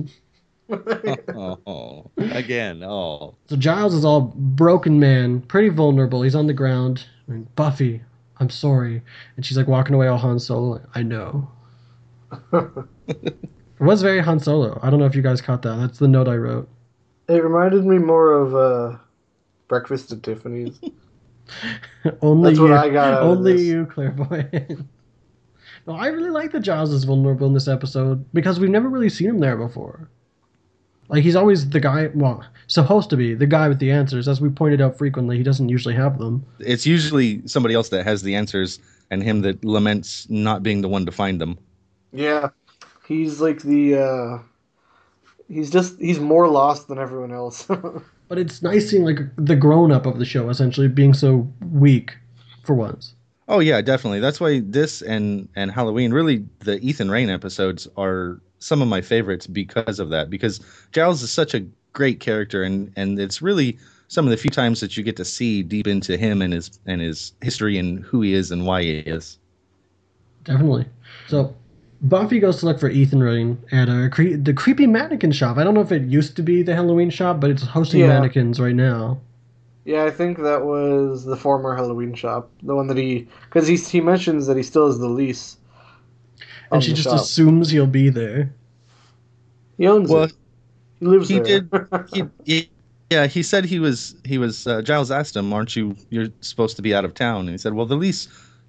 Oh, 0.69 2.11
again. 2.17 2.83
Oh, 2.83 3.35
So 3.49 3.57
Giles 3.57 3.95
is 3.95 4.05
all 4.05 4.33
broken 4.35 4.99
man, 4.99 5.41
pretty 5.43 5.69
vulnerable. 5.69 6.23
He's 6.23 6.35
on 6.35 6.47
the 6.47 6.53
ground. 6.55 7.07
And 7.29 7.53
Buffy, 7.57 8.03
I'm 8.39 8.51
sorry. 8.51 9.03
And 9.37 9.45
she's 9.45 9.57
like 9.57 9.67
walking 9.69 9.95
away 9.95 10.09
all 10.09 10.19
Han 10.19 10.39
Solo. 10.39 10.81
I 10.95 11.03
know. 11.03 11.49
it 12.53 13.37
was 13.81 14.03
very 14.03 14.21
Han 14.21 14.39
Solo. 14.41 14.79
I 14.83 14.91
don't 14.91 14.99
know 14.99 15.07
if 15.07 15.15
you 15.15 15.23
guys 15.23 15.41
caught 15.41 15.63
that. 15.63 15.77
That's 15.77 15.99
the 15.99 16.09
note 16.09 16.29
I 16.29 16.37
wrote. 16.37 16.69
It 17.29 17.43
reminded 17.43 17.85
me 17.85 17.99
more 17.99 18.33
of 18.33 18.55
uh, 18.55 18.99
Breakfast 19.69 20.13
at 20.13 20.23
Tiffany's. 20.23 20.81
only 22.23 22.51
That's 22.51 22.59
you, 22.59 22.65
what 22.65 22.73
I 22.73 22.89
got 22.91 23.15
out 23.15 23.23
of 23.23 23.39
only 23.39 23.53
this. 23.55 23.63
you, 23.63 23.87
clairvoyant. 23.87 24.87
no, 25.87 25.95
I 25.95 26.09
really 26.09 26.31
like 26.31 26.53
that 26.53 26.61
Giles 26.61 26.93
is 26.93 27.05
vulnerable 27.05 27.47
in 27.47 27.55
this 27.55 27.69
episode 27.69 28.25
because 28.33 28.59
we've 28.61 28.71
never 28.71 28.89
really 28.89 29.09
seen 29.09 29.29
him 29.29 29.39
there 29.39 29.57
before. 29.57 30.09
Like 31.09 31.23
he's 31.23 31.37
always 31.37 31.69
the 31.71 31.81
guy, 31.81 32.11
well, 32.15 32.45
supposed 32.67 33.11
to 33.11 33.17
be 33.17 33.35
the 33.35 33.47
guy 33.47 33.69
with 33.69 33.79
the 33.79 33.91
answers. 33.91 34.27
As 34.29 34.41
we 34.41 34.49
pointed 34.49 34.81
out 34.81 34.99
frequently, 34.99 35.37
he 35.37 35.43
doesn't 35.43 35.69
usually 35.69 35.95
have 35.95 36.19
them. 36.19 36.45
it's 36.59 36.87
usually 36.87 37.47
somebody 37.47 37.75
else 37.75 37.91
that 37.91 38.05
has 38.05 38.23
the 38.23 38.35
answers, 38.35 38.81
and 39.11 39.23
him 39.23 39.43
that 39.43 39.65
laments 39.65 40.29
not 40.29 40.63
being 40.63 40.81
the 40.83 40.89
one 40.89 41.07
to 41.07 41.13
find 41.13 41.41
them. 41.41 41.59
Yeah, 42.13 42.49
he's 43.07 43.41
like 43.41 43.63
the. 43.63 43.95
uh 43.97 44.39
He's 45.49 45.71
just 45.71 46.01
he's 46.01 46.19
more 46.19 46.49
lost 46.49 46.89
than 46.89 46.99
everyone 46.99 47.33
else. 47.33 47.69
But 48.29 48.39
it's 48.39 48.61
nice 48.61 48.91
seeing 48.91 49.05
like 49.05 49.21
the 49.37 49.55
grown 49.55 49.93
up 49.93 50.05
of 50.05 50.19
the 50.19 50.25
show 50.25 50.51
essentially 50.51 50.89
being 50.89 51.15
so 51.15 51.49
weak 51.71 52.17
for 52.65 52.75
once. 52.75 53.15
Oh 53.47 53.61
yeah, 53.61 53.81
definitely. 53.81 54.19
That's 54.19 54.41
why 54.41 54.59
this 54.65 55.01
and 55.03 55.49
and 55.55 55.71
Halloween, 55.71 56.13
really, 56.13 56.45
the 56.59 56.81
Ethan 56.81 57.09
Rayne 57.09 57.31
episodes 57.31 57.87
are 57.97 58.41
some 58.67 58.83
of 58.83 58.89
my 58.89 59.01
favorites 59.01 59.47
because 59.47 59.99
of 60.01 60.11
that. 60.11 60.29
Because 60.29 60.61
Giles 60.93 61.23
is 61.23 61.31
such 61.31 61.55
a 61.55 61.65
great 61.93 62.21
character, 62.21 62.63
and 62.63 62.93
and 62.97 63.19
it's 63.21 63.41
really 63.41 63.79
some 64.09 64.25
of 64.27 64.31
the 64.31 64.37
few 64.37 64.51
times 64.51 64.81
that 64.81 64.97
you 64.97 65.03
get 65.03 65.17
to 65.17 65.25
see 65.25 65.63
deep 65.63 65.87
into 65.87 66.17
him 66.17 66.43
and 66.43 66.53
his 66.53 66.79
and 66.87 67.01
his 67.01 67.33
history 67.43 67.79
and 67.79 68.01
who 68.05 68.21
he 68.23 68.35
is 68.35 68.51
and 68.51 68.67
why 68.67 68.83
he 68.83 68.99
is. 68.99 69.39
Definitely. 70.45 70.87
So 71.29 71.55
Buffy 72.03 72.39
goes 72.41 72.59
to 72.61 72.67
look 72.67 72.79
for 72.79 72.89
Ethan 72.89 73.23
Rayne 73.23 73.59
at 73.73 73.89
a 73.89 74.09
cre- 74.11 74.37
the 74.37 74.53
creepy 74.53 74.87
mannequin 74.87 75.33
shop. 75.33 75.57
I 75.57 75.65
don't 75.65 75.75
know 75.75 75.81
if 75.81 75.93
it 75.93 76.03
used 76.03 76.37
to 76.37 76.43
be 76.43 76.63
the 76.63 76.75
Halloween 76.75 77.11
shop, 77.11 77.41
but 77.41 77.51
it's 77.51 77.63
hosting 77.63 78.01
Yeah. 78.01 78.09
mannequins 78.09 78.61
right 78.61 78.75
now. 78.75 79.19
yeah, 79.85 80.03
I 80.05 80.11
think 80.11 80.39
that 80.39 80.65
was 80.65 81.25
the 81.25 81.37
former 81.37 81.75
Halloween 81.77 82.13
shop, 82.15 82.51
the 82.65 82.75
one 82.75 82.89
that 82.89 82.97
he 82.97 83.27
because 83.49 83.67
he 83.69 83.77
he 83.77 84.01
mentions 84.01 84.47
that 84.49 84.57
he 84.57 84.63
still 84.65 84.87
has 84.89 84.99
the 84.99 85.09
lease. 85.09 85.57
On 86.71 86.77
and 86.77 86.85
she 86.85 86.93
just 86.93 87.05
shop. 87.05 87.21
assumes 87.21 87.71
he'll 87.71 87.87
be 87.87 88.09
there. 88.09 88.53
He 89.79 89.87
owns 89.87 90.11
Well, 90.11 90.25
it. 90.25 90.33
He 91.01 91.07
lives 91.07 91.29
he 91.29 91.39
there. 91.39 91.61
did. 91.61 91.71
He, 92.13 92.25
he, 92.45 92.71
yeah, 93.11 93.27
he 93.27 93.43
said 93.43 93.65
he 93.65 93.79
was. 93.79 94.17
He 94.25 94.39
was. 94.39 94.67
Uh, 94.67 94.83
Giles 94.83 95.11
asked 95.11 95.37
him, 95.37 95.53
"Aren't 95.53 95.77
you? 95.77 95.95
You're 96.11 96.29
supposed 96.41 96.77
to 96.77 96.83
be 96.83 96.95
out 96.95 97.05
of 97.05 97.15
town." 97.15 97.43
And 97.43 97.51
he 97.51 97.59
said, 97.59 97.75
"Well, 97.75 97.87
the 97.87 97.97
lease 97.97 98.29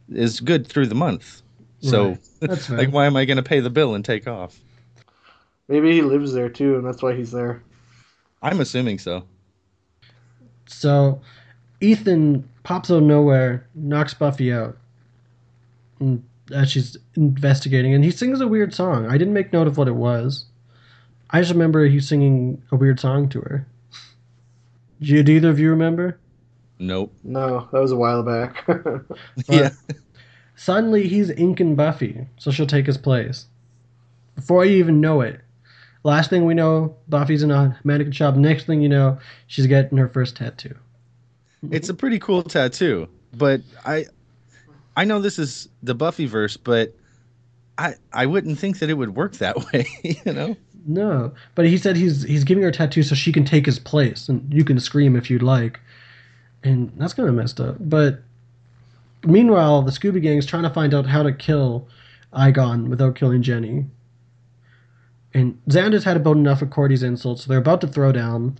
is 0.10 0.40
good 0.40 0.68
through 0.68 0.88
the 0.88 0.96
month. 0.96 1.42
So, 1.82 2.10
Right. 2.10 2.20
That's 2.42 2.70
like, 2.70 2.90
why 2.92 3.06
am 3.06 3.16
I 3.16 3.26
going 3.26 3.38
to 3.38 3.44
pay 3.44 3.60
the 3.60 3.70
bill 3.70 3.96
and 3.96 4.04
take 4.06 4.28
off?" 4.28 4.60
Maybe 5.68 5.92
he 5.94 6.02
lives 6.02 6.34
there 6.34 6.50
too, 6.50 6.76
and 6.76 6.86
that's 6.86 7.02
why 7.02 7.16
he's 7.16 7.32
there. 7.32 7.64
I'm 8.42 8.60
assuming 8.62 9.00
so. 9.00 9.24
So 10.68 11.20
Ethan 11.82 12.48
pops 12.64 12.92
out 12.92 12.98
of 12.98 13.04
nowhere, 13.04 13.68
knocks 13.76 14.14
Buffy 14.14 14.52
out 14.54 14.78
and, 16.00 16.24
as 16.54 16.72
she's 16.72 16.98
investigating, 17.16 17.94
and 17.94 18.04
he 18.04 18.12
sings 18.12 18.42
a 18.42 18.48
weird 18.48 18.74
song. 18.74 19.08
I 19.08 19.18
didn't 19.18 19.34
make 19.34 19.54
note 19.54 19.68
of 19.68 19.78
what 19.78 19.88
it 19.88 19.96
was. 19.96 20.46
I 21.30 21.42
just 21.42 21.52
remember 21.52 21.86
he's 21.86 22.08
singing 22.08 22.62
a 22.72 22.76
weird 22.76 23.00
song 23.00 23.30
to 23.30 23.42
her. 23.42 23.68
Did 25.02 25.30
either 25.30 25.50
of 25.50 25.60
you 25.60 25.70
remember? 25.70 26.20
Nope. 26.80 27.14
No, 27.24 27.68
that 27.72 27.82
was 27.82 27.92
a 27.92 27.98
while 27.98 28.24
back. 28.24 28.68
yeah. 29.48 29.70
Suddenly 30.56 31.08
he's 31.08 31.30
inking 31.30 31.76
Buffy, 31.76 32.28
so 32.38 32.52
she'll 32.52 32.68
take 32.68 32.86
his 32.86 32.98
place. 32.98 33.46
Before 34.36 34.66
you 34.66 34.78
even 34.78 35.02
know 35.02 35.22
it, 35.22 35.42
last 36.04 36.30
thing 36.30 36.46
we 36.46 36.54
know, 36.54 36.96
Buffy's 37.08 37.44
in 37.44 37.52
a 37.52 37.78
mannequin 37.84 38.12
shop. 38.12 38.36
Next 38.36 38.66
thing 38.66 38.82
you 38.82 38.90
know, 38.90 39.20
she's 39.48 39.68
getting 39.68 39.98
her 39.98 40.08
first 40.08 40.36
tattoo. 40.36 40.76
It's 41.72 41.90
a 41.90 41.94
pretty 41.94 42.20
cool 42.20 42.44
tattoo, 42.44 43.08
but 43.34 43.62
I 43.86 44.06
I 44.98 45.06
know 45.06 45.22
this 45.22 45.38
is 45.38 45.70
the 45.84 45.96
Buffyverse, 45.96 46.58
but 46.62 46.94
I 47.78 47.94
I 48.12 48.26
wouldn't 48.26 48.58
think 48.58 48.80
that 48.80 48.90
it 48.90 48.96
would 48.96 49.16
work 49.16 49.34
that 49.38 49.56
way, 49.74 49.86
you 50.04 50.34
know? 50.34 50.58
No, 50.88 51.34
but 51.54 51.68
he 51.68 51.78
said 51.78 51.96
he's 51.96 52.24
he's 52.24 52.44
giving 52.44 52.64
her 52.64 52.70
a 52.70 52.74
tattoo 52.74 53.04
so 53.04 53.14
she 53.14 53.32
can 53.32 53.46
take 53.46 53.66
his 53.66 53.78
place, 53.78 54.28
and 54.28 54.52
you 54.52 54.66
can 54.66 54.80
scream 54.80 55.16
if 55.16 55.30
you'd 55.30 55.44
like, 55.44 55.80
and 56.64 56.92
that's 56.98 57.14
kind 57.14 57.30
of 57.30 57.36
messed 57.36 57.60
up. 57.60 57.76
But 57.80 58.22
meanwhile, 59.24 59.84
the 59.84 59.92
Scooby 59.92 60.22
Gang 60.22 60.38
is 60.38 60.46
trying 60.46 60.64
to 60.64 60.70
find 60.70 60.94
out 60.94 61.06
how 61.06 61.22
to 61.22 61.32
kill 61.32 61.88
Eyghon 62.34 62.88
without 62.88 63.16
killing 63.16 63.44
Jenny, 63.44 63.86
and 65.34 65.62
Xander's 65.70 66.06
had 66.06 66.18
about 66.18 66.38
enough 66.38 66.64
of 66.64 66.70
Cordy's 66.70 67.04
insults, 67.04 67.44
so 67.44 67.50
they're 67.50 67.60
about 67.60 67.82
to 67.82 67.88
throw 67.88 68.12
down. 68.12 68.58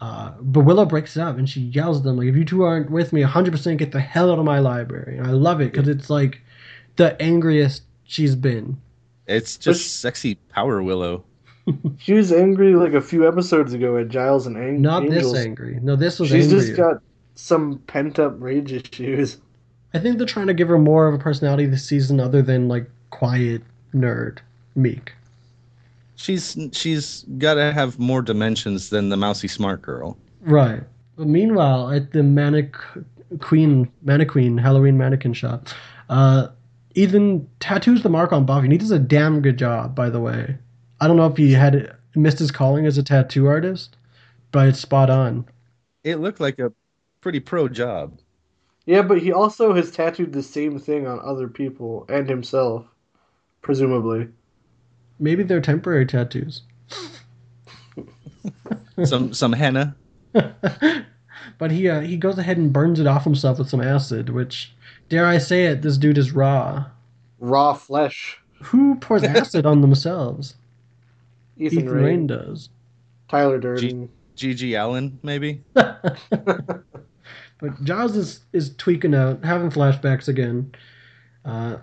Uh, 0.00 0.32
but 0.40 0.60
Willow 0.60 0.84
breaks 0.84 1.16
it 1.16 1.20
up 1.22 1.38
and 1.38 1.48
she 1.48 1.60
yells 1.60 1.98
at 1.98 2.04
them 2.04 2.16
like, 2.18 2.28
"If 2.28 2.36
you 2.36 2.44
two 2.44 2.62
aren't 2.64 2.90
with 2.90 3.12
me, 3.12 3.22
100% 3.22 3.78
get 3.78 3.92
the 3.92 4.00
hell 4.00 4.30
out 4.30 4.38
of 4.38 4.44
my 4.44 4.58
library." 4.58 5.16
And 5.18 5.26
I 5.26 5.30
love 5.30 5.60
it 5.60 5.72
because 5.72 5.88
it's 5.88 6.10
like 6.10 6.40
the 6.96 7.20
angriest 7.20 7.82
she's 8.04 8.34
been. 8.36 8.76
It's 9.26 9.56
But- 9.56 9.62
just 9.62 10.00
sexy 10.00 10.34
power 10.50 10.82
willow. 10.82 11.24
she 11.98 12.12
was 12.12 12.30
angry 12.32 12.74
like 12.74 12.92
a 12.92 13.00
few 13.00 13.26
episodes 13.26 13.72
ago 13.72 13.96
at 13.96 14.08
Giles 14.08 14.46
and 14.46 14.56
Ang- 14.56 14.80
Not 14.82 15.04
Angels. 15.04 15.32
this 15.32 15.44
angry. 15.44 15.80
No, 15.82 15.96
this 15.96 16.20
was 16.20 16.28
She's 16.28 16.44
angry. 16.52 16.60
just 16.66 16.76
got 16.76 17.02
some 17.34 17.78
pent 17.86 18.18
up 18.18 18.36
rage 18.38 18.72
issues. 18.72 19.38
I 19.94 19.98
think 19.98 20.18
they're 20.18 20.26
trying 20.26 20.46
to 20.48 20.54
give 20.54 20.68
her 20.68 20.78
more 20.78 21.08
of 21.08 21.14
a 21.14 21.18
personality 21.18 21.66
this 21.66 21.84
season, 21.84 22.20
other 22.20 22.42
than 22.42 22.68
like 22.68 22.88
quiet 23.10 23.62
nerd, 23.94 24.38
meek. 24.74 25.14
She's 26.16 26.56
she's 26.72 27.24
got 27.38 27.54
to 27.54 27.72
have 27.72 27.98
more 27.98 28.22
dimensions 28.22 28.90
than 28.90 29.10
the 29.10 29.16
mousy 29.16 29.48
smart 29.48 29.82
girl. 29.82 30.18
Right. 30.40 30.82
But 31.16 31.28
meanwhile, 31.28 31.90
at 31.90 32.12
the 32.12 32.22
Manic 32.22 32.74
Queen 33.40 33.90
Mannequin 34.02 34.58
Halloween 34.58 34.96
mannequin 34.96 35.34
shop, 35.34 35.68
uh, 36.08 36.48
Ethan 36.94 37.46
tattoos 37.60 38.02
the 38.02 38.08
mark 38.08 38.32
on 38.32 38.46
Buffy. 38.46 38.64
And 38.64 38.72
he 38.72 38.78
does 38.78 38.90
a 38.90 38.98
damn 38.98 39.40
good 39.42 39.58
job, 39.58 39.94
by 39.94 40.08
the 40.08 40.20
way. 40.20 40.56
I 41.00 41.06
don't 41.06 41.16
know 41.16 41.26
if 41.26 41.36
he 41.36 41.52
had 41.52 41.94
missed 42.14 42.38
his 42.38 42.50
calling 42.50 42.86
as 42.86 42.96
a 42.96 43.02
tattoo 43.02 43.46
artist, 43.46 43.96
but 44.50 44.68
it's 44.68 44.80
spot 44.80 45.10
on. 45.10 45.46
It 46.04 46.16
looked 46.16 46.40
like 46.40 46.58
a 46.58 46.72
pretty 47.20 47.40
pro 47.40 47.68
job. 47.68 48.18
Yeah, 48.86 49.02
but 49.02 49.20
he 49.20 49.32
also 49.32 49.74
has 49.74 49.90
tattooed 49.90 50.32
the 50.32 50.42
same 50.42 50.78
thing 50.78 51.06
on 51.06 51.20
other 51.20 51.48
people 51.48 52.06
and 52.08 52.28
himself, 52.28 52.86
presumably. 53.60 54.28
Maybe 55.18 55.42
they're 55.42 55.60
temporary 55.60 56.06
tattoos. 56.06 56.62
Some 59.04 59.34
some 59.34 59.52
henna. 59.52 59.94
but 60.32 61.70
he 61.70 61.88
uh, 61.88 62.00
he 62.00 62.16
goes 62.16 62.38
ahead 62.38 62.56
and 62.56 62.72
burns 62.72 63.00
it 63.00 63.06
off 63.06 63.24
himself 63.24 63.58
with 63.58 63.68
some 63.68 63.80
acid, 63.80 64.30
which, 64.30 64.74
dare 65.08 65.26
I 65.26 65.38
say 65.38 65.66
it, 65.66 65.82
this 65.82 65.98
dude 65.98 66.18
is 66.18 66.32
raw. 66.32 66.86
Raw 67.38 67.74
flesh. 67.74 68.38
Who 68.62 68.96
pours 68.96 69.22
acid 69.24 69.66
on 69.66 69.82
themselves? 69.82 70.54
Ethan, 71.58 71.78
Ethan 71.78 71.90
Rayne, 71.90 72.04
Rayne 72.04 72.26
does. 72.26 72.70
Tyler 73.28 73.58
Durden. 73.58 74.08
G.G. 74.34 74.74
Allin, 74.74 75.18
maybe. 75.22 75.62
But 77.58 77.82
Giles 77.84 78.16
is, 78.16 78.40
is 78.52 78.74
tweaking 78.76 79.14
out, 79.14 79.44
having 79.44 79.70
flashbacks 79.70 80.28
again. 80.28 80.72
Uh, 81.44 81.76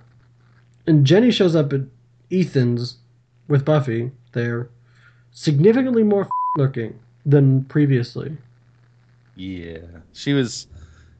and 0.86 1.06
Jenny 1.06 1.32
shows 1.32 1.56
up 1.56 1.74
at 1.74 1.82
Ethan's 2.32 2.98
with 3.48 3.66
Buffy. 3.66 4.12
They're 4.32 4.70
significantly 5.32 6.04
more 6.04 6.28
looking 6.58 7.00
than 7.26 7.64
previously. 7.66 8.38
Yeah, 9.36 9.80
she 10.14 10.34
was. 10.34 10.68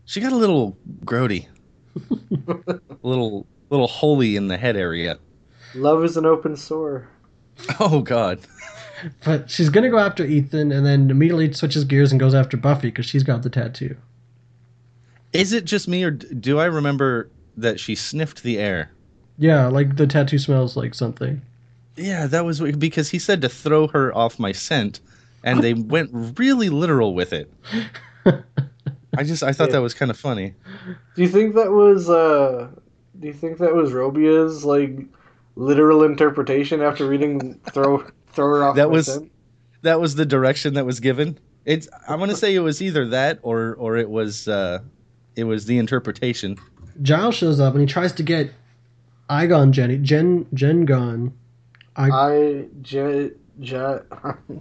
She 0.06 0.20
got 0.22 0.34
a 0.34 0.36
little 0.36 0.78
grody, 1.06 1.48
a 2.10 2.80
little 3.04 3.46
little 3.70 3.88
holy 3.88 4.36
in 4.36 4.48
the 4.48 4.58
head 4.58 4.76
area. 4.76 5.18
Love 5.76 6.04
is 6.04 6.18
an 6.18 6.26
open 6.26 6.56
sore. 6.56 7.08
Oh 7.80 8.02
God. 8.02 8.40
But 9.26 9.50
she's 9.50 9.68
gonna 9.68 9.90
go 9.90 10.00
after 10.00 10.24
Ethan, 10.24 10.72
and 10.72 10.86
then 10.86 11.10
immediately 11.10 11.52
switches 11.52 11.84
gears 11.84 12.12
and 12.12 12.22
goes 12.22 12.34
after 12.34 12.56
Buffy 12.56 12.88
because 12.88 13.06
she's 13.06 13.24
got 13.24 13.44
the 13.44 13.50
tattoo. 13.50 13.98
Is 15.34 15.52
it 15.52 15.66
just 15.66 15.90
me, 15.90 16.06
or 16.06 16.12
do 16.12 16.58
I 16.58 16.66
remember 16.66 17.30
that 17.58 17.82
she 17.82 17.96
sniffed 17.96 18.44
the 18.44 18.60
air? 18.60 18.92
Yeah, 19.38 19.68
like 19.68 19.98
the 19.98 20.08
tattoo 20.08 20.38
smells 20.38 20.78
like 20.78 20.94
something. 20.94 21.42
Yeah, 21.96 22.28
that 22.28 22.44
was 22.46 22.60
because 22.60 23.10
he 23.10 23.20
said 23.20 23.42
to 23.42 23.50
throw 23.50 23.88
her 23.88 24.16
off 24.16 24.40
my 24.40 24.52
scent, 24.52 25.00
and 25.44 25.62
they 25.62 25.74
went 25.96 26.10
really 26.40 26.70
literal 26.70 27.14
with 27.14 27.34
it. 27.34 27.52
I 29.16 29.24
just 29.24 29.44
I 29.44 29.54
thought 29.54 29.68
Yeah. 29.70 29.74
that 29.74 29.82
was 29.82 29.94
kind 29.94 30.10
of 30.10 30.18
funny. 30.18 30.54
Do 31.16 31.22
you 31.22 31.28
think 31.30 31.56
that 31.56 31.72
was 31.72 32.10
uh 32.10 32.68
do 33.20 33.28
you 33.28 33.34
think 33.34 33.60
that 33.60 33.76
was 33.76 33.92
Robia's 33.92 34.66
like 34.66 34.98
literal 35.56 36.04
interpretation 36.04 36.82
after 36.82 37.06
reading 37.08 37.60
throw 37.72 38.04
throw 38.32 38.48
her 38.48 38.64
off 38.64 38.76
That 38.76 38.88
my 38.88 38.94
was- 38.94 39.06
scent? 39.08 39.30
That 39.84 40.00
was 40.00 40.16
the 40.16 40.26
direction 40.26 40.74
that 40.76 40.86
was 40.86 41.00
given. 41.02 41.38
It's 41.66 41.88
I'm 42.08 42.18
going 42.18 42.30
to 42.30 42.36
say 42.38 42.56
it 42.56 42.60
was 42.62 42.82
either 42.82 43.06
that 43.10 43.40
or 43.44 43.76
or 43.78 43.98
it 43.98 44.10
was 44.10 44.48
uh 44.48 44.80
it 45.36 45.44
was 45.44 45.66
the 45.66 45.78
interpretation. 45.78 46.58
Giles 47.02 47.36
shows 47.36 47.60
up 47.60 47.74
and 47.74 47.82
he 47.82 47.86
tries 47.88 48.14
to 48.14 48.24
get 48.24 48.50
Eyghon 49.30 49.72
Jenny 49.72 49.98
Jen 49.98 50.46
Jen 50.54 50.86
gone. 50.86 51.34
I, 51.96 52.10
I 52.10 52.66
j 52.82 53.32
j 53.60 54.00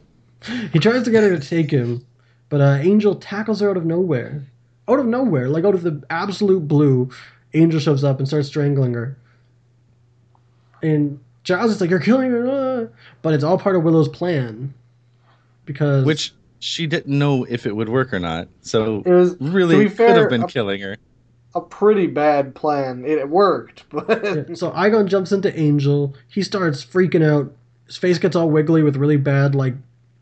he 0.72 0.78
tries 0.78 1.02
to 1.04 1.10
get 1.10 1.22
her 1.22 1.36
to 1.36 1.40
take 1.48 1.70
him, 1.70 2.04
but 2.48 2.60
uh, 2.60 2.78
Angel 2.80 3.14
tackles 3.14 3.60
her 3.60 3.70
out 3.70 3.76
of 3.76 3.84
nowhere. 3.86 4.42
Out 4.88 4.98
of 4.98 5.06
nowhere, 5.06 5.48
like 5.48 5.64
out 5.64 5.74
of 5.74 5.82
the 5.82 6.02
absolute 6.10 6.66
blue, 6.66 7.10
Angel 7.54 7.78
shows 7.80 8.02
up 8.04 8.18
and 8.18 8.26
starts 8.26 8.48
strangling 8.48 8.92
her. 8.94 9.16
And 10.82 11.20
Giles 11.44 11.70
is 11.70 11.80
like, 11.80 11.88
"You're 11.90 12.00
killing 12.00 12.30
her," 12.32 12.46
uh," 12.90 12.96
but 13.22 13.32
it's 13.34 13.44
all 13.44 13.58
part 13.58 13.76
of 13.76 13.84
Willow's 13.84 14.08
plan. 14.08 14.74
Because 15.64 16.04
Which 16.04 16.32
she 16.58 16.86
didn't 16.88 17.16
know 17.16 17.44
if 17.44 17.66
it 17.66 17.74
would 17.74 17.88
work 17.88 18.12
or 18.12 18.18
not. 18.18 18.48
So 18.62 19.02
It 19.06 19.12
was 19.12 19.36
really 19.40 19.76
to 19.76 19.84
could 19.88 19.96
fair, 19.96 20.20
have 20.20 20.28
been 20.30 20.42
a- 20.42 20.48
killing 20.48 20.80
her. 20.80 20.96
A 21.54 21.60
pretty 21.60 22.06
bad 22.06 22.54
plan. 22.54 23.04
It 23.04 23.28
worked, 23.28 23.84
but 23.90 24.24
Yeah, 24.24 24.54
so 24.54 24.70
Eyghon 24.72 25.06
jumps 25.06 25.32
into 25.32 25.56
Angel. 25.58 26.14
He 26.28 26.42
starts 26.42 26.84
freaking 26.84 27.24
out. 27.24 27.52
His 27.86 27.96
face 27.96 28.18
gets 28.18 28.36
all 28.36 28.50
wiggly 28.50 28.82
with 28.82 28.96
really 28.96 29.18
bad 29.18 29.54
like 29.54 29.74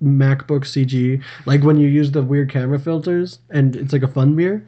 MacBook 0.02 0.65
CG, 0.65 1.23
like 1.47 1.62
when 1.62 1.78
you 1.78 1.89
use 1.89 2.11
the 2.11 2.23
weird 2.23 2.51
camera 2.51 2.78
filters, 2.78 3.39
and 3.51 3.77
it's 3.77 3.93
like 3.93 4.02
a 4.02 4.09
fun 4.09 4.35
mirror. 4.35 4.65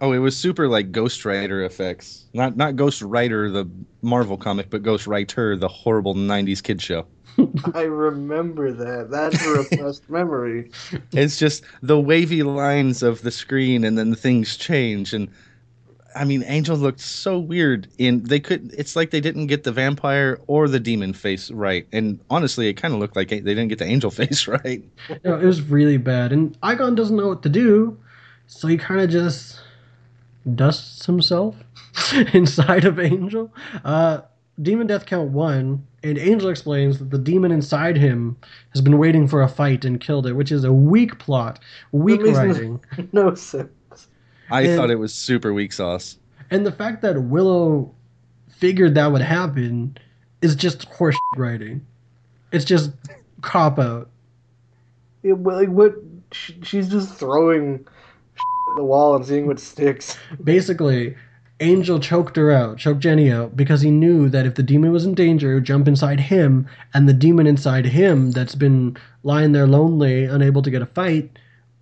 Oh, 0.00 0.12
it 0.12 0.18
was 0.18 0.36
super 0.36 0.68
like 0.68 0.90
Ghost 0.92 1.24
Rider 1.24 1.64
effects. 1.64 2.24
Not 2.34 2.56
not 2.56 2.76
Ghost 2.76 3.02
Rider 3.02 3.50
the 3.50 3.68
Marvel 4.02 4.36
comic, 4.36 4.70
but 4.70 4.82
Ghost 4.82 5.06
Rider 5.06 5.56
the 5.56 5.68
horrible 5.68 6.14
'90s 6.14 6.62
kid 6.62 6.82
show. 6.82 7.06
I 7.74 7.82
remember 7.82 8.72
that. 8.72 9.10
That's 9.10 9.44
a 9.44 9.50
repressed 9.50 10.08
memory. 10.10 10.70
It's 11.12 11.38
just 11.38 11.64
the 11.82 12.00
wavy 12.00 12.42
lines 12.42 13.02
of 13.02 13.22
the 13.22 13.30
screen, 13.30 13.84
and 13.84 13.96
then 13.96 14.10
the 14.10 14.16
things 14.16 14.56
change. 14.56 15.12
And 15.12 15.28
I 16.14 16.24
mean, 16.24 16.44
Angel 16.46 16.76
looked 16.76 17.00
so 17.00 17.38
weird. 17.38 17.88
In 17.98 18.22
they 18.24 18.40
could, 18.40 18.74
it's 18.76 18.96
like 18.96 19.10
they 19.10 19.20
didn't 19.20 19.46
get 19.46 19.64
the 19.64 19.72
vampire 19.72 20.40
or 20.46 20.68
the 20.68 20.80
demon 20.80 21.12
face 21.12 21.50
right. 21.50 21.86
And 21.92 22.20
honestly, 22.30 22.68
it 22.68 22.74
kind 22.74 22.94
of 22.94 23.00
looked 23.00 23.16
like 23.16 23.28
they 23.28 23.40
didn't 23.40 23.68
get 23.68 23.78
the 23.78 23.86
angel 23.86 24.10
face 24.22 24.46
right. 24.46 24.82
No, 25.24 25.38
it 25.38 25.44
was 25.44 25.62
really 25.62 25.98
bad, 25.98 26.32
and 26.32 26.58
Eyghon 26.60 26.96
doesn't 26.96 27.16
know 27.16 27.28
what 27.28 27.42
to 27.42 27.48
do, 27.48 27.98
so 28.46 28.68
he 28.68 28.76
kind 28.76 29.00
of 29.00 29.10
just 29.10 29.60
dusts 30.54 31.06
himself 31.06 31.56
inside 32.32 32.84
of 32.84 32.98
Angel. 32.98 33.52
Uh, 33.84 34.22
demon 34.60 34.86
death 34.86 35.06
count 35.06 35.30
one, 35.30 35.86
and 36.02 36.18
Angel 36.18 36.48
explains 36.50 36.98
that 36.98 37.10
the 37.10 37.18
demon 37.18 37.52
inside 37.52 37.96
him 37.96 38.36
has 38.70 38.80
been 38.82 38.98
waiting 38.98 39.28
for 39.28 39.42
a 39.42 39.48
fight 39.48 39.84
and 39.84 40.00
killed 40.00 40.26
it, 40.26 40.32
which 40.34 40.50
is 40.52 40.64
a 40.64 40.72
weak 40.72 41.18
plot, 41.18 41.60
weak 41.92 42.20
makes 42.22 42.36
no- 42.38 42.44
writing. 42.44 42.80
no 43.12 43.34
sense. 43.34 43.68
I 44.50 44.62
And- 44.62 44.76
thought 44.76 44.90
it 44.90 44.98
was 44.98 45.14
super 45.14 45.52
weak 45.52 45.72
sauce. 45.72 46.18
And 46.50 46.66
the 46.66 46.72
fact 46.72 47.00
that 47.02 47.22
Willow 47.22 47.94
figured 48.48 48.94
that 48.96 49.10
would 49.10 49.22
happen 49.22 49.96
is 50.42 50.54
just 50.54 50.84
horse 50.84 51.16
writing. 51.36 51.84
It's 52.52 52.64
just 52.66 52.90
cop 53.40 53.78
out. 53.78 54.10
It, 55.22 55.34
like 55.42 55.68
what? 55.70 55.94
She, 56.32 56.58
she's 56.62 56.88
just 56.88 57.14
throwing 57.14 57.74
at 58.36 58.76
the 58.76 58.84
wall 58.84 59.16
and 59.16 59.24
seeing 59.24 59.46
what 59.46 59.58
sticks. 59.60 60.18
Basically, 60.44 61.16
Angel 61.62 62.00
choked 62.00 62.36
her 62.36 62.50
out, 62.50 62.78
choked 62.78 63.00
Jenny 63.00 63.30
out, 63.30 63.56
because 63.56 63.80
he 63.80 63.90
knew 63.90 64.28
that 64.28 64.46
if 64.46 64.56
the 64.56 64.62
demon 64.62 64.90
was 64.90 65.04
in 65.04 65.14
danger, 65.14 65.52
it 65.52 65.54
would 65.54 65.64
jump 65.64 65.86
inside 65.86 66.18
him, 66.18 66.66
and 66.92 67.08
the 67.08 67.14
demon 67.14 67.46
inside 67.46 67.86
him 67.86 68.32
that's 68.32 68.56
been 68.56 68.96
lying 69.22 69.52
there 69.52 69.66
lonely, 69.66 70.24
unable 70.24 70.60
to 70.62 70.70
get 70.70 70.82
a 70.82 70.86
fight, 70.86 71.38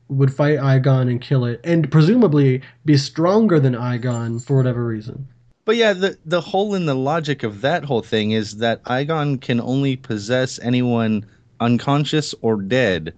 would 0.08 0.34
fight 0.34 0.58
Eyghon 0.58 1.08
and 1.10 1.20
kill 1.20 1.44
it, 1.44 1.60
and 1.64 1.90
presumably 1.90 2.60
be 2.84 2.96
stronger 2.96 3.58
than 3.58 3.74
Eyghon 3.74 4.44
for 4.44 4.56
whatever 4.56 4.84
reason. 4.84 5.26
But 5.64 5.76
yeah, 5.76 5.92
the 5.92 6.18
the 6.26 6.40
hole 6.40 6.74
in 6.74 6.86
the 6.86 6.94
logic 6.94 7.42
of 7.42 7.60
that 7.60 7.84
whole 7.84 8.02
thing 8.02 8.32
is 8.32 8.56
that 8.56 8.82
Eyghon 8.84 9.40
can 9.40 9.60
only 9.60 9.96
possess 9.96 10.58
anyone 10.60 11.24
unconscious 11.60 12.34
or 12.42 12.60
dead. 12.60 13.14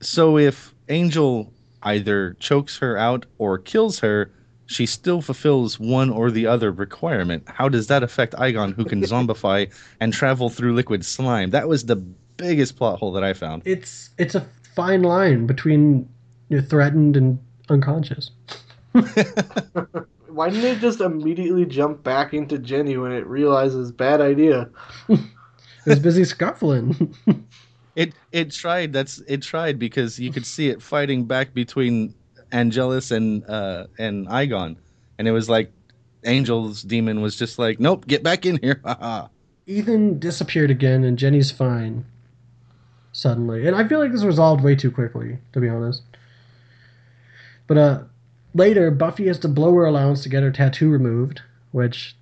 So 0.00 0.38
if 0.38 0.74
Angel 0.88 1.52
either 1.82 2.36
chokes 2.40 2.78
her 2.78 2.96
out 2.96 3.26
or 3.38 3.58
kills 3.58 4.00
her, 4.00 4.30
she 4.68 4.86
still 4.86 5.20
fulfills 5.22 5.80
one 5.80 6.10
or 6.10 6.30
the 6.30 6.46
other 6.46 6.70
requirement. 6.70 7.42
How 7.48 7.68
does 7.68 7.86
that 7.88 8.02
affect 8.02 8.34
Eyghon, 8.34 8.74
who 8.74 8.84
can 8.84 9.02
zombify 9.12 9.72
and 10.00 10.12
travel 10.12 10.50
through 10.50 10.74
liquid 10.74 11.04
slime? 11.04 11.50
That 11.50 11.68
was 11.68 11.86
the 11.86 11.96
biggest 11.96 12.76
plot 12.76 12.98
hole 12.98 13.12
that 13.12 13.24
I 13.24 13.32
found. 13.32 13.62
It's 13.64 14.10
it's 14.18 14.34
a 14.34 14.46
fine 14.76 15.02
line 15.02 15.46
between 15.46 16.08
you 16.50 16.60
know, 16.60 16.66
threatened 16.66 17.16
and 17.16 17.38
unconscious. 17.70 18.30
Why 18.92 20.50
didn't 20.50 20.76
it 20.76 20.80
just 20.80 21.00
immediately 21.00 21.64
jump 21.64 22.04
back 22.04 22.34
into 22.34 22.58
Jenny 22.58 22.96
when 22.96 23.12
it 23.12 23.26
realizes 23.26 23.90
bad 23.90 24.20
idea? 24.20 24.68
It 25.86 25.92
was 25.92 26.00
busy 26.00 26.24
scuffling. 26.24 27.14
It 27.98 28.12
it 28.30 28.52
tried. 28.52 28.92
That's 28.92 29.18
it 29.26 29.42
tried 29.42 29.78
because 29.78 30.20
you 30.20 30.30
could 30.30 30.46
see 30.46 30.68
it 30.68 30.80
fighting 30.80 31.24
back 31.24 31.52
between 31.52 32.14
Angelus 32.52 33.10
and 33.10 33.44
uh 33.48 33.86
and 33.98 34.26
Eyghon, 34.28 34.76
and 35.18 35.28
it 35.28 35.32
was 35.32 35.48
like 35.48 35.72
Angel's 36.24 36.82
demon 36.82 37.20
was 37.20 37.36
just 37.36 37.58
like, 37.58 37.80
nope, 37.80 38.06
get 38.06 38.22
back 38.22 38.46
in 38.46 38.58
here. 38.58 38.80
Ethan 39.66 40.18
disappeared 40.18 40.70
again, 40.70 41.04
and 41.04 41.18
Jenny's 41.18 41.50
fine. 41.50 42.04
Suddenly, 43.12 43.66
and 43.66 43.74
I 43.74 43.86
feel 43.86 43.98
like 43.98 44.12
this 44.12 44.22
resolved 44.22 44.62
way 44.62 44.76
too 44.76 44.90
quickly, 44.90 45.38
to 45.52 45.60
be 45.60 45.68
honest. 45.68 46.02
But 47.66 47.78
uh, 47.78 48.00
later, 48.54 48.90
Buffy 48.90 49.26
has 49.26 49.38
to 49.40 49.48
blow 49.48 49.74
her 49.74 49.84
allowance 49.84 50.22
to 50.22 50.28
get 50.28 50.42
her 50.42 50.50
tattoo 50.50 50.88
removed, 50.88 51.42
which 51.72 52.16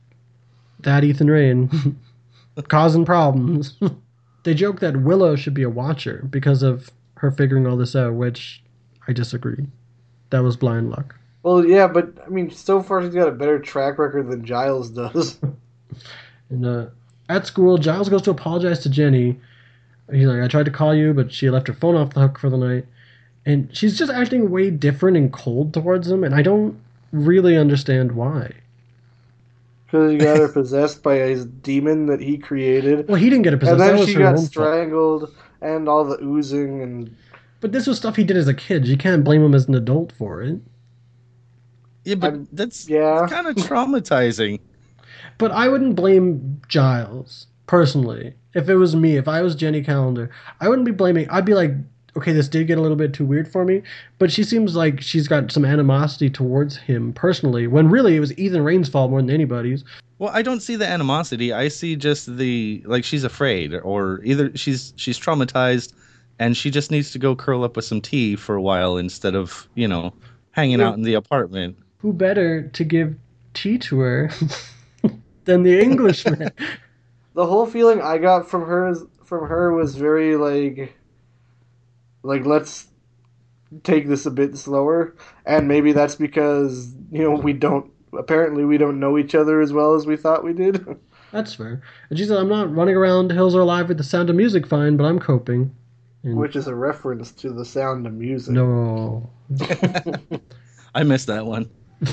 that 0.81 1.05
Ethan 1.05 1.31
Rayne 1.31 1.99
causing 2.69 3.05
problems. 3.05 3.79
they 4.45 4.55
joke 4.55 4.81
that 4.81 4.97
Willow 5.03 5.37
should 5.37 5.55
be 5.55 5.63
a 5.63 5.71
watcher 5.71 6.27
because 6.31 6.63
of 6.63 6.91
her 7.17 7.31
figuring 7.31 7.67
all 7.67 7.77
this 7.77 7.97
out, 7.97 8.15
which 8.15 8.63
I 9.07 9.13
disagree. 9.13 9.67
That 10.31 10.43
was 10.43 10.57
blind 10.57 10.91
luck. 10.91 11.15
Well, 11.43 11.65
yeah, 11.65 11.87
but 11.87 12.13
I 12.27 12.29
mean, 12.29 12.51
so 12.51 12.83
far 12.83 13.03
she's 13.03 13.15
got 13.15 13.29
a 13.29 13.33
better 13.33 13.59
track 13.59 13.99
record 13.99 14.29
than 14.31 14.45
Giles 14.45 14.91
does. 14.91 15.39
And 16.51 16.65
uh, 16.65 16.87
at 17.29 17.47
school, 17.47 17.77
Giles 17.79 18.09
goes 18.09 18.23
to 18.23 18.31
apologize 18.31 18.79
to 18.81 18.89
Jenny. 18.89 19.41
He's 20.13 20.27
like, 20.29 20.41
I 20.41 20.47
tried 20.47 20.67
to 20.67 20.71
call 20.71 20.95
you, 20.95 21.13
but 21.13 21.33
she 21.33 21.51
left 21.51 21.67
her 21.67 21.75
phone 21.75 21.97
off 21.97 22.15
the 22.15 22.21
hook 22.21 22.39
for 22.39 22.49
the 22.51 22.57
night. 22.57 22.87
And 23.45 23.69
she's 23.77 23.99
just 23.99 24.13
acting 24.13 24.51
way 24.51 24.71
different 24.71 25.17
and 25.17 25.33
cold 25.33 25.75
towards 25.75 26.09
him, 26.09 26.23
and 26.23 26.35
I 26.35 26.43
don't 26.43 26.79
really 27.13 27.57
understand 27.57 28.13
why. 28.13 28.53
Because 29.87 30.13
he 30.13 30.19
got 30.19 30.39
her 30.39 30.49
possessed 30.53 31.03
by 31.03 31.17
his 31.17 31.47
demon 31.47 32.07
that 32.07 32.21
he 32.21 32.39
created. 32.39 33.09
Well, 33.09 33.17
he 33.17 33.29
didn't 33.31 33.43
get 33.43 33.55
it 33.55 33.59
possessed. 33.59 33.81
and 33.81 33.99
then 33.99 34.07
she 34.07 34.13
her 34.15 34.21
got 34.21 34.29
own 34.31 34.37
fault. 34.37 34.47
strangled, 34.47 35.35
and 35.63 35.89
all 35.89 36.05
the 36.05 36.19
oozing, 36.23 36.83
and 36.83 37.17
But 37.61 37.73
this 37.73 37.87
was 37.87 37.97
stuff 37.97 38.17
he 38.17 38.25
did 38.25 38.37
as 38.37 38.49
a 38.49 38.55
kid. 38.55 38.87
You 38.87 38.97
can't 38.97 39.25
blame 39.25 39.43
him 39.45 39.55
as 39.55 39.67
an 39.69 39.75
adult 39.75 40.13
for 40.13 40.43
it. 40.43 40.61
Yeah, 42.05 42.15
but 42.17 42.33
I'm- 42.33 42.49
that's 42.53 42.89
yeah. 42.89 43.27
kind 43.29 43.47
of 43.47 43.57
traumatizing. 43.57 44.61
But 45.39 45.51
I 45.51 45.69
wouldn't 45.69 45.97
blame 45.97 46.61
Giles 46.69 47.47
personally. 47.67 48.35
If 48.55 48.69
it 48.69 48.77
was 48.77 48.97
me, 48.97 49.17
if 49.17 49.29
I 49.29 49.43
was 49.43 49.55
Jenny 49.55 49.83
Calendar, 49.83 50.31
I 50.61 50.69
wouldn't 50.69 50.87
be 50.87 50.93
blaming. 50.93 51.29
I'd 51.31 51.45
be 51.45 51.55
like, 51.55 51.73
okay, 52.17 52.33
this 52.33 52.49
did 52.49 52.67
get 52.67 52.79
a 52.79 52.81
little 52.81 52.97
bit 52.97 53.13
too 53.13 53.27
weird 53.27 53.47
for 53.47 53.65
me. 53.65 53.83
But 54.19 54.33
she 54.33 54.45
seems 54.45 54.75
like 54.77 55.01
she's 55.01 55.29
got 55.29 55.53
some 55.53 55.65
animosity 55.65 56.31
towards 56.31 56.77
him 56.77 57.13
personally, 57.13 57.67
when 57.67 57.91
really 57.91 58.17
it 58.17 58.21
was 58.21 58.37
Ethan 58.39 58.63
Rayne's 58.63 58.89
fault 58.89 59.11
more 59.11 59.21
than 59.21 59.31
anybody's. 59.31 59.85
Well, 60.19 60.31
I 60.33 60.41
don't 60.41 60.61
see 60.61 60.77
the 60.77 60.87
animosity. 60.87 61.53
I 61.53 61.69
see 61.69 61.97
just 61.97 62.39
the 62.39 62.83
like 62.87 63.05
she's 63.05 63.25
afraid, 63.25 63.75
or 63.75 64.21
either 64.25 64.51
she's 64.57 64.95
she's 64.97 65.19
traumatized, 65.19 65.93
and 66.39 66.57
she 66.57 66.71
just 66.71 66.91
needs 66.91 67.11
to 67.13 67.19
go 67.19 67.35
curl 67.37 67.65
up 67.65 67.77
with 67.77 67.85
some 67.85 68.01
tea 68.01 68.37
for 68.37 68.55
a 68.55 68.63
while 68.63 68.97
instead 68.97 69.35
of 69.35 69.69
you 69.75 69.89
know 69.89 70.13
hanging 70.53 70.81
Yeah. 70.81 70.89
out 70.89 70.95
in 70.95 71.03
the 71.03 71.15
apartment. 71.15 71.77
Who 71.99 72.13
better 72.13 72.69
to 72.69 72.85
give 72.85 73.17
tea 73.55 73.79
to 73.79 73.99
her 74.01 74.31
than 75.45 75.63
the 75.63 75.81
Englishman? 75.81 76.51
the 77.35 77.47
whole 77.47 77.67
feeling 77.67 78.01
I 78.01 78.19
got 78.19 78.49
from 78.49 78.67
her 78.67 78.89
is, 78.89 79.03
from 79.25 79.47
her 79.49 79.73
was 79.73 79.97
very 79.97 80.37
like, 80.37 80.95
like 82.23 82.47
let's 82.47 82.87
take 83.83 84.09
this 84.09 84.27
a 84.27 84.31
bit 84.31 84.57
slower, 84.57 85.15
and 85.45 85.67
maybe 85.69 85.93
that's 85.93 86.15
because 86.15 86.95
you 87.11 87.23
know 87.23 87.33
we 87.33 87.53
don't 87.53 87.91
apparently 88.17 88.65
we 88.65 88.79
don't 88.79 89.01
know 89.01 89.19
each 89.19 89.35
other 89.35 89.61
as 89.61 89.73
well 89.73 89.95
as 89.95 90.07
we 90.07 90.17
thought 90.17 90.45
we 90.45 90.53
did. 90.53 90.85
That's 91.33 91.55
fair. 91.55 91.83
And 92.09 92.19
she 92.19 92.25
said, 92.25 92.39
I'm 92.39 92.49
not 92.49 92.73
running 92.73 92.95
around 92.95 93.33
Hills 93.33 93.55
Are 93.57 93.61
Alive 93.61 93.89
with 93.89 93.99
the 93.99 94.05
sound 94.05 94.31
of 94.31 94.37
music 94.37 94.65
fine, 94.67 94.97
but 94.97 95.05
I'm 95.05 95.19
coping. 95.19 95.75
And 96.27 96.37
Which 96.37 96.57
is 96.57 96.67
a 96.67 96.75
reference 96.75 97.31
to 97.33 97.51
the 97.53 97.65
sound 97.65 98.05
of 98.07 98.13
music. 98.13 98.53
no. 98.55 99.31
I 100.95 101.03
missed 101.05 101.29
that 101.29 101.47
one. 101.47 101.71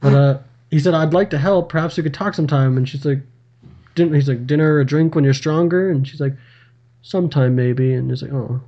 But 0.00 0.14
uh, 0.14 0.38
he 0.70 0.78
said, 0.78 0.94
I'd 0.94 1.12
like 1.12 1.30
to 1.30 1.38
help. 1.38 1.68
Perhaps 1.68 1.96
we 1.96 2.02
could 2.02 2.14
talk 2.14 2.34
sometime. 2.34 2.76
And 2.76 2.88
she's 2.88 3.04
like, 3.04 3.20
din- 3.94 4.14
he's 4.14 4.28
like, 4.28 4.46
dinner 4.46 4.74
or 4.74 4.80
a 4.80 4.84
drink 4.86 5.14
when 5.14 5.24
you're 5.24 5.34
stronger? 5.34 5.90
And 5.90 6.06
she's 6.06 6.20
like, 6.20 6.34
sometime 7.02 7.56
maybe. 7.56 7.92
And 7.94 8.08
he's 8.10 8.22
like, 8.22 8.32
oh. 8.32 8.60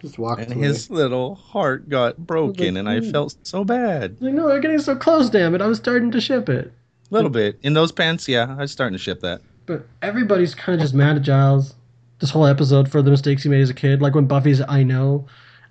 Just 0.00 0.18
walked 0.18 0.40
And 0.42 0.52
away. 0.54 0.62
his 0.66 0.90
little 0.90 1.34
heart 1.36 1.88
got 1.88 2.16
broken, 2.16 2.76
and 2.78 2.88
I 2.88 3.00
felt 3.00 3.36
so 3.46 3.62
bad. 3.64 4.12
He's 4.12 4.22
like, 4.22 4.34
no, 4.34 4.48
they're 4.48 4.58
getting 4.60 4.78
so 4.80 4.96
close, 4.96 5.28
damn 5.30 5.54
it. 5.54 5.60
I 5.60 5.66
was 5.66 5.76
starting 5.78 6.10
to 6.12 6.20
ship 6.20 6.48
it. 6.48 6.72
A 7.10 7.14
little 7.14 7.30
bit 7.30 7.58
in 7.62 7.74
those 7.74 7.92
pants. 7.92 8.26
Yeah, 8.26 8.54
I 8.58 8.62
was 8.62 8.72
starting 8.72 8.96
to 8.96 9.02
ship 9.02 9.20
that. 9.20 9.42
But 9.66 9.86
everybody's 10.02 10.54
kind 10.54 10.74
of 10.74 10.82
just 10.82 10.94
mad 10.94 11.16
at 11.16 11.22
Giles 11.22 11.74
this 12.20 12.30
whole 12.30 12.46
episode 12.46 12.90
for 12.90 13.02
the 13.02 13.10
mistakes 13.10 13.42
he 13.42 13.48
made 13.48 13.62
as 13.62 13.70
a 13.70 13.74
kid. 13.74 14.00
Like 14.00 14.14
when 14.14 14.26
Buffy's 14.26 14.60
I 14.60 14.82
know. 14.82 15.26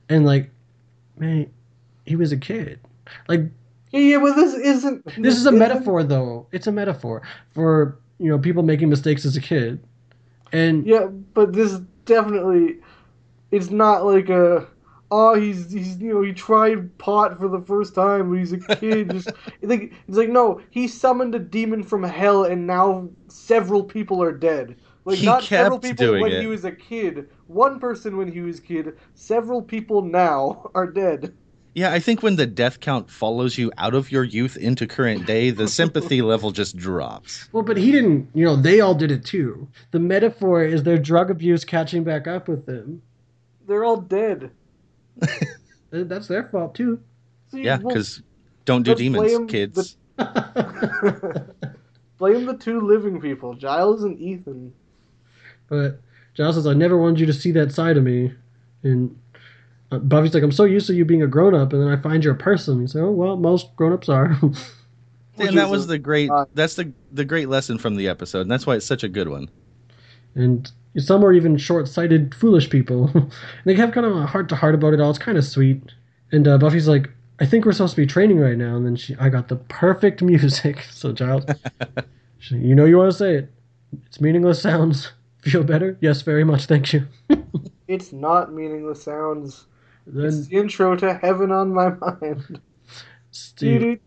And 0.09 0.25
like, 0.25 0.49
man, 1.17 1.49
he 2.05 2.15
was 2.15 2.31
a 2.31 2.37
kid. 2.37 2.79
Like, 3.27 3.41
Yeah, 3.91 4.19
but 4.19 4.35
this 4.35 4.53
isn't. 4.55 5.05
this 5.21 5.35
is 5.37 5.45
a 5.45 5.49
isn't- 5.49 5.59
metaphor, 5.59 6.03
though. 6.03 6.47
It's 6.51 6.67
a 6.67 6.71
metaphor 6.71 7.21
for, 7.51 7.97
you 8.17 8.29
know, 8.29 8.39
people 8.39 8.63
making 8.63 8.89
mistakes 8.89 9.25
as 9.25 9.35
a 9.37 9.41
kid. 9.41 9.79
And 10.51 10.85
Yeah, 10.85 11.05
but 11.33 11.53
this 11.53 11.79
definitely. 12.05 12.77
It's 13.51 13.69
not 13.69 14.05
like 14.05 14.29
a. 14.29 14.67
Oh, 15.11 15.33
he's 15.33 15.71
he's 15.71 15.97
you 15.97 16.13
know 16.13 16.21
he 16.21 16.33
tried 16.33 16.95
pot 16.99 17.39
for 17.39 17.47
the 17.47 17.61
first 17.61 17.95
time 17.95 18.29
when 18.29 18.39
he's 18.39 18.53
a 18.53 18.59
kid. 18.59 19.09
Just 19.11 19.29
it's 19.29 19.37
like 19.63 19.91
it's 20.07 20.17
like 20.17 20.29
no, 20.29 20.61
he 20.69 20.87
summoned 20.87 21.33
a 21.33 21.39
demon 21.39 21.81
from 21.83 22.03
hell 22.03 22.43
and 22.43 22.67
now 22.67 23.09
several 23.27 23.83
people 23.83 24.21
are 24.21 24.31
dead. 24.31 24.75
Like 25.05 25.17
He 25.19 25.25
not 25.25 25.43
several 25.43 25.79
kept 25.79 25.83
people 25.97 26.05
doing 26.07 26.21
when 26.21 26.31
it. 26.33 26.41
he 26.41 26.47
was 26.47 26.65
a 26.65 26.71
kid. 26.71 27.29
One 27.47 27.79
person 27.79 28.17
when 28.17 28.31
he 28.31 28.41
was 28.41 28.59
a 28.59 28.61
kid. 28.61 28.97
Several 29.15 29.61
people 29.61 30.01
now 30.03 30.69
are 30.75 30.87
dead. 30.87 31.33
Yeah, 31.75 31.93
I 31.93 31.99
think 31.99 32.23
when 32.23 32.35
the 32.35 32.47
death 32.47 32.79
count 32.79 33.09
follows 33.09 33.57
you 33.57 33.71
out 33.77 33.93
of 33.93 34.11
your 34.11 34.23
youth 34.23 34.57
into 34.57 34.87
current 34.87 35.25
day, 35.25 35.51
the 35.51 35.67
sympathy 35.67 36.21
level 36.33 36.51
just 36.51 36.75
drops. 36.75 37.47
Well, 37.53 37.63
but 37.63 37.77
he 37.77 37.91
didn't, 37.91 38.29
you 38.33 38.43
know, 38.43 38.55
they 38.55 38.81
all 38.81 38.95
did 38.95 39.11
it 39.11 39.23
too. 39.23 39.67
The 39.91 39.99
metaphor 39.99 40.63
is 40.63 40.83
their 40.83 40.97
drug 40.97 41.29
abuse 41.29 41.63
catching 41.63 42.03
back 42.03 42.27
up 42.27 42.47
with 42.47 42.65
them. 42.65 43.01
They're 43.67 43.85
all 43.85 43.97
dead. 43.97 44.49
That's 45.91 46.27
their 46.27 46.49
fault 46.49 46.73
too. 46.75 46.99
See, 47.51 47.61
Yeah, 47.63 47.77
well, 47.77 47.89
because 47.89 48.23
don't 48.65 48.83
do 48.83 48.95
demons, 48.95 49.31
blame 49.31 49.47
kids. 49.47 49.95
blame 52.17 52.45
the 52.45 52.57
two 52.59 52.81
living 52.81 53.21
people, 53.21 53.53
Giles 53.53 54.03
and 54.03 54.19
Ethan. 54.19 54.73
But 55.69 55.99
Giles 56.33 56.55
says, 56.55 56.67
I 56.67 56.73
never 56.73 56.97
wanted 56.97 57.19
you 57.19 57.25
to 57.27 57.33
see 57.33 57.51
that 57.51 57.71
side 57.71 57.97
of 57.97 58.03
me. 58.03 58.33
And 58.83 59.17
uh, 59.91 59.99
Buffy's 59.99 60.33
like, 60.33 60.43
I'm 60.43 60.51
so 60.51 60.65
used 60.65 60.87
to 60.87 60.93
you 60.93 61.05
being 61.05 61.23
a 61.23 61.27
grown 61.27 61.55
up, 61.55 61.73
and 61.73 61.81
then 61.81 61.89
I 61.89 62.01
find 62.01 62.23
you're 62.23 62.33
a 62.33 62.37
person. 62.37 62.81
He's 62.81 62.95
like, 62.95 63.03
oh, 63.03 63.11
well, 63.11 63.35
most 63.35 63.75
grown 63.75 63.93
ups 63.93 64.09
are. 64.09 64.37
And 65.37 65.57
that 65.57 65.69
was 65.69 65.87
the 65.87 65.97
great 65.97 66.29
uh, 66.29 66.47
that's 66.53 66.75
the 66.75 66.91
the 67.13 67.23
great 67.23 67.47
lesson 67.47 67.77
from 67.77 67.95
the 67.95 68.09
episode 68.09 68.41
and 68.41 68.51
that's 68.51 68.67
why 68.67 68.75
it's 68.75 68.85
such 68.85 69.05
a 69.05 69.07
good 69.07 69.29
one 69.29 69.49
and 70.35 70.69
some 70.97 71.23
are 71.23 71.33
even 71.33 71.57
short-sighted, 71.57 72.33
foolish 72.33 72.69
people. 72.69 73.11
and 73.13 73.31
they 73.65 73.75
have 73.75 73.91
kind 73.91 74.05
of 74.05 74.15
a 74.15 74.25
heart-to-heart 74.25 74.75
about 74.75 74.93
it 74.93 75.01
all. 75.01 75.09
It's 75.09 75.19
kind 75.19 75.37
of 75.37 75.45
sweet. 75.45 75.83
And 76.31 76.47
uh, 76.47 76.57
Buffy's 76.57 76.87
like, 76.87 77.09
"I 77.39 77.45
think 77.45 77.65
we're 77.65 77.71
supposed 77.71 77.95
to 77.95 78.01
be 78.01 78.07
training 78.07 78.39
right 78.39 78.57
now." 78.57 78.75
And 78.75 78.85
then 78.85 78.95
she, 78.95 79.15
I 79.19 79.29
got 79.29 79.47
the 79.47 79.55
perfect 79.55 80.21
music. 80.21 80.85
So 80.91 81.11
Giles, 81.11 81.45
she, 82.39 82.55
you 82.55 82.75
know, 82.75 82.85
you 82.85 82.97
want 82.97 83.11
to 83.11 83.17
say 83.17 83.35
it. 83.35 83.51
It's 84.05 84.21
meaningless 84.21 84.61
sounds. 84.61 85.11
Feel 85.41 85.63
better? 85.63 85.97
Yes, 86.01 86.21
very 86.21 86.43
much. 86.43 86.65
Thank 86.65 86.93
you. 86.93 87.07
It's 87.87 88.11
not 88.13 88.53
meaningless 88.53 89.01
sounds. 89.01 89.65
Then 90.05 90.25
It's 90.25 90.45
the 90.45 90.57
intro 90.57 90.95
to 90.97 91.15
Heaven 91.15 91.51
on 91.51 91.73
My 91.73 91.89
Mind. 91.89 92.59
Steve, 93.31 93.99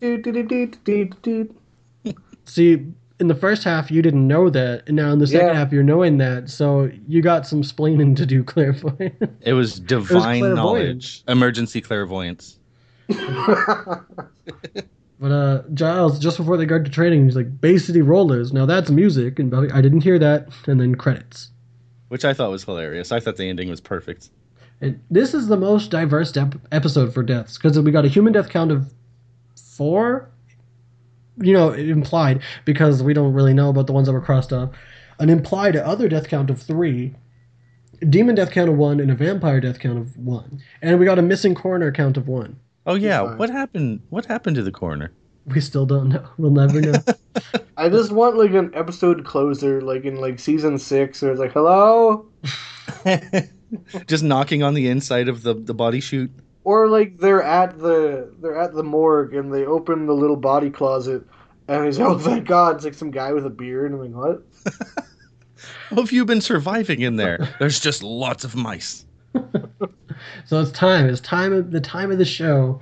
see, 2.45 2.85
in 3.19 3.27
the 3.27 3.35
first 3.35 3.63
half 3.65 3.91
you 3.91 4.01
didn't 4.01 4.25
know 4.25 4.49
that, 4.49 4.83
and 4.87 4.95
now 4.95 5.11
in 5.11 5.19
the 5.19 5.27
second 5.27 5.47
Yeah. 5.47 5.53
half 5.55 5.73
you're 5.73 5.83
knowing 5.83 6.17
that. 6.19 6.49
So 6.49 6.89
you 7.09 7.21
got 7.21 7.45
some 7.45 7.61
splaining 7.61 8.15
to 8.15 8.25
do, 8.25 8.41
clairvoyant. 8.53 9.15
it 9.41 9.51
was 9.53 9.79
divine 9.81 10.39
clairvoyance. 10.39 10.55
knowledge 10.55 11.23
emergency 11.27 11.81
clairvoyance 11.81 12.57
But 15.23 15.31
uh, 15.31 15.61
Giles, 15.73 16.19
just 16.19 16.35
before 16.35 16.57
they 16.57 16.65
got 16.65 16.83
to 16.83 16.91
training, 16.91 17.23
he's 17.23 17.37
like, 17.37 17.61
Bay 17.61 17.77
City 17.77 18.01
Rollers. 18.01 18.51
Now 18.51 18.65
that's 18.65 18.91
music. 18.91 19.39
And 19.39 19.49
Buffy, 19.49 19.71
I 19.71 19.79
didn't 19.79 20.01
hear 20.01 20.19
that. 20.19 20.49
And 20.67 20.81
then 20.81 20.95
credits. 20.95 21.49
which 22.09 22.25
i 22.25 22.33
thought 22.33 22.51
was 22.51 22.65
hilarious 22.65 23.13
i 23.13 23.21
thought 23.21 23.37
the 23.37 23.47
ending 23.47 23.69
was 23.69 23.79
perfect 23.79 24.29
And 24.81 24.99
this 25.09 25.33
is 25.33 25.47
the 25.47 25.55
most 25.55 25.91
diverse 25.91 26.35
ep- 26.35 26.55
episode 26.73 27.13
for 27.13 27.23
deaths 27.23 27.57
because 27.57 27.79
we 27.79 27.89
got 27.91 28.03
a 28.03 28.09
human 28.09 28.33
death 28.33 28.49
count 28.49 28.69
of 28.71 28.91
four. 29.77 30.29
You 31.37 31.53
know, 31.53 31.71
implied 31.71 32.41
because 32.65 33.01
we 33.01 33.13
don't 33.13 33.33
really 33.33 33.53
know 33.53 33.69
about 33.69 33.87
the 33.87 33.93
ones 33.93 34.07
that 34.07 34.13
were 34.13 34.21
crossed 34.29 34.51
off. 34.51 34.71
An 35.19 35.29
implied 35.29 35.77
other 35.77 36.09
death 36.09 36.27
count 36.27 36.49
of 36.49 36.61
three, 36.61 37.15
demon 38.09 38.35
death 38.35 38.51
count 38.51 38.69
of 38.69 38.75
one, 38.75 38.99
and 38.99 39.09
a 39.09 39.15
vampire 39.15 39.61
death 39.61 39.79
count 39.79 39.97
of 39.99 40.17
one. 40.17 40.61
And 40.81 40.99
we 40.99 41.05
got 41.05 41.17
a 41.17 41.23
missing 41.23 41.55
coroner 41.55 41.91
count 41.93 42.17
of 42.17 42.27
one. 42.27 42.59
Oh 42.85 42.95
yeah 42.95 43.21
what 43.35 43.49
happened 43.49 44.01
what 44.09 44.25
happened 44.25 44.55
to 44.55 44.63
the 44.63 44.71
coroner 44.71 45.11
We 45.45 45.59
still 45.59 45.85
don't 45.85 46.09
know. 46.09 46.25
We'll 46.37 46.51
never 46.51 46.79
know. 46.79 46.93
I 47.77 47.89
just 47.89 48.11
want 48.11 48.37
like 48.37 48.51
an 48.51 48.71
episode 48.73 49.25
closer, 49.25 49.81
like 49.81 50.05
in 50.05 50.15
like 50.15 50.39
season 50.39 50.77
six, 50.79 51.21
where 51.21 51.31
it's 51.31 51.39
like, 51.39 51.51
"Hello," 51.51 52.25
just 54.07 54.23
knocking 54.23 54.63
on 54.63 54.73
the 54.73 54.87
inside 54.87 55.27
of 55.27 55.43
the 55.43 55.53
the 55.53 55.73
body 55.73 55.99
chute 55.99 56.31
or 56.63 56.87
like 56.87 57.17
they're 57.17 57.43
at 57.43 57.79
the 57.79 58.31
they're 58.41 58.57
at 58.57 58.73
the 58.73 58.83
morgue 58.83 59.33
and 59.33 59.53
they 59.53 59.65
open 59.65 60.05
the 60.05 60.13
little 60.13 60.35
body 60.35 60.69
closet, 60.69 61.23
and 61.67 61.85
he's 61.85 61.99
like, 61.99 62.07
oh 62.07 62.19
thank 62.19 62.47
God, 62.47 62.75
it's 62.75 62.85
like 62.85 62.93
some 62.93 63.11
guy 63.11 63.33
with 63.33 63.45
a 63.45 63.49
beard. 63.49 63.91
And 63.91 64.01
I'm 64.01 64.13
like, 64.13 64.43
what? 64.65 64.73
How 65.89 65.97
have 65.97 66.11
you 66.11 66.25
been 66.25 66.41
surviving 66.41 67.01
in 67.01 67.15
there? 67.17 67.55
There's 67.59 67.79
just 67.79 68.03
lots 68.03 68.43
of 68.43 68.55
mice. 68.55 69.05
So 70.45 70.59
it's 70.59 70.71
time. 70.71 71.07
It's 71.07 71.21
time 71.21 71.53
of 71.53 71.71
the 71.71 71.81
time 71.81 72.11
of 72.11 72.17
the 72.17 72.25
show 72.25 72.79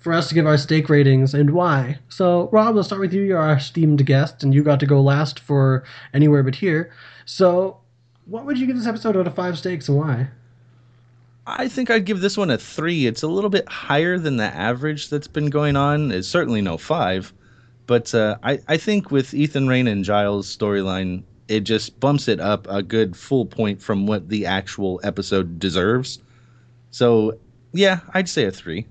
for 0.00 0.12
us 0.12 0.28
to 0.28 0.34
give 0.34 0.46
our 0.46 0.56
steak 0.56 0.88
ratings 0.88 1.34
and 1.34 1.50
why. 1.50 1.98
So 2.08 2.48
Rob, 2.52 2.76
let's 2.76 2.88
start 2.88 3.00
with 3.00 3.12
you. 3.12 3.22
You're 3.22 3.38
our 3.38 3.56
esteemed 3.56 4.04
guest, 4.06 4.42
and 4.42 4.54
you 4.54 4.62
got 4.62 4.80
to 4.80 4.86
go 4.86 5.00
last 5.00 5.40
for 5.40 5.84
anywhere 6.14 6.42
but 6.42 6.54
here. 6.54 6.92
So, 7.24 7.78
what 8.26 8.44
would 8.44 8.58
you 8.58 8.66
give 8.66 8.76
this 8.76 8.86
episode 8.86 9.16
out 9.16 9.26
of 9.26 9.34
five 9.34 9.58
steaks 9.58 9.88
and 9.88 9.98
why? 9.98 10.28
I 11.46 11.66
think 11.66 11.90
I'd 11.90 12.04
give 12.04 12.20
this 12.20 12.36
one 12.36 12.50
a 12.50 12.58
three. 12.58 13.06
It's 13.06 13.22
a 13.22 13.28
little 13.28 13.50
bit 13.50 13.66
higher 13.68 14.18
than 14.18 14.36
the 14.36 14.44
average 14.44 15.08
that's 15.08 15.28
been 15.28 15.48
going 15.48 15.76
on. 15.76 16.12
It's 16.12 16.28
certainly 16.28 16.60
no 16.60 16.76
five, 16.76 17.32
but 17.86 18.14
uh, 18.14 18.36
I 18.42 18.60
I 18.68 18.76
think 18.76 19.10
with 19.10 19.32
Ethan 19.32 19.66
Rayne 19.66 19.86
and 19.88 20.04
Giles' 20.04 20.54
storyline, 20.54 21.22
it 21.48 21.60
just 21.60 21.98
bumps 22.00 22.28
it 22.28 22.38
up 22.38 22.66
a 22.68 22.82
good 22.82 23.16
full 23.16 23.46
point 23.46 23.80
from 23.80 24.06
what 24.06 24.28
the 24.28 24.44
actual 24.44 25.00
episode 25.02 25.58
deserves. 25.58 26.18
So 26.90 27.38
yeah, 27.72 28.00
I'd 28.14 28.28
say 28.28 28.44
a 28.44 28.50
three. 28.50 28.86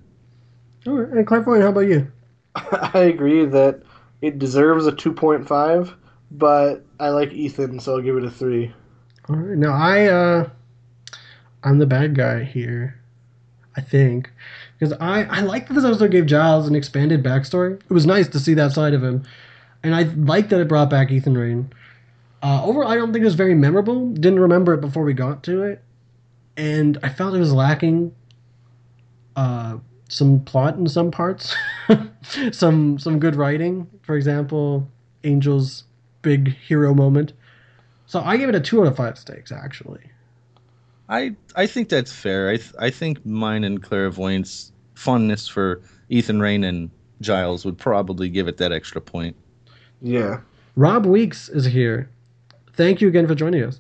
All 0.85 0.93
right, 0.93 1.17
and 1.17 1.27
Clairvoyant, 1.27 1.63
how 1.63 1.69
about 1.69 1.81
you? 1.81 2.11
I 2.55 2.99
agree 2.99 3.45
that 3.45 3.81
it 4.21 4.39
deserves 4.39 4.85
a 4.85 4.91
two 4.91 5.13
point 5.13 5.47
five, 5.47 5.93
but 6.31 6.85
I 6.99 7.09
like 7.09 7.31
Ethan, 7.31 7.79
so 7.79 7.95
I'll 7.95 8.01
give 8.01 8.17
it 8.17 8.23
a 8.23 8.31
three. 8.31 8.73
All 9.29 9.35
right, 9.35 9.57
now 9.57 9.73
I 9.73 10.05
uh, 10.07 10.49
I'm 11.63 11.79
the 11.79 11.85
bad 11.85 12.15
guy 12.15 12.43
here, 12.43 12.99
I 13.75 13.81
think, 13.81 14.31
because 14.77 14.97
I 14.99 15.23
I 15.23 15.41
like 15.41 15.67
that 15.67 15.73
this 15.73 15.85
episode 15.85 16.11
gave 16.11 16.25
Giles 16.25 16.67
an 16.67 16.75
expanded 16.75 17.23
backstory. 17.23 17.79
It 17.79 17.93
was 17.93 18.05
nice 18.05 18.27
to 18.29 18.39
see 18.39 18.53
that 18.53 18.71
side 18.71 18.93
of 18.93 19.03
him, 19.03 19.23
and 19.83 19.95
I 19.95 20.03
like 20.03 20.49
that 20.49 20.61
it 20.61 20.67
brought 20.67 20.89
back 20.89 21.11
Ethan 21.11 21.37
Rayne. 21.37 21.71
Uh, 22.41 22.63
overall, 22.63 22.89
I 22.89 22.95
don't 22.95 23.11
think 23.11 23.23
it 23.23 23.25
was 23.25 23.35
very 23.35 23.55
memorable. 23.55 24.09
Didn't 24.13 24.39
remember 24.39 24.73
it 24.73 24.81
before 24.81 25.03
we 25.03 25.13
got 25.13 25.43
to 25.43 25.63
it, 25.63 25.83
and 26.57 26.97
I 27.03 27.09
felt 27.09 27.35
it 27.35 27.39
was 27.39 27.53
lacking. 27.53 28.13
Uh, 29.35 29.77
some 30.09 30.39
plot 30.45 30.75
in 30.77 30.87
some 30.87 31.11
parts, 31.11 31.55
some 32.51 32.97
some 32.97 33.19
good 33.19 33.35
writing. 33.35 33.87
For 34.01 34.15
example, 34.15 34.89
Angel's 35.23 35.83
big 36.21 36.55
hero 36.55 36.93
moment. 36.93 37.33
So 38.05 38.21
I 38.21 38.37
give 38.37 38.49
it 38.49 38.55
a 38.55 38.59
two 38.59 38.81
out 38.81 38.87
of 38.87 38.95
five 38.95 39.17
stakes. 39.17 39.51
actually. 39.51 40.01
I 41.09 41.35
I 41.55 41.67
think 41.67 41.89
that's 41.89 42.11
fair. 42.11 42.49
I 42.49 42.57
th- 42.57 42.73
I 42.79 42.89
think 42.89 43.25
mine 43.25 43.63
and 43.63 43.81
Clairvoyant's 43.81 44.71
fondness 44.95 45.47
for 45.47 45.81
Ethan 46.09 46.39
Rayne 46.39 46.63
and 46.63 46.89
Giles 47.21 47.65
would 47.65 47.77
probably 47.77 48.29
give 48.29 48.47
it 48.47 48.57
that 48.57 48.71
extra 48.71 49.01
point. 49.01 49.35
Yeah. 50.01 50.39
Rob 50.75 51.05
Weeks 51.05 51.49
is 51.49 51.65
here. 51.65 52.09
Thank 52.73 53.01
you 53.01 53.07
again 53.07 53.27
for 53.27 53.35
joining 53.35 53.63
us. 53.63 53.79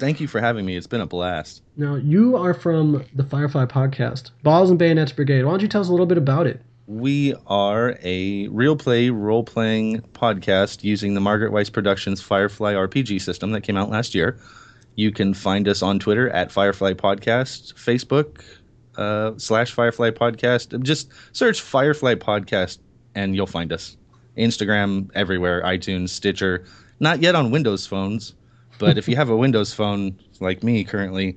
Thank 0.00 0.18
you 0.18 0.26
for 0.26 0.40
having 0.40 0.64
me. 0.64 0.76
It's 0.76 0.86
been 0.86 1.02
a 1.02 1.06
blast. 1.06 1.62
Now, 1.76 1.94
you 1.94 2.34
are 2.34 2.54
from 2.54 3.04
the 3.14 3.22
Firefly 3.22 3.66
podcast, 3.66 4.30
Balls 4.42 4.70
and 4.70 4.78
Bayonets 4.78 5.12
Brigade. 5.12 5.44
Why 5.44 5.50
don't 5.50 5.60
you 5.60 5.68
tell 5.68 5.82
us 5.82 5.88
a 5.88 5.90
little 5.90 6.06
bit 6.06 6.16
about 6.16 6.46
it? 6.46 6.62
We 6.86 7.34
are 7.46 7.98
a 8.02 8.48
real 8.48 8.76
play 8.76 9.10
role 9.10 9.44
playing 9.44 10.00
podcast 10.14 10.82
using 10.82 11.12
the 11.12 11.20
Margaret 11.20 11.52
Weis 11.52 11.70
Productions 11.70 12.22
Firefly 12.22 12.72
RPG 12.72 13.20
system 13.20 13.52
that 13.52 13.60
came 13.60 13.76
out 13.76 13.90
last 13.90 14.14
year. 14.14 14.40
You 14.94 15.12
can 15.12 15.34
find 15.34 15.68
us 15.68 15.82
on 15.82 15.98
Twitter 15.98 16.30
at 16.30 16.50
Firefly 16.50 16.94
Podcast, 16.94 17.74
Facebook 17.74 18.42
uh, 18.96 19.32
slash 19.36 19.70
Firefly 19.70 20.12
Podcast. 20.12 20.82
Just 20.82 21.10
search 21.32 21.60
Firefly 21.60 22.14
Podcast 22.14 22.78
and 23.14 23.36
you'll 23.36 23.46
find 23.46 23.70
us. 23.70 23.98
Instagram, 24.38 25.10
everywhere, 25.14 25.62
iTunes, 25.62 26.08
Stitcher. 26.08 26.64
Not 27.00 27.20
yet 27.20 27.34
on 27.34 27.50
Windows 27.50 27.86
phones, 27.86 28.34
but 28.80 28.98
if 28.98 29.06
you 29.06 29.14
have 29.14 29.28
a 29.28 29.36
Windows 29.36 29.72
phone 29.72 30.18
like 30.40 30.64
me 30.64 30.82
currently, 30.82 31.36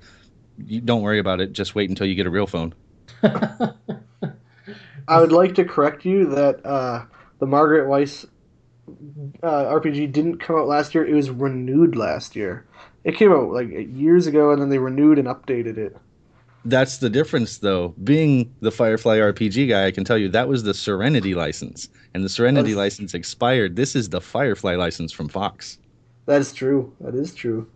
you 0.65 0.81
don't 0.81 1.01
worry 1.01 1.19
about 1.19 1.41
it. 1.41 1.53
Just 1.53 1.75
wait 1.75 1.89
until 1.89 2.07
you 2.07 2.15
get 2.15 2.25
a 2.25 2.31
real 2.31 2.47
phone. 2.47 2.73
I 5.07 5.19
would 5.19 5.31
like 5.31 5.53
to 5.55 5.65
correct 5.65 6.05
you 6.05 6.25
that 6.29 6.65
uh, 6.65 7.05
the 7.39 7.45
Margaret 7.45 7.87
Weis 7.87 8.25
uh, 9.43 9.65
RPG 9.65 10.11
didn't 10.11 10.37
come 10.37 10.55
out 10.55 10.67
last 10.67 10.95
year. 10.95 11.05
It 11.05 11.13
was 11.13 11.29
renewed 11.29 11.95
last 11.95 12.35
year. 12.35 12.65
It 13.03 13.15
came 13.15 13.31
out 13.31 13.51
like 13.51 13.69
years 13.69 14.27
ago, 14.27 14.51
and 14.51 14.61
then 14.61 14.69
they 14.69 14.77
renewed 14.77 15.19
and 15.19 15.27
updated 15.27 15.77
it. 15.77 15.97
That's 16.65 16.99
the 16.99 17.09
difference, 17.09 17.57
though. 17.57 17.89
Being 18.05 18.55
the 18.61 18.71
Firefly 18.71 19.17
RPG 19.17 19.67
guy, 19.67 19.85
I 19.85 19.91
can 19.91 20.05
tell 20.05 20.17
you 20.17 20.29
that 20.29 20.47
was 20.47 20.63
the 20.63 20.73
Serenity 20.73 21.35
license, 21.35 21.89
and 22.13 22.23
the 22.23 22.29
Serenity 22.29 22.71
That's- 22.71 22.77
license 22.77 23.13
expired. 23.13 23.75
This 23.75 23.95
is 23.97 24.07
the 24.09 24.21
Firefly 24.21 24.75
license 24.75 25.11
from 25.11 25.27
Fox. 25.27 25.77
That 26.25 26.41
is 26.41 26.53
true. 26.53 26.93
That 27.01 27.15
is 27.15 27.33
true. 27.33 27.67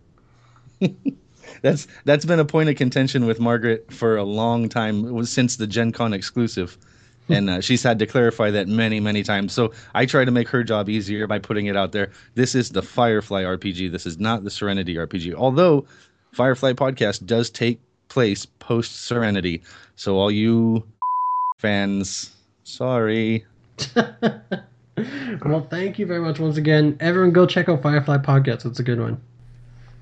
That's 1.62 1.86
that's 2.04 2.24
been 2.24 2.40
a 2.40 2.44
point 2.44 2.68
of 2.68 2.76
contention 2.76 3.26
with 3.26 3.40
Margaret 3.40 3.92
for 3.92 4.16
a 4.16 4.24
long 4.24 4.68
time, 4.68 5.24
since 5.24 5.56
the 5.56 5.66
Gen 5.66 5.92
Con 5.92 6.12
exclusive, 6.12 6.76
and 7.28 7.50
uh, 7.50 7.60
she's 7.60 7.82
had 7.82 7.98
to 8.00 8.06
clarify 8.06 8.50
that 8.50 8.68
many, 8.68 9.00
many 9.00 9.22
times. 9.22 9.52
So 9.52 9.72
I 9.94 10.06
try 10.06 10.24
to 10.24 10.30
make 10.30 10.48
her 10.48 10.62
job 10.62 10.88
easier 10.88 11.26
by 11.26 11.38
putting 11.38 11.66
it 11.66 11.76
out 11.76 11.92
there. 11.92 12.10
This 12.34 12.54
is 12.54 12.70
the 12.70 12.82
Firefly 12.82 13.44
RPG. 13.44 13.90
This 13.90 14.06
is 14.06 14.18
not 14.18 14.44
the 14.44 14.50
Serenity 14.50 14.94
RPG. 14.94 15.34
Although 15.34 15.86
Firefly 16.32 16.74
podcast 16.74 17.26
does 17.26 17.50
take 17.50 17.80
place 18.08 18.46
post 18.46 19.04
Serenity, 19.04 19.62
so 19.96 20.16
all 20.16 20.30
you 20.30 20.84
fans, 21.58 22.30
sorry. 22.64 23.44
well, 25.44 25.66
thank 25.68 25.98
you 25.98 26.06
very 26.06 26.20
much 26.20 26.38
once 26.38 26.56
again. 26.56 26.96
Everyone, 27.00 27.32
go 27.32 27.46
check 27.46 27.68
out 27.68 27.82
Firefly 27.82 28.18
Podcast. 28.18 28.64
It's 28.66 28.78
a 28.78 28.82
good 28.82 29.00
one. 29.00 29.20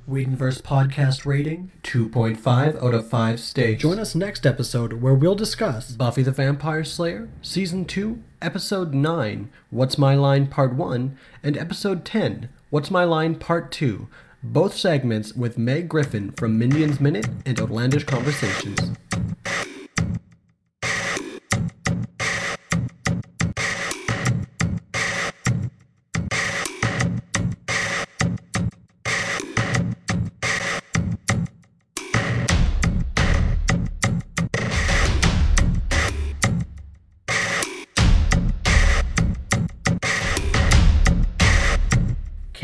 Whedonverse 0.09 0.63
podcast 0.63 1.27
rating 1.27 1.73
2.5 1.83 2.81
out 2.81 2.95
of 2.95 3.09
5 3.09 3.41
steaks. 3.41 3.83
Join 3.83 3.99
us 3.99 4.15
next 4.15 4.47
episode 4.47 4.95
where 4.95 5.15
we'll 5.15 5.35
discuss 5.35 5.91
Buffy 5.91 6.23
the 6.23 6.31
Vampire 6.31 6.85
Slayer, 6.85 7.29
Season 7.43 7.85
2, 7.85 8.23
Episode 8.41 8.95
9, 8.95 9.51
What's 9.71 9.99
My 9.99 10.15
Line 10.15 10.47
Part 10.47 10.75
1, 10.75 11.19
and 11.43 11.57
Episode 11.57 12.05
10, 12.05 12.49
What's 12.71 12.91
My 12.91 13.03
Line 13.03 13.35
Part 13.35 13.73
2. 13.73 14.07
Both 14.45 14.77
segments 14.77 15.35
with 15.35 15.59
Meg 15.59 15.89
Griffin 15.89 16.31
from 16.33 16.57
Minions 16.57 17.01
Minute 17.01 17.27
and 17.45 17.61
Outlandish 17.61 18.05
Conversations. 18.05 18.79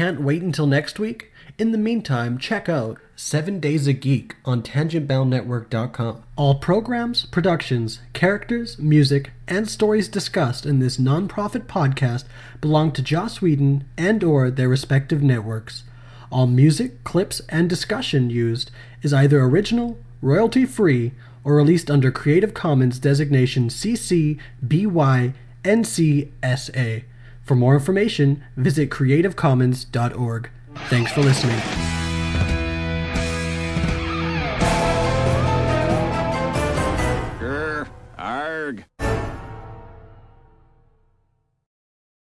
Can't 0.03 0.21
wait 0.21 0.43
until 0.43 0.67
next 0.67 0.99
week? 0.99 1.31
In 1.61 1.71
the 1.71 1.79
meantime, 1.79 2.37
check 2.37 2.69
out 2.69 2.99
7 3.15 3.61
Days 3.61 3.87
a 3.87 3.93
Geek 3.93 4.35
on 4.45 4.61
tangentboundnetwork.com. 4.61 6.25
All 6.35 6.57
programs, 6.57 7.27
productions, 7.27 8.01
characters, 8.13 8.81
music, 8.81 9.31
and 9.47 9.71
stories 9.71 10.09
discussed 10.09 10.67
in 10.67 10.81
this 10.81 10.99
non-profit 10.99 11.69
podcast 11.69 12.25
belong 12.61 12.91
to 12.91 13.01
Joss 13.01 13.41
Whedon 13.41 13.85
and 13.97 14.25
or 14.25 14.51
their 14.51 14.69
respective 14.69 15.23
networks. 15.23 15.85
All 16.33 16.49
music, 16.49 17.05
clips, 17.05 17.41
and 17.49 17.69
discussion 17.69 18.29
used 18.29 18.73
is 19.03 19.15
either 19.15 19.41
original, 19.41 19.99
royalty-free, 20.21 21.13
or 21.45 21.55
released 21.55 21.93
under 21.93 22.11
Creative 22.11 22.53
Commons 22.53 22.99
designation 22.99 23.69
CC 23.69 24.37
BY 24.61 25.33
NCSA. 25.63 27.05
For 27.43 27.55
more 27.55 27.75
information, 27.75 28.43
visit 28.57 28.91
creativecommons.org. 28.91 30.51
Thanks 30.89 31.13
for 31.13 31.21
listening. 31.21 32.02